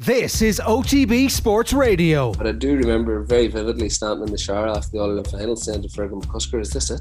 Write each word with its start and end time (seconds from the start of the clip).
This 0.00 0.42
is 0.42 0.60
OTB 0.64 1.28
Sports 1.28 1.72
Radio. 1.72 2.32
But 2.32 2.46
I 2.46 2.52
do 2.52 2.76
remember 2.76 3.24
very 3.24 3.48
vividly 3.48 3.88
standing 3.88 4.28
in 4.28 4.30
the 4.30 4.38
shower 4.38 4.68
after 4.68 4.90
the 4.92 4.98
All 5.00 5.06
Ireland 5.06 5.26
final 5.26 5.56
saying 5.56 5.82
to 5.82 5.88
Fergal 5.88 6.22
McCusker, 6.22 6.60
Is 6.60 6.70
this 6.70 6.90
it? 6.90 7.00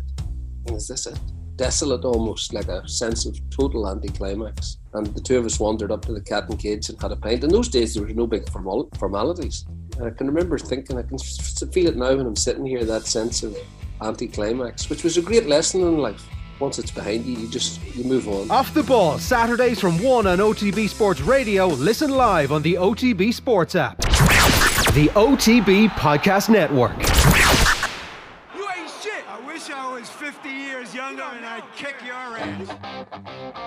Is 0.72 0.88
this 0.88 1.06
it? 1.06 1.20
Desolate 1.58 2.04
almost, 2.04 2.56
like 2.56 2.70
a 2.70 2.88
sense 2.88 3.28
of 3.28 3.40
total 3.52 3.88
anticlimax. 3.88 4.78
And 4.96 5.06
the 5.06 5.22
two 5.22 5.38
of 5.38 5.46
us 5.46 5.60
wandered 5.60 5.92
up 5.92 6.06
to 6.06 6.12
the 6.12 6.22
cat 6.22 6.50
and 6.50 6.58
cage 6.58 6.90
and 6.90 7.00
had 7.00 7.12
a 7.12 7.16
pint. 7.16 7.44
In 7.44 7.52
those 7.52 7.70
days, 7.70 7.94
there 7.94 8.04
was 8.04 8.16
no 8.16 8.26
big 8.26 8.50
formal- 8.50 8.90
formalities. 8.98 9.68
And 9.98 10.08
I 10.08 10.10
can 10.10 10.26
remember 10.26 10.58
thinking, 10.58 10.98
I 10.98 11.04
can 11.04 11.20
feel 11.20 11.90
it 11.90 11.98
now 11.98 12.16
when 12.16 12.26
I'm 12.26 12.36
sitting 12.36 12.66
here, 12.66 12.84
that 12.84 13.06
sense 13.06 13.44
of 13.44 13.56
anticlimax, 14.02 14.90
which 14.90 15.04
was 15.04 15.18
a 15.18 15.22
great 15.22 15.46
lesson 15.46 15.82
in 15.82 16.00
life 16.00 16.28
once 16.60 16.80
it's 16.80 16.92
behind 16.92 17.26
you, 17.26 17.38
you 17.38 17.48
just 17.48 17.84
you 17.96 18.04
move 18.04 18.28
on. 18.28 18.50
Off 18.50 18.74
the 18.74 18.84
ball, 18.84 19.18
Saturdays 19.20 19.80
from 19.80 20.02
1 20.02 20.28
on 20.28 20.38
OTB 20.40 20.90
Sports 20.90 21.22
Radio. 21.22 21.68
Listen 21.68 22.12
live 22.12 22.52
on 22.52 22.62
the 22.62 22.76
OTB 22.76 23.34
Sports 23.34 23.76
app. 23.76 23.98
The 24.94 25.10
OTB 25.14 25.90
Podcast 25.90 26.50
Network. 26.50 26.98
You 28.56 28.68
ain't 28.76 28.90
shit. 29.02 29.24
I 29.30 29.40
wish 29.46 29.70
I 29.70 29.94
was 29.94 30.10
50 30.10 30.50
years 30.50 30.94
younger 30.96 31.24
and 31.24 31.46
I'd 31.46 31.64
kick 31.76 31.96
your 32.06 32.16
ass. 32.16 33.67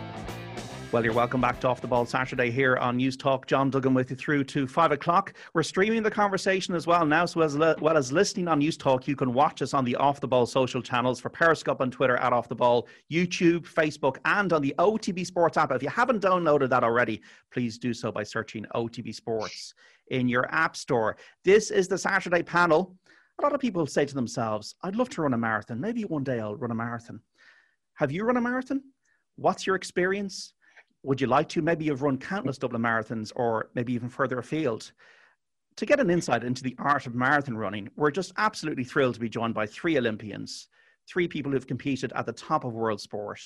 Well, 0.91 1.05
you're 1.05 1.13
welcome 1.13 1.39
back 1.39 1.61
to 1.61 1.69
Off 1.69 1.79
the 1.79 1.87
Ball 1.87 2.05
Saturday 2.05 2.51
here 2.51 2.75
on 2.75 2.99
Newstalk. 2.99 3.45
John 3.45 3.69
Duggan 3.69 3.93
with 3.93 4.09
you 4.09 4.17
through 4.17 4.43
to 4.43 4.67
five 4.67 4.91
o'clock. 4.91 5.33
We're 5.53 5.63
streaming 5.63 6.03
the 6.03 6.11
conversation 6.11 6.75
as 6.75 6.85
well 6.85 7.05
now, 7.05 7.25
so 7.25 7.39
as 7.39 7.55
well 7.55 7.95
as 7.95 8.11
listening 8.11 8.49
on 8.49 8.59
Newstalk, 8.59 9.07
you 9.07 9.15
can 9.15 9.33
watch 9.33 9.61
us 9.61 9.73
on 9.73 9.85
the 9.85 9.95
Off 9.95 10.19
the 10.19 10.27
Ball 10.27 10.45
social 10.45 10.81
channels 10.81 11.21
for 11.21 11.29
Periscope 11.29 11.79
on 11.79 11.91
Twitter 11.91 12.17
at 12.17 12.33
Off 12.33 12.49
the 12.49 12.55
Ball, 12.55 12.89
YouTube, 13.09 13.61
Facebook, 13.61 14.17
and 14.25 14.51
on 14.51 14.61
the 14.61 14.75
OTB 14.79 15.25
Sports 15.25 15.55
app. 15.55 15.71
If 15.71 15.81
you 15.81 15.87
haven't 15.87 16.21
downloaded 16.21 16.67
that 16.71 16.83
already, 16.83 17.21
please 17.53 17.77
do 17.77 17.93
so 17.93 18.11
by 18.11 18.23
searching 18.23 18.65
OTB 18.75 19.15
Sports 19.15 19.73
in 20.07 20.27
your 20.27 20.53
app 20.53 20.75
store. 20.75 21.15
This 21.45 21.71
is 21.71 21.87
the 21.87 21.97
Saturday 21.97 22.43
panel. 22.43 22.97
A 23.39 23.43
lot 23.43 23.55
of 23.55 23.61
people 23.61 23.87
say 23.87 24.03
to 24.03 24.13
themselves, 24.13 24.75
"I'd 24.83 24.97
love 24.97 25.07
to 25.11 25.21
run 25.21 25.33
a 25.33 25.37
marathon. 25.37 25.79
Maybe 25.79 26.03
one 26.03 26.25
day 26.25 26.41
I'll 26.41 26.57
run 26.57 26.71
a 26.71 26.75
marathon." 26.75 27.21
Have 27.93 28.11
you 28.11 28.25
run 28.25 28.35
a 28.35 28.41
marathon? 28.41 28.81
What's 29.37 29.65
your 29.65 29.77
experience? 29.77 30.53
Would 31.03 31.19
you 31.19 31.27
like 31.27 31.49
to? 31.49 31.61
Maybe 31.61 31.85
you've 31.85 32.03
run 32.03 32.17
countless 32.17 32.57
Dublin 32.57 32.81
marathons 32.81 33.31
or 33.35 33.69
maybe 33.73 33.93
even 33.93 34.09
further 34.09 34.39
afield. 34.39 34.91
To 35.77 35.85
get 35.85 35.99
an 35.99 36.11
insight 36.11 36.43
into 36.43 36.63
the 36.63 36.75
art 36.77 37.07
of 37.07 37.15
marathon 37.15 37.57
running, 37.57 37.89
we're 37.95 38.11
just 38.11 38.33
absolutely 38.37 38.83
thrilled 38.83 39.15
to 39.15 39.19
be 39.19 39.29
joined 39.29 39.53
by 39.53 39.65
three 39.65 39.97
Olympians, 39.97 40.67
three 41.07 41.27
people 41.27 41.51
who've 41.51 41.65
competed 41.65 42.11
at 42.13 42.25
the 42.25 42.33
top 42.33 42.65
of 42.65 42.73
world 42.73 43.01
sport 43.01 43.39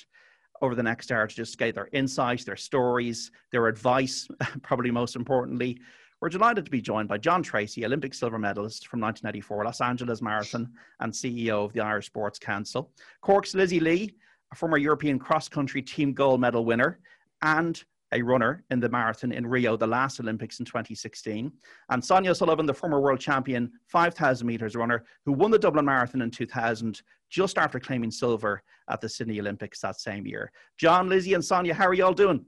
over 0.62 0.76
the 0.76 0.84
next 0.84 1.12
hour 1.12 1.28
to 1.28 1.36
just 1.36 1.58
get 1.58 1.76
their 1.76 1.90
insights, 1.94 2.44
their 2.44 2.56
stories, 2.58 3.32
their 3.52 3.68
advice, 3.68 4.28
probably 4.62 4.92
most 4.92 5.16
importantly. 5.16 5.80
We're 6.22 6.30
delighted 6.30 6.66
to 6.66 6.72
be 6.72 6.82
joined 6.82 7.08
by 7.08 7.20
John 7.20 7.44
Treacy, 7.44 7.86
Olympic 7.86 8.14
silver 8.14 8.40
medalist 8.40 8.88
from 8.88 9.02
1994, 9.02 9.66
Los 9.66 9.82
Angeles 9.82 10.22
Marathon, 10.22 10.72
and 11.00 11.14
CEO 11.14 11.66
of 11.66 11.74
the 11.74 11.82
Irish 11.82 12.08
Sports 12.08 12.40
Council. 12.40 12.92
Cork's 13.22 13.54
Lizzie 13.54 13.80
Lee, 13.80 14.16
a 14.52 14.56
former 14.56 14.78
European 14.78 15.20
cross 15.20 15.48
country 15.48 15.82
team 15.82 16.14
gold 16.14 16.40
medal 16.40 16.66
winner, 16.66 17.00
and 17.46 17.82
a 18.12 18.22
runner 18.22 18.64
in 18.72 18.80
the 18.80 18.90
marathon 18.90 19.32
in 19.32 19.46
Rio, 19.46 19.78
the 19.78 19.88
last 19.88 20.20
Olympics 20.20 20.60
in 20.60 20.66
2016. 20.66 21.52
And 21.90 22.04
Sonia 22.04 22.32
O'Sullivan, 22.32 22.66
the 22.66 22.74
former 22.74 23.00
world 23.00 23.20
champion 23.20 23.72
5,000 23.88 24.46
metres 24.46 24.76
runner, 24.76 25.06
who 25.26 25.32
won 25.32 25.52
the 25.52 25.60
Dublin 25.60 25.86
Marathon 25.86 26.22
in 26.22 26.32
2000, 26.32 27.02
just 27.30 27.58
after 27.58 27.80
claiming 27.80 28.12
silver 28.12 28.62
at 28.90 29.02
the 29.02 29.10
Sydney 29.10 29.40
Olympics 29.40 29.80
that 29.82 30.00
same 30.00 30.26
year. 30.26 30.52
John, 30.78 31.10
Lizzie, 31.10 31.34
and 31.34 31.44
Sonia, 31.44 31.74
how 31.74 31.86
are 31.86 31.94
you 31.94 32.06
all 32.06 32.14
doing? 32.14 32.46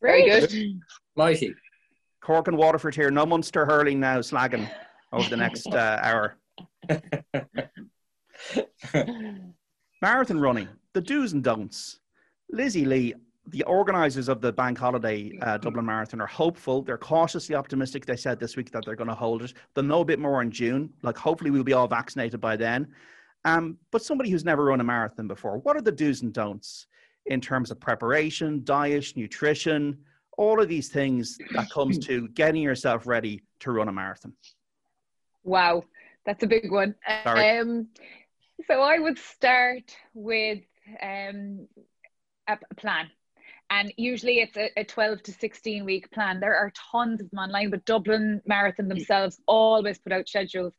Very 0.00 0.24
good. 0.28 0.80
Mighty. 1.16 1.54
Cork 2.22 2.48
and 2.48 2.56
Waterford 2.56 2.94
here. 2.94 3.10
No 3.10 3.26
Munster 3.26 3.66
hurling 3.66 4.00
now, 4.00 4.18
slagging 4.18 4.70
over 5.12 5.28
the 5.28 5.36
next 5.36 5.66
uh, 5.74 5.98
hour. 6.02 6.36
Marathon 10.02 10.40
running, 10.40 10.68
the 10.94 11.00
do's 11.00 11.32
and 11.32 11.44
don'ts. 11.44 12.00
Lizzie 12.50 12.84
Lee, 12.84 13.14
the 13.48 13.62
organisers 13.64 14.28
of 14.28 14.40
the 14.40 14.52
bank 14.52 14.78
holiday 14.78 15.36
uh, 15.42 15.58
Dublin 15.58 15.84
Marathon 15.84 16.20
are 16.20 16.26
hopeful. 16.26 16.82
They're 16.82 16.98
cautiously 16.98 17.54
optimistic. 17.54 18.06
They 18.06 18.16
said 18.16 18.38
this 18.38 18.56
week 18.56 18.70
that 18.70 18.84
they're 18.84 18.96
going 18.96 19.08
to 19.08 19.14
hold 19.14 19.42
it. 19.42 19.54
They'll 19.74 19.84
know 19.84 20.00
a 20.00 20.04
bit 20.04 20.18
more 20.18 20.42
in 20.42 20.50
June. 20.50 20.90
Like, 21.02 21.16
hopefully, 21.16 21.50
we'll 21.50 21.64
be 21.64 21.72
all 21.72 21.88
vaccinated 21.88 22.40
by 22.40 22.56
then. 22.56 22.88
Um, 23.44 23.78
but 23.90 24.02
somebody 24.02 24.30
who's 24.30 24.44
never 24.44 24.64
run 24.64 24.80
a 24.80 24.84
marathon 24.84 25.26
before, 25.26 25.58
what 25.58 25.76
are 25.76 25.80
the 25.80 25.92
do's 25.92 26.22
and 26.22 26.32
don'ts 26.32 26.86
in 27.26 27.40
terms 27.40 27.70
of 27.70 27.80
preparation, 27.80 28.62
diet, 28.64 29.12
nutrition, 29.16 29.98
all 30.36 30.60
of 30.60 30.68
these 30.68 30.88
things 30.88 31.38
that 31.52 31.70
comes 31.70 31.98
to 32.06 32.28
getting 32.28 32.62
yourself 32.62 33.06
ready 33.06 33.42
to 33.60 33.72
run 33.72 33.88
a 33.88 33.92
marathon? 33.92 34.34
Wow, 35.42 35.84
that's 36.26 36.42
a 36.42 36.46
big 36.46 36.70
one. 36.70 36.94
Um, 37.24 37.88
so 38.66 38.82
I 38.82 38.98
would 38.98 39.18
start 39.18 39.96
with 40.12 40.60
um, 41.02 41.66
a 42.46 42.58
plan 42.76 43.10
and 43.70 43.92
usually 43.96 44.40
it's 44.40 44.56
a, 44.56 44.70
a, 44.76 44.84
12 44.84 45.22
to 45.22 45.32
16 45.32 45.84
week 45.84 46.10
plan. 46.10 46.40
There 46.40 46.56
are 46.56 46.72
tons 46.92 47.20
of 47.20 47.30
them 47.30 47.38
online 47.38 47.70
but 47.70 47.84
dublin 47.84 48.42
marathon 48.46 48.88
themselves 48.88 49.40
always 49.46 49.98
put 49.98 50.12
out 50.12 50.28
schedules. 50.28 50.74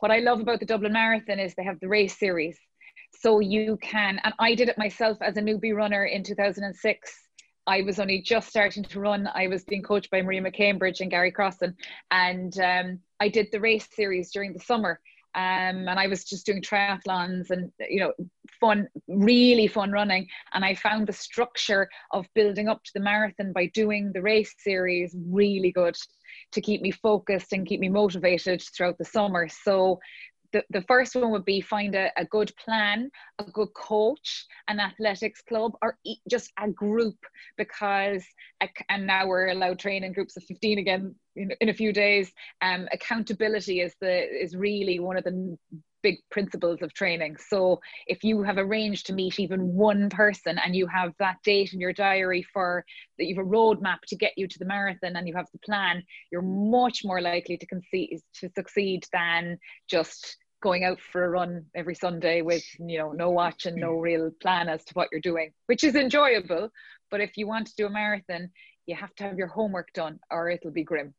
What 0.00 0.10
i 0.10 0.18
love 0.18 0.40
about 0.40 0.60
the 0.60 0.66
dublin 0.66 0.92
marathon 0.92 1.38
is 1.38 1.54
they 1.54 1.64
have 1.64 1.80
the 1.80 1.88
race 1.88 2.18
series. 2.18 2.58
So 3.20 3.40
you 3.40 3.78
can 3.82 4.20
and 4.22 4.34
i 4.38 4.54
did 4.54 4.68
it 4.68 4.78
myself 4.78 5.18
as 5.20 5.36
a 5.36 5.42
newbie 5.42 5.74
runner 5.74 6.04
in 6.04 6.22
2006 6.22 7.20
I 7.66 7.80
was 7.80 7.98
only 7.98 8.20
just 8.20 8.48
starting 8.48 8.84
to 8.84 9.00
run. 9.00 9.26
I 9.34 9.46
was 9.46 9.64
being 9.64 9.82
coached 9.82 10.10
by 10.10 10.20
Maria 10.20 10.42
McCambridge 10.42 11.00
and 11.00 11.10
Gary 11.10 11.32
Crossan, 11.32 11.74
and 12.10 12.58
um, 12.60 12.98
I 13.20 13.28
did 13.28 13.48
the 13.50 13.60
race 13.60 13.88
series 13.90 14.30
during 14.30 14.52
the 14.52 14.60
summer. 14.60 15.00
Um, 15.34 15.88
and 15.88 15.98
I 15.98 16.06
was 16.06 16.24
just 16.24 16.46
doing 16.46 16.62
triathlons 16.62 17.50
and 17.50 17.72
you 17.88 18.00
know 18.00 18.12
fun, 18.64 18.88
really 19.08 19.66
fun 19.66 19.92
running. 19.92 20.26
And 20.54 20.64
I 20.64 20.74
found 20.74 21.06
the 21.06 21.12
structure 21.12 21.86
of 22.12 22.26
building 22.34 22.66
up 22.66 22.82
to 22.84 22.90
the 22.94 23.00
marathon 23.00 23.52
by 23.52 23.66
doing 23.74 24.10
the 24.10 24.22
race 24.22 24.54
series 24.58 25.14
really 25.30 25.70
good 25.70 25.94
to 26.52 26.62
keep 26.62 26.80
me 26.80 26.90
focused 26.90 27.52
and 27.52 27.66
keep 27.66 27.78
me 27.78 27.90
motivated 27.90 28.62
throughout 28.62 28.96
the 28.96 29.04
summer. 29.04 29.48
So 29.48 30.00
the, 30.54 30.64
the 30.70 30.80
first 30.82 31.14
one 31.14 31.30
would 31.32 31.44
be 31.44 31.60
find 31.60 31.94
a, 31.94 32.10
a 32.16 32.24
good 32.24 32.52
plan, 32.56 33.10
a 33.38 33.44
good 33.44 33.74
coach, 33.74 34.46
an 34.68 34.80
athletics 34.80 35.42
club, 35.46 35.72
or 35.82 35.98
just 36.30 36.50
a 36.58 36.70
group 36.70 37.18
because, 37.58 38.24
and 38.88 39.06
now 39.06 39.26
we're 39.26 39.48
allowed 39.48 39.78
training 39.78 40.14
groups 40.14 40.38
of 40.38 40.44
15 40.44 40.78
again 40.78 41.14
in, 41.36 41.50
in 41.60 41.68
a 41.68 41.74
few 41.74 41.92
days. 41.92 42.32
Um, 42.62 42.88
accountability 42.92 43.82
is 43.82 43.94
the 44.00 44.42
is 44.42 44.56
really 44.56 45.00
one 45.00 45.18
of 45.18 45.24
the 45.24 45.58
big 46.04 46.18
principles 46.30 46.82
of 46.82 46.92
training. 46.92 47.36
So 47.48 47.80
if 48.06 48.22
you 48.22 48.42
have 48.42 48.58
arranged 48.58 49.06
to 49.06 49.14
meet 49.14 49.40
even 49.40 49.72
one 49.74 50.10
person 50.10 50.58
and 50.62 50.76
you 50.76 50.86
have 50.86 51.14
that 51.18 51.38
date 51.42 51.72
in 51.72 51.80
your 51.80 51.94
diary 51.94 52.46
for 52.52 52.84
that 53.18 53.24
you 53.24 53.34
have 53.34 53.46
a 53.46 53.48
roadmap 53.48 54.00
to 54.08 54.16
get 54.16 54.34
you 54.36 54.46
to 54.46 54.58
the 54.58 54.66
marathon 54.66 55.16
and 55.16 55.26
you 55.26 55.34
have 55.34 55.48
the 55.52 55.58
plan, 55.60 56.02
you're 56.30 56.42
much 56.42 57.04
more 57.04 57.22
likely 57.22 57.56
to 57.56 57.66
concede 57.66 58.20
to 58.40 58.50
succeed 58.54 59.04
than 59.12 59.58
just 59.88 60.36
going 60.62 60.84
out 60.84 61.00
for 61.00 61.24
a 61.24 61.30
run 61.30 61.64
every 61.74 61.94
Sunday 61.94 62.42
with 62.42 62.64
you 62.78 62.98
know 62.98 63.12
no 63.12 63.30
watch 63.30 63.66
and 63.66 63.76
no 63.76 63.92
mm. 63.92 64.02
real 64.02 64.30
plan 64.40 64.68
as 64.68 64.84
to 64.84 64.92
what 64.94 65.08
you're 65.10 65.20
doing, 65.20 65.50
which 65.66 65.84
is 65.84 65.94
enjoyable. 65.94 66.68
But 67.10 67.20
if 67.22 67.36
you 67.36 67.46
want 67.46 67.66
to 67.68 67.74
do 67.76 67.86
a 67.86 67.90
marathon, 67.90 68.50
you 68.86 68.94
have 68.94 69.14
to 69.16 69.24
have 69.24 69.38
your 69.38 69.46
homework 69.46 69.88
done, 69.94 70.18
or 70.30 70.50
it'll 70.50 70.70
be 70.70 70.84
grim. 70.84 71.14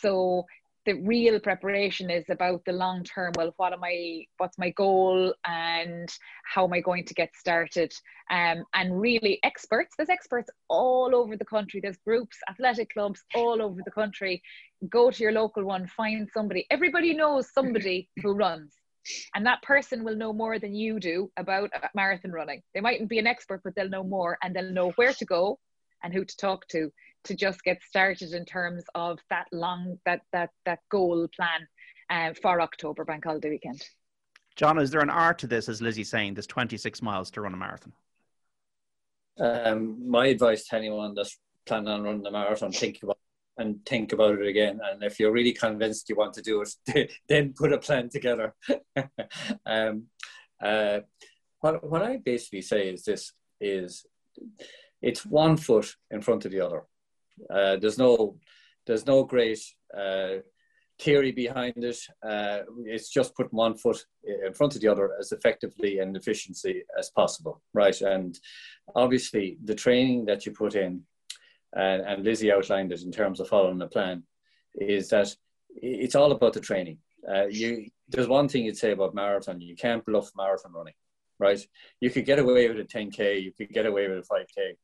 So 0.00 0.46
the 0.88 0.94
real 1.02 1.38
preparation 1.38 2.08
is 2.08 2.24
about 2.30 2.64
the 2.64 2.72
long 2.72 3.04
term. 3.04 3.30
Well 3.36 3.52
what 3.58 3.74
am 3.74 3.84
i 3.84 4.24
what's 4.38 4.56
my 4.56 4.70
goal 4.70 5.34
and 5.46 6.08
how 6.44 6.64
am 6.64 6.72
i 6.72 6.80
going 6.80 7.04
to 7.04 7.12
get 7.12 7.36
started? 7.36 7.92
Um, 8.30 8.64
and 8.74 8.98
really 8.98 9.38
experts 9.42 9.94
there's 9.96 10.08
experts 10.08 10.48
all 10.68 11.14
over 11.14 11.36
the 11.36 11.44
country. 11.44 11.80
There's 11.82 11.98
groups 11.98 12.38
athletic 12.48 12.88
clubs 12.94 13.22
all 13.34 13.60
over 13.60 13.82
the 13.84 13.90
country. 13.90 14.42
Go 14.88 15.10
to 15.10 15.22
your 15.22 15.32
local 15.32 15.62
one 15.62 15.86
find 15.86 16.26
somebody. 16.32 16.66
Everybody 16.70 17.12
knows 17.12 17.52
somebody 17.52 18.08
who 18.22 18.32
runs 18.32 18.72
and 19.34 19.44
that 19.44 19.62
person 19.62 20.04
will 20.04 20.16
know 20.16 20.32
more 20.32 20.58
than 20.58 20.74
you 20.74 20.98
do 20.98 21.30
about 21.36 21.70
marathon 21.94 22.32
running. 22.32 22.62
They 22.72 22.80
mightn't 22.80 23.10
be 23.10 23.18
an 23.18 23.26
expert 23.26 23.60
but 23.62 23.74
they'll 23.74 23.90
know 23.90 24.04
more 24.04 24.38
and 24.42 24.56
they'll 24.56 24.72
know 24.72 24.92
where 24.92 25.12
to 25.12 25.26
go 25.26 25.58
and 26.02 26.14
who 26.14 26.24
to 26.24 26.36
talk 26.38 26.66
to 26.68 26.90
to 27.28 27.34
just 27.34 27.62
get 27.62 27.82
started 27.82 28.32
in 28.32 28.44
terms 28.44 28.84
of 28.94 29.18
that 29.30 29.46
long 29.52 29.98
that 30.04 30.22
that 30.32 30.50
that 30.64 30.80
goal 30.90 31.28
plan 31.36 31.68
uh, 32.10 32.34
for 32.42 32.60
October 32.60 33.04
bank 33.04 33.24
holiday 33.24 33.50
weekend. 33.50 33.82
John, 34.56 34.78
is 34.78 34.90
there 34.90 35.00
an 35.00 35.10
art 35.10 35.38
to 35.38 35.46
this, 35.46 35.68
as 35.68 35.80
Lizzie's 35.80 36.10
saying, 36.10 36.34
this 36.34 36.46
26 36.46 37.00
miles 37.00 37.30
to 37.30 37.40
run 37.40 37.54
a 37.54 37.56
marathon? 37.56 37.92
Um, 39.38 40.10
my 40.10 40.26
advice 40.26 40.66
to 40.66 40.76
anyone 40.76 41.14
that's 41.14 41.38
planning 41.64 41.88
on 41.88 42.02
running 42.02 42.26
a 42.26 42.30
marathon, 42.32 42.72
think 42.72 42.98
about 43.04 43.18
and 43.56 43.84
think 43.84 44.12
about 44.12 44.40
it 44.40 44.46
again. 44.46 44.80
And 44.82 45.02
if 45.02 45.20
you're 45.20 45.32
really 45.32 45.52
convinced 45.52 46.08
you 46.08 46.16
want 46.16 46.34
to 46.34 46.42
do 46.42 46.64
it, 46.86 47.12
then 47.28 47.52
put 47.52 47.72
a 47.72 47.78
plan 47.78 48.08
together. 48.08 48.54
um, 49.66 50.04
uh, 50.60 51.00
what, 51.60 51.88
what 51.88 52.02
I 52.02 52.16
basically 52.16 52.62
say 52.62 52.88
is 52.88 53.04
this 53.04 53.32
is 53.60 54.06
it's 55.02 55.26
one 55.26 55.56
foot 55.56 55.96
in 56.10 56.20
front 56.20 56.44
of 56.44 56.52
the 56.52 56.60
other. 56.60 56.84
Uh, 57.50 57.76
there's 57.76 57.98
no 57.98 58.36
there's 58.86 59.06
no 59.06 59.24
great 59.24 59.60
uh, 59.96 60.36
theory 60.98 61.30
behind 61.30 61.74
it. 61.76 61.98
Uh, 62.26 62.60
it's 62.84 63.10
just 63.10 63.34
putting 63.34 63.56
one 63.56 63.76
foot 63.76 64.04
in 64.24 64.52
front 64.54 64.74
of 64.74 64.80
the 64.80 64.88
other 64.88 65.10
as 65.18 65.32
effectively 65.32 66.00
and 66.00 66.16
efficiently 66.16 66.82
as 66.98 67.10
possible, 67.10 67.62
right? 67.74 68.00
And 68.00 68.38
obviously, 68.96 69.58
the 69.64 69.74
training 69.74 70.24
that 70.26 70.44
you 70.44 70.52
put 70.52 70.74
in, 70.74 71.02
and, 71.74 72.02
and 72.02 72.24
Lizzie 72.24 72.52
outlined 72.52 72.92
it 72.92 73.02
in 73.02 73.12
terms 73.12 73.40
of 73.40 73.48
following 73.48 73.78
the 73.78 73.86
plan, 73.86 74.24
is 74.74 75.08
that 75.10 75.34
it's 75.76 76.14
all 76.14 76.32
about 76.32 76.54
the 76.54 76.60
training. 76.60 76.98
Uh, 77.30 77.46
you 77.46 77.88
there's 78.08 78.28
one 78.28 78.48
thing 78.48 78.64
you'd 78.64 78.78
say 78.78 78.92
about 78.92 79.14
marathon: 79.14 79.60
you 79.60 79.76
can't 79.76 80.04
bluff 80.04 80.30
marathon 80.36 80.72
running, 80.72 80.94
right? 81.38 81.60
You 82.00 82.10
could 82.10 82.24
get 82.24 82.38
away 82.38 82.68
with 82.68 82.80
a 82.80 82.84
10k, 82.84 83.42
you 83.42 83.52
could 83.52 83.68
get 83.68 83.86
away 83.86 84.08
with 84.08 84.18
a 84.18 84.34
5k, 84.34 84.76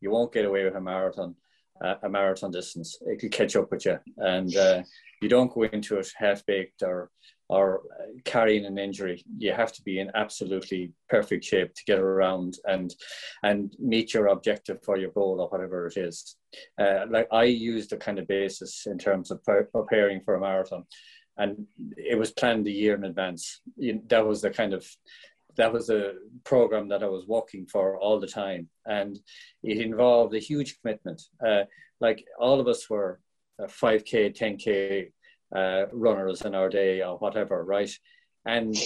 you 0.00 0.10
won't 0.10 0.32
get 0.32 0.44
away 0.44 0.64
with 0.64 0.74
a 0.74 0.80
marathon 0.80 1.36
uh, 1.82 1.94
a 2.02 2.08
marathon 2.08 2.50
distance. 2.50 2.98
It 3.06 3.20
could 3.20 3.32
catch 3.32 3.56
up 3.56 3.70
with 3.70 3.86
you, 3.86 3.98
and 4.18 4.54
uh, 4.56 4.82
you 5.20 5.28
don't 5.28 5.52
go 5.52 5.62
into 5.62 5.98
it 5.98 6.10
half 6.16 6.44
baked 6.46 6.82
or 6.82 7.10
or 7.50 7.82
carrying 8.24 8.64
an 8.64 8.78
injury. 8.78 9.22
You 9.36 9.52
have 9.52 9.72
to 9.72 9.82
be 9.82 9.98
in 9.98 10.10
absolutely 10.14 10.92
perfect 11.10 11.44
shape 11.44 11.74
to 11.74 11.84
get 11.86 11.98
around 11.98 12.56
and 12.64 12.94
and 13.42 13.74
meet 13.78 14.14
your 14.14 14.28
objective 14.28 14.82
for 14.82 14.96
your 14.96 15.10
goal 15.10 15.40
or 15.40 15.48
whatever 15.48 15.86
it 15.86 15.96
is. 15.96 16.36
Uh, 16.78 17.04
like 17.10 17.28
I 17.32 17.44
used 17.44 17.90
the 17.90 17.96
kind 17.96 18.18
of 18.18 18.28
basis 18.28 18.86
in 18.86 18.98
terms 18.98 19.30
of 19.30 19.42
preparing 19.44 20.20
for 20.22 20.36
a 20.36 20.40
marathon, 20.40 20.84
and 21.36 21.66
it 21.96 22.18
was 22.18 22.32
planned 22.32 22.66
a 22.66 22.70
year 22.70 22.94
in 22.94 23.04
advance. 23.04 23.60
That 24.08 24.26
was 24.26 24.40
the 24.40 24.50
kind 24.50 24.72
of 24.72 24.86
that 25.56 25.72
was 25.72 25.90
a 25.90 26.12
program 26.44 26.88
that 26.88 27.02
I 27.02 27.08
was 27.08 27.26
working 27.26 27.66
for 27.66 27.98
all 27.98 28.20
the 28.20 28.26
time, 28.26 28.68
and 28.86 29.18
it 29.62 29.78
involved 29.78 30.34
a 30.34 30.38
huge 30.38 30.78
commitment. 30.80 31.22
Uh, 31.44 31.64
like 32.00 32.24
all 32.38 32.60
of 32.60 32.68
us 32.68 32.88
were 32.90 33.20
5k, 33.60 34.36
10k 34.36 35.10
uh, 35.54 35.86
runners 35.92 36.42
in 36.42 36.54
our 36.54 36.68
day 36.68 37.02
or 37.02 37.18
whatever, 37.18 37.64
right? 37.64 37.90
And 38.44 38.76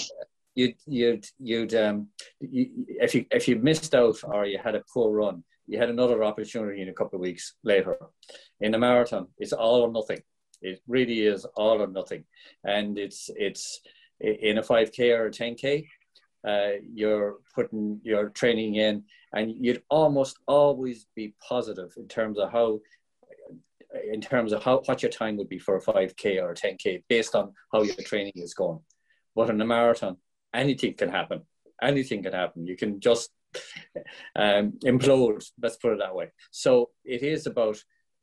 you'd 0.54 0.76
you'd 0.86 1.26
you'd 1.38 1.74
um, 1.74 2.08
you, 2.40 2.70
if 2.88 3.14
you 3.14 3.24
if 3.30 3.48
you 3.48 3.56
missed 3.56 3.94
out 3.94 4.18
or 4.24 4.46
you 4.46 4.58
had 4.58 4.74
a 4.74 4.84
poor 4.92 5.14
run, 5.14 5.44
you 5.66 5.78
had 5.78 5.90
another 5.90 6.22
opportunity 6.24 6.82
in 6.82 6.88
a 6.88 6.94
couple 6.94 7.16
of 7.16 7.22
weeks 7.22 7.54
later. 7.62 7.96
In 8.60 8.74
a 8.74 8.78
marathon, 8.78 9.28
it's 9.38 9.52
all 9.52 9.82
or 9.82 9.92
nothing. 9.92 10.20
It 10.60 10.80
really 10.88 11.20
is 11.20 11.44
all 11.56 11.80
or 11.82 11.86
nothing, 11.86 12.24
and 12.64 12.98
it's 12.98 13.30
it's 13.36 13.80
in 14.20 14.58
a 14.58 14.62
5k 14.62 15.16
or 15.16 15.26
a 15.26 15.30
10k 15.30 15.86
uh, 16.46 16.78
you're 16.94 17.36
putting 17.54 18.00
your 18.02 18.30
training 18.30 18.76
in, 18.76 19.04
and 19.32 19.52
you'd 19.56 19.82
almost 19.90 20.38
always 20.46 21.06
be 21.14 21.34
positive 21.46 21.92
in 21.96 22.08
terms 22.08 22.38
of 22.38 22.50
how, 22.52 22.80
in 24.12 24.20
terms 24.20 24.52
of 24.52 24.62
how 24.62 24.82
what 24.84 25.02
your 25.02 25.10
time 25.10 25.36
would 25.36 25.48
be 25.48 25.58
for 25.58 25.76
a 25.76 25.82
5k 25.82 26.42
or 26.42 26.52
a 26.52 26.54
10k 26.54 27.02
based 27.08 27.34
on 27.34 27.52
how 27.72 27.82
your 27.82 27.96
training 27.96 28.32
is 28.36 28.54
going. 28.54 28.80
But 29.34 29.50
in 29.50 29.60
a 29.60 29.66
marathon, 29.66 30.16
anything 30.54 30.94
can 30.94 31.10
happen. 31.10 31.42
Anything 31.80 32.22
can 32.22 32.32
happen. 32.32 32.66
You 32.66 32.76
can 32.76 33.00
just 33.00 33.30
um, 34.36 34.72
implode. 34.84 35.44
Let's 35.60 35.76
put 35.76 35.92
it 35.92 35.98
that 36.00 36.14
way. 36.14 36.30
So 36.50 36.90
it 37.04 37.22
is 37.22 37.46
about 37.46 37.78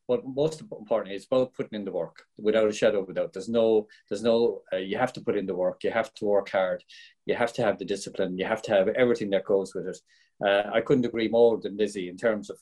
but 0.07 0.25
most 0.25 0.61
important 0.61 1.15
is 1.15 1.25
about 1.25 1.53
putting 1.53 1.79
in 1.79 1.85
the 1.85 1.91
work 1.91 2.23
without 2.37 2.67
a 2.67 2.73
shadow 2.73 3.01
of 3.01 3.09
a 3.09 3.13
doubt. 3.13 3.33
There's 3.33 3.49
no, 3.49 3.87
there's 4.09 4.23
no, 4.23 4.61
uh, 4.71 4.77
you 4.77 4.97
have 4.97 5.13
to 5.13 5.21
put 5.21 5.37
in 5.37 5.45
the 5.45 5.55
work. 5.55 5.83
You 5.83 5.91
have 5.91 6.13
to 6.15 6.25
work 6.25 6.49
hard. 6.49 6.83
You 7.25 7.35
have 7.35 7.53
to 7.53 7.63
have 7.63 7.77
the 7.77 7.85
discipline. 7.85 8.37
You 8.37 8.45
have 8.45 8.61
to 8.63 8.71
have 8.71 8.87
everything 8.89 9.29
that 9.31 9.45
goes 9.45 9.73
with 9.73 9.87
it. 9.87 9.97
Uh, 10.45 10.69
I 10.73 10.81
couldn't 10.81 11.05
agree 11.05 11.27
more 11.27 11.59
than 11.59 11.77
Lizzie 11.77 12.09
in 12.09 12.17
terms 12.17 12.49
of 12.49 12.57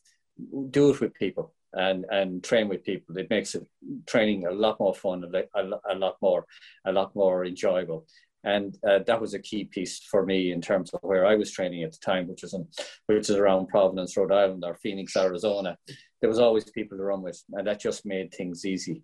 do 0.71 0.91
it 0.91 0.99
with 0.99 1.13
people 1.13 1.53
and 1.73 2.05
and 2.11 2.43
train 2.43 2.69
with 2.69 2.83
people. 2.83 3.17
It 3.17 3.29
makes 3.29 3.55
it 3.55 3.65
training 4.05 4.45
a 4.45 4.51
lot 4.51 4.79
more 4.79 4.93
fun, 4.93 5.23
a, 5.23 5.59
a, 5.59 5.69
a 5.91 5.95
lot 5.95 6.17
more, 6.21 6.45
a 6.85 6.91
lot 6.91 7.15
more 7.15 7.45
enjoyable. 7.45 8.05
And 8.43 8.77
uh, 8.87 8.99
that 9.07 9.21
was 9.21 9.33
a 9.33 9.39
key 9.39 9.65
piece 9.65 9.99
for 9.99 10.25
me 10.25 10.51
in 10.51 10.61
terms 10.61 10.91
of 10.93 10.99
where 11.01 11.25
I 11.25 11.35
was 11.35 11.51
training 11.51 11.83
at 11.83 11.93
the 11.93 11.99
time, 11.99 12.27
which 12.27 12.41
was 12.41 12.53
in, 12.53 12.67
which 13.05 13.29
is 13.29 13.37
around 13.37 13.67
Providence, 13.67 14.17
Rhode 14.17 14.33
Island, 14.33 14.63
or 14.65 14.75
Phoenix, 14.75 15.15
Arizona. 15.15 15.77
There 16.19 16.29
was 16.29 16.39
always 16.39 16.69
people 16.69 16.97
to 16.97 17.03
run 17.03 17.21
with, 17.21 17.41
and 17.53 17.65
that 17.67 17.79
just 17.79 18.05
made 18.05 18.33
things 18.33 18.65
easy. 18.65 19.03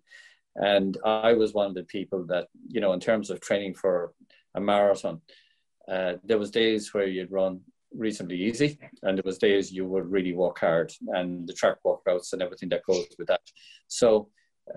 And 0.56 0.98
I 1.04 1.32
was 1.32 1.54
one 1.54 1.68
of 1.68 1.74
the 1.74 1.84
people 1.84 2.26
that, 2.26 2.48
you 2.68 2.80
know, 2.80 2.92
in 2.92 3.00
terms 3.00 3.30
of 3.30 3.40
training 3.40 3.74
for 3.74 4.12
a 4.54 4.60
marathon, 4.60 5.20
uh, 5.90 6.14
there 6.24 6.38
was 6.38 6.50
days 6.50 6.92
where 6.92 7.06
you'd 7.06 7.32
run 7.32 7.60
reasonably 7.92 8.40
easy, 8.42 8.78
and 9.02 9.16
there 9.16 9.22
was 9.24 9.38
days 9.38 9.72
you 9.72 9.86
would 9.86 10.10
really 10.10 10.34
work 10.34 10.58
hard, 10.58 10.92
and 11.08 11.48
the 11.48 11.52
track 11.52 11.76
workouts 11.84 12.32
and 12.32 12.42
everything 12.42 12.68
that 12.68 12.84
goes 12.86 13.06
with 13.18 13.28
that. 13.28 13.40
So 13.88 14.28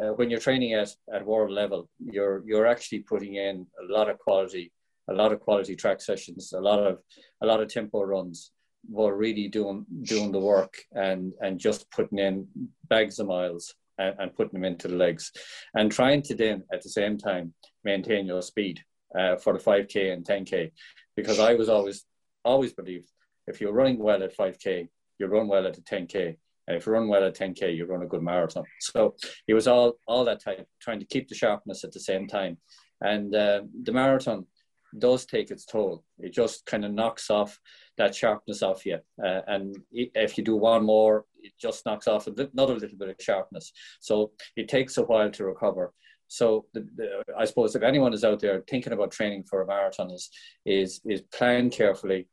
uh, 0.01 0.09
when 0.15 0.29
you're 0.29 0.39
training 0.39 0.73
at, 0.73 0.89
at 1.13 1.25
world 1.25 1.51
level, 1.51 1.89
you're 1.99 2.43
you're 2.45 2.67
actually 2.67 2.99
putting 2.99 3.35
in 3.35 3.65
a 3.81 3.91
lot 3.91 4.09
of 4.09 4.17
quality, 4.19 4.71
a 5.09 5.13
lot 5.13 5.31
of 5.31 5.39
quality 5.39 5.75
track 5.75 6.01
sessions, 6.01 6.53
a 6.53 6.59
lot 6.59 6.79
of 6.79 6.99
a 7.41 7.45
lot 7.45 7.61
of 7.61 7.67
tempo 7.67 8.03
runs. 8.03 8.51
We're 8.89 9.15
really 9.15 9.47
doing 9.47 9.85
doing 10.03 10.31
the 10.31 10.39
work 10.39 10.73
and 10.93 11.33
and 11.41 11.59
just 11.59 11.89
putting 11.91 12.19
in 12.19 12.47
bags 12.89 13.19
of 13.19 13.27
miles 13.27 13.73
and, 13.97 14.15
and 14.19 14.35
putting 14.35 14.53
them 14.53 14.65
into 14.65 14.87
the 14.87 14.95
legs, 14.95 15.31
and 15.75 15.91
trying 15.91 16.21
to 16.23 16.35
then 16.35 16.63
at 16.73 16.81
the 16.81 16.89
same 16.89 17.17
time 17.17 17.53
maintain 17.83 18.25
your 18.25 18.41
speed 18.41 18.81
uh, 19.17 19.35
for 19.35 19.53
the 19.53 19.59
5k 19.59 20.13
and 20.13 20.25
10k, 20.25 20.71
because 21.15 21.39
I 21.39 21.53
was 21.53 21.69
always 21.69 22.05
always 22.43 22.73
believed 22.73 23.09
if 23.47 23.61
you're 23.61 23.73
running 23.73 23.99
well 23.99 24.23
at 24.23 24.37
5k, 24.37 24.87
you 25.19 25.27
run 25.27 25.47
well 25.47 25.67
at 25.67 25.73
the 25.73 25.81
10k 25.81 26.37
if 26.67 26.85
you 26.85 26.93
run 26.93 27.07
well 27.07 27.25
at 27.25 27.35
10k, 27.35 27.75
you 27.75 27.85
run 27.85 28.03
a 28.03 28.07
good 28.07 28.21
marathon. 28.21 28.63
So 28.79 29.15
it 29.47 29.53
was 29.53 29.67
all 29.67 29.93
all 30.07 30.25
that 30.25 30.43
type, 30.43 30.67
trying 30.81 30.99
to 30.99 31.05
keep 31.05 31.27
the 31.27 31.35
sharpness 31.35 31.83
at 31.83 31.91
the 31.91 31.99
same 31.99 32.27
time. 32.27 32.57
And 33.01 33.35
uh, 33.35 33.63
the 33.83 33.91
marathon 33.91 34.45
does 34.97 35.25
take 35.25 35.51
its 35.51 35.65
toll. 35.65 36.03
It 36.19 36.33
just 36.33 36.65
kind 36.65 36.85
of 36.85 36.93
knocks 36.93 37.29
off 37.29 37.59
that 37.97 38.15
sharpness 38.15 38.61
off 38.61 38.85
you. 38.85 38.99
Uh, 39.23 39.41
and 39.47 39.75
if 39.91 40.37
you 40.37 40.43
do 40.43 40.55
one 40.55 40.85
more, 40.85 41.25
it 41.41 41.53
just 41.59 41.85
knocks 41.85 42.07
off 42.07 42.27
another 42.27 42.75
little 42.75 42.97
bit 42.97 43.09
of 43.09 43.15
sharpness. 43.19 43.71
So 43.99 44.31
it 44.55 44.67
takes 44.67 44.97
a 44.97 45.03
while 45.03 45.31
to 45.31 45.45
recover. 45.45 45.93
So 46.27 46.65
the, 46.73 46.87
the, 46.95 47.23
I 47.37 47.45
suppose 47.45 47.75
if 47.75 47.83
anyone 47.83 48.13
is 48.13 48.23
out 48.23 48.39
there 48.39 48.63
thinking 48.67 48.93
about 48.93 49.11
training 49.11 49.43
for 49.43 49.61
a 49.61 49.67
marathon, 49.67 50.09
is 50.11 50.29
is 50.65 51.01
is 51.05 51.21
plan 51.21 51.69
carefully, 51.69 52.27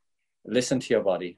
listen 0.45 0.79
to 0.79 0.93
your 0.93 1.03
body, 1.03 1.37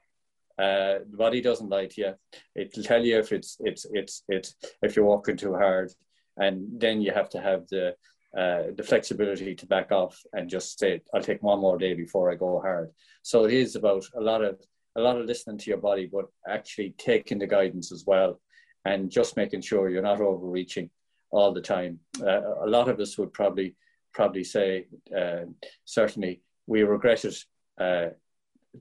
uh, 0.58 0.98
the 1.10 1.16
body 1.16 1.40
doesn't 1.40 1.68
lie 1.68 1.86
to 1.86 2.00
you. 2.00 2.14
It'll 2.54 2.82
tell 2.82 3.04
you 3.04 3.18
if 3.18 3.32
it's 3.32 3.56
it's 3.60 3.86
it's 3.92 4.22
it's 4.28 4.54
if 4.82 4.94
you're 4.94 5.04
walking 5.04 5.36
too 5.36 5.54
hard, 5.54 5.92
and 6.36 6.80
then 6.80 7.00
you 7.00 7.12
have 7.12 7.28
to 7.30 7.40
have 7.40 7.66
the 7.68 7.94
uh, 8.36 8.72
the 8.76 8.82
flexibility 8.82 9.54
to 9.54 9.66
back 9.66 9.90
off 9.92 10.20
and 10.32 10.48
just 10.48 10.78
say, 10.78 11.00
"I'll 11.12 11.22
take 11.22 11.42
one 11.42 11.60
more 11.60 11.78
day 11.78 11.94
before 11.94 12.30
I 12.30 12.36
go 12.36 12.60
hard." 12.60 12.90
So 13.22 13.44
it 13.44 13.52
is 13.52 13.74
about 13.74 14.04
a 14.14 14.20
lot 14.20 14.42
of 14.44 14.60
a 14.96 15.00
lot 15.00 15.20
of 15.20 15.26
listening 15.26 15.58
to 15.58 15.70
your 15.70 15.78
body, 15.78 16.08
but 16.12 16.26
actually 16.48 16.94
taking 16.98 17.38
the 17.38 17.46
guidance 17.46 17.90
as 17.90 18.04
well, 18.06 18.40
and 18.84 19.10
just 19.10 19.36
making 19.36 19.62
sure 19.62 19.88
you're 19.88 20.02
not 20.02 20.20
overreaching 20.20 20.90
all 21.30 21.52
the 21.52 21.60
time. 21.60 21.98
Uh, 22.20 22.64
a 22.64 22.68
lot 22.68 22.88
of 22.88 23.00
us 23.00 23.18
would 23.18 23.32
probably 23.32 23.74
probably 24.12 24.44
say, 24.44 24.86
uh, 25.16 25.40
certainly, 25.84 26.40
we 26.68 26.84
regretted 26.84 27.34
uh, 27.80 28.06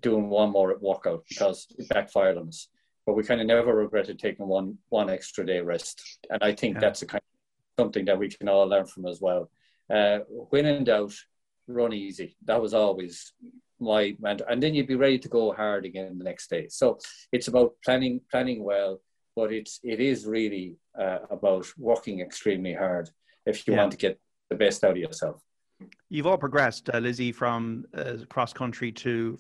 doing 0.02 0.30
one 0.30 0.52
more 0.52 0.76
workout 0.80 1.24
because 1.28 1.68
it 1.78 1.90
backfired 1.90 2.38
on 2.38 2.48
us. 2.48 2.68
But 3.06 3.16
we 3.16 3.24
kind 3.24 3.42
of 3.42 3.48
never 3.48 3.76
regretted 3.76 4.20
taking 4.20 4.48
one 4.48 4.78
one 4.90 5.10
extra 5.10 5.46
day 5.46 5.60
rest, 5.60 6.02
and 6.30 6.42
I 6.42 6.54
think 6.54 6.76
yeah. 6.76 6.82
that's 6.82 7.02
a 7.02 7.06
kind 7.06 7.22
of 7.22 7.84
something 7.84 8.06
that 8.06 8.18
we 8.18 8.30
can 8.30 8.48
all 8.48 8.66
learn 8.68 8.86
from 8.86 9.06
as 9.06 9.20
well. 9.20 9.50
Uh, 9.94 10.20
when 10.50 10.66
in 10.66 10.86
doubt, 10.86 11.14
run 11.68 11.94
easy. 11.94 12.38
That 12.46 12.62
was 12.62 12.74
always 12.74 13.34
my 13.80 14.16
mentor, 14.20 14.46
and 14.50 14.64
then 14.64 14.74
you'd 14.74 14.88
be 14.88 14.96
ready 14.96 15.20
to 15.20 15.28
go 15.28 15.52
hard 15.52 15.86
again 15.86 16.18
the 16.18 16.24
next 16.24 16.50
day. 16.50 16.68
So 16.70 17.00
it's 17.32 17.50
about 17.50 17.74
planning 17.84 18.22
planning 18.32 18.64
well, 18.64 19.02
but 19.36 19.52
it's 19.52 19.80
it 19.84 20.00
is 20.00 20.26
really 20.26 20.78
uh, 20.98 21.20
about 21.30 21.68
working 21.78 22.22
extremely 22.22 22.74
hard 22.74 23.10
if 23.46 23.68
you 23.68 23.74
yeah. 23.74 23.82
want 23.82 23.92
to 23.92 23.98
get 23.98 24.20
the 24.50 24.56
best 24.56 24.84
out 24.84 24.92
of 24.92 24.98
yourself. 24.98 25.42
You've 26.10 26.28
all 26.28 26.38
progressed, 26.38 26.90
uh, 26.94 27.00
Lizzie, 27.00 27.32
from 27.32 27.86
uh, 27.96 28.18
cross 28.30 28.54
country 28.54 28.92
to 28.92 29.38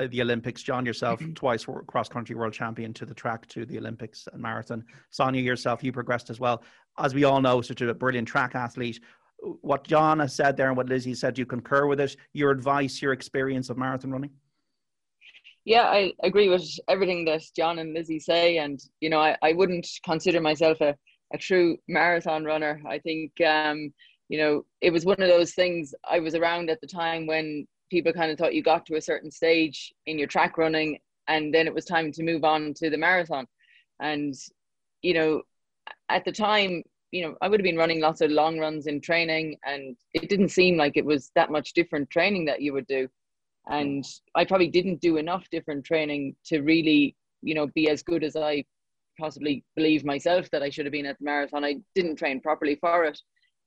uh, 0.00 0.08
the 0.10 0.22
Olympics. 0.22 0.62
John, 0.62 0.84
yourself, 0.84 1.22
twice 1.34 1.66
cross 1.86 2.08
country 2.08 2.34
world 2.34 2.52
champion 2.52 2.92
to 2.94 3.06
the 3.06 3.14
track 3.14 3.46
to 3.48 3.64
the 3.64 3.78
Olympics 3.78 4.26
and 4.32 4.42
marathon. 4.42 4.84
Sonia, 5.10 5.40
yourself, 5.40 5.84
you 5.84 5.92
progressed 5.92 6.30
as 6.30 6.40
well. 6.40 6.62
As 6.98 7.14
we 7.14 7.24
all 7.24 7.40
know, 7.40 7.60
such 7.60 7.80
a 7.80 7.94
brilliant 7.94 8.28
track 8.28 8.54
athlete. 8.54 9.00
What 9.38 9.84
John 9.84 10.18
has 10.18 10.34
said 10.34 10.56
there 10.56 10.68
and 10.68 10.76
what 10.76 10.88
Lizzie 10.88 11.14
said, 11.14 11.34
do 11.34 11.42
you 11.42 11.46
concur 11.46 11.86
with 11.86 12.00
it? 12.00 12.16
Your 12.32 12.50
advice, 12.50 13.00
your 13.00 13.12
experience 13.12 13.70
of 13.70 13.78
marathon 13.78 14.10
running? 14.10 14.30
Yeah, 15.64 15.84
I 15.84 16.12
agree 16.22 16.48
with 16.48 16.66
everything 16.88 17.24
that 17.26 17.42
John 17.54 17.78
and 17.78 17.94
Lizzie 17.94 18.18
say. 18.18 18.58
And, 18.58 18.80
you 19.00 19.10
know, 19.10 19.20
I, 19.20 19.36
I 19.42 19.52
wouldn't 19.52 19.88
consider 20.04 20.40
myself 20.40 20.80
a, 20.80 20.96
a 21.32 21.38
true 21.38 21.78
marathon 21.86 22.44
runner. 22.44 22.82
I 22.88 22.98
think 22.98 23.32
um, 23.46 23.92
you 24.30 24.38
know, 24.38 24.64
it 24.80 24.92
was 24.92 25.04
one 25.04 25.20
of 25.20 25.28
those 25.28 25.54
things 25.54 25.92
I 26.08 26.20
was 26.20 26.36
around 26.36 26.70
at 26.70 26.80
the 26.80 26.86
time 26.86 27.26
when 27.26 27.66
people 27.90 28.12
kind 28.12 28.30
of 28.30 28.38
thought 28.38 28.54
you 28.54 28.62
got 28.62 28.86
to 28.86 28.94
a 28.94 29.00
certain 29.00 29.28
stage 29.28 29.92
in 30.06 30.20
your 30.20 30.28
track 30.28 30.56
running 30.56 31.00
and 31.26 31.52
then 31.52 31.66
it 31.66 31.74
was 31.74 31.84
time 31.84 32.12
to 32.12 32.22
move 32.22 32.44
on 32.44 32.72
to 32.74 32.90
the 32.90 32.96
marathon. 32.96 33.48
And, 33.98 34.32
you 35.02 35.14
know, 35.14 35.42
at 36.08 36.24
the 36.24 36.30
time, 36.30 36.84
you 37.10 37.26
know, 37.26 37.34
I 37.42 37.48
would 37.48 37.58
have 37.58 37.64
been 37.64 37.76
running 37.76 38.00
lots 38.00 38.20
of 38.20 38.30
long 38.30 38.56
runs 38.60 38.86
in 38.86 39.00
training 39.00 39.56
and 39.66 39.96
it 40.14 40.28
didn't 40.28 40.50
seem 40.50 40.76
like 40.76 40.96
it 40.96 41.04
was 41.04 41.32
that 41.34 41.50
much 41.50 41.72
different 41.72 42.08
training 42.08 42.44
that 42.44 42.62
you 42.62 42.72
would 42.72 42.86
do. 42.86 43.08
And 43.66 44.04
I 44.36 44.44
probably 44.44 44.68
didn't 44.68 45.00
do 45.00 45.16
enough 45.16 45.50
different 45.50 45.84
training 45.84 46.36
to 46.46 46.60
really, 46.60 47.16
you 47.42 47.56
know, 47.56 47.66
be 47.74 47.90
as 47.90 48.04
good 48.04 48.22
as 48.22 48.36
I 48.36 48.64
possibly 49.18 49.64
believe 49.74 50.04
myself 50.04 50.48
that 50.52 50.62
I 50.62 50.70
should 50.70 50.86
have 50.86 50.92
been 50.92 51.06
at 51.06 51.18
the 51.18 51.24
marathon. 51.24 51.64
I 51.64 51.78
didn't 51.96 52.14
train 52.14 52.40
properly 52.40 52.76
for 52.76 53.04
it 53.06 53.20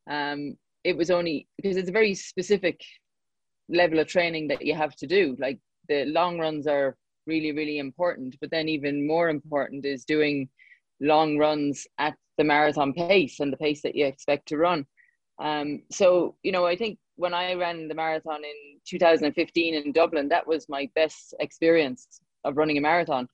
um, 0.10 0.58
it 0.84 0.98
was 0.98 1.10
only 1.10 1.48
because 1.58 1.78
it's 1.78 1.90
a 1.90 1.94
very 1.94 2.14
specific 2.14 2.82
level 3.70 4.00
of 4.00 4.08
training 4.08 4.48
that 4.50 4.66
you 4.66 4.76
have 4.76 4.96
to 4.98 5.08
do. 5.08 5.36
Like 5.40 5.60
the 5.88 6.06
long 6.06 6.40
runs 6.40 6.68
are 6.68 6.98
really, 7.26 7.52
really 7.52 7.80
important, 7.80 8.36
but 8.42 8.52
then 8.52 8.68
even 8.68 9.08
more 9.08 9.30
important 9.30 9.86
is 9.86 10.06
doing 10.06 10.50
long 11.00 11.38
runs 11.38 11.88
at 11.98 12.16
the 12.38 12.44
marathon 12.44 12.94
pace 12.94 13.40
and 13.40 13.52
the 13.52 13.58
pace 13.58 13.82
that 13.82 13.96
you 13.96 14.06
expect 14.06 14.48
to 14.50 14.58
run. 14.58 14.86
Um, 15.40 15.84
so, 15.92 16.36
you 16.44 16.52
know, 16.52 16.66
I 16.66 16.76
think 16.76 17.00
when 17.16 17.34
I 17.34 17.54
ran 17.54 17.88
the 17.88 17.96
marathon 17.96 18.44
in 18.44 18.80
2015 18.88 19.76
in 19.76 19.92
Dublin, 19.92 20.30
that 20.30 20.48
was 20.48 20.68
my 20.70 20.90
best 20.96 21.34
experience 21.40 22.08
of 22.44 22.58
running 22.58 22.78
a 22.78 22.82
marathon 22.82 23.28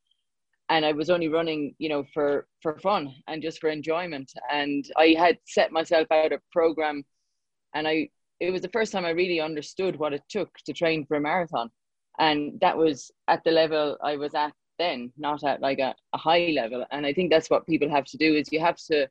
and 0.69 0.85
I 0.85 0.91
was 0.91 1.09
only 1.09 1.27
running, 1.27 1.75
you 1.79 1.89
know, 1.89 2.03
for 2.13 2.47
for 2.61 2.77
fun 2.79 3.13
and 3.27 3.41
just 3.41 3.59
for 3.59 3.69
enjoyment. 3.69 4.31
And 4.51 4.85
I 4.97 5.15
had 5.17 5.37
set 5.45 5.71
myself 5.71 6.07
out 6.11 6.31
a 6.31 6.39
program, 6.51 7.03
and 7.73 7.87
I 7.87 8.09
it 8.39 8.51
was 8.51 8.61
the 8.61 8.69
first 8.69 8.91
time 8.91 9.05
I 9.05 9.09
really 9.09 9.41
understood 9.41 9.97
what 9.97 10.13
it 10.13 10.23
took 10.29 10.49
to 10.65 10.73
train 10.73 11.05
for 11.05 11.17
a 11.17 11.21
marathon, 11.21 11.69
and 12.19 12.59
that 12.61 12.77
was 12.77 13.11
at 13.27 13.43
the 13.43 13.51
level 13.51 13.97
I 14.03 14.15
was 14.15 14.33
at 14.35 14.53
then, 14.77 15.11
not 15.17 15.43
at 15.43 15.61
like 15.61 15.79
a, 15.79 15.93
a 16.13 16.17
high 16.17 16.53
level. 16.55 16.85
And 16.91 17.05
I 17.05 17.13
think 17.13 17.29
that's 17.29 17.49
what 17.49 17.67
people 17.67 17.89
have 17.89 18.05
to 18.05 18.17
do 18.17 18.33
is 18.35 18.51
you 18.51 18.61
have 18.61 18.77
to 18.89 19.09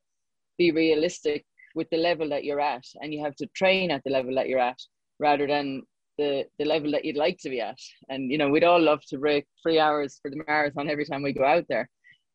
be 0.56 0.72
realistic 0.72 1.44
with 1.74 1.90
the 1.90 1.98
level 1.98 2.28
that 2.30 2.44
you're 2.44 2.60
at, 2.60 2.84
and 3.02 3.12
you 3.12 3.22
have 3.24 3.36
to 3.36 3.46
train 3.48 3.90
at 3.90 4.02
the 4.04 4.10
level 4.10 4.34
that 4.36 4.48
you're 4.48 4.58
at, 4.58 4.80
rather 5.18 5.46
than 5.46 5.82
the 6.18 6.44
the 6.58 6.64
level 6.64 6.90
that 6.92 7.04
you'd 7.04 7.16
like 7.16 7.38
to 7.38 7.50
be 7.50 7.60
at. 7.60 7.78
And 8.08 8.30
you 8.30 8.38
know, 8.38 8.48
we'd 8.48 8.64
all 8.64 8.80
love 8.80 9.02
to 9.08 9.18
break 9.18 9.46
three 9.62 9.78
hours 9.78 10.18
for 10.20 10.30
the 10.30 10.42
marathon 10.46 10.90
every 10.90 11.04
time 11.04 11.22
we 11.22 11.32
go 11.32 11.44
out 11.44 11.64
there, 11.68 11.88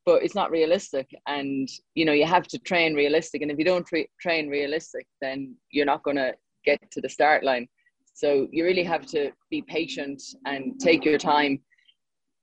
but 0.06 0.24
it's 0.24 0.36
not 0.36 0.52
realistic. 0.52 1.08
And 1.28 1.70
you 1.94 2.06
know, 2.06 2.13
you 2.13 2.25
have 2.25 2.48
to 2.48 2.60
train 2.60 2.96
realistic. 2.96 3.42
And 3.42 3.52
if 3.52 3.60
you 3.60 3.66
don't 3.66 3.86
tra- 3.86 4.08
train 4.20 4.50
realistic, 4.50 5.06
then 5.22 5.56
you're 5.72 5.86
not 5.86 6.04
going 6.04 6.18
to 6.18 6.34
get 6.66 6.80
to 6.92 7.02
the 7.02 7.10
start 7.10 7.44
line. 7.44 7.68
So 8.13 8.48
you 8.52 8.63
really 8.63 8.84
have 8.84 9.06
to 9.08 9.32
be 9.50 9.62
patient 9.63 10.22
and 10.46 10.80
take 10.80 11.04
your 11.04 11.18
time, 11.18 11.60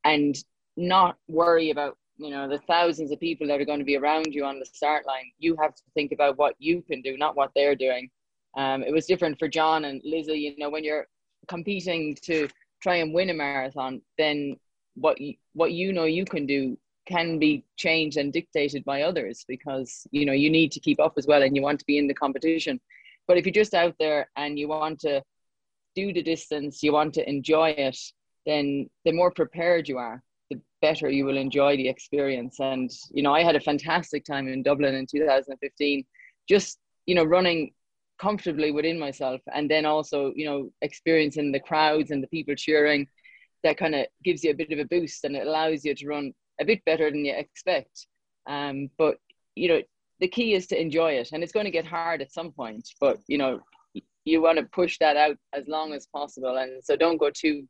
and 0.04 0.36
not 0.76 1.16
worry 1.28 1.70
about 1.70 1.96
you 2.18 2.30
know 2.30 2.48
the 2.48 2.58
thousands 2.66 3.10
of 3.12 3.20
people 3.20 3.46
that 3.46 3.60
are 3.60 3.64
going 3.64 3.78
to 3.78 3.84
be 3.84 3.96
around 3.96 4.34
you 4.34 4.44
on 4.44 4.58
the 4.58 4.66
start 4.66 5.06
line. 5.06 5.30
You 5.38 5.56
have 5.60 5.74
to 5.74 5.82
think 5.94 6.12
about 6.12 6.38
what 6.38 6.54
you 6.58 6.82
can 6.82 7.00
do, 7.02 7.16
not 7.16 7.36
what 7.36 7.50
they're 7.54 7.76
doing. 7.76 8.10
Um, 8.56 8.82
it 8.82 8.92
was 8.92 9.06
different 9.06 9.38
for 9.38 9.48
John 9.48 9.84
and 9.84 10.00
Lizzie. 10.04 10.38
You 10.38 10.54
know, 10.58 10.70
when 10.70 10.84
you're 10.84 11.06
competing 11.48 12.16
to 12.22 12.48
try 12.82 12.96
and 12.96 13.12
win 13.12 13.30
a 13.30 13.34
marathon, 13.34 14.02
then 14.18 14.56
what 14.94 15.20
you, 15.20 15.34
what 15.54 15.72
you 15.72 15.92
know 15.92 16.04
you 16.04 16.24
can 16.24 16.46
do 16.46 16.78
can 17.06 17.38
be 17.38 17.64
changed 17.76 18.16
and 18.16 18.32
dictated 18.32 18.84
by 18.84 19.02
others 19.02 19.44
because 19.48 20.06
you 20.10 20.24
know 20.24 20.32
you 20.32 20.50
need 20.50 20.70
to 20.72 20.80
keep 20.80 21.00
up 21.00 21.14
as 21.16 21.26
well 21.26 21.42
and 21.42 21.56
you 21.56 21.62
want 21.62 21.78
to 21.80 21.86
be 21.86 21.98
in 21.98 22.06
the 22.06 22.14
competition. 22.14 22.80
But 23.26 23.36
if 23.36 23.44
you're 23.44 23.52
just 23.52 23.74
out 23.74 23.94
there 23.98 24.28
and 24.36 24.58
you 24.58 24.68
want 24.68 25.00
to 25.00 25.22
do 25.94 26.12
the 26.12 26.22
distance, 26.22 26.82
you 26.82 26.92
want 26.92 27.14
to 27.14 27.28
enjoy 27.28 27.70
it, 27.70 27.98
then 28.46 28.88
the 29.04 29.12
more 29.12 29.30
prepared 29.30 29.88
you 29.88 29.98
are, 29.98 30.22
the 30.50 30.60
better 30.80 31.10
you 31.10 31.24
will 31.24 31.36
enjoy 31.36 31.76
the 31.76 31.88
experience. 31.88 32.58
And 32.60 32.90
you 33.12 33.22
know, 33.22 33.34
I 33.34 33.42
had 33.42 33.56
a 33.56 33.60
fantastic 33.60 34.24
time 34.24 34.48
in 34.48 34.62
Dublin 34.62 34.94
in 34.94 35.06
2015, 35.06 36.04
just 36.48 36.78
you 37.06 37.14
know 37.14 37.24
running 37.24 37.72
comfortably 38.20 38.70
within 38.70 38.98
myself. 38.98 39.40
And 39.54 39.70
then 39.70 39.86
also 39.86 40.32
you 40.34 40.46
know 40.46 40.70
experiencing 40.82 41.52
the 41.52 41.60
crowds 41.60 42.10
and 42.10 42.22
the 42.22 42.28
people 42.28 42.54
cheering 42.54 43.06
that 43.62 43.76
kind 43.76 43.94
of 43.94 44.06
gives 44.24 44.42
you 44.42 44.50
a 44.50 44.54
bit 44.54 44.72
of 44.72 44.78
a 44.78 44.84
boost 44.84 45.24
and 45.24 45.36
it 45.36 45.46
allows 45.46 45.84
you 45.84 45.94
to 45.94 46.06
run 46.06 46.32
a 46.60 46.64
bit 46.64 46.84
better 46.84 47.10
than 47.10 47.24
you 47.24 47.34
expect. 47.34 48.06
Um, 48.46 48.90
but 48.98 49.16
you 49.54 49.68
know 49.68 49.82
the 50.20 50.28
key 50.28 50.54
is 50.54 50.66
to 50.68 50.80
enjoy 50.80 51.12
it 51.12 51.30
and 51.32 51.42
it's 51.42 51.52
going 51.52 51.64
to 51.64 51.70
get 51.70 51.86
hard 51.86 52.20
at 52.20 52.30
some 52.30 52.52
point 52.52 52.86
but 53.00 53.16
you 53.26 53.38
know 53.38 53.60
you 54.24 54.42
want 54.42 54.58
to 54.58 54.64
push 54.64 54.98
that 54.98 55.16
out 55.16 55.36
as 55.52 55.66
long 55.66 55.92
as 55.92 56.06
possible. 56.06 56.56
And 56.56 56.82
so 56.84 56.96
don't 56.96 57.18
go 57.18 57.30
too 57.30 57.66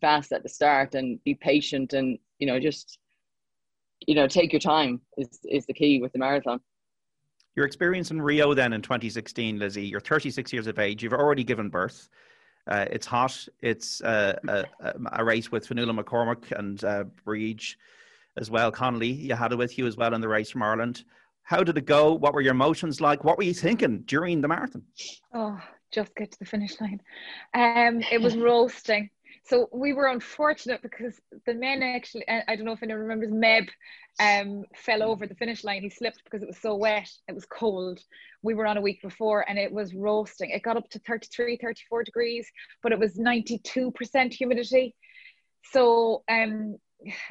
fast 0.00 0.32
at 0.32 0.42
the 0.42 0.48
start 0.48 0.94
and 0.94 1.22
be 1.24 1.34
patient 1.34 1.92
and 1.92 2.18
you 2.38 2.46
know 2.46 2.58
just 2.58 2.98
you 4.06 4.14
know 4.14 4.26
take 4.26 4.50
your 4.52 4.60
time 4.60 5.00
is 5.18 5.40
is 5.44 5.66
the 5.66 5.74
key 5.74 6.00
with 6.00 6.10
the 6.12 6.18
marathon 6.18 6.58
your 7.60 7.66
experience 7.66 8.10
in 8.10 8.22
Rio 8.22 8.54
then 8.54 8.72
in 8.72 8.80
2016, 8.80 9.58
Lizzie, 9.58 9.84
you're 9.84 10.00
36 10.00 10.50
years 10.50 10.66
of 10.66 10.78
age, 10.78 11.02
you've 11.02 11.12
already 11.12 11.44
given 11.44 11.68
birth. 11.68 12.08
Uh, 12.66 12.86
it's 12.90 13.06
hot. 13.06 13.46
It's 13.60 14.00
uh, 14.00 14.34
a, 14.48 14.64
a, 15.12 15.22
race 15.22 15.52
with 15.52 15.68
Fionnuala 15.68 16.02
McCormick 16.02 16.58
and 16.58 16.82
uh, 16.84 17.04
as 18.38 18.50
well. 18.50 18.72
Connolly, 18.72 19.08
you 19.10 19.34
had 19.34 19.52
it 19.52 19.56
with 19.56 19.76
you 19.76 19.86
as 19.86 19.98
well 19.98 20.14
in 20.14 20.22
the 20.22 20.28
race 20.28 20.50
from 20.50 20.62
Ireland. 20.62 21.04
How 21.42 21.62
did 21.62 21.76
it 21.76 21.84
go? 21.84 22.14
What 22.14 22.32
were 22.32 22.40
your 22.40 22.52
emotions 22.52 22.98
like? 22.98 23.24
What 23.24 23.36
were 23.36 23.44
you 23.44 23.52
thinking 23.52 24.04
during 24.06 24.40
the 24.40 24.48
marathon? 24.48 24.82
Oh, 25.34 25.60
just 25.92 26.14
get 26.14 26.30
to 26.30 26.38
the 26.38 26.46
finish 26.46 26.80
line. 26.80 27.02
Um, 27.52 28.02
it 28.10 28.22
was 28.22 28.38
roasting. 28.38 29.10
So 29.42 29.68
we 29.72 29.92
were 29.92 30.06
unfortunate 30.06 30.82
because 30.82 31.20
the 31.46 31.54
men 31.54 31.82
actually, 31.82 32.24
I 32.28 32.54
don't 32.54 32.64
know 32.64 32.72
if 32.72 32.82
anyone 32.82 33.02
remembers, 33.02 33.30
Meb 33.30 33.68
um, 34.20 34.64
fell 34.76 35.02
over 35.02 35.26
the 35.26 35.34
finish 35.34 35.64
line. 35.64 35.82
He 35.82 35.90
slipped 35.90 36.22
because 36.24 36.42
it 36.42 36.46
was 36.48 36.58
so 36.58 36.76
wet. 36.76 37.10
It 37.26 37.34
was 37.34 37.46
cold. 37.46 38.00
We 38.42 38.54
were 38.54 38.66
on 38.66 38.76
a 38.76 38.80
week 38.82 39.02
before 39.02 39.48
and 39.48 39.58
it 39.58 39.72
was 39.72 39.94
roasting. 39.94 40.50
It 40.50 40.62
got 40.62 40.76
up 40.76 40.88
to 40.90 40.98
33, 41.00 41.56
34 41.56 42.04
degrees, 42.04 42.48
but 42.82 42.92
it 42.92 42.98
was 42.98 43.16
92% 43.16 44.32
humidity. 44.32 44.94
So 45.72 46.22
um, 46.28 46.76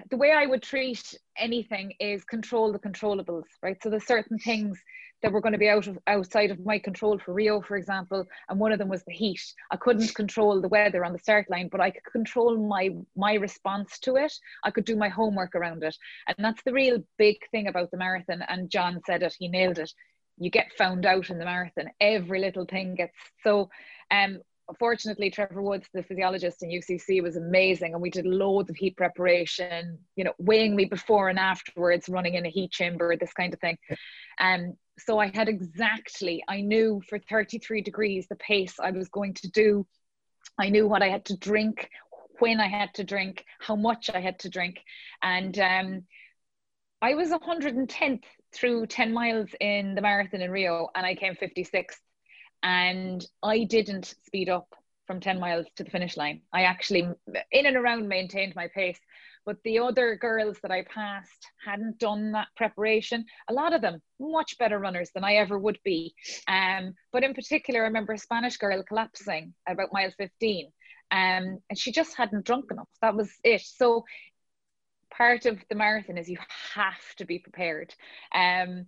the 0.10 0.18
way 0.18 0.32
I 0.32 0.46
would 0.46 0.63
treat 0.63 1.16
anything 1.38 1.94
is 2.00 2.24
control 2.24 2.72
the 2.72 2.80
controllables, 2.80 3.46
right? 3.62 3.78
So 3.82 3.89
there's 3.89 4.08
certain 4.08 4.39
things 4.39 4.80
that 5.21 5.31
were 5.31 5.41
going 5.41 5.53
to 5.53 5.59
be 5.59 5.69
out 5.69 5.88
of 5.88 5.97
outside 6.07 6.51
of 6.51 6.65
my 6.65 6.79
control 6.79 7.17
for 7.17 7.33
Rio, 7.33 7.61
for 7.61 7.77
example, 7.77 8.25
and 8.47 8.59
one 8.59 8.71
of 8.71 8.79
them 8.79 8.89
was 8.89 9.03
the 9.03 9.13
heat. 9.13 9.41
I 9.71 9.77
couldn't 9.77 10.15
control 10.15 10.61
the 10.61 10.67
weather 10.67 11.03
on 11.03 11.13
the 11.13 11.19
start 11.19 11.49
line, 11.49 11.69
but 11.69 11.81
I 11.81 11.91
could 11.91 12.03
control 12.11 12.57
my 12.57 12.89
my 13.15 13.33
response 13.35 13.99
to 13.99 14.15
it. 14.15 14.33
I 14.63 14.71
could 14.71 14.85
do 14.85 14.95
my 14.95 15.09
homework 15.09 15.55
around 15.55 15.83
it, 15.83 15.97
and 16.27 16.35
that's 16.39 16.63
the 16.63 16.73
real 16.73 17.03
big 17.17 17.38
thing 17.51 17.67
about 17.67 17.91
the 17.91 17.97
marathon. 17.97 18.43
And 18.47 18.69
John 18.69 19.01
said 19.05 19.23
it; 19.23 19.35
he 19.38 19.47
nailed 19.47 19.79
it. 19.79 19.91
You 20.38 20.49
get 20.49 20.73
found 20.77 21.05
out 21.05 21.29
in 21.29 21.38
the 21.38 21.45
marathon. 21.45 21.89
Every 21.99 22.39
little 22.39 22.65
thing 22.65 22.95
gets 22.95 23.17
so. 23.43 23.69
Um, 24.11 24.39
fortunately 24.77 25.31
trevor 25.31 25.61
woods 25.61 25.88
the 25.93 26.03
physiologist 26.03 26.61
in 26.61 26.69
ucc 26.69 27.23
was 27.23 27.35
amazing 27.35 27.93
and 27.93 28.01
we 28.01 28.09
did 28.09 28.25
loads 28.25 28.69
of 28.69 28.75
heat 28.75 28.95
preparation 28.95 29.97
you 30.15 30.23
know 30.23 30.33
weighing 30.38 30.75
me 30.75 30.85
before 30.85 31.29
and 31.29 31.39
afterwards 31.39 32.07
running 32.07 32.35
in 32.35 32.45
a 32.45 32.49
heat 32.49 32.71
chamber 32.71 33.15
this 33.17 33.33
kind 33.33 33.53
of 33.53 33.59
thing 33.59 33.77
um, 34.39 34.75
so 35.00 35.20
I 35.20 35.32
had 35.34 35.50
exactly, 35.50 36.44
I 36.48 36.62
knew 36.62 37.01
for 37.08 37.20
33 37.20 37.82
degrees 37.82 38.27
the 38.27 38.36
pace 38.36 38.79
I 38.79 38.91
was 38.91 39.10
going 39.10 39.34
to 39.36 39.50
do. 39.50 39.86
I 40.60 40.70
knew 40.70 40.88
what 40.88 41.01
I 41.01 41.10
had 41.10 41.25
to 41.25 41.38
drink, 41.38 41.89
when 42.39 42.60
I 42.60 42.68
had 42.68 42.94
to 42.96 43.03
drink, 43.03 43.46
how 43.60 43.75
much 43.75 44.10
I 44.10 44.20
had 44.20 44.39
to 44.39 44.50
drink. 44.50 44.79
And 45.22 45.58
um, 45.60 46.03
I 47.01 47.15
was 47.15 47.29
110th 47.29 48.24
through 48.53 48.88
10 48.88 49.13
miles 49.13 49.50
in 49.60 49.96
the 49.96 50.01
marathon 50.01 50.41
in 50.41 50.51
Rio, 50.51 50.89
and 50.96 51.06
I 51.06 51.15
came 51.15 51.36
56th. 51.36 51.98
And 52.62 53.25
I 53.41 53.63
didn't 53.63 54.15
speed 54.25 54.50
up 54.50 54.74
from 55.08 55.20
10 55.20 55.39
miles 55.39 55.65
to 55.75 55.84
the 55.84 55.89
finish 55.89 56.18
line. 56.18 56.41
I 56.53 56.63
actually, 56.63 57.08
in 57.51 57.65
and 57.65 57.77
around, 57.77 58.08
maintained 58.08 58.56
my 58.56 58.68
pace 58.68 59.00
but 59.50 59.58
the 59.63 59.79
other 59.79 60.15
girls 60.15 60.60
that 60.62 60.70
I 60.70 60.84
passed 60.84 61.48
hadn't 61.65 61.98
done 61.98 62.34
that 62.34 62.50
preparation. 62.56 63.25
A 63.50 63.53
lot 63.53 63.74
of 63.74 63.82
them 63.82 64.00
much 64.20 64.56
better 64.60 64.77
runners 64.77 65.10
than 65.15 65.24
I 65.24 65.38
ever 65.38 65.58
would 65.58 65.79
be. 65.84 66.13
Um, 66.48 66.94
but 67.12 67.24
in 67.24 67.34
particular, 67.34 67.82
I 67.82 67.86
remember 67.86 68.13
a 68.13 68.20
Spanish 68.20 68.58
girl 68.58 68.84
collapsing 68.88 69.56
about 69.68 69.91
mile 69.91 70.12
15. 70.15 70.68
Um, 71.10 71.58
and 71.68 71.79
she 71.79 71.91
just 71.91 72.15
hadn't 72.15 72.46
drunk 72.46 72.65
enough. 72.70 72.89
That 73.01 73.15
was 73.15 73.32
it. 73.44 73.62
So 73.62 74.06
part 75.10 75.48
of 75.48 75.58
the 75.68 75.75
marathon 75.75 76.20
is 76.20 76.29
you 76.29 76.38
have 76.75 77.15
to 77.18 77.25
be 77.25 77.39
prepared. 77.39 77.91
Um, 78.36 78.86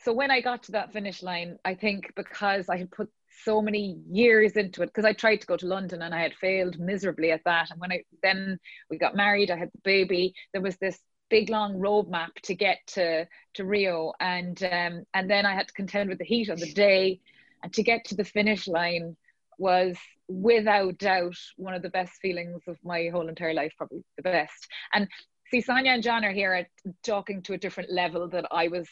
so 0.00 0.14
when 0.14 0.30
I 0.30 0.40
got 0.40 0.62
to 0.62 0.72
that 0.72 0.94
finish 0.94 1.22
line, 1.22 1.58
I 1.66 1.74
think 1.74 2.14
because 2.16 2.70
I 2.70 2.78
had 2.78 2.90
put 2.90 3.10
so 3.44 3.62
many 3.62 3.98
years 4.10 4.52
into 4.52 4.82
it, 4.82 4.86
because 4.86 5.04
I 5.04 5.12
tried 5.12 5.40
to 5.40 5.46
go 5.46 5.56
to 5.56 5.66
London 5.66 6.02
and 6.02 6.14
I 6.14 6.22
had 6.22 6.34
failed 6.34 6.78
miserably 6.78 7.30
at 7.30 7.44
that. 7.44 7.70
And 7.70 7.80
when 7.80 7.92
I 7.92 8.04
then 8.22 8.58
we 8.90 8.98
got 8.98 9.16
married, 9.16 9.50
I 9.50 9.56
had 9.56 9.70
the 9.72 9.80
baby. 9.84 10.34
There 10.52 10.62
was 10.62 10.76
this 10.76 10.98
big 11.30 11.50
long 11.50 11.78
roadmap 11.78 12.34
to 12.44 12.54
get 12.54 12.78
to 12.86 13.26
to 13.54 13.64
Rio, 13.64 14.12
and 14.20 14.62
um, 14.62 15.04
and 15.14 15.30
then 15.30 15.46
I 15.46 15.54
had 15.54 15.68
to 15.68 15.74
contend 15.74 16.08
with 16.08 16.18
the 16.18 16.24
heat 16.24 16.50
on 16.50 16.58
the 16.58 16.72
day, 16.72 17.20
and 17.62 17.72
to 17.74 17.82
get 17.82 18.04
to 18.06 18.14
the 18.14 18.24
finish 18.24 18.66
line 18.66 19.16
was 19.58 19.96
without 20.28 20.98
doubt 20.98 21.36
one 21.56 21.74
of 21.74 21.82
the 21.82 21.88
best 21.88 22.12
feelings 22.22 22.62
of 22.68 22.78
my 22.84 23.08
whole 23.12 23.28
entire 23.28 23.54
life, 23.54 23.72
probably 23.76 24.04
the 24.16 24.22
best. 24.22 24.68
And 24.92 25.08
see, 25.50 25.60
Sonia 25.60 25.92
and 25.92 26.02
John 26.02 26.24
are 26.24 26.32
here 26.32 26.52
at, 26.52 26.66
talking 27.02 27.42
to 27.42 27.54
a 27.54 27.58
different 27.58 27.90
level 27.90 28.28
that 28.28 28.46
I 28.50 28.68
was 28.68 28.88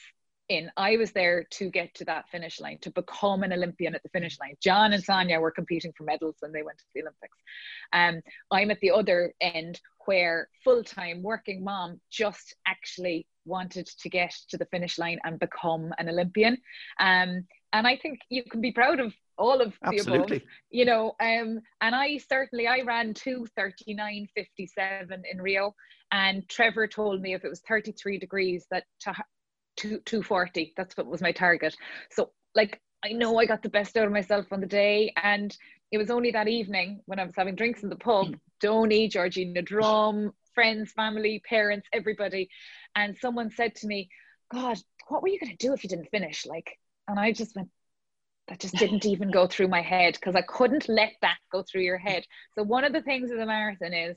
in. 0.48 0.70
I 0.76 0.96
was 0.96 1.12
there 1.12 1.44
to 1.52 1.70
get 1.70 1.94
to 1.96 2.04
that 2.06 2.28
finish 2.30 2.60
line, 2.60 2.78
to 2.82 2.90
become 2.90 3.42
an 3.42 3.52
Olympian 3.52 3.94
at 3.94 4.02
the 4.02 4.08
finish 4.10 4.38
line. 4.40 4.54
John 4.62 4.92
and 4.92 5.02
Sonia 5.02 5.40
were 5.40 5.50
competing 5.50 5.92
for 5.96 6.04
medals 6.04 6.36
when 6.40 6.52
they 6.52 6.62
went 6.62 6.78
to 6.78 6.84
the 6.94 7.02
Olympics. 7.02 7.38
Um, 7.92 8.20
I'm 8.50 8.70
at 8.70 8.80
the 8.80 8.92
other 8.92 9.34
end 9.40 9.80
where 10.06 10.48
full 10.64 10.84
time 10.84 11.22
working 11.22 11.64
mom 11.64 12.00
just 12.10 12.54
actually 12.66 13.26
wanted 13.44 13.86
to 13.86 14.08
get 14.08 14.34
to 14.50 14.56
the 14.56 14.66
finish 14.66 14.98
line 14.98 15.18
and 15.24 15.38
become 15.38 15.92
an 15.98 16.08
Olympian. 16.08 16.58
Um, 16.98 17.46
and 17.72 17.86
I 17.86 17.96
think 17.96 18.20
you 18.30 18.42
can 18.44 18.60
be 18.60 18.72
proud 18.72 19.00
of 19.00 19.12
all 19.38 19.60
of 19.60 19.74
Absolutely. 19.82 20.38
the 20.38 20.44
above, 20.44 20.48
you 20.70 20.84
know. 20.84 21.14
Um, 21.20 21.60
and 21.80 21.94
I 21.94 22.18
certainly 22.18 22.66
I 22.66 22.82
ran 22.82 23.14
239.57 23.14 25.22
in 25.30 25.42
Rio, 25.42 25.74
and 26.10 26.48
Trevor 26.48 26.86
told 26.86 27.20
me 27.20 27.34
if 27.34 27.44
it 27.44 27.48
was 27.48 27.60
33 27.68 28.18
degrees 28.18 28.66
that 28.70 28.84
to, 29.00 29.14
to 29.76 30.00
240, 30.00 30.74
that's 30.76 30.96
what 30.96 31.06
was 31.06 31.20
my 31.20 31.32
target. 31.32 31.76
So 32.10 32.30
like 32.54 32.80
I 33.04 33.12
know 33.12 33.38
I 33.38 33.46
got 33.46 33.62
the 33.62 33.68
best 33.68 33.96
out 33.96 34.06
of 34.06 34.12
myself 34.12 34.46
on 34.52 34.60
the 34.60 34.66
day, 34.66 35.12
and 35.22 35.56
it 35.92 35.98
was 35.98 36.10
only 36.10 36.32
that 36.32 36.48
evening 36.48 37.00
when 37.06 37.18
I 37.20 37.24
was 37.24 37.36
having 37.36 37.54
drinks 37.54 37.82
in 37.82 37.88
the 37.88 37.96
pub, 37.96 38.28
mm. 38.28 38.40
Donny, 38.60 39.08
Georgina 39.08 39.62
Drum, 39.62 40.32
friends, 40.54 40.92
family, 40.92 41.42
parents, 41.48 41.86
everybody, 41.92 42.48
and 42.96 43.16
someone 43.18 43.50
said 43.50 43.74
to 43.76 43.86
me, 43.86 44.08
"God, 44.50 44.78
what 45.08 45.22
were 45.22 45.28
you 45.28 45.38
going 45.38 45.56
to 45.56 45.66
do 45.66 45.72
if 45.72 45.84
you 45.84 45.90
didn't 45.90 46.10
finish?" 46.10 46.46
Like, 46.46 46.78
and 47.06 47.20
I 47.20 47.32
just 47.32 47.54
went, 47.54 47.68
that 48.48 48.60
just 48.60 48.74
didn't 48.74 49.04
even 49.14 49.30
go 49.30 49.46
through 49.46 49.68
my 49.68 49.82
head 49.82 50.14
because 50.14 50.34
I 50.34 50.42
couldn't 50.42 50.88
let 50.88 51.12
that 51.22 51.38
go 51.52 51.62
through 51.62 51.82
your 51.82 51.98
head. 51.98 52.24
So 52.54 52.62
one 52.62 52.84
of 52.84 52.92
the 52.92 53.02
things 53.02 53.30
of 53.30 53.38
the 53.38 53.46
marathon 53.46 53.92
is 53.92 54.16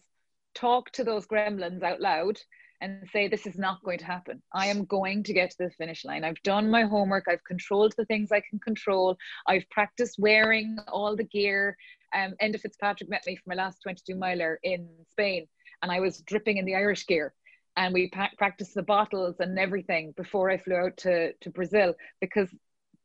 talk 0.55 0.91
to 0.93 1.03
those 1.03 1.27
gremlins 1.27 1.83
out 1.83 2.01
loud 2.01 2.39
and 2.81 3.07
say 3.11 3.27
this 3.27 3.45
is 3.45 3.57
not 3.57 3.83
going 3.83 3.99
to 3.99 4.05
happen. 4.05 4.41
I 4.53 4.67
am 4.67 4.85
going 4.85 5.23
to 5.23 5.33
get 5.33 5.51
to 5.51 5.57
the 5.59 5.69
finish 5.71 6.05
line. 6.05 6.23
I've 6.23 6.41
done 6.43 6.69
my 6.69 6.83
homework. 6.83 7.25
I've 7.27 7.43
controlled 7.43 7.93
the 7.97 8.05
things 8.05 8.31
I 8.31 8.41
can 8.49 8.59
control. 8.59 9.17
I've 9.47 9.69
practiced 9.69 10.17
wearing 10.17 10.77
all 10.87 11.15
the 11.15 11.25
gear. 11.25 11.77
Um, 12.15 12.33
Enda 12.41 12.59
Fitzpatrick 12.59 13.09
met 13.09 13.23
me 13.27 13.35
for 13.35 13.43
my 13.47 13.55
last 13.55 13.81
22 13.83 14.15
miler 14.15 14.59
in 14.63 14.87
Spain, 15.11 15.47
and 15.81 15.91
I 15.91 15.99
was 15.99 16.21
dripping 16.21 16.57
in 16.57 16.65
the 16.65 16.75
Irish 16.75 17.05
gear. 17.05 17.33
And 17.75 17.93
we 17.93 18.09
pa- 18.09 18.31
practiced 18.37 18.73
the 18.73 18.83
bottles 18.83 19.35
and 19.39 19.57
everything 19.59 20.13
before 20.17 20.49
I 20.49 20.57
flew 20.57 20.75
out 20.75 20.97
to, 20.97 21.33
to 21.33 21.49
Brazil 21.49 21.93
because 22.19 22.49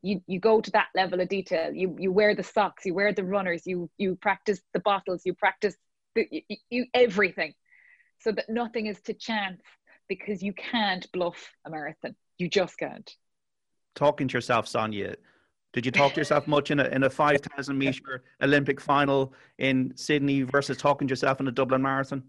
you 0.03 0.21
you 0.27 0.39
go 0.39 0.61
to 0.61 0.71
that 0.73 0.89
level 0.95 1.21
of 1.21 1.29
detail 1.29 1.73
you 1.73 1.97
you 1.99 2.13
wear 2.13 2.35
the 2.35 2.43
socks 2.43 2.85
you 2.85 2.93
wear 2.93 3.13
the 3.15 3.25
runners 3.25 3.63
you 3.67 3.89
you 3.97 4.17
practice 4.17 4.61
the 4.75 4.81
bottles 4.81 5.23
you 5.25 5.33
practice 5.33 5.75
the, 6.15 6.29
you, 6.31 6.57
you 6.69 6.85
everything 6.93 7.55
so 8.25 8.33
that 8.33 8.49
nothing 8.49 8.87
is 8.87 9.01
to 9.03 9.13
chance 9.13 9.63
because 10.09 10.43
you 10.43 10.55
can't 10.55 11.11
bluff 11.13 11.53
a 11.67 11.71
marathon 11.71 12.17
you 12.39 12.49
just 12.49 12.79
can't 12.79 13.17
talking 13.95 14.27
to 14.27 14.33
yourself 14.33 14.67
sonia 14.67 15.15
did 15.75 15.85
you 15.85 15.93
talk 15.93 16.15
to 16.15 16.21
yourself 16.21 16.47
much 16.47 16.71
in 16.71 16.81
a, 16.81 16.85
in 16.85 17.03
a 17.03 17.11
5000 17.11 17.77
meter 17.77 18.25
olympic 18.43 18.81
final 18.81 19.35
in 19.59 19.93
sydney 19.95 20.43
versus 20.43 20.79
talking 20.79 21.07
to 21.07 21.13
yourself 21.13 21.39
in 21.41 21.47
a 21.49 21.53
dublin 21.53 21.83
marathon 21.83 22.23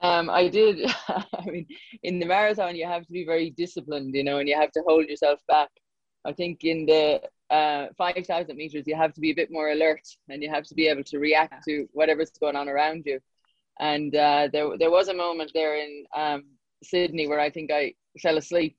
um, 0.00 0.28
I 0.28 0.48
did. 0.48 0.90
I 1.08 1.46
mean, 1.46 1.66
in 2.02 2.18
the 2.18 2.26
marathon, 2.26 2.76
you 2.76 2.84
have 2.84 3.06
to 3.06 3.12
be 3.12 3.24
very 3.24 3.50
disciplined, 3.50 4.14
you 4.14 4.22
know, 4.22 4.38
and 4.38 4.46
you 4.46 4.54
have 4.54 4.70
to 4.72 4.82
hold 4.86 5.06
yourself 5.06 5.40
back. 5.48 5.70
I 6.26 6.32
think 6.32 6.64
in 6.64 6.84
the 6.84 7.22
uh, 7.48 7.86
5,000 7.96 8.54
meters, 8.54 8.84
you 8.86 8.96
have 8.96 9.14
to 9.14 9.20
be 9.20 9.30
a 9.30 9.34
bit 9.34 9.50
more 9.50 9.70
alert 9.70 10.02
and 10.28 10.42
you 10.42 10.50
have 10.50 10.64
to 10.64 10.74
be 10.74 10.88
able 10.88 11.04
to 11.04 11.18
react 11.18 11.64
to 11.64 11.86
whatever's 11.92 12.32
going 12.32 12.56
on 12.56 12.68
around 12.68 13.04
you. 13.06 13.18
And 13.80 14.14
uh, 14.14 14.48
there, 14.52 14.78
there 14.78 14.90
was 14.90 15.08
a 15.08 15.14
moment 15.14 15.50
there 15.54 15.76
in 15.76 16.04
um, 16.16 16.44
Sydney 16.82 17.26
where 17.26 17.40
I 17.40 17.50
think 17.50 17.70
I 17.72 17.94
fell 18.20 18.38
asleep 18.38 18.76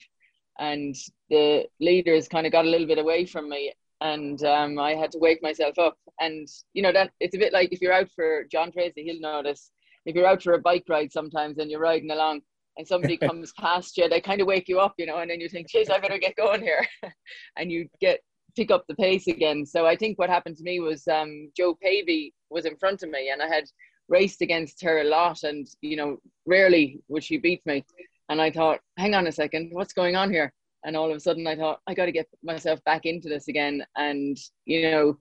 and 0.59 0.95
the 1.29 1.65
leaders 1.79 2.27
kind 2.27 2.45
of 2.45 2.51
got 2.51 2.65
a 2.65 2.69
little 2.69 2.87
bit 2.87 2.97
away 2.97 3.25
from 3.25 3.49
me 3.49 3.73
and 4.01 4.43
um, 4.43 4.79
I 4.79 4.95
had 4.95 5.11
to 5.11 5.19
wake 5.19 5.41
myself 5.41 5.77
up. 5.79 5.97
And, 6.19 6.47
you 6.73 6.81
know, 6.81 6.93
that 6.93 7.11
it's 7.19 7.35
a 7.35 7.39
bit 7.39 7.53
like 7.53 7.71
if 7.71 7.81
you're 7.81 7.93
out 7.93 8.09
for 8.15 8.45
John 8.51 8.71
Treacy, 8.71 9.03
he'll 9.03 9.19
notice. 9.19 9.71
If 10.05 10.15
you're 10.15 10.27
out 10.27 10.43
for 10.43 10.53
a 10.53 10.61
bike 10.61 10.85
ride 10.87 11.11
sometimes 11.11 11.57
and 11.57 11.71
you're 11.71 11.79
riding 11.79 12.11
along 12.11 12.41
and 12.77 12.87
somebody 12.87 13.17
comes 13.29 13.53
past 13.59 13.97
you, 13.97 14.07
they 14.07 14.21
kind 14.21 14.41
of 14.41 14.47
wake 14.47 14.67
you 14.67 14.79
up, 14.79 14.93
you 14.97 15.05
know, 15.05 15.17
and 15.17 15.29
then 15.29 15.39
you 15.39 15.49
think, 15.49 15.69
geez, 15.69 15.89
I 15.89 15.99
better 15.99 16.17
get 16.17 16.35
going 16.35 16.61
here. 16.61 16.85
and 17.57 17.71
you 17.71 17.89
get 17.99 18.19
pick 18.55 18.71
up 18.71 18.85
the 18.87 18.95
pace 18.95 19.27
again. 19.27 19.65
So 19.65 19.85
I 19.85 19.95
think 19.95 20.17
what 20.17 20.29
happened 20.29 20.55
to 20.57 20.63
me 20.63 20.79
was 20.79 21.07
um, 21.07 21.51
Jo 21.57 21.75
Pavey 21.81 22.33
was 22.49 22.65
in 22.65 22.77
front 22.77 23.03
of 23.03 23.09
me 23.09 23.29
and 23.29 23.41
I 23.41 23.47
had 23.47 23.65
raced 24.07 24.41
against 24.41 24.81
her 24.83 25.01
a 25.01 25.03
lot 25.03 25.43
and, 25.43 25.67
you 25.81 25.97
know, 25.97 26.17
rarely 26.45 27.01
would 27.07 27.23
she 27.23 27.37
beat 27.37 27.65
me. 27.65 27.85
And 28.29 28.41
I 28.41 28.51
thought, 28.51 28.79
hang 28.97 29.15
on 29.15 29.27
a 29.27 29.31
second, 29.31 29.69
what's 29.71 29.93
going 29.93 30.15
on 30.15 30.31
here? 30.31 30.53
And 30.83 30.95
all 30.95 31.09
of 31.09 31.17
a 31.17 31.19
sudden 31.19 31.45
I 31.47 31.55
thought, 31.55 31.79
I 31.87 31.93
got 31.93 32.05
to 32.05 32.11
get 32.11 32.27
myself 32.43 32.83
back 32.83 33.05
into 33.05 33.29
this 33.29 33.47
again. 33.47 33.83
And, 33.97 34.37
you 34.65 34.91
know, 34.91 35.17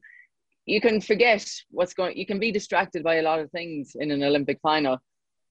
you 0.66 0.80
can 0.80 1.00
forget 1.00 1.48
what's 1.70 1.94
going, 1.94 2.16
you 2.16 2.26
can 2.26 2.38
be 2.38 2.52
distracted 2.52 3.02
by 3.02 3.16
a 3.16 3.22
lot 3.22 3.40
of 3.40 3.50
things 3.50 3.96
in 3.98 4.10
an 4.10 4.22
Olympic 4.22 4.60
final 4.62 4.98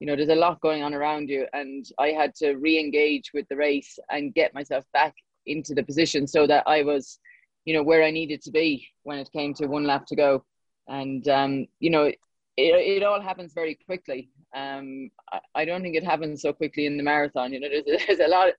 you 0.00 0.06
know 0.06 0.16
there's 0.16 0.28
a 0.28 0.34
lot 0.34 0.60
going 0.60 0.82
on 0.82 0.92
around 0.92 1.28
you 1.28 1.46
and 1.52 1.86
i 1.98 2.08
had 2.08 2.34
to 2.34 2.54
re-engage 2.56 3.30
with 3.32 3.46
the 3.48 3.56
race 3.56 3.98
and 4.10 4.34
get 4.34 4.54
myself 4.54 4.84
back 4.92 5.14
into 5.46 5.74
the 5.74 5.82
position 5.82 6.26
so 6.26 6.46
that 6.46 6.62
i 6.66 6.82
was 6.82 7.18
you 7.64 7.74
know 7.74 7.82
where 7.82 8.02
i 8.02 8.10
needed 8.10 8.42
to 8.42 8.50
be 8.50 8.86
when 9.04 9.18
it 9.18 9.30
came 9.32 9.54
to 9.54 9.66
one 9.66 9.84
lap 9.84 10.04
to 10.06 10.16
go 10.16 10.44
and 10.88 11.28
um, 11.28 11.66
you 11.80 11.90
know 11.90 12.12
it, 12.56 12.74
it 12.74 13.02
all 13.02 13.20
happens 13.20 13.52
very 13.52 13.78
quickly 13.86 14.30
um, 14.56 15.10
I, 15.32 15.40
I, 15.54 15.64
don't 15.64 15.82
think 15.82 15.96
it 15.96 16.04
happens 16.04 16.42
so 16.42 16.52
quickly 16.52 16.86
in 16.86 16.96
the 16.96 17.02
marathon 17.02 17.52
you 17.52 17.60
know 17.60 17.68
there's, 17.68 18.02
there's 18.06 18.20
a 18.20 18.28
lot 18.28 18.50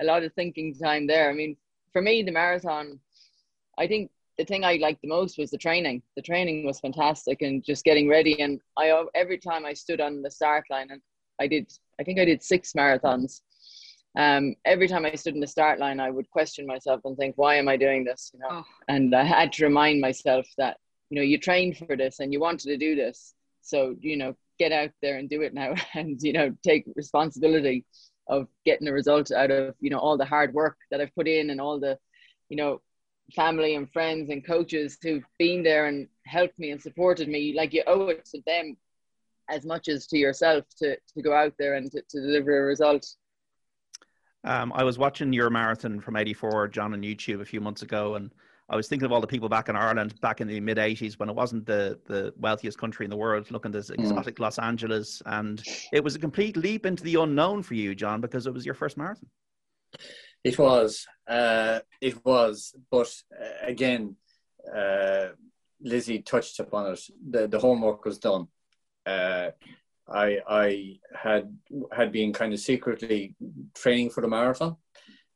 a 0.00 0.04
lot 0.04 0.22
of 0.22 0.32
thinking 0.32 0.74
time 0.74 1.06
there 1.06 1.30
i 1.30 1.34
mean 1.34 1.56
for 1.92 2.00
me 2.00 2.22
the 2.22 2.32
marathon 2.32 2.98
i 3.78 3.86
think 3.86 4.10
the 4.38 4.44
thing 4.44 4.64
I 4.64 4.76
liked 4.76 5.02
the 5.02 5.08
most 5.08 5.38
was 5.38 5.50
the 5.50 5.58
training. 5.58 6.02
The 6.16 6.22
training 6.22 6.64
was 6.64 6.80
fantastic 6.80 7.42
and 7.42 7.64
just 7.64 7.84
getting 7.84 8.08
ready. 8.08 8.40
And 8.40 8.60
I 8.78 9.04
every 9.14 9.38
time 9.38 9.64
I 9.64 9.74
stood 9.74 10.00
on 10.00 10.22
the 10.22 10.30
start 10.30 10.64
line, 10.70 10.88
and 10.90 11.00
I 11.40 11.46
did, 11.46 11.70
I 12.00 12.04
think 12.04 12.18
I 12.18 12.24
did 12.24 12.42
six 12.42 12.72
marathons. 12.72 13.40
Um, 14.16 14.54
every 14.64 14.88
time 14.88 15.06
I 15.06 15.14
stood 15.14 15.34
in 15.34 15.40
the 15.40 15.46
start 15.46 15.78
line, 15.78 15.98
I 16.00 16.10
would 16.10 16.30
question 16.30 16.66
myself 16.66 17.00
and 17.04 17.16
think, 17.16 17.36
why 17.36 17.56
am 17.56 17.68
I 17.68 17.76
doing 17.76 18.04
this? 18.04 18.30
You 18.34 18.40
know, 18.40 18.48
oh. 18.50 18.64
and 18.88 19.14
I 19.14 19.24
had 19.24 19.52
to 19.54 19.64
remind 19.64 20.00
myself 20.00 20.46
that 20.58 20.78
you 21.10 21.16
know 21.16 21.22
you 21.22 21.38
trained 21.38 21.76
for 21.78 21.96
this 21.96 22.20
and 22.20 22.32
you 22.32 22.40
wanted 22.40 22.68
to 22.68 22.76
do 22.76 22.94
this, 22.94 23.34
so 23.62 23.96
you 24.00 24.16
know 24.16 24.34
get 24.58 24.72
out 24.72 24.90
there 25.00 25.16
and 25.16 25.30
do 25.30 25.42
it 25.42 25.54
now, 25.54 25.74
and 25.94 26.20
you 26.22 26.32
know 26.32 26.54
take 26.62 26.84
responsibility 26.94 27.84
of 28.28 28.46
getting 28.64 28.88
a 28.88 28.92
result 28.92 29.32
out 29.32 29.50
of 29.50 29.74
you 29.80 29.90
know 29.90 29.98
all 29.98 30.16
the 30.16 30.24
hard 30.24 30.52
work 30.54 30.76
that 30.90 31.00
I've 31.00 31.14
put 31.14 31.28
in 31.28 31.50
and 31.50 31.60
all 31.60 31.80
the 31.80 31.98
you 32.48 32.56
know 32.56 32.80
family 33.34 33.74
and 33.74 33.90
friends 33.92 34.30
and 34.30 34.46
coaches 34.46 34.98
who've 35.02 35.24
been 35.38 35.62
there 35.62 35.86
and 35.86 36.08
helped 36.26 36.58
me 36.58 36.70
and 36.70 36.82
supported 36.82 37.28
me. 37.28 37.54
Like 37.56 37.72
you 37.72 37.82
owe 37.86 38.08
it 38.08 38.24
to 38.26 38.42
them 38.46 38.76
as 39.48 39.64
much 39.64 39.88
as 39.88 40.06
to 40.08 40.18
yourself 40.18 40.64
to, 40.78 40.96
to 40.96 41.22
go 41.22 41.32
out 41.32 41.54
there 41.58 41.74
and 41.74 41.90
to, 41.92 42.02
to 42.08 42.20
deliver 42.20 42.62
a 42.62 42.66
result. 42.66 43.06
Um, 44.44 44.72
i 44.74 44.82
was 44.82 44.98
watching 44.98 45.32
your 45.32 45.50
marathon 45.50 46.00
from 46.00 46.16
84 46.16 46.66
john 46.66 46.94
on 46.94 47.02
youtube 47.02 47.40
a 47.40 47.44
few 47.44 47.60
months 47.60 47.82
ago 47.82 48.16
and 48.16 48.32
i 48.72 48.76
was 48.76 48.88
thinking 48.88 49.06
of 49.06 49.12
all 49.12 49.20
the 49.20 49.26
people 49.26 49.48
back 49.48 49.68
in 49.68 49.76
ireland 49.76 50.18
back 50.20 50.40
in 50.40 50.48
the 50.48 50.58
mid 50.58 50.78
80s 50.78 51.18
when 51.18 51.28
it 51.28 51.34
wasn't 51.34 51.64
the, 51.66 51.98
the 52.06 52.34
wealthiest 52.38 52.78
country 52.78 53.04
in 53.06 53.10
the 53.10 53.16
world 53.16 53.50
looking 53.50 53.68
at 53.68 53.72
this 53.74 53.90
mm. 53.90 54.00
exotic 54.00 54.36
mm. 54.36 54.40
los 54.40 54.58
angeles 54.58 55.22
and 55.26 55.62
it 55.92 56.02
was 56.02 56.14
a 56.14 56.18
complete 56.18 56.56
leap 56.56 56.86
into 56.86 57.04
the 57.04 57.14
unknown 57.14 57.62
for 57.62 57.74
you 57.74 57.94
john 57.94 58.20
because 58.20 58.46
it 58.46 58.54
was 58.54 58.66
your 58.66 58.74
first 58.74 58.96
marathon 58.96 59.28
it 60.44 60.58
was. 60.58 61.06
Uh, 61.28 61.80
it 62.00 62.24
was. 62.24 62.74
But 62.90 63.14
uh, 63.32 63.66
again, 63.66 64.16
uh, 64.74 65.28
Lizzie 65.80 66.22
touched 66.22 66.58
upon 66.60 66.92
it. 66.92 67.00
The, 67.30 67.48
the 67.48 67.58
homework 67.58 68.04
was 68.04 68.18
done. 68.18 68.48
Uh, 69.06 69.50
I 70.08 70.38
I 70.48 70.98
had 71.14 71.56
had 71.92 72.12
been 72.12 72.32
kind 72.32 72.52
of 72.52 72.60
secretly 72.60 73.36
training 73.74 74.10
for 74.10 74.20
the 74.20 74.28
marathon 74.28 74.76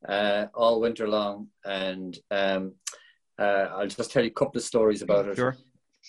uh, 0.09 0.47
all 0.55 0.81
winter 0.81 1.09
long, 1.09 1.49
and 1.65 2.17
um, 2.31 2.75
uh, 3.39 3.69
I'll 3.73 3.87
just 3.87 4.11
tell 4.11 4.23
you 4.23 4.31
a 4.31 4.35
couple 4.35 4.59
of 4.59 4.65
stories 4.65 5.03
about 5.03 5.29
it. 5.29 5.37
Sure. 5.37 5.57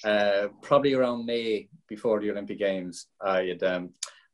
Uh, 0.04 0.48
probably 0.62 0.94
around 0.94 1.26
May 1.26 1.70
before 1.88 2.20
the 2.20 2.32
Olympic 2.32 2.60
Games, 2.60 3.08
I 3.22 3.44
had 3.44 3.63
um, 3.63 3.90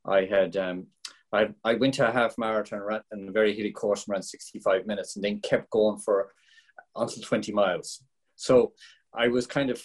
I 0.05 0.25
had 0.25 0.57
um, 0.57 0.87
I, 1.31 1.49
I 1.63 1.73
went 1.75 1.95
to 1.95 2.07
a 2.07 2.11
half 2.11 2.37
marathon 2.37 2.81
and 3.11 3.29
a 3.29 3.31
very 3.31 3.55
hilly 3.55 3.71
course 3.71 4.05
and 4.05 4.13
ran 4.13 4.21
65 4.21 4.85
minutes, 4.85 5.15
and 5.15 5.23
then 5.23 5.39
kept 5.39 5.69
going 5.69 5.99
for 5.99 6.31
until 6.95 7.23
20 7.23 7.51
miles. 7.51 8.03
So 8.35 8.73
I 9.13 9.27
was 9.29 9.47
kind 9.47 9.69
of 9.69 9.81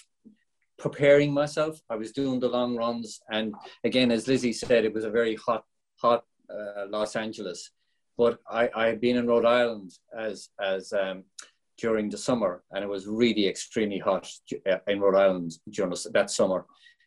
preparing 0.79 1.33
myself. 1.33 1.81
I 1.89 1.97
was 1.97 2.13
doing 2.13 2.41
the 2.41 2.49
long 2.49 2.77
runs, 2.77 3.21
and 3.31 3.55
again, 3.85 4.11
as 4.11 4.29
Lizzie 4.29 4.53
said, 4.53 4.85
it 4.85 4.93
was 4.93 5.05
a 5.05 5.11
very 5.11 5.37
hot, 5.37 5.65
hot 5.97 6.25
uh, 6.51 6.87
Los 6.89 7.17
Angeles. 7.17 7.71
But 8.17 8.41
I, 8.51 8.69
I 8.75 8.87
had 8.87 9.01
been 9.01 9.17
in 9.17 9.29
Rhode 9.29 9.47
Island 9.47 9.93
as 10.17 10.49
as 10.61 10.93
um, 10.93 11.25
during 11.79 12.11
the 12.11 12.19
summer, 12.19 12.63
and 12.73 12.83
it 12.83 12.89
was 12.89 13.07
really 13.07 13.49
extremely 13.49 13.99
hot 13.99 14.29
uh, 14.71 14.79
in 14.87 15.01
Rhode 15.01 15.17
Island 15.19 15.53
during 15.71 15.95
that 16.13 16.31
summer. 16.31 16.67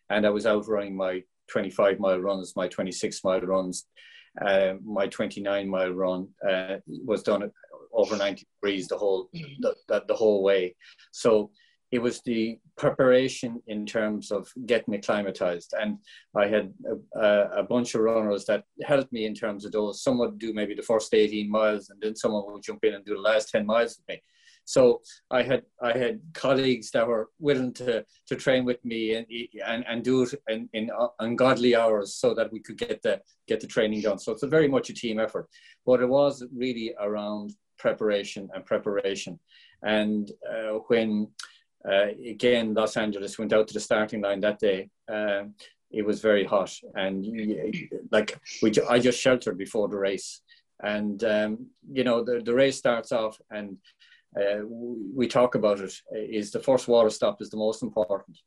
And 0.10 0.26
I 0.26 0.30
was 0.30 0.46
out 0.46 0.68
running 0.68 0.96
my 0.96 1.24
25 1.50 2.00
mile 2.00 2.20
runs, 2.20 2.56
my 2.56 2.68
26 2.68 3.24
mile 3.24 3.42
runs, 3.42 3.86
uh, 4.46 4.74
my 4.84 5.08
29 5.08 5.68
mile 5.68 5.92
run 5.92 6.28
uh, 6.48 6.78
was 6.88 7.24
done 7.24 7.52
over 7.94 8.16
90 8.16 8.48
degrees 8.62 8.88
the 8.88 8.98
whole 8.98 9.30
the, 9.34 9.76
the, 9.88 10.04
the 10.08 10.16
whole 10.16 10.44
way. 10.44 10.76
So 11.12 11.52
it 11.92 12.02
was 12.02 12.22
the 12.22 12.58
preparation 12.78 13.62
in 13.68 13.86
terms 13.86 14.32
of 14.32 14.50
getting 14.66 14.96
acclimatized. 14.96 15.74
And 15.78 15.98
I 16.34 16.48
had 16.48 16.74
a, 17.16 17.22
a, 17.58 17.64
bunch 17.64 17.96
of 17.96 18.02
runners 18.02 18.46
that 18.46 18.64
helped 18.84 19.12
me 19.12 19.26
in 19.26 19.36
terms 19.36 19.66
of 19.66 19.74
those. 19.74 20.02
Some 20.02 20.18
would 20.20 20.40
do 20.40 20.54
maybe 20.54 20.74
the 20.74 20.82
first 20.82 21.14
18 21.14 21.52
miles, 21.52 21.90
and 21.90 22.00
then 22.02 22.16
someone 22.16 22.44
would 22.48 22.64
jump 22.64 22.86
in 22.86 22.94
and 22.94 23.04
do 23.04 23.16
the 23.16 23.20
last 23.20 23.50
10 23.50 23.66
miles 23.66 23.98
with 23.98 24.08
me. 24.08 24.24
So 24.66 25.02
I 25.30 25.44
had 25.44 25.64
I 25.82 25.98
had 25.98 26.22
colleagues 26.34 26.92
that 26.92 27.08
were 27.08 27.30
willing 27.40 27.74
to 27.74 28.06
to 28.28 28.36
train 28.36 28.66
with 28.66 28.84
me 28.86 29.16
and 29.16 29.26
and, 29.66 29.86
and 29.88 30.04
do 30.04 30.24
it 30.24 30.34
in, 30.48 30.70
in 30.74 30.90
ungodly 31.20 31.76
hours 31.76 32.16
so 32.16 32.34
that 32.36 32.52
we 32.52 32.60
could 32.60 32.78
get 32.78 33.02
the 33.02 33.22
get 33.48 33.60
the 33.60 33.68
training 33.68 34.02
done. 34.02 34.20
So 34.20 34.32
it's 34.32 34.44
a 34.44 34.48
very 34.48 34.68
much 34.68 34.90
a 34.90 34.94
team 34.94 35.20
effort, 35.20 35.48
but 35.86 36.02
it 36.02 36.10
was 36.10 36.44
really 36.56 36.94
around 37.00 37.54
preparation 37.78 38.50
and 38.54 38.66
preparation. 38.66 39.40
And 39.84 40.32
uh, 40.50 40.80
when 40.88 41.28
uh, 41.88 42.08
again, 42.28 42.74
Los 42.74 42.98
Angeles 42.98 43.40
went 43.40 43.54
out 43.54 43.68
to 43.68 43.74
the 43.74 43.80
starting 43.80 44.22
line 44.22 44.42
that 44.42 44.60
day. 44.60 44.90
Uh, 45.12 45.44
it 45.90 46.06
was 46.06 46.22
very 46.22 46.46
hot, 46.46 46.74
and 46.96 47.26
like 48.12 48.40
we, 48.62 48.72
I 48.90 49.00
just 49.00 49.20
sheltered 49.20 49.58
before 49.58 49.90
the 49.90 49.98
race, 49.98 50.42
and 50.82 51.22
um, 51.24 51.68
you 51.92 52.04
know 52.04 52.24
the 52.24 52.40
the 52.40 52.54
race 52.54 52.78
starts 52.78 53.12
off, 53.12 53.38
and 53.50 53.78
uh, 54.40 54.64
we 55.14 55.28
talk 55.28 55.56
about 55.56 55.80
it. 55.80 55.94
Is 56.14 56.52
the 56.52 56.60
first 56.60 56.88
water 56.88 57.10
stop 57.10 57.42
is 57.42 57.50
the 57.50 57.58
most 57.58 57.84
important, 57.84 58.38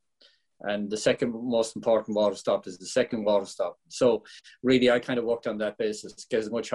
and 0.61 0.91
the 0.91 0.97
second 0.97 1.33
most 1.33 1.77
important 1.77 2.17
water 2.17 2.37
stop 2.37 2.67
is 2.67 2.79
the 2.79 2.87
second 2.87 3.25
water 3.25 3.47
stop. 3.47 3.79
So 3.89 4.25
really, 4.63 4.91
I 4.91 4.99
kind 4.99 5.19
of 5.19 5.25
worked 5.25 5.47
on 5.47 5.59
that 5.59 5.79
basis: 5.79 6.27
get 6.31 6.41
as 6.41 6.51
much 6.51 6.73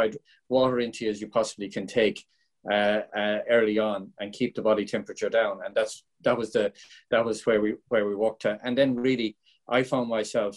water 0.48 0.80
into 0.80 1.06
you 1.06 1.12
as 1.12 1.22
you 1.22 1.28
possibly 1.28 1.70
can 1.70 1.88
take 1.88 2.24
uh, 2.70 3.02
uh, 3.16 3.40
early 3.50 3.80
on 3.80 4.12
and 4.20 4.34
keep 4.34 4.54
the 4.54 4.62
body 4.62 4.86
temperature 4.86 5.30
down. 5.30 5.60
And 5.66 5.74
that's 5.74 6.04
that 6.22 6.38
was 6.38 6.52
the 6.52 6.74
that 7.10 7.26
was 7.26 7.46
where 7.46 7.62
we 7.62 7.76
where 7.88 8.06
we 8.06 8.16
worked 8.16 8.46
at. 8.46 8.60
And 8.64 8.78
then 8.78 8.96
really, 8.96 9.38
I 9.68 9.84
found 9.84 10.10
myself 10.10 10.56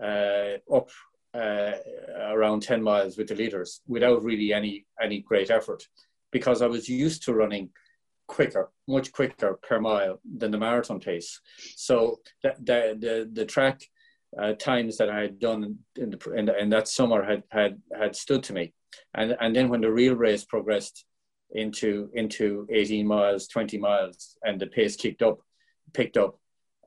uh, 0.00 0.58
up 0.72 0.90
uh, 1.34 1.72
around 2.20 2.62
ten 2.62 2.82
miles 2.82 3.16
with 3.16 3.28
the 3.28 3.34
leaders 3.34 3.80
without 3.88 4.22
really 4.22 4.52
any 4.52 4.86
any 5.00 5.20
great 5.20 5.50
effort, 5.50 5.88
because 6.32 6.62
I 6.62 6.66
was 6.66 6.88
used 6.88 7.22
to 7.24 7.34
running 7.34 7.70
quicker, 8.26 8.70
much 8.88 9.12
quicker 9.12 9.58
per 9.62 9.80
mile 9.80 10.20
than 10.24 10.50
the 10.50 10.58
marathon 10.58 11.00
pace. 11.00 11.40
So 11.76 12.20
the 12.42 12.54
the 12.58 12.96
the, 12.98 13.30
the 13.32 13.46
track. 13.46 13.82
Uh, 14.40 14.54
times 14.54 14.96
that 14.96 15.10
I 15.10 15.20
had 15.20 15.38
done 15.38 15.76
in, 15.96 16.08
the, 16.08 16.30
in, 16.32 16.46
the, 16.46 16.58
in 16.58 16.70
that 16.70 16.88
summer 16.88 17.22
had, 17.22 17.42
had 17.50 17.78
had 17.94 18.16
stood 18.16 18.42
to 18.44 18.54
me, 18.54 18.72
and 19.12 19.36
and 19.42 19.54
then 19.54 19.68
when 19.68 19.82
the 19.82 19.92
real 19.92 20.14
race 20.14 20.42
progressed, 20.42 21.04
into 21.54 22.10
into 22.14 22.66
18 22.70 23.06
miles, 23.06 23.46
20 23.48 23.78
miles, 23.78 24.36
and 24.42 24.60
the 24.60 24.66
pace 24.66 24.96
kicked 24.96 25.22
up, 25.22 25.40
picked 25.92 26.16
up. 26.16 26.38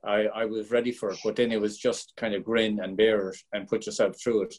I, 0.03 0.25
I 0.27 0.45
was 0.45 0.71
ready 0.71 0.91
for 0.91 1.11
it, 1.11 1.19
but 1.23 1.35
then 1.35 1.51
it 1.51 1.59
was 1.59 1.77
just 1.77 2.13
kind 2.15 2.35
of 2.35 2.43
grin 2.43 2.79
and 2.79 2.95
bear 2.95 3.29
it 3.29 3.37
and 3.53 3.67
put 3.67 3.85
yourself 3.85 4.19
through 4.21 4.43
it. 4.43 4.55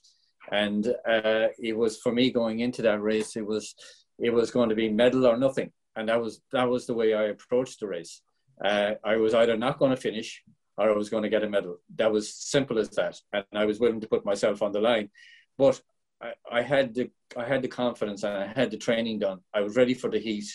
And 0.51 0.87
uh, 1.09 1.49
it 1.59 1.77
was 1.77 1.99
for 1.99 2.13
me 2.13 2.31
going 2.31 2.61
into 2.61 2.83
that 2.83 3.01
race. 3.01 3.37
It 3.37 3.47
was 3.47 3.75
it 4.19 4.33
was 4.33 4.51
going 4.51 4.69
to 4.69 4.75
be 4.75 4.89
medal 4.89 5.27
or 5.27 5.37
nothing, 5.37 5.71
and 5.95 6.09
that 6.09 6.21
was 6.21 6.41
that 6.53 6.69
was 6.69 6.87
the 6.87 6.95
way 6.95 7.15
I 7.15 7.25
approached 7.25 7.81
the 7.81 7.89
race. 7.89 8.23
Uh, 8.65 8.93
I 9.05 9.17
was 9.17 9.35
either 9.35 9.57
not 9.57 9.79
going 9.79 9.91
to 9.91 9.97
finish 9.97 10.43
or 10.79 10.91
I 10.91 10.97
was 10.97 11.09
going 11.09 11.23
to 11.23 11.29
get 11.29 11.43
a 11.43 11.49
medal. 11.49 11.79
That 11.97 12.13
was 12.13 12.35
simple 12.35 12.79
as 12.79 12.91
that, 12.91 13.21
and 13.33 13.45
I 13.53 13.65
was 13.65 13.81
willing 13.81 14.01
to 14.01 14.09
put 14.09 14.25
myself 14.25 14.63
on 14.63 14.73
the 14.73 14.81
line. 14.81 15.11
But 15.59 15.81
I, 16.21 16.33
I 16.51 16.63
had 16.63 16.95
the 16.95 17.11
I 17.37 17.45
had 17.45 17.63
the 17.63 17.69
confidence 17.69 18.23
and 18.23 18.37
I 18.37 18.47
had 18.47 18.71
the 18.71 18.77
training 18.77 19.21
done. 19.21 19.41
I 19.55 19.61
was 19.61 19.77
ready 19.77 19.95
for 19.95 20.11
the 20.11 20.19
heat, 20.19 20.47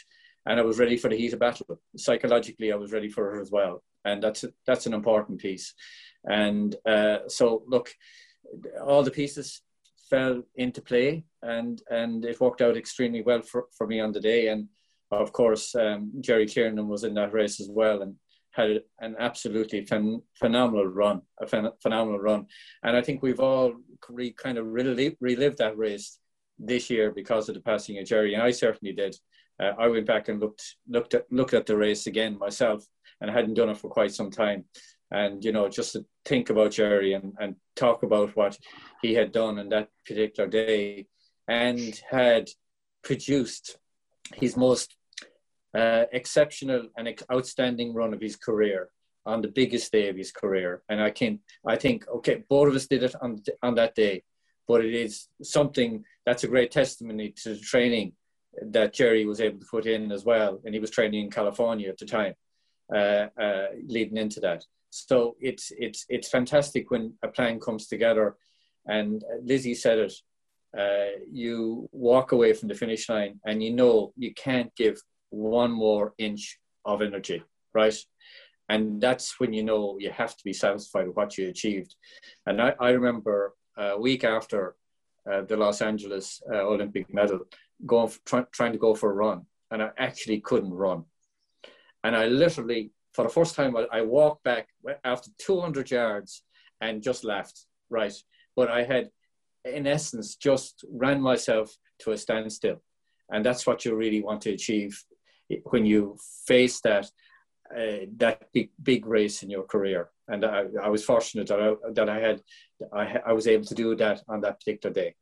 and 0.45 0.59
I 0.59 0.63
was 0.63 0.79
ready 0.79 0.97
for 0.97 1.09
the 1.09 1.17
heat 1.17 1.33
of 1.33 1.39
battle. 1.39 1.79
Psychologically, 1.97 2.71
I 2.71 2.75
was 2.75 2.91
ready 2.91 3.09
for 3.09 3.37
it 3.37 3.41
as 3.41 3.51
well, 3.51 3.83
and 4.05 4.21
that's 4.21 4.45
that's 4.65 4.85
an 4.85 4.93
important 4.93 5.39
piece. 5.39 5.73
And 6.23 6.75
uh, 6.85 7.27
so, 7.27 7.63
look, 7.67 7.91
all 8.85 9.03
the 9.03 9.11
pieces 9.11 9.61
fell 10.11 10.43
into 10.55 10.81
play, 10.81 11.23
and 11.41 11.81
and 11.89 12.25
it 12.25 12.39
worked 12.39 12.61
out 12.61 12.77
extremely 12.77 13.23
well 13.23 13.41
for, 13.41 13.61
for 13.77 13.87
me 13.87 13.99
on 13.99 14.11
the 14.11 14.19
day. 14.31 14.49
And 14.49 14.67
of 15.11 15.31
course, 15.31 15.73
um, 15.75 16.11
Jerry 16.27 16.45
Kiernan 16.45 16.87
was 16.87 17.03
in 17.03 17.15
that 17.15 17.33
race 17.33 17.59
as 17.59 17.69
well, 17.69 18.01
and 18.03 18.15
had 18.51 18.81
an 18.99 19.15
absolutely 19.17 19.81
phen- 19.85 20.21
phenomenal 20.35 20.87
run, 20.87 21.21
a 21.41 21.45
phen- 21.45 21.73
phenomenal 21.81 22.19
run. 22.19 22.45
And 22.83 22.97
I 22.97 23.01
think 23.01 23.21
we've 23.21 23.39
all 23.39 23.73
re- 24.09 24.35
kind 24.43 24.57
of 24.57 24.65
relive- 24.67 25.15
relived 25.21 25.57
that 25.59 25.77
race 25.77 26.19
this 26.59 26.89
year 26.89 27.11
because 27.11 27.47
of 27.47 27.55
the 27.55 27.61
passing 27.61 27.97
of 27.97 28.05
Jerry, 28.05 28.33
and 28.33 28.43
I 28.43 28.51
certainly 28.51 28.93
did. 28.93 29.15
Uh, 29.61 29.73
I 29.79 29.87
went 29.87 30.05
back 30.05 30.27
and 30.27 30.39
looked 30.39 30.63
looked 30.87 31.13
at 31.13 31.25
looked 31.31 31.53
at 31.53 31.65
the 31.65 31.77
race 31.77 32.07
again 32.07 32.37
myself, 32.37 32.85
and 33.19 33.31
I 33.31 33.33
hadn't 33.33 33.55
done 33.59 33.69
it 33.69 33.77
for 33.77 33.89
quite 33.89 34.13
some 34.13 34.31
time. 34.31 34.65
And 35.11 35.43
you 35.45 35.51
know, 35.51 35.67
just 35.69 35.93
to 35.93 36.05
think 36.25 36.49
about 36.49 36.71
Jerry 36.71 37.13
and, 37.13 37.33
and 37.39 37.55
talk 37.75 38.03
about 38.03 38.35
what 38.35 38.57
he 39.01 39.13
had 39.13 39.31
done 39.31 39.59
on 39.59 39.69
that 39.69 39.89
particular 40.05 40.49
day, 40.49 41.07
and 41.47 41.99
had 42.09 42.49
produced 43.03 43.77
his 44.35 44.55
most 44.55 44.95
uh, 45.77 46.05
exceptional 46.11 46.87
and 46.97 47.23
outstanding 47.31 47.93
run 47.93 48.13
of 48.13 48.21
his 48.21 48.35
career 48.35 48.89
on 49.25 49.41
the 49.41 49.47
biggest 49.47 49.91
day 49.91 50.09
of 50.09 50.15
his 50.15 50.31
career. 50.31 50.81
And 50.89 51.01
I 51.01 51.11
can, 51.11 51.39
I 51.65 51.75
think, 51.75 52.07
okay, 52.07 52.43
both 52.49 52.69
of 52.69 52.75
us 52.75 52.87
did 52.87 53.03
it 53.03 53.15
on 53.21 53.41
on 53.61 53.75
that 53.75 53.95
day, 53.95 54.23
but 54.67 54.83
it 54.85 54.93
is 54.93 55.27
something 55.41 56.03
that's 56.25 56.43
a 56.43 56.47
great 56.47 56.71
testimony 56.71 57.33
to 57.43 57.53
the 57.55 57.59
training 57.59 58.13
that 58.61 58.93
Jerry 58.93 59.25
was 59.25 59.39
able 59.39 59.59
to 59.59 59.65
put 59.71 59.85
in 59.85 60.11
as 60.11 60.25
well. 60.25 60.59
And 60.63 60.73
he 60.73 60.79
was 60.79 60.91
training 60.91 61.25
in 61.25 61.31
California 61.31 61.89
at 61.89 61.97
the 61.97 62.05
time, 62.05 62.33
uh, 62.93 63.27
uh, 63.39 63.67
leading 63.87 64.17
into 64.17 64.39
that. 64.41 64.65
So 64.91 65.35
it's 65.39 65.71
it's 65.77 66.05
it's 66.09 66.29
fantastic 66.29 66.91
when 66.91 67.13
a 67.23 67.27
plan 67.27 67.59
comes 67.59 67.87
together. 67.87 68.35
And 68.85 69.23
Lizzie 69.43 69.75
said 69.75 69.99
it. 69.99 70.13
Uh, 70.77 71.19
you 71.31 71.89
walk 71.91 72.31
away 72.31 72.53
from 72.53 72.69
the 72.69 72.75
finish 72.75 73.09
line, 73.09 73.39
and 73.45 73.63
you 73.63 73.73
know 73.73 74.13
you 74.15 74.33
can't 74.33 74.73
give 74.75 75.01
one 75.29 75.71
more 75.71 76.13
inch 76.17 76.59
of 76.85 77.01
energy, 77.01 77.43
right? 77.73 77.97
And 78.69 79.01
that's 79.01 79.39
when 79.39 79.51
you 79.53 79.63
know 79.63 79.97
you 79.99 80.11
have 80.11 80.35
to 80.37 80.43
be 80.45 80.53
satisfied 80.53 81.07
with 81.07 81.15
what 81.15 81.37
you 81.37 81.49
achieved. 81.49 81.95
And 82.45 82.61
I, 82.61 82.73
I 82.79 82.91
remember 82.91 83.53
a 83.77 83.99
week 83.99 84.23
after 84.23 84.75
uh, 85.29 85.41
the 85.41 85.57
Los 85.57 85.81
Angeles 85.81 86.41
uh, 86.51 86.61
Olympic 86.61 87.13
medal, 87.13 87.41
going 87.85 88.11
try, 88.25 88.43
trying 88.51 88.71
to 88.71 88.77
go 88.77 88.95
for 88.95 89.11
a 89.11 89.13
run, 89.13 89.45
and 89.71 89.83
I 89.83 89.89
actually 89.97 90.39
couldn't 90.39 90.73
run. 90.73 91.03
And 92.03 92.15
I 92.15 92.27
literally, 92.27 92.91
for 93.13 93.23
the 93.23 93.29
first 93.29 93.55
time, 93.55 93.75
I, 93.75 93.85
I 93.91 94.01
walked 94.01 94.43
back 94.43 94.67
after 95.03 95.29
200 95.39 95.91
yards 95.91 96.43
and 96.79 97.03
just 97.03 97.23
left, 97.23 97.65
right? 97.89 98.13
But 98.55 98.69
I 98.69 98.83
had, 98.83 99.09
in 99.65 99.87
essence, 99.87 100.35
just 100.35 100.85
ran 100.89 101.21
myself 101.21 101.75
to 101.99 102.11
a 102.11 102.17
standstill. 102.17 102.81
And 103.29 103.45
that's 103.45 103.65
what 103.65 103.85
you 103.85 103.95
really 103.95 104.21
want 104.21 104.41
to 104.41 104.51
achieve 104.51 105.03
when 105.63 105.85
you 105.85 106.17
face 106.47 106.81
that 106.81 107.09
uh, 107.75 108.05
that 108.17 108.49
big 108.53 108.69
big 108.83 109.05
race 109.05 109.43
in 109.43 109.49
your 109.49 109.63
career. 109.63 110.09
And 110.27 110.43
I, 110.43 110.65
I 110.83 110.89
was 110.89 111.05
fortunate 111.05 111.47
that 111.47 111.61
I, 111.61 111.91
that 111.93 112.09
I 112.09 112.19
had 112.19 112.41
I, 112.93 113.19
I 113.27 113.33
was 113.33 113.47
able 113.47 113.65
to 113.65 113.75
do 113.75 113.95
that 113.95 114.21
on 114.27 114.41
that 114.41 114.59
particular 114.59 114.93
day. 114.93 115.15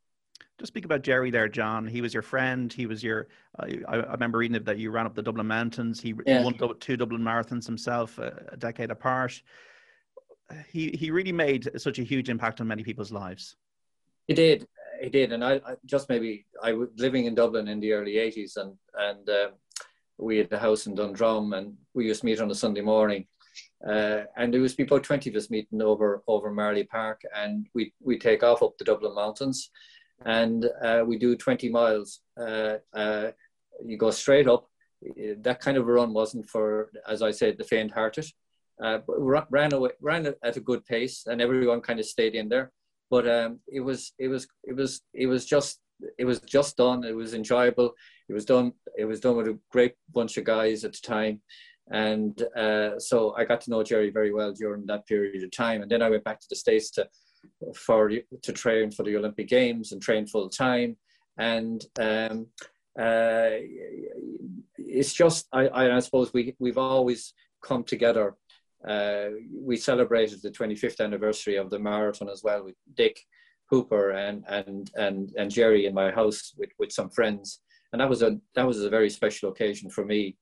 Just 0.60 0.74
speak 0.74 0.84
about 0.84 1.04
Jerry 1.04 1.32
there, 1.32 1.48
John. 1.48 1.88
He 1.88 2.02
was 2.02 2.13
your 2.13 2.22
friend. 2.22 2.72
He 2.72 2.86
was 2.86 3.02
your. 3.02 3.30
Uh, 3.58 3.67
I, 3.88 3.95
I, 3.95 4.12
remember 4.12 4.39
reading 4.39 4.62
that 4.62 4.78
you 4.78 4.91
ran 4.91 5.06
up 5.06 5.15
the 5.15 5.22
Dublin 5.22 5.48
Mountains. 5.48 6.02
He, 6.02 6.13
yeah. 6.26 6.43
won 6.43 6.58
two 6.82 6.98
Dublin 6.98 7.22
marathons 7.22 7.65
himself, 7.65 8.17
a, 8.19 8.43
a 8.52 8.58
decade 8.58 8.91
apart. 8.91 9.41
he 10.69 10.89
he 10.89 11.12
really 11.12 11.32
made 11.32 11.69
such 11.78 11.98
a 11.98 12.04
huge 12.04 12.30
impact 12.30 12.60
on 12.60 12.67
many 12.67 12.84
people's 12.84 13.12
lives. 13.12 13.56
He 14.28 14.34
did, 14.34 14.67
he 15.02 15.10
did, 15.10 15.32
and 15.32 15.43
I, 15.43 15.62
I 15.65 15.76
just 15.86 16.10
maybe 16.10 16.45
I 16.62 16.74
was 16.74 16.89
living 16.98 17.26
in 17.26 17.36
Dublin 17.36 17.69
in 17.69 17.80
the 17.80 17.93
early 17.93 18.15
'80s, 18.15 18.58
and 18.58 18.76
and 18.95 19.30
uh, 19.30 19.50
we 20.17 20.39
had 20.39 20.52
a 20.52 20.60
house 20.60 20.88
in 20.88 20.95
Dundrum, 20.95 21.54
and 21.54 21.78
we 21.93 22.06
used 22.06 22.22
to 22.22 22.26
meet 22.26 22.41
on 22.41 22.52
a 22.52 22.56
Sunday 22.56 22.82
morning. 22.82 23.26
Uh, 23.86 24.24
and 24.36 24.54
there 24.54 24.62
was 24.62 24.78
about 24.78 25.04
20 25.04 25.30
of 25.30 25.36
us 25.36 25.50
meeting 25.50 25.82
over 25.82 26.22
over 26.28 26.52
Marlay 26.52 26.84
Park, 26.84 27.22
and 27.34 27.67
we 27.74 27.93
we 28.02 28.19
take 28.19 28.43
off 28.43 28.62
up 28.62 28.78
the 28.78 28.84
Dublin 28.84 29.15
Mountains, 29.15 29.72
and 30.26 30.66
uh, 30.84 31.04
we 31.06 31.18
do 31.18 31.36
20 31.36 31.70
miles. 31.70 32.22
Uh, 32.40 32.76
uh, 32.94 33.32
you 33.86 33.98
go 33.98 34.12
straight 34.12 34.48
up. 34.48 34.68
That 35.38 35.62
kind 35.62 35.78
of 35.78 35.88
run 35.88 36.14
wasn't 36.14 36.50
for, 36.50 36.90
as 37.08 37.22
I 37.22 37.32
said, 37.32 37.58
the 37.58 37.64
faint-hearted. 37.64 38.26
Uh, 38.84 39.00
ran 39.08 39.74
away, 39.74 39.92
ran 40.02 40.34
at 40.44 40.58
a 40.58 40.62
good 40.62 40.86
pace, 40.86 41.24
and 41.26 41.42
everyone 41.42 41.82
kind 41.82 42.00
of 42.00 42.06
stayed 42.06 42.36
in 42.36 42.50
there. 42.50 42.72
But 43.10 43.28
um, 43.28 43.60
it 43.68 43.80
was, 43.80 44.14
it 44.20 44.28
was, 44.28 44.48
it 44.64 44.76
was, 44.76 45.02
it 45.14 45.26
was 45.26 45.46
just, 45.46 45.80
it 46.18 46.26
was 46.26 46.40
just 46.42 46.78
done. 46.78 47.04
It 47.04 47.16
was 47.16 47.34
enjoyable. 47.34 47.94
It 48.30 48.34
was 48.34 48.46
done. 48.46 48.74
It 48.98 49.06
was 49.06 49.20
done 49.20 49.36
with 49.36 49.48
a 49.48 49.60
great 49.72 49.96
bunch 50.14 50.38
of 50.38 50.46
guys 50.46 50.86
at 50.86 50.94
the 50.94 51.00
time, 51.02 51.42
and 51.92 52.42
uh, 52.56 53.00
so 53.00 53.34
I 53.36 53.46
got 53.46 53.62
to 53.62 53.72
know 53.72 53.84
Jerry 53.84 54.12
very 54.12 54.32
well 54.32 54.54
during 54.54 54.86
that 54.86 55.08
period 55.08 55.44
of 55.44 55.52
time. 55.52 55.82
And 55.82 55.90
then 55.92 56.02
I 56.02 56.10
went 56.10 56.24
back 56.24 56.40
to 56.40 56.48
the 56.50 56.56
states 56.56 56.92
to 56.92 57.08
for 57.75 58.10
to 58.10 58.54
train 58.54 58.91
for 58.91 59.04
the 59.04 59.15
Olympic 59.15 59.47
Games 59.47 59.91
and 59.91 60.02
train 60.02 60.25
full 60.25 60.49
time. 60.49 60.97
And 61.38 61.84
um, 61.99 62.47
uh, 62.99 63.62
it's 64.78 65.13
just 65.13 65.47
I, 65.54 65.69
I 65.69 65.99
suppose 65.99 66.34
we 66.34 66.56
we've 66.60 66.78
always 66.78 67.34
come 67.63 67.84
together. 67.84 68.36
Uh, 68.88 69.30
we 69.54 69.75
celebrated 69.75 70.41
the 70.41 70.52
25th 70.52 71.02
anniversary 71.02 71.58
of 71.58 71.69
the 71.69 71.80
marathon 71.80 72.30
as 72.30 72.43
well 72.43 72.63
with 72.63 72.75
Dick 72.95 73.19
Hooper 73.69 74.12
and 74.12 74.43
and 74.47 74.89
and 74.95 75.32
and 75.38 75.52
Jerry 75.52 75.86
in 75.86 75.93
my 75.93 76.12
house 76.12 76.54
with 76.58 76.69
with 76.80 76.91
some 76.91 77.10
friends, 77.10 77.62
and 77.93 78.02
that 78.02 78.10
was 78.10 78.21
a 78.21 78.38
that 78.56 78.67
was 78.67 78.82
a 78.82 78.89
very 78.89 79.10
special 79.10 79.49
occasion 79.49 79.89
for 79.89 80.06
me, 80.06 80.38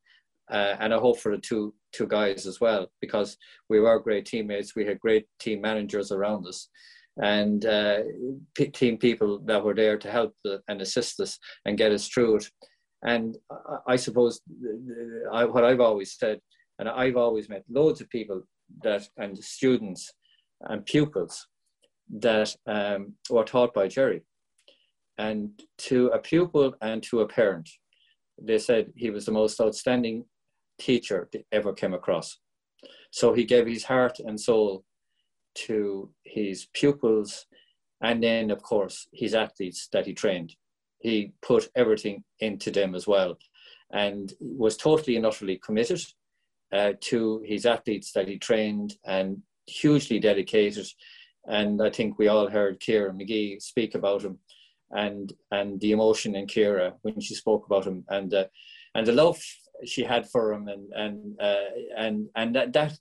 uh, 0.52 0.76
and 0.80 0.94
I 0.94 0.98
hope 0.98 1.20
for 1.20 1.36
the 1.36 1.42
two 1.42 1.74
two 1.94 2.08
guys 2.08 2.46
as 2.46 2.60
well 2.60 2.88
because 3.02 3.38
we 3.70 3.80
were 3.80 4.00
great 4.00 4.26
teammates. 4.26 4.76
We 4.76 4.86
had 4.86 5.00
great 5.00 5.26
team 5.40 5.62
managers 5.62 6.12
around 6.12 6.48
us, 6.48 6.70
and 7.18 7.66
uh, 7.66 8.00
team 8.74 8.98
people 8.98 9.40
that 9.46 9.64
were 9.64 9.76
there 9.76 9.98
to 9.98 10.12
help 10.12 10.34
and 10.68 10.82
assist 10.82 11.20
us 11.20 11.38
and 11.66 11.78
get 11.78 11.92
us 11.92 12.08
through 12.08 12.38
it. 12.38 12.46
And 13.06 13.38
I, 13.52 13.94
I 13.94 13.96
suppose 13.96 14.42
I, 15.32 15.46
what 15.46 15.64
I've 15.64 15.82
always 15.82 16.18
said 16.18 16.40
and 16.80 16.90
I've 16.90 17.18
always 17.18 17.50
met 17.50 17.64
loads 17.70 18.02
of 18.02 18.10
people 18.10 18.44
that, 18.84 19.08
and 19.18 19.38
students 19.38 20.12
and 20.62 20.86
pupils 20.86 21.48
that 22.20 22.56
um, 22.68 23.14
were 23.30 23.44
taught 23.44 23.74
by 23.74 23.88
Jerry. 23.88 24.22
And 25.18 25.60
to 25.80 26.08
a 26.08 26.20
pupil 26.20 26.76
and 26.82 27.02
to 27.04 27.22
a 27.22 27.28
parent, 27.28 27.70
they 28.40 28.60
said 28.60 28.92
he 28.96 29.10
was 29.10 29.26
the 29.26 29.32
most 29.32 29.60
outstanding 29.60 30.26
teacher 30.80 31.30
they 31.32 31.44
ever 31.52 31.74
came 31.74 31.94
across. 31.94 32.40
So 33.12 33.34
he 33.34 33.46
gave 33.46 33.68
his 33.68 33.84
heart 33.84 34.20
and 34.20 34.40
soul 34.40 34.84
to 35.66 36.12
his 36.24 36.68
pupils 36.74 37.46
and 38.02 38.22
then, 38.22 38.52
of 38.52 38.62
course, 38.62 39.08
his 39.12 39.34
athletes 39.34 39.88
that 39.92 40.06
he 40.06 40.14
trained. 40.14 40.56
He 41.00 41.34
put 41.42 41.70
everything 41.76 42.24
into 42.40 42.70
them 42.72 42.96
as 42.96 43.08
well 43.08 43.38
and 43.92 44.34
was 44.40 44.78
totally 44.78 45.16
and 45.16 45.26
utterly 45.26 45.58
committed 45.58 46.02
uh, 46.74 46.94
to 47.02 47.42
his 47.46 47.66
athletes 47.66 48.12
that 48.12 48.28
he 48.28 48.38
trained 48.38 48.96
and 49.06 49.42
hugely 49.66 50.20
dedicated. 50.20 50.88
And 51.48 51.82
I 51.82 51.90
think 51.90 52.18
we 52.18 52.28
all 52.28 52.50
heard 52.50 52.82
Ciara 52.82 53.14
Mageean 53.14 53.62
speak 53.62 53.96
about 53.96 54.24
him 54.24 54.40
and 54.92 55.34
and 55.52 55.80
the 55.82 55.92
emotion 55.92 56.36
in 56.36 56.48
Ciara 56.48 56.94
when 57.02 57.20
she 57.20 57.36
spoke 57.36 57.66
about 57.66 57.86
him 57.86 58.06
and 58.10 58.34
uh, 58.34 58.46
and 58.96 59.06
the 59.06 59.12
love 59.12 59.42
she 59.86 60.04
had 60.04 60.30
for 60.30 60.54
him 60.54 60.68
and 60.68 60.92
and 60.94 61.40
uh, 61.40 61.70
and 61.96 62.28
and 62.36 62.56
that, 62.56 62.74
that 62.74 62.98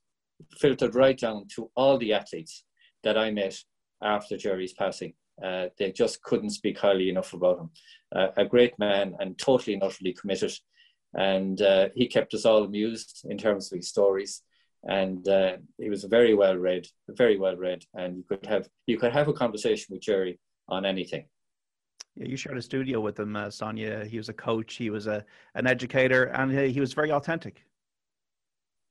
filtered 0.59 0.95
right 0.95 1.19
down 1.19 1.47
to 1.55 1.71
all 1.77 1.99
the 1.99 2.13
athletes 2.13 2.65
that 3.03 3.17
I 3.17 3.31
met 3.31 3.57
after 4.03 4.37
Jerry's 4.37 4.75
passing. 4.75 5.15
Uh, 5.43 5.67
they 5.79 5.93
just 5.93 6.23
couldn't 6.23 6.51
speak 6.51 6.79
highly 6.79 7.11
enough 7.11 7.35
about 7.35 7.59
him. 7.59 7.71
Uh, 8.15 8.29
a 8.37 8.45
great 8.45 8.79
man 8.79 9.15
and 9.19 9.39
totally 9.39 9.75
and 9.75 9.83
utterly 9.83 10.13
committed 10.13 10.53
and 11.17 11.63
uh, 11.63 11.89
he 11.95 12.07
kept 12.07 12.35
us 12.35 12.45
all 12.45 12.65
amused 12.65 13.27
in 13.29 13.39
terms 13.39 13.73
of 13.73 13.77
his 13.77 13.89
stories. 13.89 14.43
And 14.85 15.27
uh, 15.29 15.57
he 15.79 15.89
was 15.89 16.05
very 16.05 16.35
well 16.35 16.57
read, 16.57 16.87
very 17.09 17.39
well 17.39 17.57
read, 17.57 17.85
and 17.95 18.19
you 18.19 18.25
could 18.29 18.47
have 18.47 18.69
you 18.87 18.99
could 18.99 19.13
have 19.13 19.27
a 19.27 19.33
conversation 19.33 19.87
with 19.91 20.03
Jerry 20.03 20.39
on 20.69 20.87
anything. 20.87 21.27
Yeah, 22.17 22.27
you 22.27 22.37
shared 22.37 22.57
a 22.57 22.63
studio 22.63 23.01
with 23.01 23.19
him, 23.19 23.37
uh, 23.37 23.51
Sonia. 23.51 24.05
He 24.05 24.17
was 24.17 24.29
a 24.29 24.33
coach, 24.33 24.77
he 24.77 24.91
was 24.91 25.07
a 25.07 25.25
an 25.55 25.67
educator, 25.67 26.25
and 26.25 26.51
he, 26.51 26.73
he 26.73 26.81
was 26.81 26.95
very 26.95 27.13
authentic. 27.13 27.65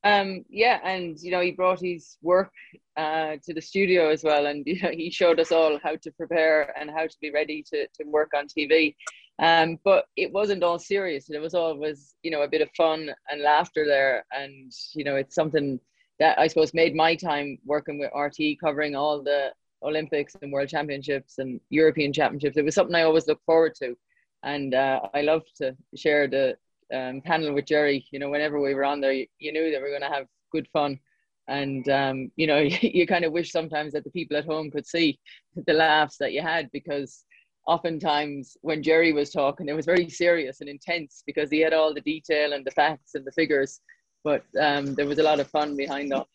Um, 0.03 0.45
yeah, 0.49 0.79
and 0.83 1.19
you 1.19 1.31
know 1.31 1.41
he 1.41 1.51
brought 1.51 1.81
his 1.81 2.17
work 2.21 2.51
uh, 2.95 3.37
to 3.43 3.53
the 3.53 3.61
studio 3.61 4.09
as 4.09 4.23
well, 4.23 4.45
and 4.45 4.63
you 4.67 4.79
know 4.81 4.91
he 4.91 5.09
showed 5.09 5.39
us 5.39 5.51
all 5.51 5.79
how 5.81 5.95
to 5.95 6.11
prepare 6.11 6.71
and 6.79 6.91
how 6.91 7.07
to 7.07 7.17
be 7.19 7.31
ready 7.31 7.63
to, 7.71 7.87
to 7.87 8.03
work 8.05 8.31
on 8.35 8.47
TV. 8.47 8.95
Um, 9.39 9.79
but 9.83 10.05
it 10.15 10.31
wasn't 10.31 10.63
all 10.63 10.79
serious. 10.79 11.29
It 11.29 11.41
was 11.41 11.53
always, 11.53 12.15
you 12.23 12.31
know, 12.31 12.43
a 12.43 12.47
bit 12.47 12.61
of 12.61 12.69
fun 12.77 13.09
and 13.29 13.41
laughter 13.41 13.85
there. 13.85 14.25
And, 14.31 14.71
you 14.93 15.03
know, 15.03 15.15
it's 15.17 15.35
something 15.35 15.79
that 16.19 16.39
I 16.39 16.47
suppose 16.47 16.73
made 16.73 16.95
my 16.95 17.15
time 17.15 17.57
working 17.65 17.99
with 17.99 18.11
RTÉ, 18.15 18.57
covering 18.59 18.95
all 18.95 19.21
the 19.21 19.51
Olympics 19.83 20.35
and 20.41 20.51
World 20.51 20.69
Championships 20.69 21.37
and 21.37 21.59
European 21.69 22.13
Championships. 22.13 22.57
It 22.57 22.65
was 22.65 22.75
something 22.75 22.95
I 22.95 23.03
always 23.03 23.27
look 23.27 23.41
forward 23.45 23.75
to. 23.75 23.95
And 24.43 24.73
uh, 24.73 25.01
I 25.13 25.21
loved 25.21 25.51
to 25.57 25.75
share 25.95 26.27
the 26.27 26.55
um, 26.93 27.21
panel 27.21 27.53
with 27.53 27.65
Jerry. 27.65 28.05
You 28.11 28.19
know, 28.19 28.29
whenever 28.29 28.59
we 28.59 28.73
were 28.73 28.85
on 28.85 29.01
there, 29.01 29.11
you, 29.11 29.27
you 29.39 29.51
knew 29.51 29.71
that 29.71 29.77
we 29.77 29.83
were 29.83 29.97
going 29.97 30.09
to 30.09 30.15
have 30.15 30.27
good 30.51 30.67
fun. 30.71 30.99
And, 31.47 31.87
um, 31.89 32.31
you 32.35 32.47
know, 32.47 32.57
you, 32.59 32.77
you 32.81 33.07
kind 33.07 33.25
of 33.25 33.31
wish 33.31 33.51
sometimes 33.51 33.93
that 33.93 34.03
the 34.03 34.11
people 34.11 34.37
at 34.37 34.45
home 34.45 34.71
could 34.71 34.85
see 34.85 35.19
the 35.67 35.73
laughs 35.73 36.17
that 36.17 36.33
you 36.33 36.41
had 36.41 36.71
because 36.71 37.25
oftentimes 37.67 38.57
when 38.61 38.83
Jerry 38.83 39.13
was 39.13 39.31
talking, 39.31 39.67
it 39.67 39.75
was 39.75 39.85
very 39.85 40.09
serious 40.09 40.61
and 40.61 40.69
intense 40.69 41.23
because 41.25 41.49
he 41.49 41.59
had 41.59 41.73
all 41.73 41.93
the 41.93 42.01
detail 42.01 42.53
and 42.53 42.65
the 42.65 42.71
facts 42.71 43.15
and 43.15 43.25
the 43.25 43.31
figures. 43.31 43.81
But 44.23 44.43
um, 44.59 44.95
there 44.95 45.05
was 45.07 45.19
a 45.19 45.23
lot 45.23 45.39
of 45.39 45.47
fun 45.47 45.75
behind 45.75 46.11
that. 46.11 46.27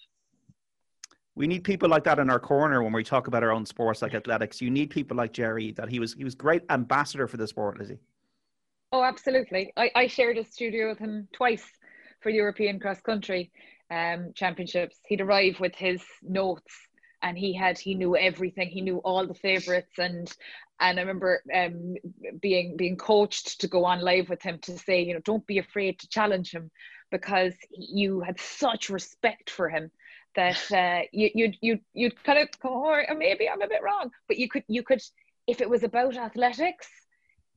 We 1.34 1.46
need 1.46 1.64
people 1.64 1.88
like 1.88 2.04
that 2.04 2.18
in 2.18 2.28
our 2.28 2.40
corner 2.40 2.82
when 2.82 2.92
we 2.92 3.04
talk 3.04 3.26
about 3.26 3.42
our 3.42 3.52
own 3.52 3.64
sports 3.64 4.02
like 4.02 4.14
athletics. 4.14 4.60
You 4.60 4.70
need 4.70 4.90
people 4.90 5.16
like 5.16 5.32
Jerry. 5.32 5.72
That 5.72 5.88
he 5.88 5.98
was 5.98 6.14
he 6.14 6.24
was 6.24 6.34
great 6.34 6.62
ambassador 6.70 7.26
for 7.26 7.36
the 7.36 7.46
sport, 7.46 7.78
Lizzie. 7.78 7.98
Oh, 8.92 9.04
absolutely. 9.04 9.72
I, 9.76 9.90
I 9.94 10.06
shared 10.08 10.36
a 10.38 10.44
studio 10.44 10.88
with 10.88 10.98
him 10.98 11.28
twice 11.32 11.64
for 12.20 12.30
European 12.30 12.80
cross 12.80 13.00
country 13.00 13.52
um, 13.90 14.32
championships. 14.34 14.98
He'd 15.06 15.20
arrive 15.20 15.60
with 15.60 15.74
his 15.76 16.02
notes 16.22 16.74
and 17.22 17.36
he 17.36 17.52
had 17.52 17.78
he 17.78 17.94
knew 17.94 18.16
everything 18.16 18.68
he 18.68 18.80
knew 18.80 18.98
all 18.98 19.26
the 19.26 19.34
favorites 19.34 19.98
and 19.98 20.32
and 20.80 20.98
I 20.98 21.02
remember 21.02 21.42
um, 21.54 21.96
being 22.40 22.76
being 22.76 22.96
coached 22.96 23.60
to 23.60 23.68
go 23.68 23.84
on 23.84 24.00
live 24.00 24.28
with 24.28 24.42
him 24.42 24.58
to 24.62 24.78
say 24.78 25.02
you 25.02 25.14
know 25.14 25.20
don't 25.20 25.46
be 25.46 25.58
afraid 25.58 25.98
to 26.00 26.08
challenge 26.08 26.52
him 26.52 26.70
because 27.10 27.52
you 27.70 28.20
had 28.20 28.40
such 28.40 28.88
respect 28.88 29.50
for 29.50 29.68
him 29.68 29.90
that 30.36 30.72
uh, 30.72 31.02
you 31.12 31.30
you 31.34 31.52
you 31.60 31.80
you'd 31.92 32.22
kind 32.24 32.38
of 32.38 32.48
oh, 32.64 33.02
maybe 33.16 33.48
I'm 33.48 33.62
a 33.62 33.68
bit 33.68 33.82
wrong. 33.82 34.10
But 34.28 34.38
you 34.38 34.48
could 34.48 34.64
you 34.68 34.82
could 34.82 35.00
if 35.46 35.60
it 35.60 35.68
was 35.68 35.82
about 35.82 36.16
athletics 36.16 36.88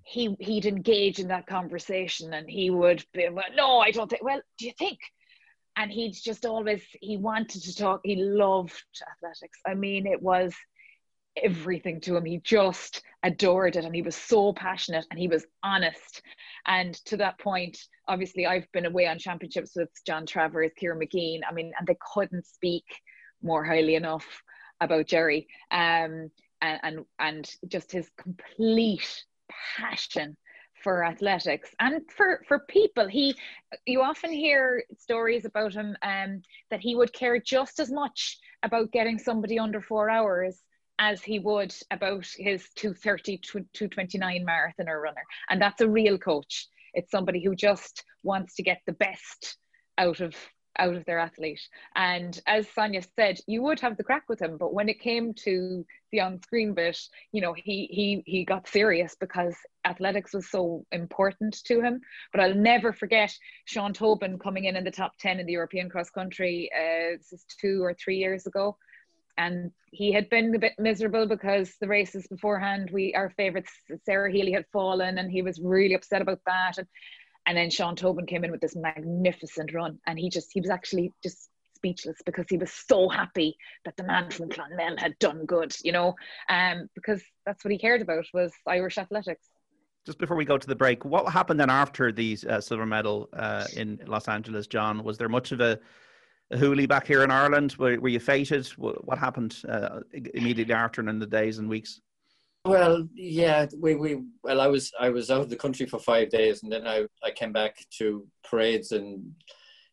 he 0.03 0.35
he'd 0.39 0.65
engage 0.65 1.19
in 1.19 1.29
that 1.29 1.47
conversation 1.47 2.33
and 2.33 2.49
he 2.49 2.69
would 2.69 3.03
be 3.13 3.27
well, 3.29 3.45
no 3.55 3.79
I 3.79 3.91
don't 3.91 4.09
think 4.09 4.23
well 4.23 4.41
do 4.57 4.65
you 4.65 4.73
think? 4.77 4.99
And 5.75 5.91
he'd 5.91 6.13
just 6.13 6.45
always 6.45 6.83
he 7.01 7.17
wanted 7.17 7.63
to 7.63 7.75
talk 7.75 8.01
he 8.03 8.17
loved 8.17 8.83
athletics. 9.15 9.59
I 9.65 9.73
mean 9.73 10.05
it 10.05 10.21
was 10.21 10.53
everything 11.41 11.99
to 12.01 12.15
him. 12.15 12.25
He 12.25 12.39
just 12.39 13.01
adored 13.23 13.75
it 13.75 13.85
and 13.85 13.95
he 13.95 14.01
was 14.01 14.15
so 14.15 14.53
passionate 14.53 15.05
and 15.09 15.19
he 15.19 15.27
was 15.27 15.45
honest 15.63 16.21
and 16.65 16.93
to 17.05 17.17
that 17.17 17.37
point 17.39 17.77
obviously 18.07 18.45
i've 18.45 18.71
been 18.71 18.85
away 18.85 19.07
on 19.07 19.17
championships 19.17 19.71
with 19.75 19.89
john 20.05 20.25
travers 20.25 20.71
Ciara 20.79 20.97
Mageean 20.97 21.41
i 21.49 21.53
mean 21.53 21.71
and 21.77 21.87
they 21.87 21.97
couldn't 22.13 22.45
speak 22.45 22.85
more 23.41 23.63
highly 23.63 23.95
enough 23.95 24.41
about 24.81 25.07
jerry. 25.07 25.47
Um, 25.71 26.29
and 26.61 26.79
and 26.83 27.05
and 27.19 27.51
just 27.67 27.91
his 27.91 28.09
complete 28.17 29.25
passion 29.77 30.37
for 30.83 31.05
athletics 31.05 31.69
and 31.79 32.01
for 32.09 32.41
for 32.47 32.59
people. 32.67 33.07
He 33.07 33.35
you 33.85 34.01
often 34.01 34.31
hear 34.31 34.83
stories 34.97 35.45
about 35.45 35.73
him 35.73 35.95
um, 36.01 36.41
that 36.71 36.79
he 36.79 36.95
would 36.95 37.13
care 37.13 37.39
just 37.39 37.79
as 37.79 37.91
much 37.91 38.37
about 38.63 38.91
getting 38.91 39.19
somebody 39.19 39.59
under 39.59 39.81
four 39.81 40.09
hours 40.09 40.61
as 40.99 41.23
he 41.23 41.39
would 41.39 41.73
about 41.91 42.25
his 42.37 42.67
230 42.75 43.37
to 43.37 43.65
229 43.73 44.45
marathoner 44.45 45.01
runner 45.01 45.23
and 45.49 45.61
that's 45.61 45.81
a 45.81 45.89
real 45.89 46.17
coach 46.17 46.67
it's 46.93 47.11
somebody 47.11 47.43
who 47.43 47.55
just 47.55 48.03
wants 48.23 48.55
to 48.55 48.63
get 48.63 48.81
the 48.85 48.93
best 48.93 49.57
out 49.97 50.19
of 50.19 50.35
out 50.79 50.95
of 50.95 51.05
their 51.05 51.19
athlete. 51.19 51.61
And 51.95 52.39
as 52.47 52.67
Sonia 52.69 53.01
said, 53.15 53.39
you 53.47 53.61
would 53.61 53.79
have 53.81 53.97
the 53.97 54.03
crack 54.03 54.23
with 54.27 54.41
him, 54.41 54.57
but 54.57 54.73
when 54.73 54.89
it 54.89 54.99
came 54.99 55.33
to 55.45 55.85
the 56.11 56.21
on-screen 56.21 56.73
bit, 56.73 56.97
you 57.31 57.41
know, 57.41 57.53
he 57.53 57.87
he 57.91 58.23
he 58.25 58.45
got 58.45 58.67
serious 58.67 59.15
because 59.19 59.55
athletics 59.85 60.33
was 60.33 60.49
so 60.49 60.85
important 60.91 61.63
to 61.65 61.81
him. 61.81 62.01
But 62.31 62.41
I'll 62.41 62.55
never 62.55 62.93
forget 62.93 63.33
Sean 63.65 63.93
Tobin 63.93 64.39
coming 64.39 64.65
in 64.65 64.75
in 64.75 64.83
the 64.83 64.91
top 64.91 65.13
ten 65.19 65.39
in 65.39 65.45
the 65.45 65.53
European 65.53 65.89
cross 65.89 66.09
country. 66.09 66.69
Uh, 66.75 67.17
this 67.17 67.33
is 67.33 67.45
two 67.59 67.83
or 67.83 67.93
three 67.93 68.17
years 68.17 68.47
ago. 68.47 68.77
And 69.37 69.71
he 69.91 70.11
had 70.11 70.29
been 70.29 70.53
a 70.53 70.59
bit 70.59 70.73
miserable 70.77 71.27
because 71.27 71.73
the 71.79 71.87
races 71.87 72.27
beforehand, 72.27 72.89
we 72.91 73.13
our 73.15 73.29
favourite 73.31 73.65
Sarah 74.05 74.31
Healy 74.31 74.51
had 74.51 74.65
fallen, 74.71 75.17
and 75.17 75.31
he 75.31 75.41
was 75.41 75.59
really 75.59 75.95
upset 75.95 76.21
about 76.21 76.39
that. 76.45 76.77
And 76.77 76.87
and 77.45 77.57
then 77.57 77.69
Sean 77.69 77.95
Tobin 77.95 78.25
came 78.25 78.43
in 78.43 78.51
with 78.51 78.61
this 78.61 78.75
magnificent 78.75 79.73
run, 79.73 79.99
and 80.07 80.17
he 80.17 80.29
just 80.29 80.49
he 80.53 80.61
was 80.61 80.69
actually 80.69 81.11
just 81.23 81.49
speechless 81.75 82.17
because 82.25 82.45
he 82.49 82.57
was 82.57 82.71
so 82.71 83.09
happy 83.09 83.57
that 83.83 83.97
the 83.97 84.03
man 84.03 84.31
from 84.31 84.49
Clonmel 84.49 84.97
had 84.97 85.19
done 85.19 85.45
good, 85.45 85.75
you 85.83 85.91
know, 85.91 86.15
um, 86.47 86.87
because 86.95 87.21
that's 87.45 87.65
what 87.65 87.71
he 87.71 87.77
cared 87.77 88.01
about 88.01 88.25
was 88.33 88.53
Irish 88.65 88.97
athletics. 88.97 89.45
Just 90.05 90.17
before 90.17 90.37
we 90.37 90.45
go 90.45 90.57
to 90.57 90.67
the 90.67 90.75
break, 90.75 91.03
what 91.05 91.31
happened 91.31 91.59
then 91.59 91.69
after 91.69 92.11
the 92.11 92.37
uh, 92.49 92.61
silver 92.61 92.85
medal 92.85 93.29
uh, 93.33 93.65
in 93.75 93.99
Los 94.05 94.27
Angeles, 94.27 94.67
John? 94.67 95.03
Was 95.03 95.17
there 95.17 95.29
much 95.29 95.51
of 95.51 95.61
a, 95.61 95.79
a 96.53 96.57
hoolie 96.57 96.87
back 96.87 97.07
here 97.07 97.23
in 97.23 97.31
Ireland? 97.31 97.75
Were, 97.77 97.99
were 97.99 98.09
you 98.09 98.19
fated? 98.19 98.67
What 98.77 99.17
happened 99.17 99.61
uh, 99.67 100.01
immediately 100.33 100.73
after 100.73 101.01
and 101.01 101.09
in 101.09 101.19
the 101.19 101.25
days 101.25 101.57
and 101.59 101.67
weeks? 101.67 102.01
Well, 102.65 103.07
yeah, 103.13 103.65
we, 103.77 103.95
we 103.95 104.23
well, 104.41 104.61
I 104.61 104.67
was 104.67 104.91
I 104.97 105.09
was 105.09 105.29
out 105.29 105.41
of 105.41 105.49
the 105.49 105.55
country 105.57 105.85
for 105.85 105.99
five 105.99 106.29
days, 106.29 106.63
and 106.63 106.71
then 106.71 106.87
I, 106.87 107.05
I 107.21 107.31
came 107.31 107.51
back 107.51 107.75
to 107.97 108.25
parades 108.49 108.93
in 108.93 109.35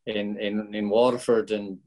in 0.07 0.38
in, 0.38 0.73
in 0.73 0.88
Waterford 0.88 1.51
and 1.51 1.79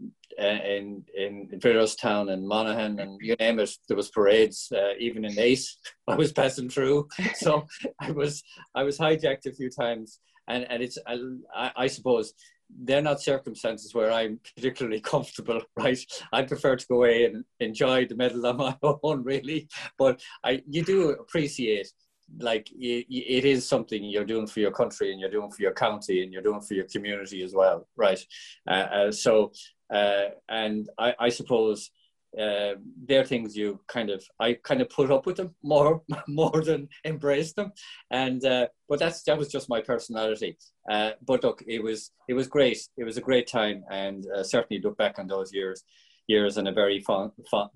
uh, 0.42 0.46
in 0.46 1.06
in 1.16 1.60
Town 2.02 2.30
and 2.30 2.46
Monaghan 2.46 3.00
and 3.00 3.18
you 3.22 3.36
name 3.40 3.60
it. 3.60 3.72
There 3.88 3.96
was 3.96 4.10
parades, 4.10 4.72
uh, 4.76 4.94
even 5.00 5.24
in 5.24 5.40
Ace. 5.40 5.78
I 6.08 6.16
was 6.16 6.34
passing 6.34 6.70
through, 6.70 7.08
so 7.36 7.66
I 8.00 8.12
was 8.12 8.44
I 8.76 8.84
was 8.84 8.98
hijacked 8.98 9.46
a 9.46 9.54
few 9.54 9.70
times, 9.70 10.20
and 10.50 10.66
and 10.70 10.84
it's 10.84 10.98
I, 11.08 11.72
I 11.78 11.88
suppose 11.88 12.34
they're 12.82 13.02
not 13.02 13.22
circumstances 13.22 13.94
where 13.94 14.12
I'm 14.12 14.40
particularly 14.56 15.00
comfortable, 15.14 15.62
right? 15.78 16.00
I 16.32 16.44
prefer 16.44 16.76
to 16.76 16.88
go 16.88 16.96
away 16.96 17.26
and 17.26 17.44
enjoy 17.60 18.06
the 18.06 18.16
medal 18.16 18.46
on 18.46 18.58
my 18.58 18.78
own, 19.04 19.24
really. 19.24 19.68
But 19.98 20.22
I, 20.44 20.62
you 20.70 20.84
do 20.84 21.12
appreciate, 21.12 21.92
like, 22.40 22.70
it 22.72 23.46
is 23.46 23.68
something 23.68 24.04
you're 24.04 24.26
doing 24.26 24.48
for 24.48 24.60
your 24.60 24.72
country 24.72 25.12
and 25.12 25.20
you're 25.20 25.30
doing 25.30 25.52
for 25.52 25.62
your 25.62 25.74
county 25.74 26.24
and 26.24 26.34
you're 26.34 26.42
doing 26.42 26.62
for 26.62 26.74
your 26.74 26.86
community 26.86 27.44
as 27.44 27.54
well, 27.54 27.88
right? 27.96 28.20
Uh, 28.68 28.74
uh, 28.74 29.12
so, 29.12 29.52
uh, 29.94 30.30
and 30.50 30.90
I, 30.98 31.14
I 31.20 31.30
suppose 31.30 31.92
uh, 32.40 32.74
they're 33.06 33.26
things 33.26 33.56
you 33.56 33.80
kind 33.88 34.10
of 34.10 34.24
I 34.40 34.58
kind 34.64 34.82
of 34.82 34.90
put 34.90 35.12
up 35.12 35.26
with 35.26 35.38
them 35.38 35.56
more 35.64 36.02
more 36.28 36.62
than 36.64 36.90
embrace 37.04 37.54
them, 37.54 37.72
and 38.12 38.44
uh, 38.46 38.68
but 38.90 39.00
that's 39.00 39.24
that 39.24 39.38
was 39.38 39.50
just 39.50 39.70
my 39.70 39.82
personality. 39.82 40.58
Uh, 40.90 41.12
but 41.26 41.44
look, 41.44 41.64
it 41.68 41.82
was 41.82 42.12
it 42.28 42.34
was 42.34 42.48
great. 42.48 42.80
It 42.98 43.04
was 43.04 43.18
a 43.18 43.22
great 43.22 43.48
time, 43.48 43.84
and 43.92 44.26
uh, 44.36 44.44
certainly 44.44 44.82
look 44.82 44.98
back 44.98 45.20
on 45.20 45.28
those 45.28 45.54
years 45.54 45.84
years 46.28 46.58
in 46.58 46.68
a 46.68 46.72
very 46.72 47.02
fun 47.02 47.32
fun 47.52 47.70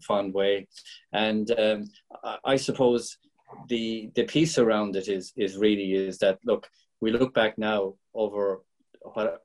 fun, 0.00 0.32
way. 0.32 0.66
And 1.12 1.50
um, 1.58 1.84
I, 2.24 2.38
I 2.44 2.56
suppose 2.56 3.18
the 3.68 4.10
the 4.14 4.24
piece 4.24 4.58
around 4.58 4.96
it 4.96 5.08
is 5.08 5.32
is 5.36 5.56
really 5.56 5.92
is 5.92 6.18
that 6.18 6.38
look 6.44 6.68
we 7.00 7.10
look 7.10 7.34
back 7.34 7.58
now 7.58 7.94
over 8.14 8.62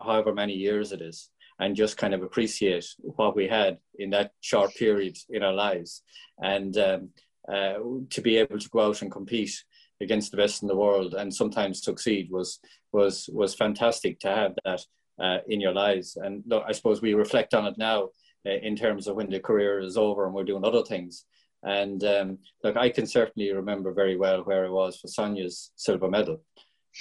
however 0.01 0.33
many 0.33 0.53
years 0.53 0.91
it 0.91 1.01
is 1.01 1.29
and 1.59 1.75
just 1.75 1.97
kind 1.97 2.13
of 2.13 2.23
appreciate 2.23 2.85
what 2.99 3.35
we 3.35 3.47
had 3.47 3.77
in 3.97 4.09
that 4.09 4.31
short 4.41 4.73
period 4.75 5.17
in 5.29 5.43
our 5.43 5.53
lives. 5.53 6.03
And 6.39 6.77
um, 6.77 7.09
uh, 7.47 7.75
to 8.09 8.21
be 8.21 8.37
able 8.37 8.59
to 8.59 8.69
go 8.69 8.81
out 8.81 9.01
and 9.01 9.11
compete 9.11 9.63
against 10.01 10.31
the 10.31 10.37
best 10.37 10.61
in 10.61 10.67
the 10.67 10.75
world 10.75 11.13
and 11.13 11.33
sometimes 11.33 11.83
succeed 11.83 12.29
was 12.29 12.59
was 12.91 13.29
was 13.31 13.55
fantastic 13.55 14.19
to 14.19 14.27
have 14.27 14.53
that 14.65 14.81
uh, 15.19 15.37
in 15.47 15.61
your 15.61 15.71
lives. 15.71 16.17
And 16.17 16.43
look, 16.45 16.63
I 16.67 16.73
suppose 16.73 17.01
we 17.01 17.13
reflect 17.13 17.53
on 17.53 17.65
it 17.65 17.77
now 17.77 18.09
uh, 18.45 18.57
in 18.61 18.75
terms 18.75 19.07
of 19.07 19.15
when 19.15 19.29
the 19.29 19.39
career 19.39 19.79
is 19.79 19.97
over 19.97 20.25
and 20.25 20.33
we're 20.33 20.43
doing 20.43 20.65
other 20.65 20.83
things. 20.83 21.25
And 21.63 22.03
um, 22.03 22.37
look 22.63 22.75
I 22.77 22.89
can 22.89 23.07
certainly 23.07 23.51
remember 23.51 23.93
very 23.93 24.17
well 24.17 24.43
where 24.43 24.65
I 24.65 24.69
was 24.69 24.97
for 24.97 25.07
Sonia's 25.07 25.71
silver 25.75 26.09
medal. 26.09 26.41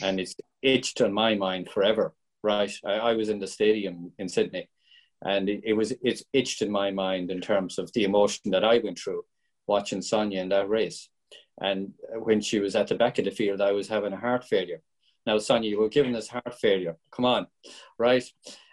And 0.03 0.19
it's 0.19 0.35
etched 0.63 1.01
on 1.01 1.13
my 1.13 1.35
mind 1.35 1.69
forever 1.71 2.15
right? 2.45 2.73
I, 2.85 2.93
I 2.93 3.13
was 3.15 3.31
in 3.31 3.41
the 3.41 3.47
stadium 3.47 4.13
in 4.19 4.29
Sydney, 4.29 4.69
and 5.23 5.49
it, 5.49 5.63
it, 5.65 5.73
was 5.73 5.93
it's 6.03 6.23
itched 6.33 6.61
in 6.63 6.71
my 6.71 6.91
mind 6.91 7.31
in 7.31 7.41
terms 7.41 7.79
of 7.79 7.91
the 7.95 8.05
emotion 8.05 8.51
that 8.51 8.65
I 8.65 8.79
went 8.79 8.99
through 8.99 9.25
watching 9.67 10.03
Sonia 10.03 10.43
in 10.43 10.51
that 10.51 10.69
race. 10.69 11.09
And 11.61 11.95
when 12.13 12.41
she 12.41 12.61
was 12.61 12.77
at 12.77 12.89
the 12.89 12.97
back 12.97 13.19
of 13.19 13.25
the 13.25 13.31
field, 13.31 13.61
I 13.61 13.73
was 13.73 13.89
having 13.89 14.13
a 14.13 14.19
heart 14.19 14.45
failure. 14.45 14.83
Now, 15.27 15.39
Sonia, 15.39 15.71
you 15.71 15.81
were 15.81 15.89
given 15.89 16.13
this 16.13 16.29
heart 16.29 16.55
failure. 16.61 16.97
Come 17.11 17.25
on, 17.25 17.47
right? 17.99 18.25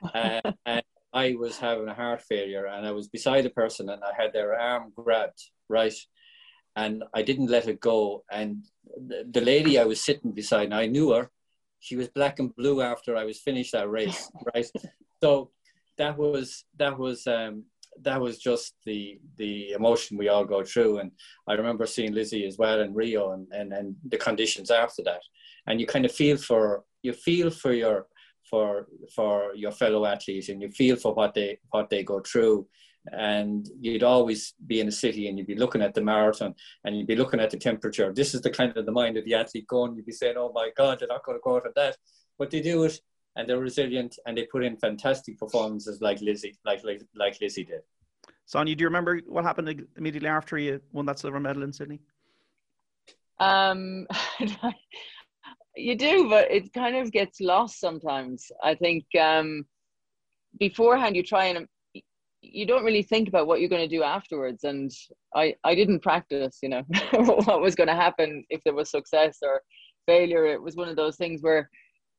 uh, 0.14 0.42
and 0.66 0.84
I 1.14 1.36
was 1.40 1.58
having 1.58 1.88
a 1.88 1.94
heart 1.94 2.22
failure, 2.24 2.66
and 2.66 2.86
I 2.86 2.92
was 2.92 3.08
beside 3.08 3.46
a 3.46 3.50
person, 3.50 3.90
and 3.90 4.04
I 4.04 4.22
had 4.22 4.34
their 4.34 4.60
arm 4.60 4.92
grabbed, 4.96 5.42
right? 5.70 5.96
And 6.76 7.04
I 7.14 7.22
didn't 7.22 7.48
let 7.48 7.70
it 7.70 7.80
go. 7.80 8.26
And 8.30 8.66
the, 8.84 9.26
the 9.30 9.42
lady 9.42 9.80
I 9.80 9.86
was 9.86 10.04
sitting 10.04 10.34
beside, 10.34 10.74
I 10.74 10.88
knew 10.88 11.12
her, 11.12 11.30
she 11.82 11.96
was 11.96 12.08
black 12.08 12.40
and 12.40 12.56
blue 12.56 12.82
after 12.82 13.18
I 13.18 13.26
was 13.26 13.40
finished 13.40 13.74
that 13.74 13.90
race, 13.90 14.32
right? 14.54 14.66
So 15.22 15.50
that 15.98 16.18
was 16.18 16.64
that 16.78 16.98
was 16.98 17.28
um, 17.28 17.66
that 18.02 18.22
was 18.22 18.38
just 18.38 18.76
the 18.86 19.20
the 19.38 19.72
emotion 19.72 20.18
we 20.18 20.30
all 20.30 20.46
go 20.46 20.64
through. 20.64 21.00
And 21.00 21.12
I 21.48 21.54
remember 21.54 21.86
seeing 21.86 22.14
Lizzie 22.14 22.46
as 22.46 22.58
well 22.58 22.80
in 22.82 22.94
Rio 22.94 23.32
and, 23.32 23.48
and, 23.52 23.74
and 23.74 23.96
the 24.08 24.18
conditions 24.18 24.72
after 24.72 25.04
that. 25.04 25.22
And 25.68 25.82
you 25.82 25.88
kind 25.88 26.06
of 26.06 26.12
feel 26.12 26.38
for 26.38 26.84
you 27.02 27.14
feel 27.14 27.50
for 27.50 27.74
your 27.74 28.08
for 28.50 28.88
for 29.16 29.54
your 29.56 29.72
fellow 29.72 30.06
athletes 30.06 30.50
and 30.50 30.62
you 30.62 30.70
feel 30.70 30.96
for 30.96 31.14
what 31.14 31.34
they 31.34 31.60
what 31.72 31.90
they 31.90 32.04
go 32.04 32.20
through 32.22 32.68
and 33.12 33.68
you'd 33.80 34.04
always 34.04 34.54
be 34.68 34.80
in 34.80 34.88
a 34.88 34.92
city 34.92 35.28
and 35.28 35.38
you'd 35.38 35.48
be 35.48 35.56
looking 35.56 35.82
at 35.82 35.94
the 35.94 36.02
marathon 36.02 36.54
and 36.84 36.96
you'd 36.96 37.08
be 37.08 37.16
looking 37.16 37.40
at 37.40 37.50
the 37.50 37.58
temperature. 37.58 38.14
This 38.14 38.34
is 38.34 38.42
the 38.42 38.50
kind 38.50 38.76
of 38.78 38.86
the 38.86 38.92
mind 38.92 39.18
of 39.18 39.26
the 39.26 39.34
athlete 39.34 39.68
going. 39.68 39.96
You'd 39.96 40.06
be 40.06 40.12
saying, 40.12 40.36
"Oh 40.38 40.52
my 40.54 40.70
God, 40.78 41.00
they're 41.00 41.08
not 41.08 41.24
going 41.24 41.38
to 41.38 41.42
go 41.44 41.56
out 41.56 41.66
of 41.66 41.74
that," 41.76 41.98
but 42.38 42.52
they 42.52 42.62
do 42.62 42.84
it 42.84 43.00
and 43.36 43.48
they're 43.48 43.60
resilient 43.60 44.18
and 44.26 44.38
they 44.38 44.46
put 44.46 44.64
in 44.64 44.78
fantastic 44.78 45.40
performances 45.40 46.02
like 46.02 46.22
Lizzie, 46.22 46.56
like 46.66 46.84
like, 46.84 47.02
like 47.16 47.40
Lizzie 47.42 47.64
did. 47.64 47.82
Sonia, 48.46 48.76
do 48.76 48.82
you 48.82 48.88
remember 48.88 49.22
what 49.28 49.46
happened 49.46 49.88
immediately 49.98 50.30
after 50.30 50.58
you 50.58 50.82
won 50.92 51.06
that 51.06 51.20
silver 51.20 51.40
medal 51.40 51.64
in 51.64 51.72
Sydney? 51.72 52.00
Um, 53.40 54.08
you 55.76 55.96
do, 55.96 56.30
but 56.30 56.52
it 56.52 56.74
kind 56.74 56.96
of 56.96 57.12
gets 57.12 57.40
lost 57.40 57.80
sometimes. 57.80 58.52
I 58.62 58.76
think 58.76 59.06
um, 59.20 59.66
beforehand 60.60 61.16
you 61.16 61.24
try 61.24 61.46
and 61.46 61.68
you 62.42 62.66
don't 62.66 62.84
really 62.84 63.04
think 63.04 63.28
about 63.28 63.48
what 63.48 63.60
you're 63.60 63.70
going 63.70 63.88
to 63.88 63.96
do 63.96 64.04
afterwards 64.04 64.64
and 64.64 64.92
i 65.36 65.54
i 65.64 65.76
didn't 65.76 66.02
practice 66.02 66.58
you 66.64 66.70
know 66.70 66.82
what 67.12 67.62
was 67.62 67.76
going 67.76 67.88
to 67.88 67.96
happen 67.96 68.44
if 68.50 68.64
there 68.64 68.74
was 68.74 68.90
success 68.90 69.38
or 69.44 69.62
failure. 70.08 70.46
It 70.46 70.62
was 70.62 70.76
one 70.76 70.90
of 70.90 70.96
those 70.96 71.16
things 71.16 71.42
where 71.42 71.70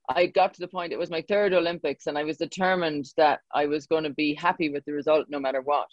i 0.08 0.26
got 0.26 0.52
to 0.54 0.60
the 0.60 0.68
point 0.68 0.92
it 0.92 0.98
was 0.98 1.10
my 1.10 1.24
third 1.28 1.52
olympics 1.52 2.06
and 2.06 2.18
i 2.18 2.24
was 2.24 2.36
determined 2.36 3.06
that 3.16 3.40
i 3.54 3.66
was 3.66 3.86
going 3.86 4.02
to 4.04 4.10
be 4.10 4.34
happy 4.34 4.68
with 4.68 4.84
the 4.84 4.92
result 4.92 5.26
no 5.28 5.38
matter 5.38 5.60
what. 5.62 5.88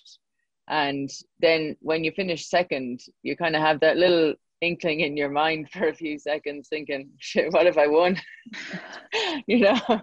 And 0.68 1.10
then 1.40 1.76
when 1.82 2.04
you 2.04 2.12
finish 2.12 2.48
second 2.48 3.02
you 3.24 3.36
kind 3.36 3.56
of 3.56 3.62
have 3.62 3.80
that 3.80 3.98
little 3.98 4.34
inkling 4.62 5.00
in 5.02 5.18
your 5.18 5.30
mind 5.30 5.70
for 5.72 5.88
a 5.88 5.96
few 5.96 6.20
seconds 6.20 6.68
thinking 6.70 7.10
shit 7.18 7.52
what 7.54 7.68
if 7.68 7.78
i 7.78 7.88
won? 7.88 8.20
You 9.48 9.60
know? 9.60 9.80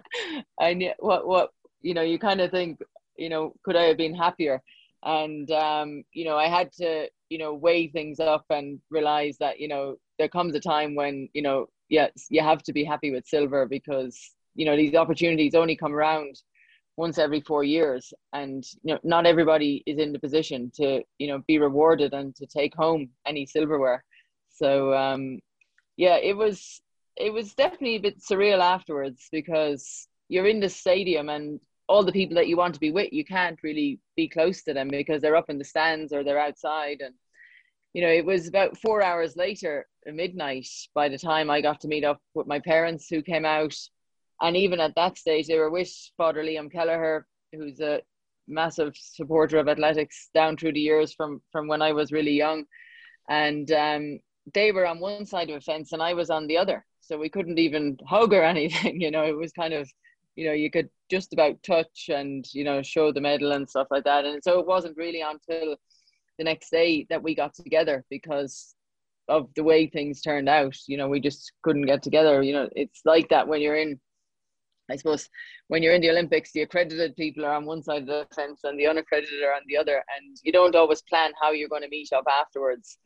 And 0.61 0.83
what 0.99 1.27
what 1.27 1.49
you 1.81 1.93
know 1.93 2.01
you 2.01 2.19
kind 2.19 2.41
of 2.41 2.51
think 2.51 2.79
you 3.17 3.29
know, 3.29 3.53
could 3.63 3.75
I 3.75 3.83
have 3.83 3.97
been 3.97 4.15
happier? 4.15 4.61
And 5.03 5.49
um, 5.51 6.03
you 6.13 6.25
know, 6.25 6.37
I 6.37 6.47
had 6.47 6.71
to, 6.73 7.09
you 7.29 7.37
know, 7.37 7.53
weigh 7.53 7.87
things 7.87 8.19
up 8.19 8.45
and 8.49 8.79
realize 8.89 9.37
that, 9.39 9.59
you 9.59 9.67
know, 9.67 9.95
there 10.17 10.29
comes 10.29 10.55
a 10.55 10.59
time 10.59 10.95
when, 10.95 11.29
you 11.33 11.41
know, 11.41 11.67
yes, 11.89 12.27
you 12.29 12.41
have 12.41 12.63
to 12.63 12.73
be 12.73 12.83
happy 12.83 13.11
with 13.11 13.27
silver 13.27 13.65
because, 13.65 14.17
you 14.55 14.65
know, 14.65 14.75
these 14.75 14.95
opportunities 14.95 15.55
only 15.55 15.75
come 15.75 15.93
around 15.93 16.41
once 16.97 17.19
every 17.19 17.39
four 17.41 17.63
years 17.63 18.11
and 18.33 18.65
you 18.83 18.93
know 18.93 18.99
not 19.03 19.25
everybody 19.25 19.83
is 19.85 19.99
in 19.99 20.11
the 20.11 20.19
position 20.19 20.71
to 20.75 21.01
you 21.19 21.27
know 21.27 21.41
be 21.47 21.59
rewarded 21.59 22.13
and 22.13 22.35
to 22.35 22.45
take 22.47 22.75
home 22.75 23.07
any 23.25 23.45
silverware 23.45 24.03
so 24.49 24.93
um 24.95 25.39
yeah 25.95 26.17
it 26.17 26.35
was 26.35 26.81
it 27.15 27.31
was 27.31 27.53
definitely 27.53 27.95
a 27.95 28.01
bit 28.01 28.19
surreal 28.19 28.59
afterwards 28.59 29.27
because 29.31 30.07
you're 30.27 30.47
in 30.47 30.59
the 30.59 30.69
stadium 30.69 31.29
and 31.29 31.59
all 31.87 32.03
the 32.03 32.11
people 32.11 32.35
that 32.35 32.47
you 32.47 32.57
want 32.57 32.73
to 32.73 32.79
be 32.79 32.91
with, 32.91 33.13
you 33.13 33.23
can't 33.23 33.59
really 33.63 33.99
be 34.15 34.27
close 34.27 34.63
to 34.63 34.73
them 34.73 34.89
because 34.89 35.21
they're 35.21 35.35
up 35.35 35.49
in 35.49 35.57
the 35.57 35.63
stands 35.63 36.11
or 36.11 36.23
they're 36.23 36.39
outside. 36.39 37.01
And, 37.01 37.13
you 37.93 38.01
know, 38.01 38.09
it 38.09 38.25
was 38.25 38.47
about 38.47 38.77
four 38.77 39.01
hours 39.01 39.35
later, 39.35 39.87
midnight, 40.05 40.67
by 40.93 41.09
the 41.09 41.17
time 41.17 41.49
I 41.49 41.61
got 41.61 41.81
to 41.81 41.87
meet 41.87 42.03
up 42.03 42.21
with 42.33 42.47
my 42.47 42.59
parents 42.59 43.07
who 43.09 43.21
came 43.21 43.45
out. 43.45 43.75
and 44.41 44.55
even 44.55 44.79
at 44.79 44.95
that 44.95 45.17
stage, 45.17 45.47
they 45.47 45.57
were 45.57 45.71
with 45.71 45.91
Father 46.17 46.43
Liam 46.43 46.71
Kelleher, 46.71 47.25
who's 47.53 47.79
a 47.79 48.01
massive 48.47 48.93
supporter 48.95 49.57
of 49.57 49.67
athletics 49.67 50.29
down 50.33 50.57
through 50.57 50.73
the 50.73 50.79
years 50.79 51.13
from 51.13 51.41
from 51.51 51.67
when 51.67 51.81
I 51.81 51.91
was 51.91 52.11
really 52.11 52.31
young, 52.31 52.65
and 53.29 53.69
um, 53.71 54.19
they 54.53 54.71
were 54.71 54.85
on 54.85 54.99
one 54.99 55.25
side 55.25 55.49
of 55.49 55.57
a 55.57 55.61
fence 55.61 55.91
and 55.91 56.01
I 56.01 56.13
was 56.13 56.29
on 56.29 56.47
the 56.47 56.57
other, 56.57 56.85
so 57.01 57.17
we 57.17 57.29
couldn't 57.29 57.59
even 57.59 57.97
hug 58.07 58.33
or 58.33 58.43
anything. 58.55 59.01
You 59.01 59.11
know, 59.11 59.23
it 59.23 59.37
was 59.37 59.51
kind 59.51 59.73
of, 59.73 59.89
you 60.37 60.45
know, 60.45 60.53
you 60.53 60.71
could 60.71 60.89
just 61.09 61.33
about 61.33 61.61
touch 61.63 62.09
and 62.09 62.45
you 62.53 62.63
know 62.63 62.81
show 62.81 63.11
the 63.11 63.19
medal 63.19 63.51
and 63.51 63.69
stuff 63.69 63.87
like 63.91 64.05
that, 64.05 64.23
and 64.23 64.41
so 64.43 64.59
it 64.59 64.67
wasn't 64.67 64.95
really 64.95 65.21
until 65.21 65.75
the 66.37 66.43
next 66.43 66.69
day 66.69 67.05
that 67.09 67.23
we 67.23 67.35
got 67.35 67.55
together 67.55 68.05
because 68.09 68.75
of 69.27 69.49
the 69.55 69.63
way 69.63 69.87
things 69.87 70.21
turned 70.21 70.47
out. 70.47 70.77
You 70.87 70.97
know, 70.97 71.09
we 71.09 71.19
just 71.19 71.51
couldn't 71.63 71.87
get 71.87 72.03
together. 72.03 72.41
You 72.43 72.53
know, 72.53 72.69
it's 72.75 73.01
like 73.03 73.29
that 73.29 73.47
when 73.47 73.61
you're 73.61 73.75
in 73.75 73.99
I 74.89 74.95
suppose 74.95 75.27
when 75.67 75.83
you're 75.83 75.95
in 75.95 76.01
the 76.01 76.11
Olympics, 76.11 76.51
the 76.51 76.61
accredited 76.61 77.15
people 77.15 77.45
are 77.45 77.53
on 77.53 77.65
one 77.65 77.83
side 77.83 78.03
of 78.03 78.07
the 78.07 78.27
fence 78.33 78.61
and 78.63 78.79
the 78.79 78.87
unaccredited 78.87 79.43
are 79.43 79.53
on 79.53 79.63
the 79.67 79.77
other, 79.77 80.03
and 80.17 80.37
you 80.43 80.51
don't 80.51 80.75
always 80.75 81.01
plan 81.01 81.31
how 81.41 81.51
you're 81.51 81.67
going 81.67 81.81
to 81.81 81.89
meet 81.89 82.13
up 82.13 82.25
afterwards. 82.27 82.97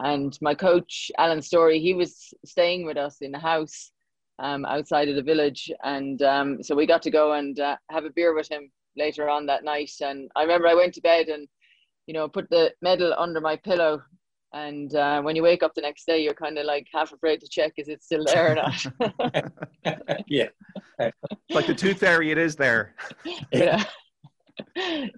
And 0.00 0.36
my 0.42 0.54
coach, 0.54 1.10
Alan 1.18 1.42
Storey, 1.42 1.78
he 1.78 1.94
was 1.94 2.34
staying 2.44 2.84
with 2.84 2.96
us 2.96 3.18
in 3.20 3.32
the 3.32 3.38
house 3.38 3.92
um, 4.40 4.64
outside 4.64 5.08
of 5.08 5.16
the 5.16 5.22
village, 5.22 5.70
and 5.84 6.20
um, 6.22 6.62
so 6.62 6.74
we 6.74 6.86
got 6.86 7.02
to 7.02 7.10
go 7.10 7.34
and 7.34 7.60
uh, 7.60 7.76
have 7.90 8.04
a 8.04 8.10
beer 8.10 8.34
with 8.34 8.50
him 8.50 8.70
later 8.96 9.28
on 9.28 9.46
that 9.46 9.64
night. 9.64 9.92
And 10.00 10.30
I 10.34 10.42
remember 10.42 10.66
I 10.66 10.74
went 10.74 10.94
to 10.94 11.00
bed 11.00 11.28
and 11.28 11.46
you 12.06 12.14
know 12.14 12.28
put 12.28 12.48
the 12.50 12.72
medal 12.82 13.14
under 13.16 13.40
my 13.40 13.56
pillow. 13.56 14.02
And 14.52 14.92
uh, 14.96 15.22
when 15.22 15.36
you 15.36 15.44
wake 15.44 15.62
up 15.62 15.74
the 15.74 15.80
next 15.80 16.06
day 16.06 16.24
you're 16.24 16.34
kind 16.34 16.58
of 16.58 16.66
like 16.66 16.88
half 16.92 17.12
afraid 17.12 17.40
to 17.40 17.48
check 17.48 17.72
is 17.76 17.88
it 17.88 18.02
still 18.02 18.24
there 18.24 18.52
or 18.52 18.54
not? 18.56 19.52
Yeah. 20.26 20.48
Like 21.50 21.66
the 21.68 21.74
tooth 21.74 21.98
fairy 21.98 22.32
it 22.32 22.38
is 22.38 22.56
there. 22.56 22.94
Yeah. 23.52 23.84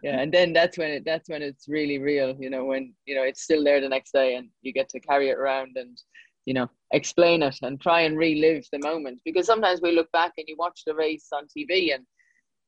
Yeah 0.03 0.21
and 0.21 0.33
then 0.33 0.53
that's 0.53 0.77
when 0.77 0.91
it 0.91 1.05
that's 1.05 1.29
when 1.29 1.43
it's 1.43 1.67
really 1.67 1.99
real 1.99 2.37
you 2.39 2.49
know 2.49 2.65
when 2.65 2.95
you 3.07 3.15
know 3.15 3.25
it's 3.25 3.43
still 3.43 3.65
there 3.65 3.81
the 3.81 3.89
next 3.89 4.13
day 4.13 4.37
and 4.37 4.49
you 4.61 4.73
get 4.73 4.89
to 4.91 5.01
carry 5.01 5.31
it 5.31 5.39
around 5.39 5.77
and 5.77 5.99
you 6.47 6.55
know 6.55 6.69
explain 6.93 7.43
it 7.43 7.57
and 7.63 7.81
try 7.81 8.03
and 8.03 8.19
relive 8.19 8.67
the 8.73 8.79
moment. 8.79 9.21
Because 9.25 9.47
sometimes 9.47 9.81
we 9.81 9.93
look 9.93 10.11
back 10.13 10.33
and 10.37 10.47
you 10.49 10.57
watch 10.59 10.83
the 10.87 10.95
race 10.95 11.29
on 11.33 11.47
tv 11.47 11.95
and 11.95 12.05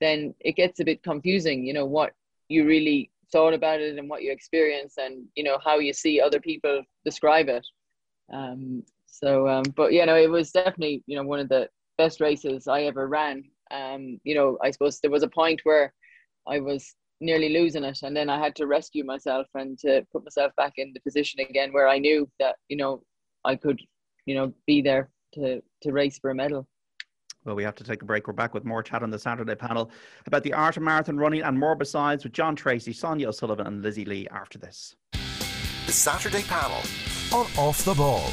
then 0.00 0.34
it 0.40 0.56
gets 0.56 0.80
a 0.80 0.84
bit 0.84 1.02
confusing 1.02 1.64
you 1.64 1.72
know 1.72 1.86
what 1.86 2.12
you 2.48 2.66
really 2.66 3.10
thought 3.32 3.54
about 3.54 3.80
it 3.80 3.98
and 3.98 4.08
what 4.08 4.22
you 4.22 4.30
experience 4.30 4.94
and 4.98 5.24
you 5.34 5.44
know 5.44 5.58
how 5.64 5.78
you 5.78 5.92
see 5.92 6.20
other 6.20 6.40
people 6.40 6.82
describe 7.04 7.48
it. 7.48 7.66
Um 8.32 8.82
so 9.06 9.48
um 9.48 9.64
but 9.76 9.92
you 9.92 10.04
know 10.06 10.16
it 10.16 10.30
was 10.30 10.50
definitely 10.50 11.02
you 11.06 11.16
know 11.16 11.22
one 11.24 11.40
of 11.40 11.48
the 11.48 11.68
best 11.98 12.20
races 12.20 12.66
i 12.66 12.82
ever 12.82 13.06
ran. 13.08 13.44
Um 13.70 14.20
you 14.24 14.34
know 14.34 14.58
i 14.62 14.70
suppose 14.70 15.00
there 15.00 15.10
was 15.10 15.22
a 15.22 15.28
point 15.28 15.60
where 15.64 15.92
i 16.46 16.60
was 16.60 16.94
nearly 17.20 17.48
losing 17.48 17.84
it 17.84 17.98
and 18.02 18.14
then 18.16 18.28
i 18.28 18.38
had 18.38 18.54
to 18.56 18.66
rescue 18.66 19.04
myself 19.04 19.46
and 19.54 19.78
to 19.78 20.04
put 20.12 20.24
myself 20.24 20.52
back 20.56 20.74
in 20.76 20.92
the 20.92 21.00
position 21.00 21.40
again 21.40 21.72
where 21.72 21.88
i 21.88 21.98
knew 21.98 22.28
that 22.38 22.56
you 22.68 22.76
know 22.76 23.02
i 23.44 23.54
could 23.56 23.80
you 24.26 24.34
know 24.34 24.52
be 24.66 24.82
there 24.82 25.10
to 25.32 25.62
to 25.82 25.92
race 25.92 26.18
for 26.18 26.30
a 26.30 26.34
medal 26.34 26.66
well, 27.44 27.54
we 27.54 27.62
have 27.64 27.74
to 27.74 27.84
take 27.84 28.00
a 28.00 28.06
break. 28.06 28.26
We're 28.26 28.32
back 28.32 28.54
with 28.54 28.64
more 28.64 28.82
chat 28.82 29.02
on 29.02 29.10
the 29.10 29.18
Saturday 29.18 29.54
panel 29.54 29.90
about 30.24 30.42
the 30.44 30.54
art 30.54 30.78
of 30.78 30.82
marathon 30.82 31.18
running 31.18 31.42
and 31.42 31.58
more 31.58 31.76
besides 31.76 32.24
with 32.24 32.32
John 32.32 32.56
Treacy, 32.56 32.94
Sonia 32.94 33.28
O'Sullivan, 33.28 33.66
and 33.66 33.82
Lizzie 33.82 34.06
Lee 34.06 34.26
after 34.30 34.58
this. 34.58 34.96
The 35.84 35.92
Saturday 35.92 36.42
panel 36.44 36.80
on 37.34 37.46
Off 37.58 37.84
the 37.84 37.92
Ball. 37.92 38.32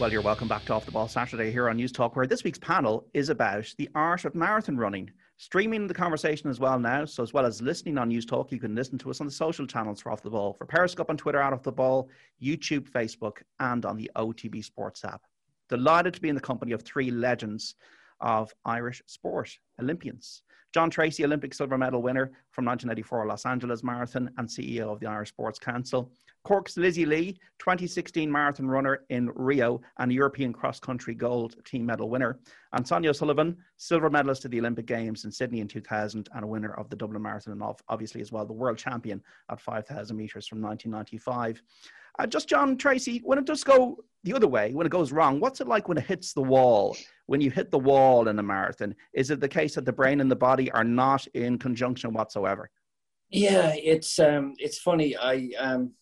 Well, 0.00 0.10
you're 0.10 0.22
welcome 0.22 0.48
back 0.48 0.64
to 0.64 0.72
Off 0.72 0.86
the 0.86 0.92
Ball 0.92 1.06
Saturday 1.06 1.52
here 1.52 1.68
on 1.68 1.76
Newstalk, 1.76 2.16
where 2.16 2.26
this 2.26 2.42
week's 2.42 2.58
panel 2.58 3.06
is 3.12 3.28
about 3.28 3.72
the 3.76 3.90
art 3.94 4.24
of 4.24 4.34
marathon 4.34 4.78
running. 4.78 5.10
Streaming 5.36 5.88
the 5.88 5.94
conversation 5.94 6.48
as 6.48 6.60
well 6.60 6.78
now, 6.78 7.04
so 7.04 7.22
as 7.22 7.32
well 7.32 7.44
as 7.44 7.60
listening 7.60 7.98
on 7.98 8.08
Newstalk, 8.08 8.52
you 8.52 8.60
can 8.60 8.74
listen 8.74 8.98
to 8.98 9.10
us 9.10 9.20
on 9.20 9.26
the 9.26 9.32
social 9.32 9.66
channels 9.66 10.00
for 10.00 10.12
Off 10.12 10.22
the 10.22 10.30
Ball, 10.30 10.52
for 10.52 10.64
Periscope 10.64 11.10
on 11.10 11.16
Twitter, 11.16 11.40
out 11.40 11.52
of 11.52 11.62
the 11.64 11.72
Ball, 11.72 12.08
YouTube, 12.40 12.88
Facebook, 12.88 13.38
and 13.58 13.84
on 13.84 13.96
the 13.96 14.10
OTB 14.16 14.64
Sports 14.64 15.04
app. 15.04 15.22
Delighted 15.68 16.14
to 16.14 16.20
be 16.20 16.28
in 16.28 16.36
the 16.36 16.40
company 16.40 16.70
of 16.72 16.82
three 16.82 17.10
legends 17.10 17.74
of 18.20 18.54
Irish 18.64 19.02
sport, 19.06 19.50
Olympians. 19.80 20.42
John 20.74 20.90
Treacy, 20.90 21.24
Olympic 21.24 21.54
silver 21.54 21.78
medal 21.78 22.02
winner 22.02 22.32
from 22.50 22.64
1984 22.64 23.28
Los 23.28 23.46
Angeles 23.46 23.84
Marathon 23.84 24.28
and 24.38 24.48
CEO 24.48 24.92
of 24.92 24.98
the 24.98 25.06
Irish 25.06 25.28
Sports 25.28 25.56
Council. 25.56 26.10
Cork's 26.42 26.76
Lizzie 26.76 27.06
Lee, 27.06 27.38
2016 27.60 28.30
marathon 28.30 28.66
runner 28.66 29.04
in 29.08 29.30
Rio 29.36 29.80
and 30.00 30.12
European 30.12 30.52
cross 30.52 30.80
country 30.80 31.14
gold 31.14 31.54
team 31.64 31.86
medal 31.86 32.10
winner. 32.10 32.40
And 32.72 32.84
Sonia 32.86 33.10
O'Sullivan, 33.10 33.56
silver 33.76 34.10
medalist 34.10 34.44
at 34.46 34.50
the 34.50 34.58
Olympic 34.58 34.86
Games 34.86 35.24
in 35.24 35.30
Sydney 35.30 35.60
in 35.60 35.68
2000 35.68 36.28
and 36.34 36.44
a 36.44 36.46
winner 36.46 36.74
of 36.74 36.90
the 36.90 36.96
Dublin 36.96 37.22
Marathon 37.22 37.52
and 37.52 37.62
obviously 37.88 38.20
as 38.20 38.32
well 38.32 38.44
the 38.44 38.52
world 38.52 38.76
champion 38.76 39.22
at 39.50 39.60
5,000 39.60 40.16
metres 40.16 40.48
from 40.48 40.60
1995. 40.60 41.62
Uh, 42.18 42.26
just 42.26 42.48
John 42.48 42.76
Treacy, 42.76 43.20
when 43.24 43.38
it 43.38 43.44
does 43.44 43.64
go 43.64 44.04
the 44.22 44.34
other 44.34 44.46
way, 44.46 44.72
when 44.72 44.86
it 44.86 44.90
goes 44.90 45.12
wrong, 45.12 45.40
what's 45.40 45.60
it 45.60 45.68
like 45.68 45.88
when 45.88 45.98
it 45.98 46.04
hits 46.04 46.32
the 46.32 46.42
wall? 46.42 46.96
When 47.26 47.40
you 47.40 47.50
hit 47.50 47.70
the 47.70 47.78
wall 47.78 48.28
in 48.28 48.38
a 48.38 48.42
marathon, 48.42 48.94
is 49.12 49.30
it 49.30 49.40
the 49.40 49.48
case 49.48 49.74
that 49.74 49.84
the 49.84 49.92
brain 49.92 50.20
and 50.20 50.30
the 50.30 50.36
body 50.36 50.70
are 50.70 50.84
not 50.84 51.26
in 51.34 51.58
conjunction 51.58 52.12
whatsoever? 52.12 52.70
Yeah, 53.30 53.72
it's 53.74 54.18
um, 54.18 54.54
it's 54.58 54.78
funny. 54.78 55.16
I 55.16 55.50
um, 55.58 55.92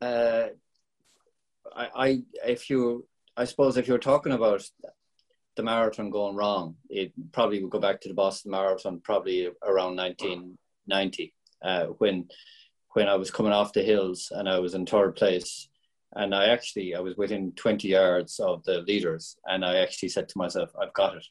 uh, 0.00 0.48
I, 1.74 1.88
I 1.96 2.22
if 2.44 2.70
you 2.70 3.06
I 3.36 3.44
suppose 3.44 3.76
if 3.76 3.88
you're 3.88 3.98
talking 3.98 4.32
about 4.32 4.62
the 5.56 5.62
marathon 5.62 6.10
going 6.10 6.36
wrong, 6.36 6.76
it 6.88 7.12
probably 7.32 7.62
would 7.62 7.72
go 7.72 7.80
back 7.80 8.00
to 8.02 8.08
the 8.08 8.14
Boston 8.14 8.50
Marathon, 8.52 9.00
probably 9.02 9.46
around 9.64 9.96
1990, 9.96 11.34
uh, 11.62 11.86
when 11.98 12.28
when 12.96 13.10
I 13.10 13.14
was 13.14 13.30
coming 13.30 13.52
off 13.52 13.74
the 13.74 13.82
hills 13.82 14.32
and 14.34 14.48
I 14.48 14.58
was 14.58 14.72
in 14.72 14.86
third 14.86 15.16
place. 15.16 15.68
And 16.14 16.34
I 16.34 16.46
actually, 16.46 16.94
I 16.94 17.00
was 17.00 17.14
within 17.18 17.52
20 17.52 17.88
yards 17.88 18.40
of 18.40 18.64
the 18.64 18.78
leaders. 18.88 19.36
And 19.44 19.66
I 19.66 19.80
actually 19.80 20.08
said 20.08 20.30
to 20.30 20.38
myself, 20.38 20.70
I've 20.80 20.94
got 20.94 21.14
it. 21.14 21.26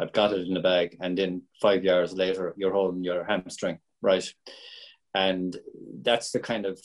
I've 0.00 0.12
got 0.12 0.32
it 0.32 0.48
in 0.48 0.54
the 0.54 0.60
bag. 0.60 0.96
And 1.00 1.16
then 1.16 1.42
five 1.60 1.84
yards 1.84 2.14
later, 2.14 2.52
you're 2.56 2.72
holding 2.72 3.04
your 3.04 3.22
hamstring, 3.22 3.78
right? 4.00 4.28
And 5.14 5.56
that's 6.02 6.32
the 6.32 6.40
kind 6.40 6.66
of 6.66 6.80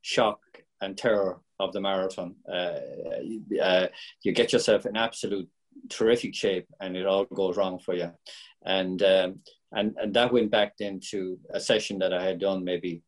shock 0.00 0.40
and 0.80 0.96
terror 0.96 1.42
of 1.60 1.74
the 1.74 1.80
marathon. 1.82 2.36
Uh, 2.50 2.78
uh, 3.62 3.88
you 4.22 4.32
get 4.32 4.54
yourself 4.54 4.86
in 4.86 4.96
absolute 4.96 5.50
terrific 5.90 6.34
shape 6.34 6.68
and 6.80 6.96
it 6.96 7.04
all 7.04 7.26
goes 7.26 7.58
wrong 7.58 7.78
for 7.78 7.94
you. 7.94 8.12
And, 8.64 9.02
um, 9.02 9.40
and, 9.72 9.94
and 10.00 10.14
that 10.14 10.32
went 10.32 10.50
back 10.50 10.76
into 10.78 11.38
a 11.50 11.60
session 11.60 11.98
that 11.98 12.14
I 12.14 12.24
had 12.24 12.40
done 12.40 12.64
maybe 12.64 13.02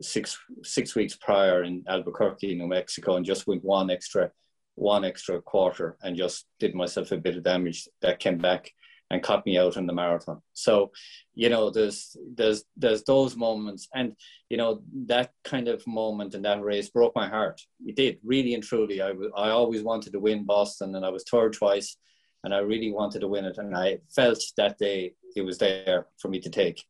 six 0.00 0.38
six 0.62 0.94
weeks 0.94 1.16
prior 1.16 1.64
in 1.64 1.84
Albuquerque, 1.88 2.54
New 2.54 2.66
Mexico, 2.66 3.16
and 3.16 3.24
just 3.24 3.46
went 3.46 3.64
one 3.64 3.90
extra 3.90 4.30
one 4.76 5.04
extra 5.04 5.40
quarter 5.42 5.96
and 6.02 6.16
just 6.16 6.46
did 6.58 6.74
myself 6.74 7.12
a 7.12 7.16
bit 7.16 7.36
of 7.36 7.42
damage 7.42 7.88
that 8.00 8.18
came 8.18 8.38
back 8.38 8.72
and 9.10 9.22
caught 9.22 9.44
me 9.44 9.58
out 9.58 9.76
in 9.76 9.86
the 9.86 9.92
marathon. 9.92 10.40
So, 10.52 10.92
you 11.34 11.48
know, 11.48 11.70
there's 11.70 12.16
there's 12.34 12.64
there's 12.76 13.02
those 13.02 13.36
moments, 13.36 13.88
and 13.94 14.14
you 14.48 14.56
know 14.56 14.82
that 15.06 15.32
kind 15.44 15.68
of 15.68 15.84
moment 15.86 16.34
in 16.34 16.42
that 16.42 16.62
race 16.62 16.88
broke 16.90 17.14
my 17.16 17.28
heart. 17.28 17.60
It 17.84 17.96
did 17.96 18.18
really 18.24 18.54
and 18.54 18.62
truly. 18.62 19.02
I 19.02 19.10
I 19.36 19.50
always 19.50 19.82
wanted 19.82 20.12
to 20.12 20.20
win 20.20 20.44
Boston, 20.44 20.94
and 20.94 21.04
I 21.04 21.10
was 21.10 21.24
third 21.24 21.54
twice, 21.54 21.96
and 22.44 22.54
I 22.54 22.58
really 22.58 22.92
wanted 22.92 23.20
to 23.20 23.28
win 23.28 23.44
it, 23.44 23.58
and 23.58 23.76
I 23.76 23.98
felt 24.14 24.40
that 24.56 24.78
day 24.78 25.14
it 25.34 25.42
was 25.42 25.58
there 25.58 26.06
for 26.18 26.28
me 26.28 26.40
to 26.40 26.50
take, 26.50 26.84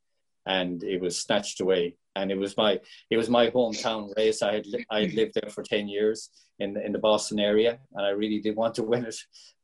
and 0.47 0.83
it 0.83 1.01
was 1.01 1.19
snatched 1.19 1.61
away 1.61 1.95
and 2.17 2.31
it 2.31 2.39
was 2.39 2.57
my 2.57 2.79
it 3.11 3.17
was 3.17 3.29
my 3.29 3.51
hometown 3.51 4.15
race. 4.17 4.43
I 4.43 4.55
had 4.55 4.67
I 4.91 5.01
had 5.03 5.15
lived 5.15 5.35
there 5.35 5.51
for 5.51 5.63
ten 5.63 5.89
years 5.89 6.31
in 6.59 6.77
in 6.77 6.93
the 6.93 6.99
Boston 6.99 7.39
area, 7.39 7.79
and 7.95 8.07
I 8.07 8.11
really 8.11 8.41
did 8.41 8.57
want 8.57 8.75
to 8.77 8.83
win 8.83 9.05
it, 9.05 9.17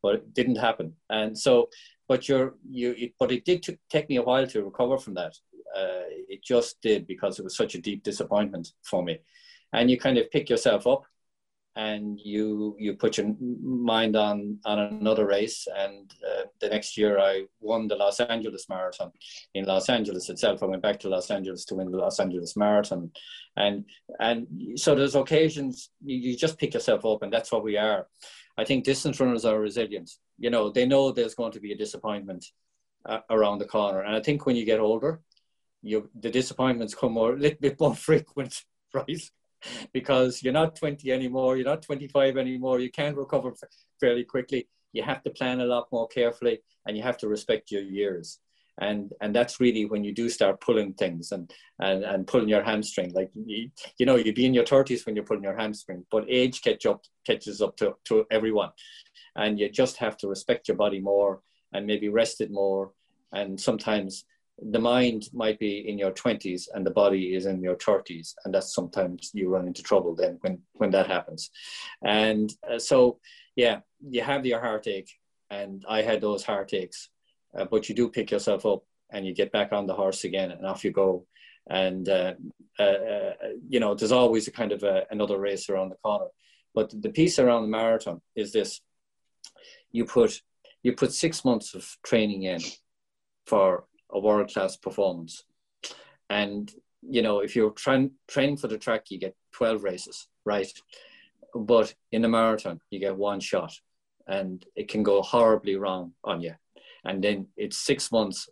but 0.03 0.17
it 0.17 0.35
didn't 0.35 0.57
happen. 0.57 0.95
And 1.11 1.37
so, 1.37 1.69
but 2.09 2.29
you're 2.29 2.55
you 2.69 2.95
it, 2.97 3.13
but 3.19 3.33
it 3.33 3.45
did 3.45 3.63
t- 3.63 3.79
take 3.91 4.09
me 4.09 4.17
a 4.17 4.23
while 4.23 4.47
to 4.47 4.65
recover 4.65 4.99
from 4.99 5.15
that. 5.15 5.35
Uh, 5.77 6.07
it 6.29 6.43
just 6.43 6.81
did 6.81 7.07
because 7.07 7.39
it 7.39 7.45
was 7.45 7.57
such 7.57 7.75
a 7.75 7.81
deep 7.81 8.03
disappointment 8.03 8.69
for 8.83 9.03
me, 9.03 9.19
and 9.73 9.91
you 9.91 9.99
kind 9.99 10.19
of 10.19 10.31
pick 10.31 10.49
yourself 10.49 10.87
up 10.87 11.05
and 11.77 12.19
you 12.19 12.75
you 12.79 12.95
put 12.95 13.19
your 13.19 13.35
mind 13.63 14.17
on 14.17 14.59
on 14.65 14.79
another 14.79 15.27
race. 15.27 15.69
And 15.77 16.13
uh, 16.27 16.45
the 16.61 16.69
next 16.69 16.97
year 16.97 17.19
i 17.19 17.45
won 17.61 17.87
the 17.87 17.97
los 17.97 18.19
angeles 18.19 18.67
marathon 18.69 19.13
in 19.55 19.67
los 19.67 19.89
angeles 19.89 20.29
itself. 20.31 20.63
I 20.63 20.67
went 20.67 20.83
back 20.83 20.99
to 21.01 21.09
los 21.09 21.31
angeles 21.31 21.65
to 21.67 21.75
win 21.75 21.91
the 21.91 21.99
los 21.99 22.19
angeles 22.19 22.57
marathon. 22.57 23.11
And 23.57 23.85
and 24.19 24.47
so 24.77 24.95
there's 24.95 25.15
occasions 25.15 25.91
you, 26.03 26.37
just 26.37 26.59
pick 26.59 26.75
yourself 26.75 27.05
up 27.05 27.23
and 27.23 27.33
that's 27.33 27.53
what 27.53 27.65
we 27.65 27.77
are. 27.77 28.07
I 28.59 28.65
think 28.65 28.85
distance 28.85 29.21
runners 29.21 29.45
are 29.45 29.61
resilient. 29.61 30.11
You 30.39 30.51
know 30.51 30.71
they 30.71 30.87
know 30.87 31.13
there's 31.13 31.35
going 31.35 31.53
to 31.53 31.61
be 31.61 31.73
a 31.73 31.77
disappointment 31.77 32.47
uh, 33.05 33.21
around 33.31 33.59
the 33.59 33.67
corner. 33.67 34.01
And 34.01 34.17
i 34.17 34.21
think 34.21 34.47
when 34.47 34.57
you 34.57 34.65
get 34.65 34.81
older 34.81 35.21
you 35.83 36.11
the 36.19 36.31
disappointments 36.31 36.95
come 36.95 37.13
more 37.13 37.35
a 37.35 37.37
little 37.45 37.59
bit 37.61 37.79
more 37.79 37.95
frequent 37.95 38.65
right 38.95 39.31
because 39.93 40.43
you're 40.43 40.53
not 40.53 40.77
20 40.77 41.11
anymore, 41.13 41.57
you're 41.57 41.67
not 41.67 41.83
25 41.83 42.37
anymore, 42.37 42.81
you 42.81 42.91
can't 42.91 43.17
recover 43.17 43.55
fairly 44.01 44.25
quickly. 44.25 44.69
you 44.93 45.03
have 45.03 45.23
to 45.23 45.31
plan 45.31 45.61
a 45.61 45.67
lot 45.67 45.87
more 45.93 46.09
carefully 46.09 46.61
and 46.87 46.97
you 46.97 47.03
have 47.03 47.19
to 47.19 47.29
respect 47.29 47.71
your 47.71 47.83
years. 47.83 48.41
And 48.79 49.13
and 49.23 49.35
that's 49.35 49.59
really 49.59 49.85
when 49.87 50.05
you 50.05 50.13
do 50.13 50.29
start 50.29 50.61
pulling 50.61 50.93
things 50.95 51.33
and 51.33 51.51
and, 51.81 52.05
and 52.05 52.27
pulling 52.27 52.49
your 52.49 52.63
hamstring. 52.63 53.13
Like 53.15 53.31
you, 53.35 53.71
you 53.99 54.07
know 54.07 54.17
you'd 54.17 54.35
be 54.35 54.47
in 54.47 54.55
your 54.55 54.65
30s 54.65 55.07
when 55.07 55.17
you're 55.17 55.25
pulling 55.25 55.45
your 55.45 55.57
hamstring 55.57 56.05
but 56.11 56.25
age 56.29 56.61
catch 56.63 56.85
up 56.85 57.01
catches 57.27 57.63
up 57.63 57.77
to, 57.79 57.97
to 58.05 58.27
everyone. 58.31 58.71
And 59.35 59.59
you 59.59 59.71
just 59.71 59.97
have 59.99 60.17
to 60.19 60.29
respect 60.29 60.69
your 60.69 60.77
body 60.77 61.01
more 61.01 61.41
and 61.73 61.87
maybe 61.87 62.09
rest 62.09 62.41
it 62.41 62.51
more. 62.51 62.93
And 63.33 63.61
sometimes 63.61 64.25
the 64.59 64.79
mind 64.79 65.29
might 65.33 65.59
be 65.59 65.89
in 65.89 65.99
your 65.99 66.13
20s 66.13 66.69
and 66.75 66.87
the 66.87 66.91
body 66.91 67.35
is 67.35 67.47
in 67.47 67.63
your 67.63 67.77
30s 67.77 68.35
and 68.45 68.55
that's 68.55 68.75
sometimes 68.75 69.31
you 69.35 69.49
run 69.51 69.67
into 69.67 69.83
trouble 69.83 70.15
then 70.15 70.39
when 70.41 70.59
when 70.75 70.91
that 70.91 71.07
happens. 71.07 71.51
And 72.03 72.53
uh, 72.69 72.79
so 72.79 73.19
yeah 73.55 73.81
you 74.01 74.23
have 74.23 74.47
your 74.47 74.61
heartache 74.61 75.11
and 75.51 75.85
i 75.89 76.03
had 76.03 76.21
those 76.21 76.45
heartaches 76.45 77.09
uh, 77.57 77.65
but 77.65 77.89
you 77.89 77.95
do 77.95 78.09
pick 78.09 78.31
yourself 78.31 78.67
up 78.67 78.83
and 79.11 79.27
you 79.27 79.35
get 79.35 79.53
back 79.53 79.73
on 79.73 79.87
the 79.87 79.95
horse 79.95 80.25
again 80.25 80.51
and 80.51 80.67
off 80.67 80.85
you 80.85 80.91
go. 80.91 81.27
And 81.69 82.09
uh, 82.09 82.35
uh, 82.79 82.83
uh 82.83 83.33
you 83.69 83.81
know 83.81 83.95
there's 83.95 84.13
always 84.13 84.47
a 84.47 84.53
kind 84.53 84.73
of 84.73 84.83
a, 84.83 85.07
another 85.11 85.39
race 85.39 85.69
around 85.69 85.91
the 85.91 85.97
corner. 85.97 86.27
But 86.75 86.93
the 87.03 87.11
piece 87.11 87.39
around 87.39 87.63
the 87.63 87.69
marathon 87.69 88.21
is 88.35 88.53
this. 88.53 88.81
You 89.91 90.05
put 90.05 90.43
you 90.83 90.93
put 90.93 91.13
six 91.13 91.45
months 91.45 91.75
of 91.75 91.97
training 92.05 92.45
in 92.45 92.61
for 93.47 93.85
a 94.11 94.19
world 94.19 94.53
class 94.53 94.77
performance. 94.77 95.45
And 96.31 96.73
you 97.09 97.23
know, 97.23 97.41
if 97.41 97.55
you're 97.55 97.71
trying 97.71 98.13
training 98.27 98.57
for 98.57 98.69
the 98.69 98.79
track, 98.79 99.11
you 99.11 99.19
get 99.19 99.37
12 99.53 99.85
races, 99.85 100.29
right? 100.45 100.71
But 101.55 101.95
in 102.13 102.25
a 102.25 102.29
marathon, 102.29 102.81
you 102.91 102.99
get 102.99 103.17
one 103.17 103.41
shot, 103.41 103.73
and 104.27 104.65
it 104.75 104.89
can 104.89 105.03
go 105.03 105.23
horribly 105.23 105.77
wrong 105.77 106.13
on 106.25 106.41
you. 106.41 106.55
And 107.05 107.23
then 107.23 107.47
it's 107.57 107.79
six 107.79 108.11
months 108.11 108.49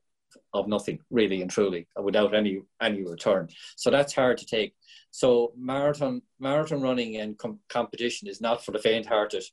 of 0.53 0.69
nothing, 0.69 1.01
really 1.11 1.43
and 1.43 1.51
truly, 1.51 1.89
without 2.01 2.35
any 2.35 2.63
any 2.81 3.03
return. 3.03 3.49
So 3.77 3.91
that's 3.91 4.15
hard 4.15 4.39
to 4.39 4.47
take. 4.47 4.75
So 5.11 5.53
marathon 5.57 6.23
marathon 6.39 6.81
running 6.81 7.17
and 7.17 7.37
com- 7.37 7.61
competition 7.69 8.29
is 8.29 8.41
not 8.41 8.65
for 8.65 8.73
the 8.73 8.79
faint-hearted. 8.79 9.45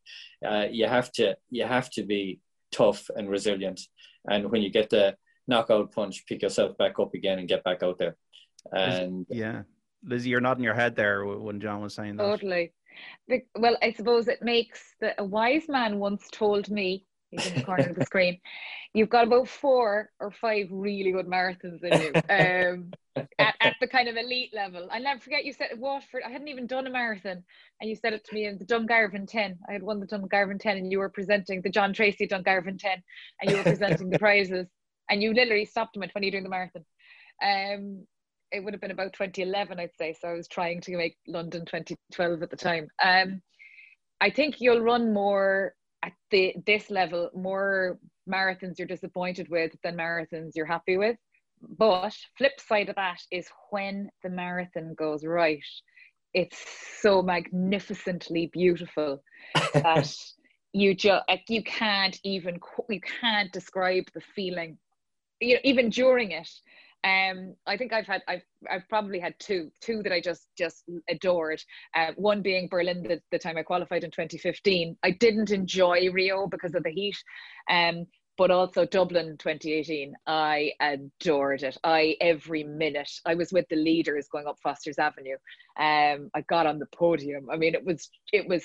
Uh, 0.46 0.68
you 0.72 0.88
have 0.88 1.12
to 1.14 1.36
you 1.50 1.66
have 1.66 1.90
to 1.92 2.04
be 2.04 2.40
tough 2.72 3.10
and 3.16 3.30
resilient. 3.30 3.82
And 4.30 4.52
when 4.52 4.62
you 4.62 4.70
get 4.70 4.90
the 4.92 5.16
knockout 5.48 5.92
punch, 5.92 6.26
pick 6.28 6.42
yourself 6.42 6.78
back 6.78 7.00
up 7.00 7.14
again 7.14 7.40
and 7.40 7.48
get 7.48 7.64
back 7.64 7.84
out 7.84 7.98
there. 7.98 8.16
And 8.72 9.26
yeah, 9.30 9.64
Lizzie, 10.04 10.30
you're 10.30 10.42
nodding 10.42 10.64
your 10.64 10.74
head 10.74 10.96
there 10.96 11.26
when 11.26 11.60
John 11.60 11.82
was 11.82 11.94
saying 11.94 12.18
that. 12.18 12.24
Totally. 12.24 12.74
Well, 13.58 13.78
I 13.82 13.94
suppose 13.94 14.28
it 14.28 14.42
makes 14.42 14.96
the, 15.00 15.20
a 15.20 15.24
wise 15.24 15.68
man 15.68 16.00
once 16.00 16.28
told 16.32 16.70
me, 16.70 17.06
he's 17.30 17.48
in 17.48 17.56
the 17.56 17.64
corner 17.64 17.90
of 17.90 17.96
the 17.96 18.06
screen, 18.06 18.40
you've 18.94 19.10
got 19.10 19.28
about 19.28 19.48
four 19.48 20.10
or 20.20 20.32
five 20.32 20.68
really 20.70 21.12
good 21.12 21.28
marathons 21.28 21.82
in 21.84 22.02
you 22.02 22.12
um, 22.30 22.92
at, 23.40 23.56
at, 23.62 23.76
the 23.80 23.88
kind 23.88 24.10
of 24.10 24.18
elite 24.18 24.52
level. 24.54 24.88
I 24.92 25.00
never 25.00 25.20
forget 25.20 25.46
you 25.46 25.54
said 25.54 25.70
Waterford, 25.78 26.24
I 26.26 26.30
hadn't 26.30 26.50
even 26.50 26.68
done 26.68 26.88
a 26.88 26.90
marathon, 26.90 27.44
and 27.80 27.90
you 27.90 27.96
said 27.96 28.14
it 28.14 28.26
to 28.26 28.34
me 28.34 28.46
in 28.46 28.58
the 28.58 28.66
Dungarvan 28.66 29.28
10. 29.28 29.58
I 29.70 29.72
had 29.72 29.84
won 29.84 30.00
the 30.00 30.08
Dungarvan 30.08 30.60
10, 30.60 30.78
and 30.78 30.92
you 30.92 31.00
were 31.00 31.10
presenting 31.10 31.62
the 31.62 31.70
John 31.70 31.94
Treacy 31.94 32.30
Dungarvan 32.30 32.78
10, 32.78 33.02
and 33.42 33.52
you 33.52 33.58
were 33.58 33.64
presenting 33.64 34.10
the 34.10 34.20
prizes 34.20 34.68
and 35.12 35.22
you 35.22 35.34
literally 35.34 35.66
stopped 35.66 35.96
him 35.96 36.04
at 36.04 36.12
20 36.12 36.32
during 36.32 36.44
the 36.44 36.50
marathon. 36.50 36.86
Um, 37.44 38.08
it 38.52 38.64
would 38.64 38.74
have 38.74 38.82
been 38.82 38.92
about 38.92 39.14
2011, 39.14 39.80
I'd 39.80 39.96
say. 39.98 40.16
So 40.20 40.30
I 40.30 40.34
was 40.34 40.48
trying 40.48 40.82
to 40.82 40.98
make 40.98 41.18
London 41.28 41.66
2012 41.66 42.42
at 42.42 42.50
the 42.50 42.56
time. 42.56 42.88
Um, 43.04 43.42
I 44.22 44.30
think 44.30 44.60
you'll 44.60 44.82
run 44.82 45.14
more 45.14 45.74
at 46.04 46.14
the 46.32 46.56
this 46.66 46.90
level, 46.90 47.30
more 47.36 48.00
marathons 48.30 48.78
you're 48.78 48.88
disappointed 48.88 49.48
with 49.50 49.72
than 49.84 49.98
marathons 49.98 50.52
you're 50.56 50.66
happy 50.66 50.98
with. 50.98 51.18
But 51.78 52.16
flip 52.38 52.60
side 52.60 52.90
of 52.90 52.96
that 52.96 53.20
is 53.32 53.48
when 53.70 54.10
the 54.24 54.30
marathon 54.30 54.96
goes 54.96 55.26
right, 55.26 55.64
it's 56.34 56.58
so 57.02 57.22
magnificently 57.22 58.50
beautiful 58.52 59.22
that 59.74 60.14
you 60.74 60.96
just 60.96 61.24
you 61.48 61.64
can't 61.64 62.20
even 62.24 62.60
you 62.90 63.02
can't 63.02 63.52
describe 63.52 64.06
the 64.14 64.22
feeling 64.36 64.78
you 65.42 65.56
know, 65.56 65.62
even 65.64 65.90
during 65.90 66.32
it, 66.32 66.50
um, 67.04 67.56
I 67.66 67.78
think 67.78 67.94
I've 67.94 68.06
had 68.06 68.22
I've 68.28 68.44
I've 68.70 68.88
probably 68.88 69.20
had 69.20 69.34
two 69.40 69.72
two 69.82 70.04
that 70.04 70.14
I 70.14 70.22
just 70.22 70.48
just 70.56 70.84
adored. 71.10 71.62
Uh, 71.96 72.12
one 72.16 72.42
being 72.42 72.68
Berlin, 72.68 73.02
the, 73.02 73.20
the 73.32 73.40
time 73.40 73.58
I 73.58 73.64
qualified 73.64 74.04
in 74.04 74.12
2015. 74.12 74.98
I 75.02 75.12
didn't 75.12 75.50
enjoy 75.50 76.12
Rio 76.12 76.46
because 76.46 76.76
of 76.76 76.84
the 76.84 76.92
heat, 76.92 77.18
um, 77.72 78.06
but 78.38 78.52
also 78.52 78.86
Dublin 78.86 79.36
2018. 79.40 80.14
I 80.28 80.74
adored 80.80 81.64
it. 81.64 81.76
I 81.84 82.18
every 82.22 82.64
minute 82.64 83.12
I 83.26 83.34
was 83.34 83.52
with 83.52 83.66
the 83.70 83.78
leaders 83.78 84.28
going 84.32 84.46
up 84.46 84.60
Foster's 84.62 85.00
Avenue. 85.00 85.38
Um, 85.80 86.30
I 86.36 86.42
got 86.48 86.68
on 86.68 86.78
the 86.78 86.88
podium. 86.94 87.50
I 87.52 87.58
mean, 87.58 87.74
it 87.74 87.84
was 87.84 88.12
it 88.32 88.48
was, 88.48 88.64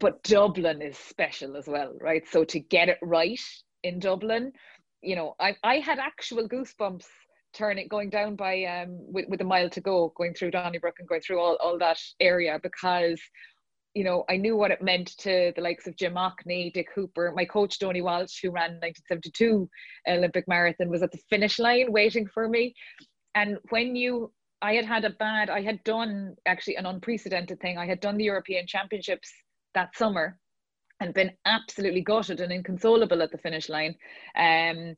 but 0.00 0.20
Dublin 0.24 0.82
is 0.82 0.98
special 0.98 1.56
as 1.56 1.68
well, 1.68 1.96
right? 2.00 2.24
So 2.28 2.42
to 2.46 2.58
get 2.58 2.88
it 2.88 2.98
right 3.02 3.40
in 3.84 4.00
Dublin 4.00 4.52
you 5.02 5.16
know, 5.16 5.34
I, 5.40 5.56
I 5.62 5.76
had 5.76 5.98
actual 5.98 6.48
goosebumps 6.48 7.06
turning 7.52 7.88
going 7.88 8.10
down 8.10 8.36
by 8.36 8.64
um 8.64 8.96
with, 9.12 9.28
with 9.28 9.40
a 9.40 9.44
mile 9.44 9.68
to 9.70 9.80
go 9.80 10.12
going 10.16 10.34
through 10.34 10.52
Donnybrook 10.52 10.96
and 10.98 11.08
going 11.08 11.20
through 11.20 11.40
all, 11.40 11.56
all 11.60 11.78
that 11.78 11.98
area 12.20 12.60
because 12.62 13.20
you 13.94 14.04
know 14.04 14.24
I 14.28 14.36
knew 14.36 14.56
what 14.56 14.70
it 14.70 14.82
meant 14.82 15.16
to 15.18 15.52
the 15.56 15.62
likes 15.62 15.86
of 15.86 15.96
Jim 15.96 16.14
Ockney, 16.14 16.72
Dick 16.72 16.88
Hooper, 16.94 17.32
my 17.34 17.44
coach 17.44 17.78
Donie 17.78 18.02
Walsh 18.02 18.40
who 18.42 18.50
ran 18.50 18.78
1972 18.80 19.68
Olympic 20.08 20.46
marathon 20.46 20.90
was 20.90 21.02
at 21.02 21.10
the 21.10 21.18
finish 21.28 21.58
line 21.58 21.90
waiting 21.90 22.26
for 22.32 22.48
me. 22.48 22.74
And 23.34 23.58
when 23.70 23.96
you 23.96 24.32
I 24.62 24.74
had 24.74 24.84
had 24.84 25.04
a 25.04 25.10
bad 25.10 25.50
I 25.50 25.62
had 25.62 25.82
done 25.84 26.36
actually 26.46 26.76
an 26.76 26.86
unprecedented 26.86 27.60
thing. 27.60 27.78
I 27.78 27.86
had 27.86 28.00
done 28.00 28.16
the 28.16 28.24
European 28.24 28.66
Championships 28.66 29.28
that 29.74 29.96
summer 29.96 30.38
and 31.00 31.14
been 31.14 31.32
absolutely 31.46 32.02
gutted 32.02 32.40
and 32.40 32.52
inconsolable 32.52 33.22
at 33.22 33.32
the 33.32 33.38
finish 33.38 33.68
line. 33.68 33.94
Um, 34.36 34.96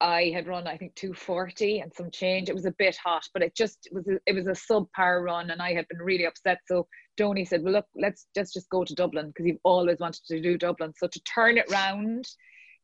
I 0.00 0.30
had 0.34 0.46
run, 0.46 0.66
I 0.66 0.76
think, 0.76 0.94
240 0.94 1.78
and 1.80 1.92
some 1.94 2.10
change. 2.10 2.50
It 2.50 2.54
was 2.54 2.66
a 2.66 2.74
bit 2.78 2.96
hot, 3.02 3.26
but 3.32 3.42
it 3.42 3.54
just 3.54 3.88
was 3.92 4.06
a, 4.08 4.18
it 4.26 4.34
was 4.34 4.46
a 4.46 4.50
subpar 4.50 5.24
run, 5.24 5.50
and 5.50 5.62
I 5.62 5.72
had 5.72 5.88
been 5.88 6.02
really 6.02 6.26
upset. 6.26 6.58
So 6.66 6.86
Donie 7.16 7.46
said, 7.46 7.62
"Well, 7.62 7.72
look, 7.72 7.86
let's 7.94 8.26
just 8.34 8.52
just 8.52 8.68
go 8.68 8.84
to 8.84 8.94
Dublin 8.94 9.28
because 9.28 9.46
you've 9.46 9.60
always 9.64 9.98
wanted 9.98 10.22
to 10.26 10.40
do 10.40 10.58
Dublin. 10.58 10.92
So 10.96 11.06
to 11.06 11.20
turn 11.22 11.56
it 11.56 11.70
round 11.70 12.26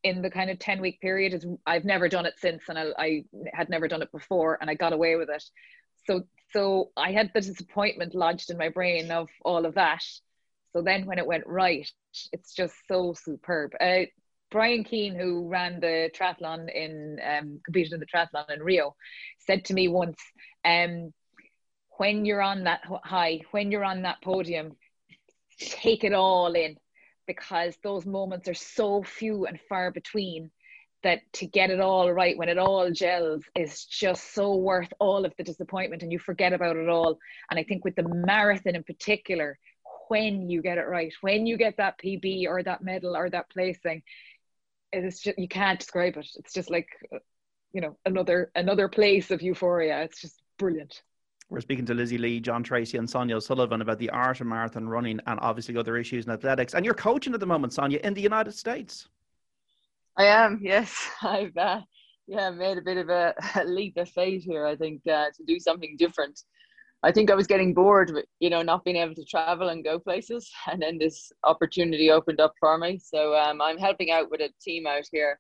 in 0.05 0.23
the 0.23 0.31
kind 0.31 0.51
of 0.51 0.59
10 0.59 0.81
week 0.81 1.01
period 1.01 1.35
is 1.35 1.47
I've 1.67 1.85
never 1.85 2.09
done 2.09 2.27
it 2.27 2.35
since, 2.39 2.63
and 2.69 2.79
I, 2.79 2.87
I 2.99 3.25
had 3.53 3.69
never 3.69 3.89
done 3.89 4.03
it 4.03 4.11
before, 4.11 4.57
and 4.61 4.71
I 4.71 4.75
got 4.75 4.95
away 4.95 5.17
with 5.17 5.29
it. 5.29 5.45
So 6.07 6.23
so 6.53 6.93
I 6.97 7.13
had 7.13 7.31
the 7.35 7.41
disappointment 7.43 8.15
lodged 8.15 8.51
in 8.51 8.57
my 8.57 8.71
brain 8.71 9.11
of 9.11 9.29
all 9.45 9.67
of 9.67 9.75
that. 9.75 10.03
So 10.73 10.83
then 10.83 11.07
when 11.07 11.18
it 11.18 11.27
went 11.27 11.47
right, 11.47 11.89
it's 12.33 12.55
just 12.55 12.75
so 12.89 13.14
superb. 13.14 13.73
Uh, 13.81 14.07
Bryan 14.51 14.85
Keane, 14.85 15.14
who 15.14 15.49
ran 15.49 15.81
the 15.81 16.11
triathlon 16.14 16.73
in, 16.73 17.18
um, 17.27 17.61
competed 17.64 17.95
in 17.95 18.01
the 18.01 18.07
triathlon 18.07 18.51
in 18.51 18.62
Rio, 18.62 18.95
said 19.39 19.64
to 19.66 19.75
me 19.75 19.89
once, 19.89 20.18
um, 20.64 21.12
when 21.97 22.25
you're 22.25 22.43
on 22.43 22.64
that 22.64 22.83
high, 23.05 23.41
when 23.51 23.70
you're 23.70 23.85
on 23.85 24.03
that 24.03 24.23
podium, 24.23 24.77
take 25.59 26.05
it 26.05 26.12
all 26.12 26.53
in 26.53 26.77
because 27.27 27.77
those 27.83 28.05
moments 28.05 28.49
are 28.49 28.55
so 28.55 29.03
few 29.03 29.47
and 29.47 29.59
far 29.68 29.91
between 29.91 30.51
that 31.03 31.20
to 31.33 31.47
get 31.47 31.70
it 31.70 31.81
all 31.81 32.12
right 32.12 32.37
when 32.37 32.49
it 32.49 32.59
all 32.59 32.91
gels 32.91 33.43
is 33.57 33.85
just 33.85 34.35
so 34.35 34.57
worth 34.57 34.93
all 35.01 35.25
of 35.25 35.33
the 35.37 35.45
disappointment 35.45 36.03
and 36.03 36.12
you 36.12 36.18
forget 36.18 36.53
about 36.53 36.77
it 36.77 36.89
all. 36.89 37.18
And 37.51 37.59
I 37.59 37.64
think 37.64 37.85
with 37.85 37.97
the 37.97 38.09
marathon 38.09 38.77
in 38.77 38.85
particular, 38.85 39.59
when 40.13 40.51
you 40.51 40.61
get 40.61 40.77
it 40.77 40.87
right, 40.89 41.11
when 41.23 41.47
you 41.47 41.57
get 41.57 41.79
that 41.79 41.99
PB 41.99 42.47
or 42.47 42.63
that 42.63 42.85
medal 42.85 43.17
or 43.17 43.31
that 43.31 43.49
placing, 43.49 44.03
it's 44.93 45.21
just 45.21 45.39
you 45.39 45.49
can't 45.49 45.81
describe 45.81 46.19
it. 46.19 46.29
It's 46.37 46.53
just 46.53 46.71
like 46.71 46.89
you 47.73 47.81
know 47.81 47.97
another 48.05 48.51
another 48.55 48.89
place 48.89 49.31
of 49.31 49.41
euphoria. 49.41 50.03
It's 50.03 50.21
just 50.21 50.43
brilliant. 50.59 51.01
We're 51.49 51.63
speaking 51.63 51.87
to 51.87 51.95
Lizzie 51.95 52.19
Lee, 52.19 52.41
John 52.41 52.63
Treacy, 52.63 52.99
and 52.99 53.09
Sonia 53.09 53.37
O'Sullivan 53.37 53.81
about 53.81 53.99
the 53.99 54.11
art 54.11 54.43
of 54.43 54.47
marathon 54.47 54.87
running 54.87 55.19
and 55.27 55.41
obviously 55.41 55.79
other 55.79 55.97
issues 55.97 56.27
in 56.27 56.33
athletics. 56.33 56.75
And 56.75 56.85
you're 56.85 56.95
coaching 56.95 57.33
at 57.33 57.41
the 57.41 57.47
moment, 57.47 57.73
Sonia, 57.73 57.99
in 58.05 58.13
the 58.13 58.21
United 58.21 58.53
States. 58.53 59.09
I 60.19 60.27
am, 60.27 60.61
yes. 60.63 60.95
I've 61.23 61.57
uh, 61.57 61.81
yeah 62.27 62.51
made 62.51 62.77
a 62.77 62.83
bit 62.83 62.99
of 62.99 63.09
a, 63.09 63.35
a 63.55 63.65
leap 63.65 63.97
of 63.97 64.11
faith 64.11 64.45
here. 64.45 64.67
I 64.67 64.77
think 64.77 65.07
uh, 65.07 65.29
to 65.37 65.45
do 65.47 65.59
something 65.59 65.97
different. 65.97 66.43
I 67.05 67.11
think 67.11 67.31
I 67.31 67.35
was 67.35 67.49
getting 67.49 67.75
bored 67.75 68.13
with, 68.13 68.27
you 68.39 68.49
know, 68.49 68.63
not 68.63 68.85
being 68.85 68.97
able 68.97 69.15
to 69.17 69.25
travel 69.25 69.71
and 69.71 69.85
go 69.85 69.99
places. 69.99 70.51
And 70.71 70.81
then 70.83 70.99
this 70.99 71.33
opportunity 71.45 72.11
opened 72.11 72.41
up 72.41 72.55
for 72.61 72.79
me. 72.79 72.99
So 72.99 73.35
um, 73.37 73.61
I'm 73.61 73.79
helping 73.79 74.11
out 74.11 74.31
with 74.31 74.41
a 74.41 74.51
team 74.61 74.87
out 74.87 75.05
here. 75.11 75.39